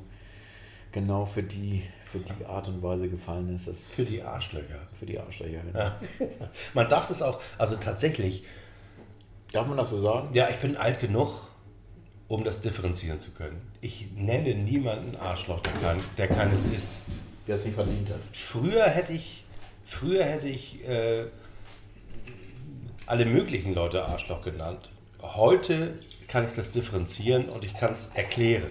genau 0.91 1.25
für 1.25 1.43
die, 1.43 1.83
für 2.03 2.19
die 2.19 2.45
Art 2.45 2.67
und 2.67 2.81
Weise 2.83 3.09
gefallen 3.09 3.53
ist. 3.53 3.67
Das 3.67 3.87
Für 3.87 4.03
die 4.03 4.21
Arschlöcher. 4.21 4.79
für 4.93 5.05
die 5.05 5.19
Arschlöcher. 5.19 5.61
genau. 5.61 5.91
Man 6.73 6.89
darf 6.89 7.07
das 7.07 7.21
auch, 7.21 7.39
also 7.57 7.75
tatsächlich, 7.75 8.43
Darf 9.51 9.67
man 9.67 9.75
das 9.77 9.89
so 9.89 9.97
sagen? 9.99 10.29
ja, 10.33 10.49
ich 10.49 10.57
bin 10.57 10.77
alt 10.77 10.99
genug, 11.01 11.41
um 12.29 12.45
das 12.45 12.61
differenzieren 12.61 13.19
zu 13.19 13.31
können. 13.31 13.61
Ich 13.81 14.07
nenne 14.15 14.55
niemanden 14.55 15.17
Arschloch, 15.17 15.59
der, 15.61 15.73
kein, 15.73 16.01
der 16.17 16.27
keines 16.29 16.65
ist. 16.65 17.01
Der 17.47 17.55
es 17.55 17.65
nicht 17.65 17.75
verdient 17.75 18.09
hat. 18.09 18.21
Früher 18.31 18.85
hätte 18.85 19.11
ich, 19.11 19.43
früher 19.85 20.23
hätte 20.23 20.47
ich 20.47 20.87
äh, 20.87 21.25
alle 23.07 23.25
möglichen 23.25 23.73
Leute 23.73 24.05
Arschloch 24.05 24.41
genannt. 24.41 24.89
Heute 25.21 25.97
kann 26.29 26.45
ich 26.47 26.55
das 26.55 26.71
differenzieren 26.71 27.49
und 27.49 27.65
ich 27.65 27.73
kann 27.73 27.91
es 27.91 28.11
erklären. 28.13 28.69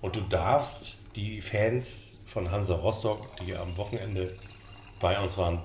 Und 0.00 0.16
du 0.16 0.20
darfst 0.22 0.95
die 1.16 1.40
Fans 1.40 2.18
von 2.26 2.50
Hansa 2.50 2.74
Rostock, 2.74 3.26
die 3.38 3.56
am 3.56 3.76
Wochenende 3.76 4.32
bei 5.00 5.18
uns 5.18 5.36
waren, 5.36 5.60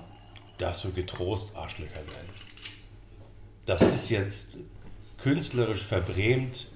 darfst 0.58 0.84
du 0.84 0.92
getrost 0.92 1.54
Arschlöcher 1.54 2.00
nennen. 2.00 2.30
Das 3.66 3.82
ist 3.82 4.10
jetzt 4.10 4.56
künstlerisch 5.18 5.82
verbrämt 5.82 6.66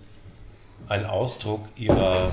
ein 0.88 1.04
Ausdruck 1.04 1.66
ihrer 1.76 2.30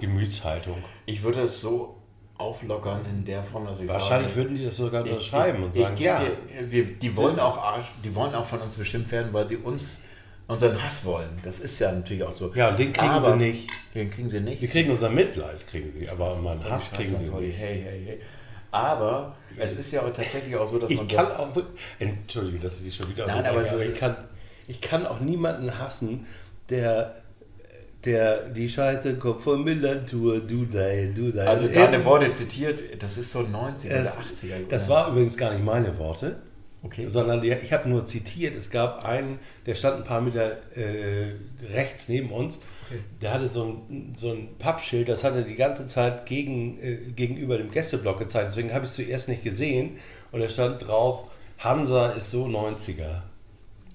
Gemütshaltung. 0.00 0.82
Ich 1.06 1.22
würde 1.22 1.42
es 1.42 1.60
so 1.60 1.96
auflockern 2.36 3.04
in 3.04 3.24
der 3.24 3.42
Form, 3.42 3.66
dass 3.66 3.80
ich 3.80 3.88
Wahrscheinlich 3.88 4.32
sage, 4.32 4.36
würden 4.36 4.56
die 4.56 4.64
das 4.64 4.76
sogar 4.76 5.02
unterschreiben 5.02 5.58
ich, 5.60 5.64
und 5.66 5.76
ich 5.76 5.82
sagen, 5.82 5.96
ja. 5.98 6.20
dir, 6.20 6.70
wir, 6.70 6.84
die 6.86 7.16
wollen 7.16 7.38
auch 7.38 7.58
Arsch, 7.58 7.92
die 8.04 8.14
wollen 8.14 8.34
auch 8.34 8.44
von 8.44 8.60
uns 8.60 8.76
bestimmt 8.76 9.10
werden, 9.10 9.32
weil 9.32 9.46
sie 9.46 9.56
uns 9.56 10.02
unseren 10.46 10.82
Hass 10.82 11.04
wollen. 11.04 11.38
Das 11.42 11.58
ist 11.58 11.78
ja 11.78 11.92
natürlich 11.92 12.22
auch 12.22 12.34
so. 12.34 12.54
Ja, 12.54 12.68
und 12.70 12.78
den 12.78 12.92
kriegen 12.92 13.10
Aber- 13.10 13.32
sie 13.32 13.38
nicht. 13.38 13.70
Den 13.98 14.10
kriegen 14.12 14.30
sie 14.30 14.40
nicht. 14.40 14.60
Sie 14.60 14.68
kriegen 14.68 14.92
unser 14.92 15.10
Mitleid, 15.10 15.66
kriegen 15.66 15.90
sie, 15.90 16.08
aber 16.08 16.34
meinen 16.40 16.64
Hass 16.64 16.92
kriegen 16.92 17.16
sie 17.16 17.24
nicht. 17.24 17.58
Hey, 17.58 17.82
hey, 17.82 18.02
hey. 18.06 18.20
Aber 18.70 19.36
es 19.56 19.74
ist 19.74 19.90
ja 19.90 20.02
auch 20.02 20.12
tatsächlich 20.12 20.54
auch 20.54 20.68
so, 20.68 20.78
dass 20.78 20.88
man 20.90 21.06
Ich 21.06 21.16
kann 21.16 21.26
auch, 21.32 21.48
entschuldige, 21.98 22.60
dass 22.60 22.76
ich 22.76 22.84
dich 22.84 22.96
schon 22.96 23.08
wieder 23.08 23.26
Nein, 23.26 23.44
aber 23.44 23.60
es 23.60 23.72
ist- 23.72 23.88
ich, 23.88 23.98
kann, 23.98 24.14
ich 24.68 24.80
kann 24.80 25.04
auch 25.04 25.18
niemanden 25.18 25.76
hassen, 25.78 26.26
der, 26.68 27.16
der 28.04 28.50
die 28.50 28.68
Scheiße 28.68 29.16
kommt 29.16 29.40
von 29.40 29.64
Millantour, 29.64 30.38
du 30.40 30.64
dein, 30.64 31.14
du 31.14 31.32
dein. 31.32 31.48
also 31.48 31.66
deine 31.66 32.04
Worte 32.04 32.32
zitiert, 32.32 32.80
das 33.02 33.18
ist 33.18 33.32
so 33.32 33.40
90er 33.40 34.00
oder 34.00 34.12
80er. 34.12 34.68
Das 34.68 34.84
oder? 34.84 34.94
war 34.94 35.08
übrigens 35.08 35.36
gar 35.36 35.52
nicht 35.54 35.64
meine 35.64 35.98
Worte. 35.98 36.38
Okay. 36.84 37.08
Sondern 37.08 37.42
die, 37.42 37.50
ich 37.50 37.72
habe 37.72 37.88
nur 37.88 38.06
zitiert, 38.06 38.54
es 38.54 38.70
gab 38.70 39.04
einen, 39.04 39.40
der 39.66 39.74
stand 39.74 39.96
ein 39.96 40.04
paar 40.04 40.20
Meter 40.20 40.58
äh, 40.76 41.32
rechts 41.72 42.08
neben 42.08 42.30
uns, 42.30 42.60
der 43.20 43.34
hatte 43.34 43.48
so 43.48 43.64
ein, 43.88 44.14
so 44.16 44.32
ein 44.32 44.48
Pappschild, 44.58 45.08
das 45.08 45.24
hat 45.24 45.34
er 45.34 45.42
die 45.42 45.54
ganze 45.54 45.86
Zeit 45.86 46.26
gegen, 46.26 46.80
äh, 46.80 46.96
gegenüber 47.14 47.58
dem 47.58 47.70
Gästeblock 47.70 48.18
gezeigt, 48.18 48.50
deswegen 48.50 48.72
habe 48.72 48.84
ich 48.84 48.90
es 48.90 48.96
zuerst 48.96 49.28
nicht 49.28 49.42
gesehen 49.42 49.98
und 50.32 50.40
da 50.40 50.48
stand 50.48 50.86
drauf, 50.86 51.30
Hansa 51.58 52.10
ist 52.10 52.30
so 52.30 52.46
90er. 52.46 53.22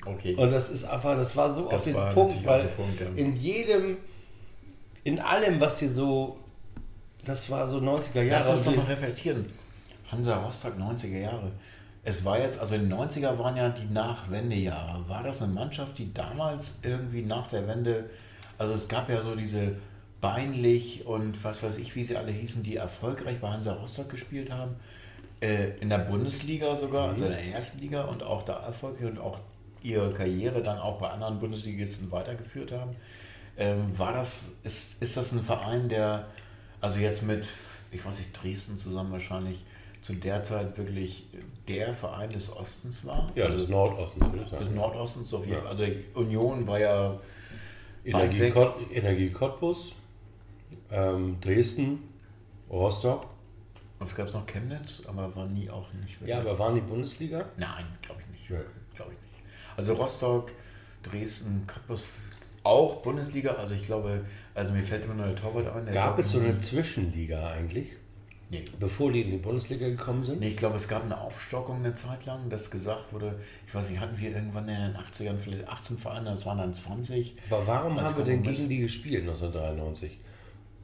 okay. 0.06 0.36
Und 0.36 0.52
das 0.52 0.70
ist 0.70 0.84
einfach, 0.86 1.16
das 1.16 1.36
war 1.36 1.54
so 1.54 1.66
Das 1.66 1.74
auf 1.76 1.84
den 1.84 2.14
Punkt, 2.14 2.46
weil 2.46 2.64
den 2.64 2.76
Punkt, 2.76 3.00
ja. 3.00 3.08
in 3.16 3.36
jedem, 3.36 3.98
in 5.04 5.20
allem, 5.20 5.60
was 5.60 5.80
hier 5.80 5.90
so, 5.90 6.38
das 7.26 7.50
war 7.50 7.68
so 7.68 7.78
90er 7.78 8.22
Jahre. 8.22 8.44
Lass 8.46 8.50
uns 8.50 8.66
doch 8.66 8.76
mal 8.76 8.86
reflektieren. 8.86 9.46
Hansa 10.12 10.38
Rostock 10.38 10.76
90er 10.78 11.20
Jahre. 11.20 11.52
Es 12.04 12.26
war 12.26 12.38
jetzt, 12.38 12.60
also 12.60 12.78
die 12.78 12.86
90er 12.86 13.38
waren 13.40 13.56
ja 13.56 13.70
die 13.70 13.88
Nachwendejahre. 13.88 15.08
War 15.08 15.24
das 15.24 15.42
eine 15.42 15.54
Mannschaft, 15.54 15.98
die 15.98 16.14
damals 16.14 16.80
irgendwie 16.84 17.22
nach 17.22 17.48
der 17.48 17.66
Wende, 17.68 18.10
also 18.58 18.74
es 18.74 18.88
gab 18.88 19.10
ja 19.10 19.22
so 19.22 19.36
diese 19.36 19.76
Beinlich 20.22 21.06
und 21.06 21.44
was 21.44 21.64
weiß 21.64 21.78
ich, 21.80 21.96
wie 21.96 22.04
sie 22.06 22.16
alle 22.16 22.32
hießen, 22.32 22.64
die 22.64 22.78
erfolgreich 22.78 23.42
bei 23.42 23.50
Hansa 23.50 23.74
Rostock 23.74 24.08
gespielt 24.08 24.52
haben. 24.52 24.76
Äh, 25.42 25.72
in 25.82 25.90
der 25.90 25.98
Bundesliga 25.98 26.78
sogar, 26.78 27.10
also 27.10 27.26
in 27.26 27.32
der 27.32 27.44
ersten 27.44 27.80
Liga 27.80 28.04
und 28.04 28.24
auch 28.24 28.44
da 28.44 28.54
erfolgreich 28.66 29.10
und 29.10 29.20
auch 29.20 29.42
ihre 29.82 30.14
Karriere 30.14 30.62
dann 30.62 30.80
auch 30.80 30.98
bei 30.98 31.10
anderen 31.10 31.40
Bundesligisten 31.40 32.10
weitergeführt 32.10 32.72
haben. 32.72 32.92
Ähm, 33.58 34.00
war 34.00 34.14
das, 34.14 34.54
ist, 34.64 35.02
ist 35.04 35.18
das 35.18 35.34
ein 35.34 35.42
Verein, 35.42 35.90
der, 35.90 36.28
also 36.80 37.00
jetzt 37.00 37.24
mit, 37.24 37.46
ich 37.92 38.06
weiß 38.06 38.20
nicht, 38.20 38.32
Dresden 38.32 38.78
zusammen 38.78 39.12
wahrscheinlich, 39.12 39.66
zu 40.02 40.14
der 40.14 40.44
Zeit 40.44 40.78
wirklich 40.78 41.28
der 41.68 41.94
Verein 41.94 42.30
des 42.30 42.50
Ostens 42.50 43.06
war? 43.06 43.30
ja, 43.36 43.44
also 43.46 43.58
ist 43.58 43.70
Nordostens, 43.70 44.26
würde 44.26 44.44
ich 44.46 44.50
des 44.52 44.60
sagen. 44.62 44.76
Nordostens 44.76 45.34
auf 45.34 45.46
jeden 45.46 45.62
Fall. 45.62 45.68
Also 45.68 45.84
Union 46.14 46.66
war 46.66 46.80
ja 46.80 47.20
Energie. 48.04 48.50
Kott, 48.52 48.76
Energie 48.92 49.30
Cottbus, 49.30 49.94
ähm, 50.92 51.38
Dresden, 51.42 52.00
Rostock. 52.70 53.28
Und 54.00 54.08
es 54.08 54.16
gab 54.16 54.32
noch 54.34 54.46
Chemnitz, 54.46 55.04
aber 55.08 55.34
war 55.36 55.48
nie 55.48 55.70
auch 55.70 55.92
nicht 55.94 56.20
wirklich. 56.20 56.30
Ja, 56.30 56.40
aber 56.40 56.58
waren 56.60 56.76
die 56.76 56.82
Bundesliga? 56.82 57.46
Nein, 57.58 57.86
glaube 58.02 58.22
ich 58.22 58.28
nicht. 58.40 58.50
Ja. 58.50 58.60
Glaube 58.96 59.14
ich 59.14 59.22
nicht. 59.22 59.44
Also 59.78 59.94
Rostock, 59.94 60.52
Dresden, 61.04 61.66
Cottbus, 61.68 62.04
auch 62.64 63.02
Bundesliga. 63.02 63.52
Also 63.54 63.74
ich 63.74 63.84
glaube, 63.84 64.26
also 64.54 64.72
mir 64.72 64.84
fällt 64.84 65.06
immer 65.06 65.16
nur 65.16 65.28
der 65.28 65.36
Torwart 65.36 65.68
ein. 65.68 65.94
Gab 65.94 66.20
es 66.20 66.32
so 66.32 66.40
eine 66.40 66.60
Zwischenliga 66.60 67.52
eigentlich, 67.52 67.90
Nee. 68.54 68.66
bevor 68.80 69.12
die 69.12 69.22
in 69.22 69.32
die 69.32 69.38
Bundesliga 69.38 69.88
gekommen 69.88 70.24
sind? 70.26 70.40
Nee, 70.40 70.50
ich 70.50 70.58
glaube, 70.58 70.76
es 70.76 70.88
gab 70.88 71.04
eine 71.04 71.20
Aufstockung 71.20 71.78
eine 71.78 71.94
Zeit 71.96 72.26
lang, 72.26 72.50
dass 72.50 72.70
gesagt 72.72 73.12
wurde, 73.12 73.40
ich 73.68 73.74
weiß 73.74 73.90
nicht, 73.90 74.00
hatten 74.00 74.18
wir 74.20 74.32
irgendwann 74.32 74.68
in 74.70 74.76
den 74.76 74.96
80ern 74.96 75.40
vielleicht 75.40 75.68
18 75.68 75.98
Vereine, 75.98 76.30
das 76.32 76.46
waren 76.46 76.60
dann 76.60 76.74
20. 76.74 77.36
Aber 77.50 77.66
warum 77.68 78.00
haben 78.00 78.16
wir 78.18 78.24
denn 78.26 78.44
gegen 78.44 78.70
die 78.70 78.78
gespielt 78.80 79.22
1993? 79.22 80.20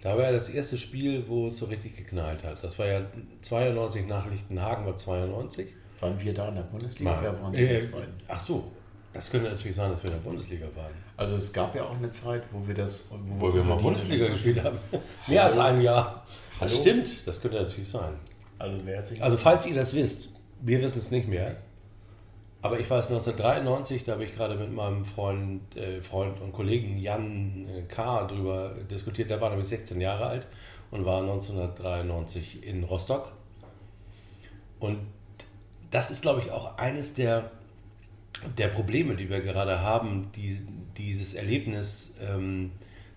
Da 0.02 0.18
war 0.18 0.24
ja 0.26 0.32
das 0.32 0.50
erste 0.50 0.78
Spiel, 0.78 1.26
wo 1.28 1.48
es 1.48 1.58
so 1.58 1.66
richtig 1.66 1.98
geknallt 1.98 2.44
hat. 2.44 2.64
Das 2.64 2.80
war 2.80 2.88
ja 2.88 3.02
92 3.42 4.08
nach 4.08 4.26
Lichtenhagen, 4.32 4.86
war 4.86 4.96
92. 4.96 5.68
Waren 6.00 6.20
wir 6.22 6.34
da 6.34 6.48
in 6.48 6.56
der 6.56 6.62
Bundesliga 6.64 7.20
oder 7.20 7.42
waren 7.42 7.52
wir 7.54 7.60
in 7.60 7.66
Äh, 7.68 7.74
der 7.74 7.82
zweiten? 7.82 8.14
ach 8.30 8.40
so, 8.40 8.72
das 9.14 9.30
könnte 9.30 9.50
natürlich 9.50 9.76
sein, 9.76 9.92
dass 9.92 10.02
wir 10.02 10.10
in 10.12 10.16
der 10.18 10.30
Bundesliga 10.30 10.66
waren. 10.76 10.94
Also 11.18 11.36
es 11.36 11.52
gab 11.52 11.76
ja 11.76 11.84
auch 11.84 11.98
eine 11.98 12.10
Zeit, 12.12 12.44
wo 12.52 12.66
wir 12.66 12.74
das, 12.74 13.04
wo, 13.10 13.48
Wo 13.50 13.54
wir 13.54 13.64
mal 13.66 13.76
Bundesliga 13.76 14.28
gespielt 14.30 14.64
haben. 14.64 14.78
Mehr 15.28 15.44
als 15.46 15.58
ein 15.58 15.82
Jahr. 15.82 16.26
Das 16.60 16.72
Hallo? 16.72 16.82
stimmt, 16.82 17.10
das 17.26 17.42
könnte 17.42 17.62
natürlich 17.62 17.90
sein. 17.90 18.14
Also 18.58 18.86
Also 19.22 19.38
falls 19.38 19.66
ihr 19.66 19.76
das 19.76 19.94
wisst, 19.94 20.30
wir 20.62 20.82
wissen 20.82 20.98
es 20.98 21.12
nicht 21.12 21.28
mehr. 21.28 21.56
Aber 22.62 22.78
ich 22.78 22.90
weiß 22.90 23.08
1993, 23.08 24.04
da 24.04 24.14
habe 24.14 24.26
ich 24.26 24.36
gerade 24.36 24.56
mit 24.56 24.74
meinem 24.74 25.06
Freund, 25.06 25.78
äh, 25.78 26.02
Freund 26.02 26.42
und 26.42 26.52
Kollegen 26.52 26.98
Jan 26.98 27.66
äh, 27.70 27.82
K. 27.84 28.26
drüber 28.28 28.76
diskutiert. 28.92 29.30
Der 29.30 29.40
war 29.40 29.50
nämlich 29.50 29.70
16 29.70 30.02
Jahre 30.02 30.26
alt 30.26 30.48
und 30.92 31.06
war 31.06 31.22
1993 31.22 32.68
in 32.68 32.84
Rostock. 32.84 33.32
Und 34.82 35.00
das 35.92 36.12
ist, 36.12 36.22
glaube 36.22 36.42
ich, 36.42 36.52
auch 36.52 36.78
eines 36.78 37.14
der, 37.14 37.52
der 38.58 38.68
Probleme, 38.68 39.16
die 39.16 39.30
wir 39.30 39.40
gerade 39.40 39.80
haben, 39.80 40.30
die, 40.36 40.62
dieses 40.98 41.36
Erlebnis, 41.36 42.16
ähm, 42.30 42.72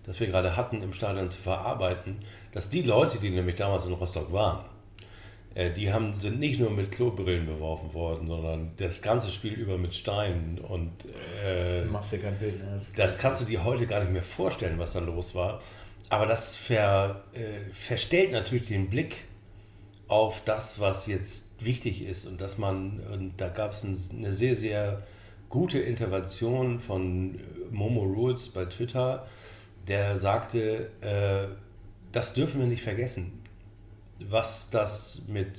das 0.05 0.21
wir 0.21 0.27
gerade 0.27 0.55
hatten, 0.55 0.81
im 0.81 0.93
Stadion 0.93 1.29
zu 1.29 1.41
verarbeiten, 1.41 2.19
dass 2.53 2.69
die 2.69 2.83
Leute, 2.83 3.17
die 3.17 3.29
nämlich 3.29 3.57
damals 3.57 3.85
in 3.85 3.93
Rostock 3.93 4.31
waren, 4.31 4.63
äh, 5.55 5.71
die 5.71 5.91
haben, 5.91 6.19
sind 6.19 6.39
nicht 6.39 6.59
nur 6.59 6.71
mit 6.71 6.91
Klobrillen 6.91 7.45
beworfen 7.45 7.93
worden, 7.93 8.27
sondern 8.27 8.71
das 8.77 9.01
ganze 9.01 9.31
Spiel 9.31 9.53
über 9.53 9.77
mit 9.77 9.93
Steinen. 9.93 10.59
Und 10.59 10.91
äh, 11.45 11.83
Du 11.83 11.91
machst 11.91 12.13
dir 12.13 12.19
kein 12.19 12.37
Bild. 12.37 12.59
Ne? 12.59 12.71
Das, 12.73 12.93
das 12.93 13.17
kannst 13.17 13.41
du 13.41 13.45
dir 13.45 13.63
heute 13.63 13.85
gar 13.85 13.99
nicht 14.01 14.11
mehr 14.11 14.23
vorstellen, 14.23 14.79
was 14.79 14.93
da 14.93 14.99
los 14.99 15.35
war. 15.35 15.61
Aber 16.09 16.25
das 16.25 16.55
ver, 16.55 17.23
äh, 17.33 17.71
verstellt 17.71 18.31
natürlich 18.31 18.67
den 18.67 18.89
Blick 18.89 19.25
auf 20.07 20.43
das, 20.43 20.79
was 20.79 21.07
jetzt 21.07 21.63
wichtig 21.63 22.05
ist. 22.05 22.25
Und 22.25 22.41
dass 22.41 22.57
man, 22.57 22.99
und 23.11 23.33
da 23.37 23.49
gab 23.49 23.71
es 23.71 23.83
ein, 23.83 23.97
eine 24.17 24.33
sehr, 24.33 24.55
sehr 24.55 25.03
gute 25.49 25.79
Intervention 25.79 26.79
von 26.79 27.39
Momo 27.71 28.01
Rules 28.01 28.49
bei 28.49 28.65
Twitter, 28.65 29.27
der 29.87 30.17
sagte, 30.17 30.89
äh, 31.01 31.47
das 32.13 32.33
dürfen 32.33 32.61
wir 32.61 32.67
nicht 32.67 32.83
vergessen. 32.83 33.43
Was 34.19 34.69
das 34.69 35.23
mit 35.27 35.57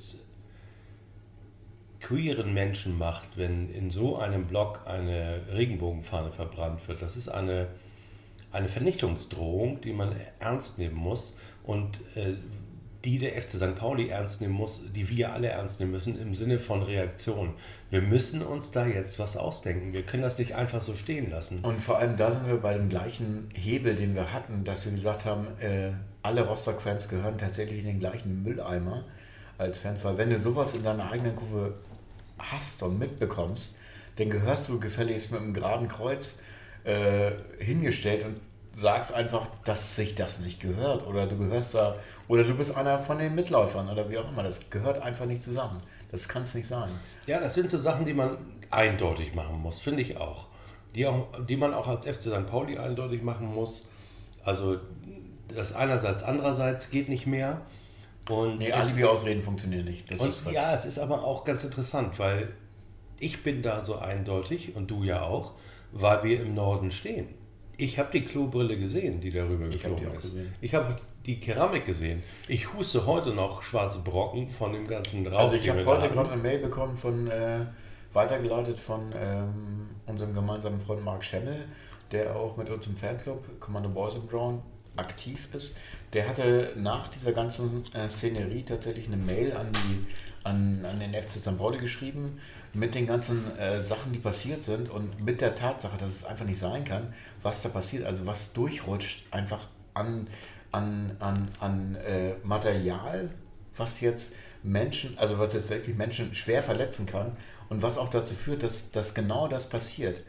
queeren 2.01 2.55
Menschen 2.55 2.97
macht, 2.99 3.37
wenn 3.37 3.73
in 3.73 3.91
so 3.91 4.17
einem 4.17 4.47
Block 4.47 4.83
eine 4.87 5.43
Regenbogenfahne 5.53 6.33
verbrannt 6.33 6.87
wird. 6.87 7.03
Das 7.03 7.17
ist 7.17 7.29
eine, 7.29 7.69
eine 8.53 8.69
Vernichtungsdrohung, 8.69 9.81
die 9.81 9.93
man 9.93 10.15
ernst 10.39 10.79
nehmen 10.79 10.97
muss. 10.97 11.39
Und 11.65 11.97
äh, 12.15 12.35
die 13.05 13.19
der 13.19 13.41
FC 13.41 13.51
St. 13.51 13.77
Pauli 13.77 14.09
ernst 14.09 14.41
nehmen 14.41 14.55
muss, 14.55 14.83
die 14.95 15.09
wir 15.11 15.33
alle 15.33 15.49
ernst 15.49 15.79
nehmen 15.79 15.93
müssen 15.93 16.19
im 16.19 16.35
Sinne 16.35 16.59
von 16.59 16.83
Reaktion. 16.83 17.55
Wir 17.91 18.01
müssen 18.01 18.43
uns 18.43 18.71
da 18.71 18.87
jetzt 18.87 19.19
was 19.19 19.37
ausdenken. 19.37 19.93
Wir 19.93 20.03
können 20.03 20.23
das 20.23 20.39
nicht 20.39 20.55
einfach 20.55 20.81
so 20.81 20.97
stehen 20.97 21.29
lassen. 21.29 21.61
Und 21.61 21.83
vor 21.83 21.99
allem 21.99 22.17
da 22.17 22.33
sind 22.33 22.47
wir 22.47 22.57
bei 22.57 22.75
dem 22.75 22.89
gleichen 22.89 23.51
Hebel, 23.55 23.95
den 23.95 24.15
wir 24.15 24.33
hatten, 24.33 24.65
dass 24.65 24.85
wir 24.87 24.93
gesagt 24.93 25.27
haben, 25.27 25.47
äh, 25.61 25.93
alle 26.23 26.47
Rostock-Fans 26.47 27.09
gehören 27.09 27.37
tatsächlich 27.37 27.81
in 27.81 27.87
den 27.87 27.99
gleichen 27.99 28.43
Mülleimer 28.43 29.05
als 29.59 29.79
Fans, 29.79 30.05
weil 30.05 30.19
wenn 30.19 30.31
du 30.31 30.39
sowas 30.39 30.75
in 30.75 30.83
deiner 30.83 31.11
eigenen 31.11 31.37
Kurve 31.37 31.75
hast 32.39 32.83
und 32.83 32.99
mitbekommst, 32.99 33.77
dann 34.17 34.31
gehörst 34.31 34.69
du 34.69 34.81
gefälligst 34.81 35.33
mit 35.33 35.41
einem 35.41 35.53
geraden 35.53 35.89
Kreuz 35.89 36.39
äh, 36.85 37.33
hingestellt 37.59 38.25
und 38.25 38.41
sagst 38.75 39.15
einfach, 39.15 39.47
dass 39.65 39.97
sich 39.97 40.15
das 40.15 40.41
nicht 40.41 40.61
gehört 40.61 41.07
oder 41.07 41.27
du 41.27 41.39
gehörst 41.39 41.75
da 41.75 41.97
oder 42.29 42.43
du 42.43 42.55
bist 42.55 42.77
einer 42.77 42.99
von 42.99 43.19
den 43.19 43.35
Mitläufern 43.35 43.89
oder 43.89 44.11
wie 44.11 44.19
auch 44.19 44.29
immer. 44.29 44.43
Das 44.43 44.69
gehört 44.71 45.01
einfach 45.01 45.27
nicht 45.27 45.43
zusammen. 45.43 45.81
Das 46.11 46.29
kann 46.29 46.43
es 46.43 46.55
nicht 46.55 46.67
sein. 46.67 46.91
Ja, 47.27 47.41
das 47.41 47.55
sind 47.55 47.71
so 47.71 47.79
Sachen, 47.79 48.05
die 48.05 48.15
man 48.15 48.37
eindeutig 48.71 49.35
machen 49.35 49.61
muss, 49.61 49.81
finde 49.81 50.03
ich 50.03 50.17
auch. 50.17 50.49
Die, 50.95 51.07
auch. 51.07 51.29
die 51.49 51.57
man 51.57 51.73
auch 51.73 51.87
als 51.87 52.05
FC 52.05 52.23
St. 52.23 52.47
Pauli 52.47 52.79
eindeutig 52.79 53.23
machen 53.23 53.47
muss. 53.47 53.87
Also 54.45 54.79
das 55.55 55.73
einerseits, 55.75 56.23
andererseits 56.23 56.91
geht 56.91 57.09
nicht 57.09 57.27
mehr. 57.27 57.63
Und 58.29 58.59
nee, 58.59 58.73
Alibi-Ausreden 58.73 59.43
funktionieren 59.43 59.85
nicht. 59.85 60.11
Das 60.11 60.21
und 60.21 60.53
ja, 60.53 60.75
es 60.75 60.85
ist 60.85 60.99
aber 60.99 61.23
auch 61.23 61.45
ganz 61.45 61.63
interessant, 61.63 62.19
weil 62.19 62.55
ich 63.21 63.43
bin 63.43 63.63
da 63.63 63.81
so 63.81 63.99
eindeutig 63.99 64.75
und 64.75 64.91
du 64.91 65.05
ja 65.05 65.23
auch, 65.23 65.53
weil 65.93 66.25
wir 66.25 66.41
im 66.41 66.55
Norden 66.55 66.91
stehen. 66.91 67.29
Ich 67.77 67.99
habe 67.99 68.11
die 68.13 68.25
Klobrille 68.25 68.79
gesehen, 68.79 69.21
die 69.21 69.31
darüber 69.31 69.67
ich 69.67 69.83
geflogen 69.83 70.09
ist. 70.13 70.23
Gesehen. 70.23 70.55
Ich 70.61 70.75
habe 70.75 70.97
die 71.27 71.41
Keramik 71.41 71.87
gesehen. 71.87 72.23
Ich 72.49 72.73
huste 72.73 73.07
heute 73.07 73.31
noch 73.31 73.63
schwarze 73.63 74.01
Brocken 74.01 74.49
von 74.49 74.73
dem 74.73 74.87
ganzen 74.87 75.27
Rauch. 75.27 75.41
Also 75.41 75.55
ich 75.55 75.69
habe 75.69 75.85
heute 75.85 76.09
gerade 76.09 76.33
eine 76.33 76.43
Mail 76.43 76.59
bekommen 76.59 76.97
von, 76.97 77.27
äh, 77.29 77.67
weitergeleitet 78.13 78.79
von 78.79 79.13
ähm, 79.17 79.89
unserem 80.07 80.35
gemeinsamen 80.35 80.81
Freund 80.81 81.05
Marc 81.05 81.25
Schemmel, 81.25 81.65
der 82.13 82.37
auch 82.37 82.57
mit 82.57 82.71
uns 82.71 82.87
im 82.87 82.97
Fanclub 82.97 83.61
Commando 83.61 83.89
Boys 83.89 84.17
and 84.17 84.31
Brown 84.31 84.63
aktiv 84.97 85.49
ist. 85.53 85.77
Der 86.13 86.29
hatte 86.29 86.73
nach 86.77 87.09
dieser 87.09 87.33
ganzen 87.33 87.85
äh, 87.95 88.09
Szenerie 88.09 88.63
tatsächlich 88.63 89.07
eine 89.09 89.17
Mail 89.17 89.53
an, 89.53 89.67
die, 89.73 90.07
an, 90.45 90.85
an 90.85 91.01
den 91.01 91.15
FC 91.15 91.31
St. 91.31 91.59
Pauli 91.59 91.79
geschrieben 91.79 92.41
mit 92.73 92.95
den 92.95 93.07
ganzen 93.07 93.57
äh, 93.57 93.81
Sachen, 93.81 94.13
die 94.13 94.19
passiert 94.19 94.63
sind 94.63 94.89
und 94.89 95.25
mit 95.25 95.41
der 95.41 95.55
Tatsache, 95.55 95.97
dass 95.97 96.11
es 96.11 96.25
einfach 96.25 96.45
nicht 96.45 96.59
sein 96.59 96.85
kann, 96.85 97.13
was 97.43 97.63
da 97.63 97.71
passiert, 97.71 98.05
also 98.05 98.27
was 98.27 98.53
durchrutscht 98.53 99.25
einfach 99.31 99.69
an, 99.95 100.29
an, 100.71 101.17
an, 101.19 101.49
an 101.61 101.95
äh, 101.97 102.35
Material, 102.43 103.31
was 103.77 104.01
jetzt 104.01 104.35
Menschen, 104.63 105.17
also 105.19 105.39
was 105.39 105.55
jetzt 105.55 105.71
wirklich 105.71 105.97
Menschen 105.97 106.35
schwer 106.35 106.63
verletzen 106.63 107.07
kann 107.07 107.33
und 107.69 107.83
was 107.83 107.99
auch 107.99 108.09
dazu 108.09 108.35
führt, 108.35 108.63
dass, 108.63 108.91
dass 108.91 109.15
genau 109.15 109.49
das 109.49 109.69
passiert 109.69 110.23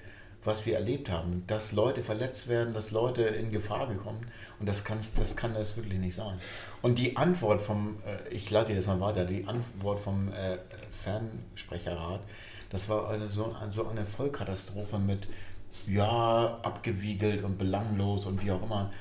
was 0.45 0.65
wir 0.65 0.75
erlebt 0.75 1.09
haben, 1.09 1.43
dass 1.47 1.71
Leute 1.71 2.03
verletzt 2.03 2.47
werden, 2.47 2.73
dass 2.73 2.91
Leute 2.91 3.23
in 3.23 3.51
Gefahr 3.51 3.87
gekommen 3.87 4.21
und 4.59 4.69
das, 4.69 4.83
kann 4.83 4.99
das 5.17 5.35
kann 5.35 5.53
das 5.53 5.75
wirklich 5.75 5.99
nicht 5.99 6.15
sein. 6.15 6.39
Und 6.81 6.99
die 6.99 7.17
Antwort 7.17 7.61
vom, 7.61 7.97
äh, 8.05 8.33
ich 8.33 8.47
dir 8.47 8.63
das 8.63 8.87
mal 8.87 8.99
weiter, 8.99 9.25
die 9.25 9.47
Antwort 9.47 9.99
vom 9.99 10.29
äh, 10.29 10.57
Fernsprecherrat, 10.89 12.21
das 12.69 12.89
war 12.89 13.07
also 13.07 13.27
so, 13.27 13.55
so 13.71 13.87
eine 13.87 14.05
Vollkatastrophe 14.05 14.99
mit, 14.99 15.27
ja, 15.87 16.59
abgewiegelt 16.61 17.43
und 17.43 17.57
belanglos 17.57 18.25
und 18.25 18.43
wie 18.43 18.51
auch 18.51 18.63
immer. 18.63 18.91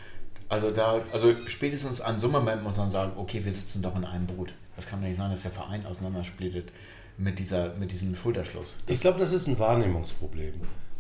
Also 0.49 0.71
da, 0.71 1.01
also 1.13 1.35
spätestens 1.47 2.01
an 2.01 2.21
so 2.21 2.27
einem 2.27 2.35
Moment 2.35 2.63
muss 2.63 2.77
man 2.77 2.91
sagen, 2.91 3.13
okay, 3.17 3.45
wir 3.45 3.53
sitzen 3.53 3.83
doch 3.83 3.97
in 3.97 4.05
einem 4.05 4.27
Boot. 4.27 4.55
Das 4.77 4.87
kann 4.87 5.01
doch 5.01 5.09
nicht 5.09 5.17
sein, 5.17 5.31
dass 5.31 5.43
der 5.43 5.51
Verein 5.51 5.85
auseinandersplittet 5.87 6.71
mit, 7.17 7.39
dieser, 7.39 7.75
mit 7.75 7.93
diesem 7.93 8.15
Schulterschluss. 8.15 8.79
Das 8.87 8.99
ich 8.99 9.01
glaube, 9.01 9.21
das 9.21 9.33
ist 9.33 9.47
ein 9.47 9.59
Wahrnehmungsproblem. 9.59 10.55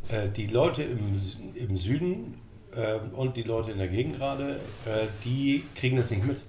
Äh, 0.09 0.29
die 0.29 0.47
Leute 0.47 0.83
im, 0.83 1.21
im 1.55 1.77
Süden 1.77 2.35
äh, 2.73 2.99
und 3.15 3.37
die 3.37 3.43
Leute 3.43 3.71
in 3.71 3.79
der 3.79 3.89
Gegend 3.89 4.17
gerade, 4.17 4.61
äh, 4.87 5.07
die 5.25 5.65
kriegen 5.75 5.97
das 5.97 6.11
nicht 6.11 6.25
mit. 6.25 6.41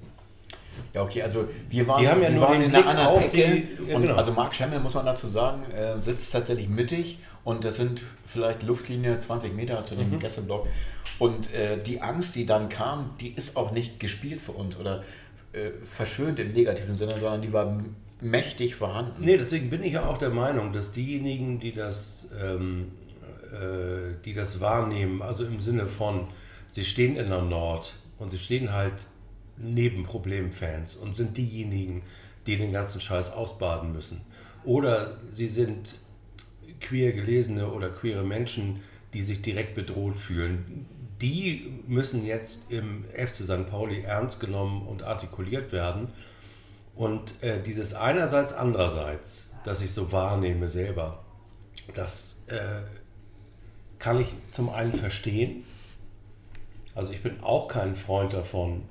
Ja, 0.93 1.03
okay, 1.03 1.21
also 1.21 1.47
wir 1.69 1.87
waren, 1.87 2.03
ja 2.03 2.19
wir 2.19 2.29
nur 2.29 2.41
waren 2.41 2.61
in 2.61 2.75
einer 2.75 2.87
anderen 2.87 3.23
Ecke. 3.23 3.63
Ja, 3.87 3.99
genau. 3.99 4.15
Also 4.15 4.33
Marc 4.33 4.55
Schemmel, 4.55 4.79
muss 4.79 4.93
man 4.93 5.05
dazu 5.05 5.27
sagen, 5.27 5.63
äh, 5.71 6.01
sitzt 6.01 6.31
tatsächlich 6.31 6.69
mittig 6.69 7.19
und 7.43 7.63
das 7.63 7.77
sind 7.77 8.03
vielleicht 8.25 8.63
Luftlinie 8.63 9.17
20 9.19 9.55
Meter 9.55 9.85
zu 9.85 9.95
dem 9.95 10.11
mhm. 10.11 10.19
Gästeblock. 10.19 10.67
Und 11.17 11.53
äh, 11.53 11.81
die 11.81 12.01
Angst, 12.01 12.35
die 12.35 12.45
dann 12.45 12.67
kam, 12.69 13.11
die 13.21 13.29
ist 13.29 13.55
auch 13.55 13.71
nicht 13.71 13.99
gespielt 13.99 14.41
für 14.41 14.51
uns 14.51 14.77
oder 14.77 15.03
äh, 15.53 15.71
verschönt 15.83 16.39
im 16.39 16.51
negativen 16.51 16.97
Sinne, 16.97 17.17
sondern 17.17 17.41
die 17.41 17.53
war 17.53 17.81
mächtig 18.19 18.75
vorhanden. 18.75 19.23
Nee, 19.23 19.37
deswegen 19.37 19.69
bin 19.69 19.83
ich 19.83 19.93
ja 19.93 20.05
auch 20.05 20.17
der 20.17 20.29
Meinung, 20.29 20.73
dass 20.73 20.91
diejenigen, 20.91 21.59
die 21.59 21.71
das 21.71 22.29
ähm, 22.41 22.91
äh, 23.04 23.04
die 24.25 24.33
das 24.33 24.59
wahrnehmen, 24.59 25.21
also 25.21 25.45
im 25.45 25.59
Sinne 25.59 25.87
von, 25.87 26.27
sie 26.71 26.85
stehen 26.85 27.15
in 27.15 27.29
der 27.29 27.41
Nord 27.41 27.93
und 28.17 28.31
sie 28.31 28.37
stehen 28.37 28.73
halt 28.73 28.93
neben 29.57 30.03
Problemfans 30.03 30.95
und 30.95 31.15
sind 31.15 31.37
diejenigen, 31.37 32.03
die 32.45 32.57
den 32.57 32.71
ganzen 32.71 33.01
Scheiß 33.01 33.31
ausbaden 33.33 33.93
müssen. 33.93 34.21
Oder 34.63 35.17
sie 35.31 35.47
sind 35.47 35.95
queer 36.81 37.13
gelesene 37.13 37.71
oder 37.71 37.89
queere 37.89 38.23
Menschen, 38.23 38.81
die 39.13 39.21
sich 39.21 39.41
direkt 39.41 39.75
bedroht 39.75 40.19
fühlen. 40.19 40.85
Die 41.21 41.81
müssen 41.87 42.25
jetzt 42.25 42.71
im 42.71 43.05
FC 43.13 43.35
St. 43.35 43.69
Pauli 43.69 44.01
ernst 44.01 44.39
genommen 44.39 44.85
und 44.85 45.03
artikuliert 45.03 45.71
werden. 45.71 46.09
Und 46.95 47.41
äh, 47.43 47.61
dieses 47.61 47.93
einerseits, 47.93 48.53
andererseits, 48.53 49.53
das 49.63 49.81
ich 49.81 49.93
so 49.93 50.11
wahrnehme 50.11 50.69
selber, 50.69 51.23
das 51.93 52.43
äh, 52.47 52.57
kann 53.99 54.19
ich 54.19 54.27
zum 54.51 54.69
einen 54.69 54.93
verstehen. 54.93 55.63
Also 56.93 57.11
ich 57.11 57.21
bin 57.21 57.41
auch 57.41 57.67
kein 57.67 57.95
Freund 57.95 58.33
davon, 58.33 58.83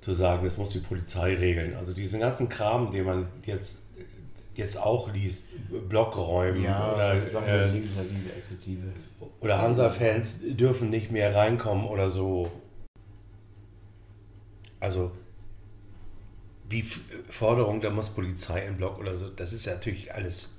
zu 0.00 0.14
sagen, 0.14 0.44
das 0.44 0.56
muss 0.56 0.70
die 0.70 0.78
Polizei 0.78 1.34
regeln. 1.34 1.74
Also 1.74 1.92
diesen 1.92 2.20
ganzen 2.20 2.48
Kram, 2.48 2.90
den 2.90 3.04
man 3.04 3.28
jetzt, 3.44 3.84
jetzt 4.54 4.78
auch 4.78 5.12
liest, 5.12 5.48
Blockräumen 5.88 6.62
ja, 6.62 6.92
oder, 6.92 7.14
äh, 7.14 7.78
Exekutive. 7.78 8.82
oder 9.40 9.60
Hansa-Fans 9.60 10.40
dürfen 10.56 10.90
nicht 10.90 11.10
mehr 11.10 11.34
reinkommen 11.34 11.86
oder 11.86 12.08
so. 12.08 12.50
Also 14.78 15.12
die 16.70 16.82
Forderung, 16.82 17.80
da 17.80 17.90
muss 17.90 18.10
Polizei 18.10 18.66
im 18.66 18.76
Block 18.76 18.98
oder 18.98 19.18
so, 19.18 19.28
das 19.28 19.52
ist 19.52 19.66
ja 19.66 19.74
natürlich 19.74 20.14
alles 20.14 20.54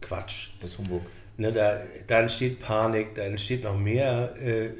Quatsch. 0.00 0.50
Das 0.60 0.72
ist 0.72 0.78
Humbug. 0.78 1.02
Ne, 1.36 1.50
da, 1.50 1.80
da 2.06 2.20
entsteht 2.20 2.60
Panik, 2.60 3.14
da 3.14 3.22
entsteht 3.22 3.64
noch 3.64 3.78
mehr 3.78 4.34
äh, 4.40 4.70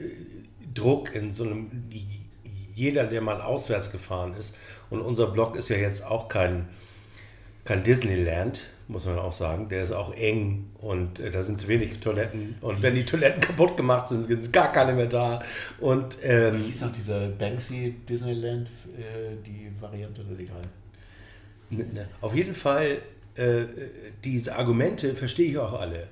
Druck 0.75 1.15
in 1.15 1.33
so 1.33 1.45
einem, 1.45 1.85
jeder, 2.75 3.05
der 3.05 3.21
mal 3.21 3.41
auswärts 3.41 3.91
gefahren 3.91 4.35
ist. 4.39 4.59
Und 4.91 5.01
unser 5.01 5.29
Block 5.29 5.57
ist 5.57 5.71
ja 5.71 5.77
jetzt 5.77 6.07
auch 6.07 6.29
kein, 6.29 6.69
kein 7.65 7.83
Disneyland, 7.83 8.61
muss 8.89 9.07
man 9.07 9.19
auch 9.19 9.33
sagen. 9.33 9.69
Der 9.71 9.83
ist 9.83 9.93
auch 9.93 10.15
eng 10.15 10.71
und 10.79 11.21
äh, 11.21 11.31
da 11.31 11.43
sind 11.43 11.59
zu 11.59 11.69
wenig 11.69 11.99
Toiletten. 12.01 12.57
Und 12.61 12.83
wenn 12.83 12.95
die 12.95 13.05
Toiletten 13.05 13.41
kaputt 13.41 13.77
gemacht 13.77 14.09
sind, 14.09 14.29
sind 14.29 14.53
gar 14.53 14.73
keine 14.73 14.93
mehr 14.93 15.07
da. 15.07 15.43
Und, 15.81 16.19
ähm, 16.23 16.59
Wie 16.59 16.65
hieß 16.65 16.83
noch 16.83 16.93
dieser 16.93 17.29
Banksy 17.29 17.95
Disneyland, 18.07 18.69
äh, 18.99 19.37
die 19.47 19.73
Variante 19.81 20.23
oder 20.23 20.39
egal? 20.39 20.63
Ne, 21.71 21.85
ne. 21.85 22.09
Auf 22.21 22.35
jeden 22.35 22.55
Fall, 22.55 22.99
äh, 23.37 23.65
diese 24.23 24.57
Argumente 24.57 25.15
verstehe 25.15 25.49
ich 25.49 25.59
auch 25.59 25.81
alle 25.81 26.09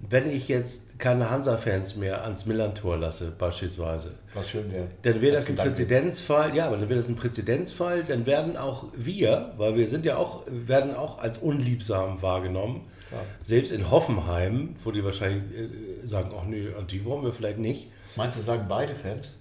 wenn 0.00 0.30
ich 0.30 0.48
jetzt 0.48 0.98
keine 0.98 1.28
Hansa-Fans 1.28 1.96
mehr 1.96 2.22
ans 2.22 2.46
Millantor 2.46 2.96
lasse, 2.98 3.32
beispielsweise. 3.36 4.12
Was 4.32 4.50
schön 4.50 4.70
wäre. 4.70 4.86
Dann 5.02 5.20
wäre 5.20 5.34
das 5.34 5.48
ein 5.48 5.56
Präzedenzfall, 5.56 6.54
ja, 6.54 6.66
aber 6.66 6.76
dann 6.76 6.88
wäre 6.88 6.98
das 6.98 7.08
ein 7.08 7.16
Präzedenzfall, 7.16 8.04
dann 8.04 8.24
werden 8.24 8.56
auch 8.56 8.86
wir, 8.94 9.52
weil 9.56 9.74
wir 9.76 9.86
sind 9.88 10.04
ja 10.04 10.16
auch, 10.16 10.44
werden 10.46 10.94
auch 10.94 11.18
als 11.18 11.38
unliebsam 11.38 12.22
wahrgenommen. 12.22 12.82
Klar. 13.08 13.22
Selbst 13.44 13.72
in 13.72 13.90
Hoffenheim, 13.90 14.74
wo 14.84 14.92
die 14.92 15.04
wahrscheinlich 15.04 15.42
äh, 15.42 16.06
sagen, 16.06 16.30
ach 16.38 16.44
nee, 16.44 16.68
die 16.90 17.04
wollen 17.04 17.24
wir 17.24 17.32
vielleicht 17.32 17.58
nicht. 17.58 17.88
Meinst 18.16 18.38
du, 18.38 18.42
sagen 18.42 18.66
beide 18.68 18.94
Fans? 18.94 19.36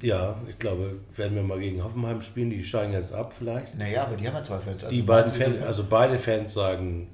Ja, 0.00 0.36
ich 0.48 0.58
glaube, 0.58 1.00
werden 1.16 1.34
wir 1.34 1.42
mal 1.42 1.58
gegen 1.58 1.82
Hoffenheim 1.82 2.22
spielen, 2.22 2.50
die 2.50 2.62
steigen 2.62 2.92
jetzt 2.92 3.12
ab 3.12 3.34
vielleicht. 3.36 3.76
Naja, 3.76 4.04
aber 4.04 4.16
die 4.16 4.26
haben 4.26 4.34
ja 4.34 4.44
zwei 4.44 4.58
Fans. 4.58 4.84
Also 4.84 4.94
die 4.94 5.02
beiden 5.02 5.32
Fans, 5.32 5.62
also 5.62 5.84
beide 5.90 6.16
Fans 6.16 6.54
sagen, 6.54 7.08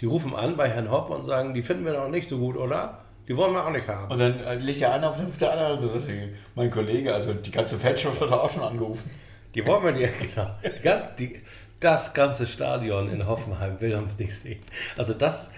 die 0.00 0.06
rufen 0.06 0.34
an 0.34 0.56
bei 0.56 0.68
Herrn 0.68 0.90
Hopp 0.90 1.10
und 1.10 1.24
sagen, 1.24 1.54
die 1.54 1.62
finden 1.62 1.84
wir 1.84 1.92
doch 1.92 2.08
nicht 2.08 2.28
so 2.28 2.38
gut, 2.38 2.56
oder? 2.56 2.98
Die 3.26 3.36
wollen 3.36 3.54
wir 3.54 3.66
auch 3.66 3.70
nicht 3.70 3.88
haben. 3.88 4.12
Und 4.12 4.18
dann 4.18 4.38
äh, 4.40 4.56
legt 4.56 4.80
der 4.80 4.92
eine 4.92 5.08
auf 5.08 5.16
der 5.16 5.52
anderen 5.52 5.78
und 5.78 5.88
sagt, 5.88 6.06
mein 6.54 6.70
Kollege, 6.70 7.14
also 7.14 7.32
die 7.32 7.50
ganze 7.50 7.78
Fanschaft 7.78 8.20
hat 8.20 8.32
auch 8.32 8.50
schon 8.50 8.62
angerufen. 8.62 9.10
Die 9.54 9.64
wollen 9.64 9.84
wir 9.84 9.92
nicht, 9.92 10.12
genau. 10.34 10.50
Die 10.62 10.82
ganz, 10.82 11.16
die, 11.16 11.40
das 11.80 12.12
ganze 12.12 12.46
Stadion 12.46 13.10
in 13.10 13.26
Hoffenheim 13.26 13.80
will 13.80 13.94
uns 13.94 14.18
nicht 14.18 14.34
sehen. 14.34 14.60
Also 14.96 15.14
das 15.14 15.52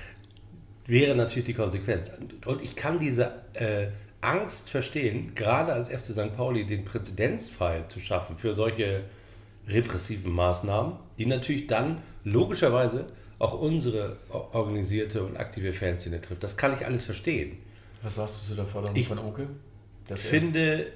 wäre 0.87 1.17
natürlich 1.17 1.47
die 1.47 1.55
Konsequenz. 1.55 2.13
Und 2.45 2.63
ich 2.63 2.77
kann 2.77 2.99
diese 3.01 3.33
äh, 3.55 3.89
Angst 4.21 4.71
verstehen, 4.71 5.35
gerade 5.35 5.73
als 5.73 5.89
FC 5.89 6.13
St. 6.13 6.37
Pauli 6.37 6.67
den 6.67 6.85
Präzedenzfall 6.85 7.89
zu 7.89 8.01
schaffen 8.01 8.37
für 8.39 8.55
solche 8.55 9.03
repressiven 9.69 10.33
Maßnahmen, 10.33 10.95
die 11.19 11.27
natürlich 11.27 11.67
dann 11.67 11.99
logischerweise 12.25 13.07
auch 13.39 13.61
unsere 13.61 14.17
organisierte 14.31 15.23
und 15.23 15.37
aktive 15.37 15.73
Fanszene 15.73 16.21
trifft. 16.21 16.43
Das 16.43 16.57
kann 16.57 16.73
ich 16.75 16.87
alles 16.87 17.03
verstehen. 17.03 17.59
Was 18.03 18.17
sagst 18.17 18.43
du 18.45 18.49
zu 18.51 18.57
der 18.57 18.65
Forderung 18.65 18.97
Ich 18.97 19.09
von 19.09 19.19
Oke? 19.19 19.49
Ich 20.09 20.21
finde, 20.21 20.87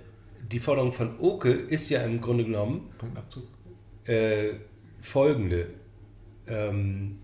die 0.51 0.61
Forderung 0.61 0.93
von 0.93 1.19
Oke 1.19 1.51
ist 1.51 1.89
ja 1.91 2.03
im 2.03 2.21
Grunde 2.21 2.45
genommen 2.45 2.89
Punktabzug? 2.99 3.45
äh, 4.07 4.55
folgende. 5.01 5.75
Ähm, 6.47 7.19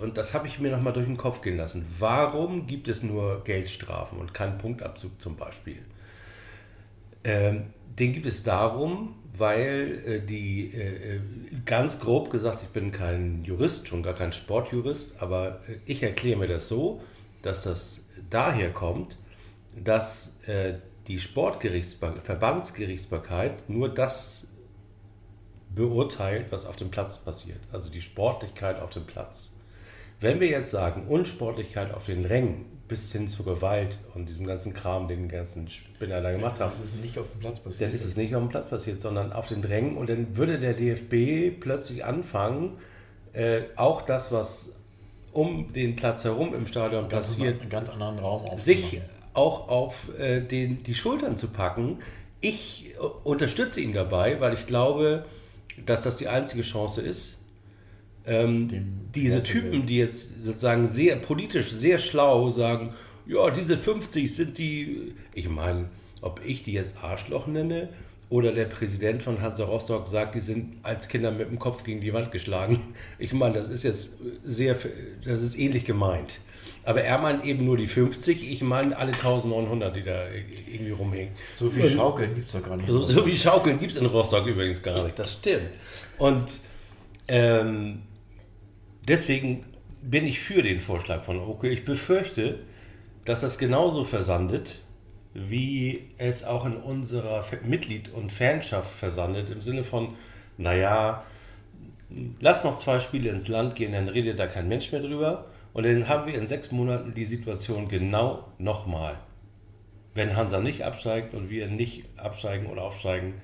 und 0.00 0.16
das 0.16 0.34
habe 0.34 0.46
ich 0.46 0.58
mir 0.58 0.70
nochmal 0.70 0.92
durch 0.92 1.06
den 1.06 1.16
Kopf 1.16 1.42
gehen 1.42 1.56
lassen. 1.56 1.84
Warum 1.98 2.66
gibt 2.66 2.88
es 2.88 3.02
nur 3.02 3.42
Geldstrafen 3.44 4.18
und 4.18 4.32
keinen 4.32 4.58
Punktabzug 4.58 5.20
zum 5.20 5.36
Beispiel? 5.36 5.78
Ähm, 7.24 7.64
den 7.98 8.12
gibt 8.12 8.26
es 8.26 8.42
darum, 8.42 9.14
weil 9.38 10.02
äh, 10.06 10.20
die, 10.20 10.72
äh, 10.72 11.20
ganz 11.64 12.00
grob 12.00 12.30
gesagt, 12.30 12.60
ich 12.62 12.68
bin 12.68 12.92
kein 12.92 13.42
Jurist, 13.44 13.88
schon 13.88 14.02
gar 14.02 14.14
kein 14.14 14.32
Sportjurist, 14.32 15.22
aber 15.22 15.60
äh, 15.68 15.78
ich 15.84 16.02
erkläre 16.02 16.38
mir 16.38 16.48
das 16.48 16.68
so, 16.68 17.00
dass 17.42 17.62
das 17.62 18.08
daher 18.30 18.72
kommt, 18.72 19.16
dass 19.74 20.40
äh, 20.46 20.74
die 21.06 21.20
Sportgerichtsbar 21.20 22.16
Verbandsgerichtsbarkeit 22.22 23.68
nur 23.68 23.88
das 23.88 24.48
beurteilt, 25.74 26.46
was 26.50 26.66
auf 26.66 26.76
dem 26.76 26.90
Platz 26.90 27.18
passiert, 27.18 27.60
also 27.70 27.90
die 27.90 28.00
Sportlichkeit 28.00 28.80
auf 28.80 28.90
dem 28.90 29.04
Platz. 29.04 29.56
Wenn 30.20 30.40
wir 30.40 30.48
jetzt 30.48 30.70
sagen, 30.70 31.06
Unsportlichkeit 31.06 31.92
auf 31.92 32.06
den 32.06 32.24
Rängen 32.24 32.75
bis 32.88 33.12
hin 33.12 33.28
zur 33.28 33.44
Gewalt 33.44 33.98
und 34.14 34.28
diesem 34.28 34.46
ganzen 34.46 34.72
Kram, 34.74 35.08
den 35.08 35.22
die 35.22 35.28
ganzen 35.28 35.68
Spinner 35.68 36.20
da 36.20 36.32
gemacht 36.32 36.60
haben, 36.60 36.70
Das 36.70 36.80
ist 36.80 37.02
nicht 37.02 37.18
auf 37.18 37.30
dem 37.30 37.40
Platz 37.40 37.60
passiert. 37.60 37.90
dann 37.90 37.96
ist 37.96 38.04
es 38.04 38.16
nicht 38.16 38.34
auf 38.34 38.42
dem 38.42 38.48
Platz 38.48 38.68
passiert, 38.68 39.00
sondern 39.00 39.32
auf 39.32 39.48
den 39.48 39.62
Rängen. 39.62 39.96
Und 39.96 40.08
dann 40.08 40.36
würde 40.36 40.58
der 40.58 40.74
DFB 40.74 41.60
plötzlich 41.60 42.04
anfangen, 42.04 42.78
äh, 43.32 43.62
auch 43.76 44.02
das, 44.02 44.32
was 44.32 44.76
um 45.32 45.72
den 45.72 45.96
Platz 45.96 46.24
herum 46.24 46.54
im 46.54 46.66
Stadion 46.66 47.08
ganz 47.08 47.28
passiert, 47.28 47.60
einen 47.60 47.70
ganz 47.70 47.90
anderen 47.90 48.18
Raum 48.18 48.42
sich 48.56 49.00
auch 49.34 49.68
auf 49.68 50.18
äh, 50.18 50.40
den, 50.40 50.82
die 50.82 50.94
Schultern 50.94 51.36
zu 51.36 51.48
packen. 51.48 51.98
Ich 52.40 52.94
äh, 52.94 52.98
unterstütze 53.24 53.80
ihn 53.80 53.92
dabei, 53.92 54.40
weil 54.40 54.54
ich 54.54 54.66
glaube, 54.66 55.26
dass 55.84 56.02
das 56.02 56.16
die 56.16 56.28
einzige 56.28 56.62
Chance 56.62 57.02
ist, 57.02 57.42
ähm, 58.26 58.68
diese 59.14 59.42
Typen, 59.42 59.86
die 59.86 59.98
jetzt 59.98 60.44
sozusagen 60.44 60.88
sehr 60.88 61.16
politisch 61.16 61.70
sehr 61.70 61.98
schlau 61.98 62.50
sagen, 62.50 62.94
ja, 63.26 63.50
diese 63.50 63.76
50 63.76 64.34
sind 64.34 64.58
die, 64.58 65.14
ich 65.34 65.48
meine, 65.48 65.88
ob 66.20 66.40
ich 66.44 66.62
die 66.62 66.72
jetzt 66.72 67.02
Arschloch 67.02 67.46
nenne 67.46 67.88
oder 68.28 68.52
der 68.52 68.64
Präsident 68.64 69.22
von 69.22 69.40
Hansa 69.40 69.64
Rostock 69.64 70.08
sagt, 70.08 70.34
die 70.34 70.40
sind 70.40 70.76
als 70.82 71.08
Kinder 71.08 71.30
mit 71.30 71.48
dem 71.48 71.58
Kopf 71.58 71.84
gegen 71.84 72.00
die 72.00 72.12
Wand 72.12 72.32
geschlagen. 72.32 72.80
Ich 73.18 73.32
meine, 73.32 73.54
das 73.54 73.68
ist 73.68 73.84
jetzt 73.84 74.20
sehr, 74.44 74.76
das 75.24 75.42
ist 75.42 75.58
ähnlich 75.58 75.84
gemeint. 75.84 76.40
Aber 76.84 77.02
er 77.02 77.18
meint 77.18 77.44
eben 77.44 77.64
nur 77.64 77.76
die 77.76 77.86
50, 77.86 78.48
ich 78.48 78.62
meine 78.62 78.96
alle 78.96 79.12
1900, 79.12 79.94
die 79.94 80.02
da 80.04 80.26
irgendwie 80.28 80.92
rumhängen. 80.92 81.32
So 81.54 81.68
viel 81.68 81.86
Schaukeln 81.86 82.32
gibt 82.34 82.46
es 82.46 82.52
doch 82.52 82.62
gar 82.62 82.76
nicht. 82.76 82.88
So, 82.88 83.06
so 83.06 83.26
wie 83.26 83.36
Schaukeln 83.36 83.80
gibt 83.80 83.92
es 83.92 83.98
in 83.98 84.06
Rostock 84.06 84.46
übrigens 84.46 84.82
gar 84.82 85.02
nicht. 85.02 85.18
Das 85.18 85.32
stimmt. 85.32 85.70
Und 86.18 86.44
ähm, 87.28 88.02
deswegen 89.08 89.64
bin 90.02 90.26
ich 90.26 90.40
für 90.40 90.62
den 90.62 90.80
Vorschlag 90.80 91.24
von 91.24 91.40
Oke. 91.40 91.68
Ich 91.68 91.84
befürchte, 91.84 92.60
dass 93.24 93.40
das 93.40 93.58
genauso 93.58 94.04
versandet, 94.04 94.76
wie 95.34 96.10
es 96.16 96.44
auch 96.44 96.64
in 96.64 96.76
unserer 96.76 97.44
Mitglied- 97.64 98.08
und 98.08 98.32
Fanschaft 98.32 98.94
versandet, 98.94 99.50
im 99.50 99.60
Sinne 99.60 99.84
von, 99.84 100.14
naja, 100.56 101.24
lass 102.40 102.64
noch 102.64 102.78
zwei 102.78 103.00
Spiele 103.00 103.30
ins 103.30 103.48
Land 103.48 103.74
gehen, 103.74 103.92
dann 103.92 104.08
redet 104.08 104.38
da 104.38 104.46
kein 104.46 104.68
Mensch 104.68 104.92
mehr 104.92 105.02
drüber. 105.02 105.46
Und 105.72 105.84
dann 105.84 106.08
haben 106.08 106.26
wir 106.26 106.34
in 106.38 106.46
sechs 106.46 106.72
Monaten 106.72 107.12
die 107.12 107.26
Situation 107.26 107.88
genau 107.88 108.46
nochmal. 108.56 109.18
Wenn 110.14 110.34
Hansa 110.34 110.60
nicht 110.60 110.82
absteigt 110.82 111.34
und 111.34 111.50
wir 111.50 111.66
nicht 111.66 112.04
absteigen 112.16 112.66
oder 112.66 112.82
aufsteigen, 112.84 113.34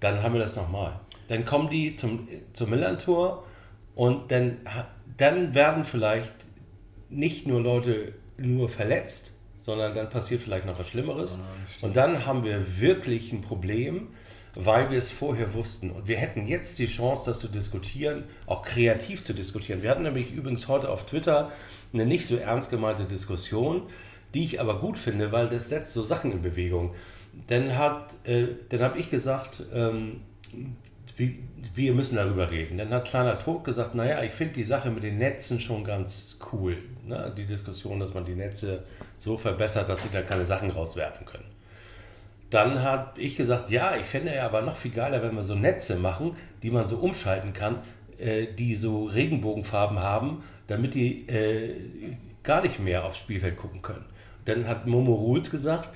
dann 0.00 0.22
haben 0.22 0.34
wir 0.34 0.40
das 0.40 0.56
nochmal. 0.56 1.00
Dann 1.28 1.46
kommen 1.46 1.70
die 1.70 1.96
zum, 1.96 2.28
zum 2.52 2.68
Millantor 2.68 3.46
und 3.94 4.30
dann, 4.30 4.58
dann 5.20 5.54
werden 5.54 5.84
vielleicht 5.84 6.32
nicht 7.08 7.46
nur 7.46 7.60
Leute 7.60 8.14
nur 8.38 8.68
verletzt, 8.68 9.32
sondern 9.58 9.94
dann 9.94 10.08
passiert 10.08 10.40
vielleicht 10.40 10.66
noch 10.66 10.78
was 10.78 10.88
Schlimmeres. 10.88 11.40
und 11.82 11.96
dann 11.96 12.24
haben 12.24 12.44
wir 12.44 12.80
wirklich 12.80 13.32
ein 13.32 13.42
Problem, 13.42 14.08
weil 14.54 14.90
wir 14.90 14.98
es 14.98 15.10
vorher 15.10 15.54
wussten. 15.54 15.90
Und 15.90 16.08
wir 16.08 16.16
hätten 16.16 16.46
jetzt 16.48 16.78
die 16.78 16.86
Chance, 16.86 17.24
das 17.26 17.40
zu 17.40 17.48
diskutieren, 17.48 18.24
auch 18.46 18.62
kreativ 18.62 19.22
zu 19.22 19.34
diskutieren. 19.34 19.82
Wir 19.82 19.90
hatten 19.90 20.02
nämlich 20.02 20.32
übrigens 20.32 20.66
heute 20.68 20.88
auf 20.88 21.06
Twitter 21.06 21.52
eine 21.92 22.06
nicht 22.06 22.26
so 22.26 22.36
ernst 22.36 22.70
gemeinte 22.70 23.04
Diskussion, 23.04 23.82
die 24.34 24.44
ich 24.44 24.60
aber 24.60 24.78
gut 24.80 24.98
finde, 24.98 25.32
weil 25.32 25.48
das 25.48 25.68
setzt 25.68 25.92
so 25.92 26.02
Sachen 26.02 26.32
in 26.32 26.42
Bewegung. 26.42 26.94
Dann, 27.46 27.76
hat, 27.76 28.16
äh, 28.24 28.46
dann 28.70 28.80
habe 28.80 28.98
ich 28.98 29.10
gesagt, 29.10 29.62
ähm, 29.72 30.22
wir, 31.16 31.34
wir 31.74 31.92
müssen 31.92 32.16
darüber 32.16 32.50
reden. 32.50 32.78
Dann 32.78 32.90
hat 32.90 33.06
Kleiner 33.06 33.38
Tod 33.38 33.64
gesagt, 33.64 33.94
naja, 33.94 34.22
ich 34.22 34.32
finde 34.32 34.54
die 34.54 34.64
Sache 34.64 34.90
mit 34.90 35.02
den 35.02 35.18
Netzen 35.18 35.60
schon 35.60 35.84
ganz 35.84 36.38
cool. 36.52 36.76
Ne? 37.04 37.32
Die 37.36 37.44
Diskussion, 37.44 38.00
dass 38.00 38.14
man 38.14 38.24
die 38.24 38.34
Netze 38.34 38.84
so 39.18 39.36
verbessert, 39.36 39.88
dass 39.88 40.02
sie 40.02 40.08
da 40.12 40.22
keine 40.22 40.46
Sachen 40.46 40.70
rauswerfen 40.70 41.26
können. 41.26 41.44
Dann 42.50 42.82
habe 42.82 43.20
ich 43.20 43.36
gesagt, 43.36 43.70
ja, 43.70 43.96
ich 43.96 44.06
fände 44.06 44.34
ja 44.34 44.46
aber 44.46 44.62
noch 44.62 44.76
viel 44.76 44.90
geiler, 44.90 45.22
wenn 45.22 45.36
wir 45.36 45.44
so 45.44 45.54
Netze 45.54 45.96
machen, 45.96 46.36
die 46.62 46.70
man 46.70 46.84
so 46.84 46.96
umschalten 46.96 47.52
kann, 47.52 47.78
äh, 48.18 48.46
die 48.46 48.74
so 48.74 49.04
Regenbogenfarben 49.04 50.00
haben, 50.00 50.42
damit 50.66 50.94
die 50.94 51.28
äh, 51.28 51.74
gar 52.42 52.62
nicht 52.62 52.80
mehr 52.80 53.04
aufs 53.04 53.18
Spielfeld 53.18 53.56
gucken 53.56 53.82
können. 53.82 54.04
Dann 54.46 54.66
hat 54.66 54.86
Momo 54.86 55.14
Rules 55.14 55.50
gesagt, 55.50 55.90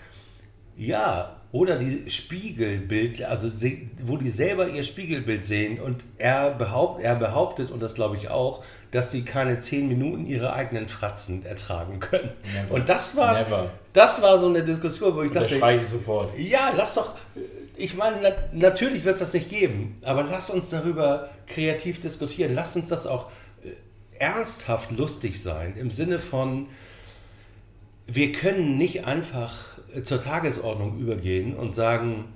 ja, 0.77 1.41
oder 1.55 1.76
die 1.78 2.10
Spiegelbild, 2.10 3.22
also 3.22 3.48
wo 4.05 4.16
die 4.16 4.28
selber 4.28 4.66
ihr 4.66 4.82
Spiegelbild 4.82 5.44
sehen 5.44 5.78
und 5.78 6.02
er, 6.18 6.51
behaupt, 6.51 7.01
er 7.01 7.14
behauptet, 7.14 7.70
und 7.70 7.81
das 7.81 7.94
glaube 7.94 8.16
ich 8.16 8.28
auch, 8.28 8.64
dass 8.90 9.12
sie 9.12 9.22
keine 9.22 9.60
zehn 9.60 9.86
Minuten 9.86 10.26
ihre 10.26 10.52
eigenen 10.52 10.89
Fratzen 10.89 11.47
ertragen 11.47 12.01
können. 12.01 12.32
Never. 12.52 12.74
Und 12.74 12.89
das 12.89 13.16
war, 13.16 13.39
Never. 13.39 13.70
das 13.93 14.20
war 14.20 14.36
so 14.36 14.48
eine 14.48 14.64
Diskussion, 14.64 15.14
wo 15.14 15.22
ich 15.22 15.31
Da 15.31 15.44
dachte, 15.44 15.76
ich 15.78 15.86
sofort. 15.86 16.36
ja, 16.36 16.72
lass 16.76 16.97
doch. 16.97 17.14
Ich 17.76 17.94
meine, 17.94 18.16
na, 18.20 18.31
natürlich 18.51 19.05
wird 19.05 19.14
es 19.14 19.20
das 19.20 19.32
nicht 19.32 19.48
geben, 19.48 20.01
aber 20.02 20.24
lass 20.24 20.51
uns 20.51 20.70
darüber 20.70 21.31
kreativ 21.47 22.01
diskutieren. 22.01 22.52
Lass 22.56 22.74
uns 22.74 22.89
das 22.89 23.06
auch 23.06 23.31
äh, 23.62 23.68
ernsthaft 24.18 24.90
lustig 24.90 25.40
sein, 25.40 25.76
im 25.76 25.93
Sinne 25.93 26.18
von, 26.18 26.66
wir 28.09 28.32
können 28.32 28.76
nicht 28.76 29.06
einfach 29.06 29.73
zur 30.03 30.23
Tagesordnung 30.23 30.99
übergehen 30.99 31.57
und 31.57 31.73
sagen, 31.73 32.27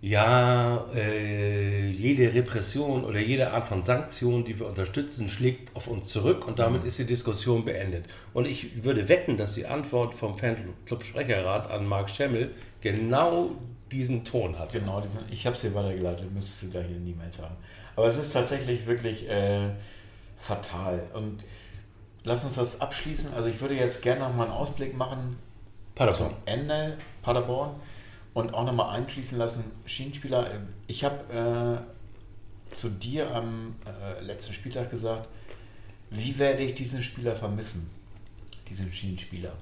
ja, 0.00 0.84
äh, 0.94 1.88
jede 1.90 2.32
Repression 2.34 3.04
oder 3.04 3.18
jede 3.18 3.52
Art 3.52 3.66
von 3.66 3.82
Sanktion, 3.82 4.44
die 4.44 4.58
wir 4.60 4.66
unterstützen, 4.66 5.28
schlägt 5.28 5.74
auf 5.74 5.88
uns 5.88 6.08
zurück 6.08 6.46
und 6.46 6.58
damit 6.58 6.84
ist 6.84 6.98
die 6.98 7.06
Diskussion 7.06 7.64
beendet. 7.64 8.04
Und 8.34 8.46
ich 8.46 8.84
würde 8.84 9.08
wetten, 9.08 9.36
dass 9.36 9.54
die 9.54 9.66
Antwort 9.66 10.14
vom 10.14 10.38
Fanclub-Sprecherrat 10.38 11.70
an 11.70 11.86
Marc 11.86 12.10
Schemmel 12.10 12.54
genau 12.80 13.52
diesen 13.90 14.24
Ton 14.24 14.58
hat. 14.58 14.72
Genau, 14.72 15.00
diesen, 15.00 15.22
ich 15.30 15.46
habe 15.46 15.54
es 15.54 15.62
dir 15.62 15.74
weitergeleitet, 15.74 16.32
müsstest 16.32 16.64
du 16.64 16.70
gleich 16.70 16.86
in 16.86 17.04
den 17.04 17.14
E-Mails 17.14 17.40
haben. 17.40 17.56
Aber 17.96 18.06
es 18.06 18.18
ist 18.18 18.32
tatsächlich 18.32 18.86
wirklich 18.86 19.28
äh, 19.28 19.70
fatal. 20.36 21.08
Und 21.14 21.42
lass 22.22 22.44
uns 22.44 22.56
das 22.56 22.80
abschließen. 22.80 23.32
Also 23.34 23.48
ich 23.48 23.60
würde 23.60 23.74
jetzt 23.74 24.02
gerne 24.02 24.20
noch 24.20 24.34
mal 24.34 24.44
einen 24.44 24.52
Ausblick 24.52 24.96
machen 24.96 25.36
Paderborn. 25.96 26.30
zum 26.30 26.36
Ende 26.44 26.96
Paderborn 27.22 27.74
und 28.34 28.54
auch 28.54 28.64
nochmal 28.64 28.94
einfließen 28.94 29.36
lassen, 29.38 29.64
Schienenspieler. 29.86 30.46
Ich 30.86 31.02
habe 31.02 31.82
äh, 32.70 32.74
zu 32.74 32.90
dir 32.90 33.34
am 33.34 33.76
äh, 33.84 34.22
letzten 34.22 34.52
Spieltag 34.52 34.90
gesagt, 34.90 35.28
wie 36.10 36.38
werde 36.38 36.62
ich 36.62 36.74
diesen 36.74 37.02
Spieler 37.02 37.34
vermissen? 37.34 37.90
Diesen 38.68 38.92
Schienenspieler. 38.92 39.52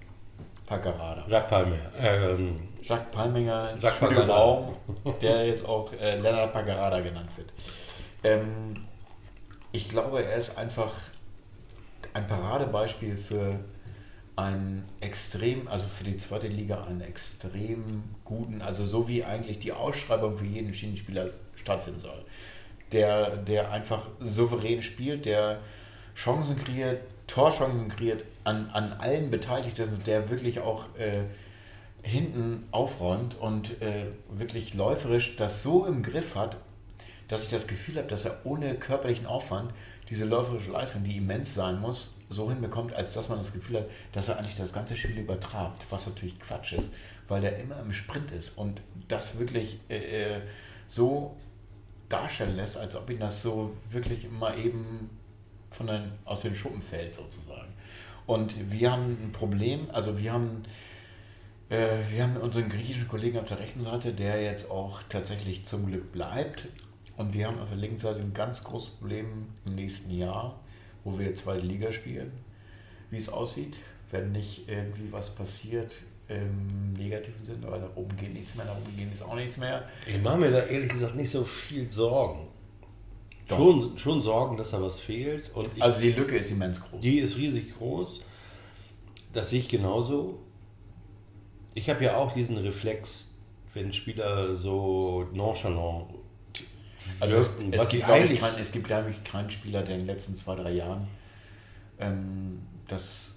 Paccarada. 0.66 1.24
Jacques 1.28 1.50
Palme. 1.50 1.78
Ähm, 1.98 2.68
Jacques 2.82 3.10
Palminger, 3.12 3.76
Jacques 3.78 4.00
Paccarada. 4.00 4.26
Baum, 4.26 4.74
der 5.20 5.46
jetzt 5.46 5.64
auch 5.66 5.92
äh, 5.92 6.18
Lennart 6.18 6.52
Paccarada 6.52 7.00
genannt 7.00 7.30
wird. 7.36 7.52
Ähm, 8.24 8.74
ich 9.72 9.88
glaube, 9.88 10.24
er 10.24 10.36
ist 10.36 10.58
einfach 10.58 10.92
ein 12.14 12.26
Paradebeispiel 12.26 13.16
für 13.16 13.60
einen 14.36 14.88
extrem, 15.00 15.68
also 15.68 15.86
für 15.86 16.04
die 16.04 16.16
zweite 16.16 16.48
Liga 16.48 16.84
einen 16.84 17.00
extrem 17.00 18.04
guten, 18.24 18.62
also 18.62 18.84
so 18.84 19.06
wie 19.06 19.24
eigentlich 19.24 19.60
die 19.60 19.72
Ausschreibung 19.72 20.36
für 20.36 20.44
jeden 20.44 20.74
Schienenspieler 20.74 21.26
stattfinden 21.54 22.00
soll. 22.00 22.24
Der, 22.92 23.36
der 23.36 23.70
einfach 23.70 24.08
souverän 24.20 24.82
spielt, 24.82 25.24
der 25.26 25.60
Chancen 26.16 26.56
kreiert, 26.56 27.00
Torchancen 27.26 27.88
kreiert, 27.88 28.24
an, 28.44 28.70
an 28.72 28.92
allen 28.94 29.30
Beteiligten, 29.30 29.82
also 29.82 29.96
der 29.96 30.30
wirklich 30.30 30.60
auch 30.60 30.86
äh, 30.96 31.24
hinten 32.02 32.66
aufräumt 32.70 33.36
und 33.36 33.80
äh, 33.80 34.06
wirklich 34.30 34.74
läuferisch 34.74 35.36
das 35.36 35.62
so 35.62 35.86
im 35.86 36.02
Griff 36.02 36.34
hat, 36.34 36.58
dass 37.28 37.44
ich 37.44 37.48
das 37.48 37.66
Gefühl 37.66 37.96
habe, 37.96 38.08
dass 38.08 38.26
er 38.26 38.44
ohne 38.44 38.74
körperlichen 38.74 39.26
Aufwand 39.26 39.72
diese 40.10 40.26
läuferische 40.26 40.72
Leistung, 40.72 41.04
die 41.04 41.16
immens 41.16 41.54
sein 41.54 41.80
muss, 41.80 42.18
so 42.34 42.50
hinbekommt, 42.50 42.92
als 42.92 43.14
dass 43.14 43.28
man 43.28 43.38
das 43.38 43.52
Gefühl 43.52 43.78
hat, 43.78 43.86
dass 44.12 44.28
er 44.28 44.38
eigentlich 44.38 44.54
das 44.54 44.72
ganze 44.72 44.96
Spiel 44.96 45.18
übertrabt, 45.18 45.86
was 45.90 46.06
natürlich 46.06 46.38
Quatsch 46.38 46.72
ist, 46.74 46.94
weil 47.28 47.40
der 47.40 47.58
immer 47.58 47.80
im 47.80 47.92
Sprint 47.92 48.30
ist 48.30 48.58
und 48.58 48.82
das 49.08 49.38
wirklich 49.38 49.78
äh, 49.88 50.40
so 50.88 51.36
darstellen 52.08 52.56
lässt, 52.56 52.76
als 52.76 52.96
ob 52.96 53.08
ihn 53.10 53.20
das 53.20 53.42
so 53.42 53.74
wirklich 53.88 54.30
mal 54.30 54.58
eben 54.58 55.10
von 55.70 55.86
den, 55.86 56.12
aus 56.24 56.42
den 56.42 56.54
Schuppen 56.54 56.82
fällt 56.82 57.14
sozusagen. 57.14 57.72
Und 58.26 58.70
wir 58.70 58.92
haben 58.92 59.16
ein 59.22 59.32
Problem, 59.32 59.88
also 59.92 60.18
wir 60.18 60.32
haben 60.32 60.64
äh, 61.70 61.98
wir 62.10 62.22
haben 62.22 62.36
unseren 62.36 62.68
griechischen 62.68 63.08
Kollegen 63.08 63.38
auf 63.38 63.48
der 63.48 63.58
rechten 63.58 63.80
Seite, 63.80 64.12
der 64.12 64.42
jetzt 64.42 64.70
auch 64.70 65.02
tatsächlich 65.08 65.64
zum 65.66 65.86
Glück 65.86 66.12
bleibt. 66.12 66.68
Und 67.16 67.34
wir 67.34 67.46
haben 67.46 67.58
auf 67.58 67.68
der 67.68 67.78
linken 67.78 67.98
Seite 67.98 68.20
ein 68.20 68.34
ganz 68.34 68.64
großes 68.64 68.90
Problem 68.96 69.48
im 69.64 69.74
nächsten 69.74 70.10
Jahr, 70.10 70.60
wo 71.04 71.18
wir 71.18 71.34
zweite 71.34 71.64
Liga 71.64 71.92
spielen. 71.92 72.32
Wie 73.10 73.18
es 73.18 73.28
aussieht, 73.28 73.78
wenn 74.10 74.32
nicht 74.32 74.68
irgendwie 74.68 75.12
was 75.12 75.34
passiert 75.34 76.02
im 76.28 76.94
negativen 76.94 77.44
Sinne, 77.44 77.70
weil 77.70 77.80
nach 77.80 77.96
oben 77.96 78.16
geht 78.16 78.32
nichts 78.32 78.54
mehr, 78.54 78.64
nach 78.64 78.76
oben 78.76 78.96
geht 78.96 79.12
ist 79.12 79.22
auch 79.22 79.34
nichts 79.34 79.58
mehr. 79.58 79.86
Ich 80.06 80.20
mache 80.22 80.38
mir 80.38 80.50
da 80.50 80.64
ehrlich 80.64 80.90
gesagt 80.90 81.14
nicht 81.16 81.30
so 81.30 81.44
viel 81.44 81.88
Sorgen. 81.90 82.48
Schon, 83.48 83.98
schon 83.98 84.22
Sorgen, 84.22 84.56
dass 84.56 84.70
da 84.70 84.80
was 84.80 85.00
fehlt. 85.00 85.50
Und 85.54 85.68
ich, 85.76 85.82
also 85.82 86.00
die 86.00 86.12
Lücke 86.12 86.36
ist 86.36 86.50
immens 86.50 86.80
groß. 86.80 87.00
Die 87.00 87.18
ist 87.18 87.36
riesig 87.36 87.76
groß. 87.76 88.24
Das 89.34 89.50
sehe 89.50 89.60
ich 89.60 89.68
genauso. 89.68 90.40
Ich 91.74 91.90
habe 91.90 92.04
ja 92.04 92.16
auch 92.16 92.32
diesen 92.32 92.56
Reflex, 92.56 93.34
wenn 93.74 93.92
Spieler 93.92 94.56
so 94.56 95.28
nonchalant. 95.32 96.08
Also 97.20 97.36
es, 97.36 97.50
es, 97.70 97.88
gibt, 97.88 98.02
ich, 98.30 98.40
kein, 98.40 98.54
es 98.56 98.72
gibt, 98.72 98.86
glaube 98.86 99.10
ich, 99.10 99.24
keinen 99.24 99.50
Spieler, 99.50 99.82
der 99.82 99.94
in 99.94 100.00
den 100.00 100.06
letzten 100.06 100.36
zwei, 100.36 100.54
drei 100.56 100.72
Jahren 100.72 101.06
ähm, 101.98 102.62
das 102.88 103.36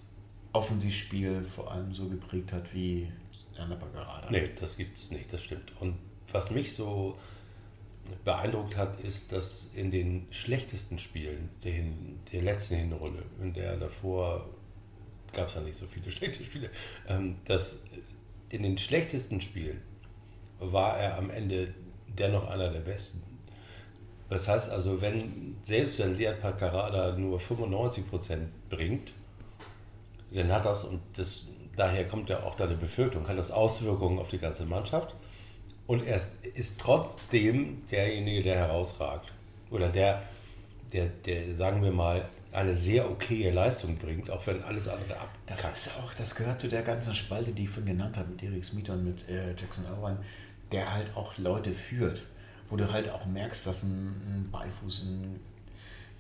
Offensivspiel 0.54 1.44
vor 1.44 1.72
allem 1.72 1.94
so 1.94 2.08
geprägt 2.08 2.54
hat 2.54 2.74
wie 2.74 3.12
Anna 3.58 3.76
Bagarada. 3.76 4.30
Nee, 4.30 4.52
das 4.60 4.78
gibt 4.78 4.98
es 4.98 5.12
nicht, 5.12 5.32
das 5.32 5.44
stimmt. 5.44 5.74
Und 5.80 5.98
was 6.32 6.52
mich 6.52 6.74
so 6.74 7.18
beeindruckt 8.24 8.78
hat, 8.78 9.00
ist, 9.02 9.32
dass 9.32 9.70
in 9.76 9.92
den 9.92 10.28
schlechtesten 10.32 11.00
Spielen 11.00 11.50
der, 11.64 11.74
Hin 11.74 12.20
der 12.32 12.42
letzten 12.42 12.76
Hinrunde, 12.76 13.24
in 13.42 13.54
der 13.54 13.78
davor 13.78 14.50
gab 15.34 15.50
es 15.50 15.56
ja 15.56 15.62
nicht 15.62 15.78
so 15.78 15.86
viele 15.86 16.10
schlechte 16.12 16.44
Spiele, 16.44 16.70
ähm, 17.08 17.36
dass 17.46 17.86
in 18.50 18.64
den 18.64 18.78
schlechtesten 18.78 19.42
Spielen 19.42 19.82
war 20.60 20.98
er 20.98 21.18
am 21.18 21.30
Ende 21.30 21.74
dennoch 22.08 22.50
einer 22.50 22.70
der 22.70 22.80
besten. 22.80 23.22
Das 24.30 24.48
heißt 24.48 24.72
also, 24.72 25.02
wenn 25.02 25.56
selbst 25.64 26.00
wenn 26.00 26.18
Liat 26.18 26.42
Pacarada 26.42 27.14
nur 27.18 27.40
95% 27.40 28.38
bringt, 28.70 29.12
dann 30.32 30.52
hat 30.52 30.66
das, 30.66 30.84
und 30.84 31.02
das, 31.16 31.46
daher 31.76 32.06
kommt 32.08 32.30
ja 32.30 32.44
auch 32.44 32.56
deine 32.56 32.76
Befürchtung, 32.76 33.28
hat 33.28 33.38
das 33.38 33.52
Auswirkungen 33.52 34.20
auf 34.20 34.28
die 34.28 34.38
ganze 34.38 34.66
Mannschaft. 34.66 35.16
Und 35.86 36.06
er 36.06 36.20
ist 36.54 36.82
trotzdem 36.82 37.80
derjenige, 37.90 38.44
der 38.44 38.56
herausragt. 38.56 39.32
Oder 39.72 39.88
der, 39.88 40.22
der, 40.92 41.06
der, 41.26 41.56
sagen 41.56 41.82
wir 41.82 41.92
mal, 41.92 42.28
eine 42.52 42.74
sehr 42.74 43.10
okaye 43.10 43.52
Leistung 43.52 43.96
bringt, 43.98 44.30
auch 44.30 44.46
wenn 44.48 44.64
alles 44.64 44.88
andere 44.88 45.18
ab. 45.20 45.30
Das 45.46 45.66
ist 45.66 45.92
auch, 45.98 46.14
das 46.14 46.36
gehört 46.36 46.60
zu 46.60 46.68
der 46.68 46.82
ganzen 46.82 47.14
Spalte, 47.14 47.52
die 47.52 47.64
ich 47.64 47.70
vorhin 47.70 47.98
genannt 47.98 48.18
habe, 48.18 48.30
mit 48.30 48.44
Eric 48.44 48.66
Smith 48.66 48.90
und 48.90 49.04
mit 49.04 49.30
äh, 49.30 49.50
Jackson 49.50 49.86
Irwin, 49.86 50.18
der 50.72 50.94
halt 50.94 51.16
auch 51.16 51.38
Leute 51.38 51.72
führt, 51.72 52.24
wo 52.70 52.76
du 52.76 52.92
halt 52.92 53.10
auch 53.10 53.26
merkst, 53.26 53.68
dass 53.68 53.84
ein, 53.84 54.08
ein 54.08 54.50
Beifuß, 54.52 55.04
ein, 55.04 55.40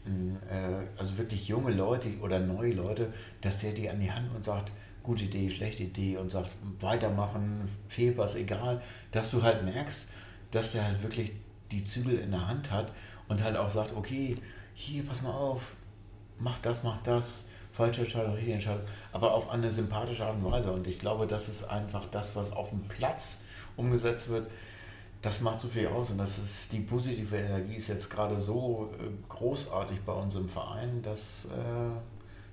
ein, 0.06 0.40
äh, 0.50 0.88
also 0.98 1.18
wirklich 1.18 1.48
junge 1.48 1.72
Leute 1.72 2.10
oder 2.20 2.40
neue 2.40 2.74
Leute, 2.74 3.14
dass 3.42 3.58
der 3.58 3.74
die 3.74 3.90
an 3.90 4.00
die 4.00 4.12
Hand 4.12 4.34
und 4.36 4.46
sagt, 4.46 4.72
gute 5.04 5.26
Idee, 5.26 5.50
schlechte 5.50 5.84
Idee 5.84 6.18
und 6.18 6.32
sagt, 6.32 6.52
weitermachen, 6.80 7.68
Fehlpass, 7.88 8.36
egal, 8.36 8.82
dass 9.12 9.32
du 9.32 9.42
halt 9.42 9.64
merkst, 9.64 10.10
dass 10.52 10.74
der 10.74 10.86
halt 10.86 11.02
wirklich 11.02 11.32
die 11.72 11.84
Zügel 11.84 12.20
in 12.20 12.32
der 12.32 12.48
Hand 12.48 12.72
hat 12.72 12.92
und 13.28 13.44
halt 13.44 13.58
auch 13.58 13.70
sagt, 13.70 13.96
okay, 13.96 14.38
hier, 14.74 15.06
pass 15.06 15.22
mal 15.22 15.32
auf, 15.32 15.76
mach 16.40 16.58
das, 16.60 16.84
mach 16.84 17.02
das, 17.04 17.46
falsche 17.72 18.02
Entscheidung, 18.02 18.34
richtige 18.34 18.54
Entscheidung, 18.54 18.84
aber 19.12 19.34
auf 19.34 19.50
eine 19.50 19.72
sympathische 19.72 20.26
Art 20.26 20.36
und 20.36 20.52
Weise. 20.52 20.72
Und 20.72 20.88
ich 20.88 21.00
glaube, 21.00 21.28
das 21.28 21.48
ist 21.48 21.64
einfach 21.66 22.06
das, 22.08 22.36
was 22.36 22.52
auf 22.52 22.70
dem 22.70 22.88
Platz 22.88 23.44
umgesetzt 23.76 24.30
wird. 24.30 24.50
Das 25.28 25.42
macht 25.42 25.60
so 25.60 25.68
viel 25.68 25.88
aus 25.88 26.10
und 26.10 26.20
das 26.20 26.38
ist 26.38 26.72
die 26.72 26.80
positive 26.80 27.36
Energie 27.36 27.76
ist 27.76 27.90
jetzt 27.90 28.10
gerade 28.10 28.40
so 28.40 28.90
äh, 28.98 29.10
großartig 29.28 30.00
bei 30.06 30.14
uns 30.14 30.36
im 30.36 30.48
Verein, 30.48 31.02
dass 31.02 31.50
äh, 31.52 32.00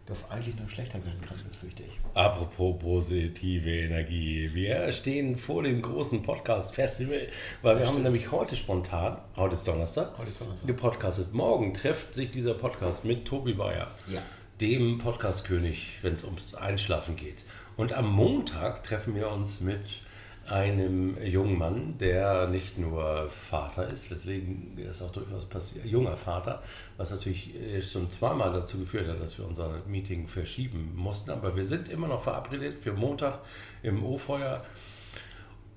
das 0.06 0.28
eigentlich 0.28 0.59
noch 0.59 0.68
schlechter 0.68 0.94
werden 0.94 1.20
kann, 1.20 1.38
befürchte 1.48 1.84
ich. 1.84 1.92
Apropos 2.14 2.80
positive 2.80 3.70
Energie. 3.70 4.51
Wir 4.52 4.90
stehen 4.90 5.36
vor 5.36 5.62
dem 5.62 5.82
großen 5.82 6.24
Podcast-Festival, 6.24 7.20
weil 7.62 7.74
das 7.74 7.80
wir 7.80 7.86
stimmt. 7.86 7.94
haben 7.94 8.02
nämlich 8.02 8.32
heute 8.32 8.56
spontan, 8.56 9.18
heute 9.36 9.55
ist 9.55 9.68
Donnerstag, 9.68 10.18
heute 10.18 10.30
ist 10.30 10.40
Donnerstag. 10.40 10.66
gepodcastet. 10.66 11.32
Morgen 11.32 11.74
trifft 11.74 12.16
sich 12.16 12.32
dieser 12.32 12.55
Podcast 12.55 13.05
mit 13.05 13.24
Tobi 13.24 13.52
Bayer, 13.52 13.86
ja. 14.09 14.20
dem 14.60 14.98
Podcast-König, 14.98 16.01
wenn 16.02 16.14
es 16.14 16.24
ums 16.24 16.56
Einschlafen 16.56 17.14
geht. 17.14 17.44
Und 17.76 17.92
am 17.92 18.10
Montag 18.10 18.82
treffen 18.82 19.14
wir 19.14 19.30
uns 19.30 19.60
mit 19.60 20.01
einem 20.49 21.16
jungen 21.25 21.59
Mann, 21.59 21.99
der 21.99 22.47
nicht 22.49 22.79
nur 22.79 23.29
Vater 23.31 23.89
ist, 23.89 24.11
weswegen 24.11 24.77
ist 24.79 25.03
auch 25.03 25.12
durchaus 25.12 25.47
passiert, 25.47 25.87
junger 25.87 26.16
Vater, 26.16 26.62
was 26.97 27.11
natürlich 27.11 27.55
äh, 27.55 27.81
schon 27.81 28.11
zweimal 28.11 28.53
dazu 28.53 28.79
geführt 28.79 29.09
hat, 29.09 29.21
dass 29.21 29.39
wir 29.39 29.47
unser 29.47 29.81
Meeting 29.87 30.29
verschieben 30.29 30.93
mussten. 30.95 31.31
Aber 31.31 31.57
wir 31.57 31.65
sind 31.65 31.89
immer 31.89 32.09
noch 32.09 32.23
verabredet 32.23 32.77
für 32.83 32.93
Montag 32.93 33.39
im 33.83 34.05
O-Feuer, 34.05 34.65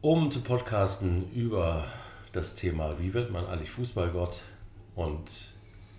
um 0.02 0.32
zu 0.32 0.42
podcasten 0.42 1.32
über 1.34 1.86
das 2.34 2.56
Thema, 2.56 3.00
wie 3.00 3.14
wird 3.14 3.32
man 3.32 3.46
eigentlich 3.48 3.72
Fußballgott 3.72 4.42
und 4.96 5.30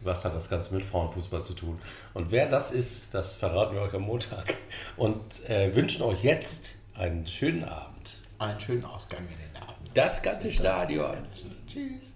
was 0.02 0.24
hat 0.24 0.34
das 0.34 0.48
Ganze 0.48 0.74
mit 0.74 0.84
Frauenfußball 0.84 1.42
zu 1.42 1.54
tun. 1.54 1.78
Und 2.14 2.30
wer 2.30 2.48
das 2.48 2.70
ist, 2.70 3.14
das 3.14 3.34
verraten 3.34 3.74
wir 3.74 3.82
euch 3.82 3.94
am 3.94 4.02
Montag 4.02 4.54
und 4.96 5.48
äh, 5.48 5.74
wünschen 5.74 6.02
euch 6.02 6.22
jetzt 6.22 6.76
einen 6.94 7.26
schönen 7.26 7.64
Abend 7.64 7.97
einen 8.38 8.60
schönen 8.60 8.84
Ausgang 8.84 9.20
in 9.22 9.28
den 9.28 9.62
Abend. 9.62 9.90
Das 9.94 10.22
ganze 10.22 10.52
Stadion. 10.52 11.04
Das 11.04 11.12
ganze 11.12 11.46
Tschüss. 11.66 12.14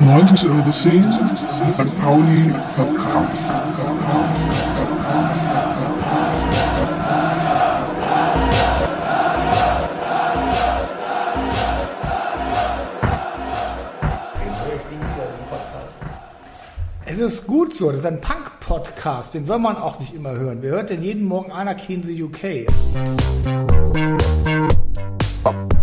90 0.00 0.48
over 0.48 0.70
10, 0.70 1.12
St. 1.12 2.00
Pauli 2.00 2.54
Podcast. 2.76 3.52
Es 17.04 17.18
ist 17.18 17.46
gut 17.46 17.74
so, 17.74 17.90
das 17.90 18.00
ist 18.00 18.06
ein 18.06 18.20
Punk-Podcast, 18.68 19.32
den 19.32 19.46
soll 19.46 19.58
man 19.58 19.76
auch 19.76 19.98
nicht 19.98 20.14
immer 20.14 20.32
hören. 20.32 20.58
Wer 20.60 20.72
hört 20.72 20.90
denn 20.90 21.02
jeden 21.02 21.24
Morgen 21.24 21.50
Anarchy 21.50 21.94
in 21.94 22.02
the 22.02 22.22
UK? 22.22 22.66
Podcast. 25.42 25.77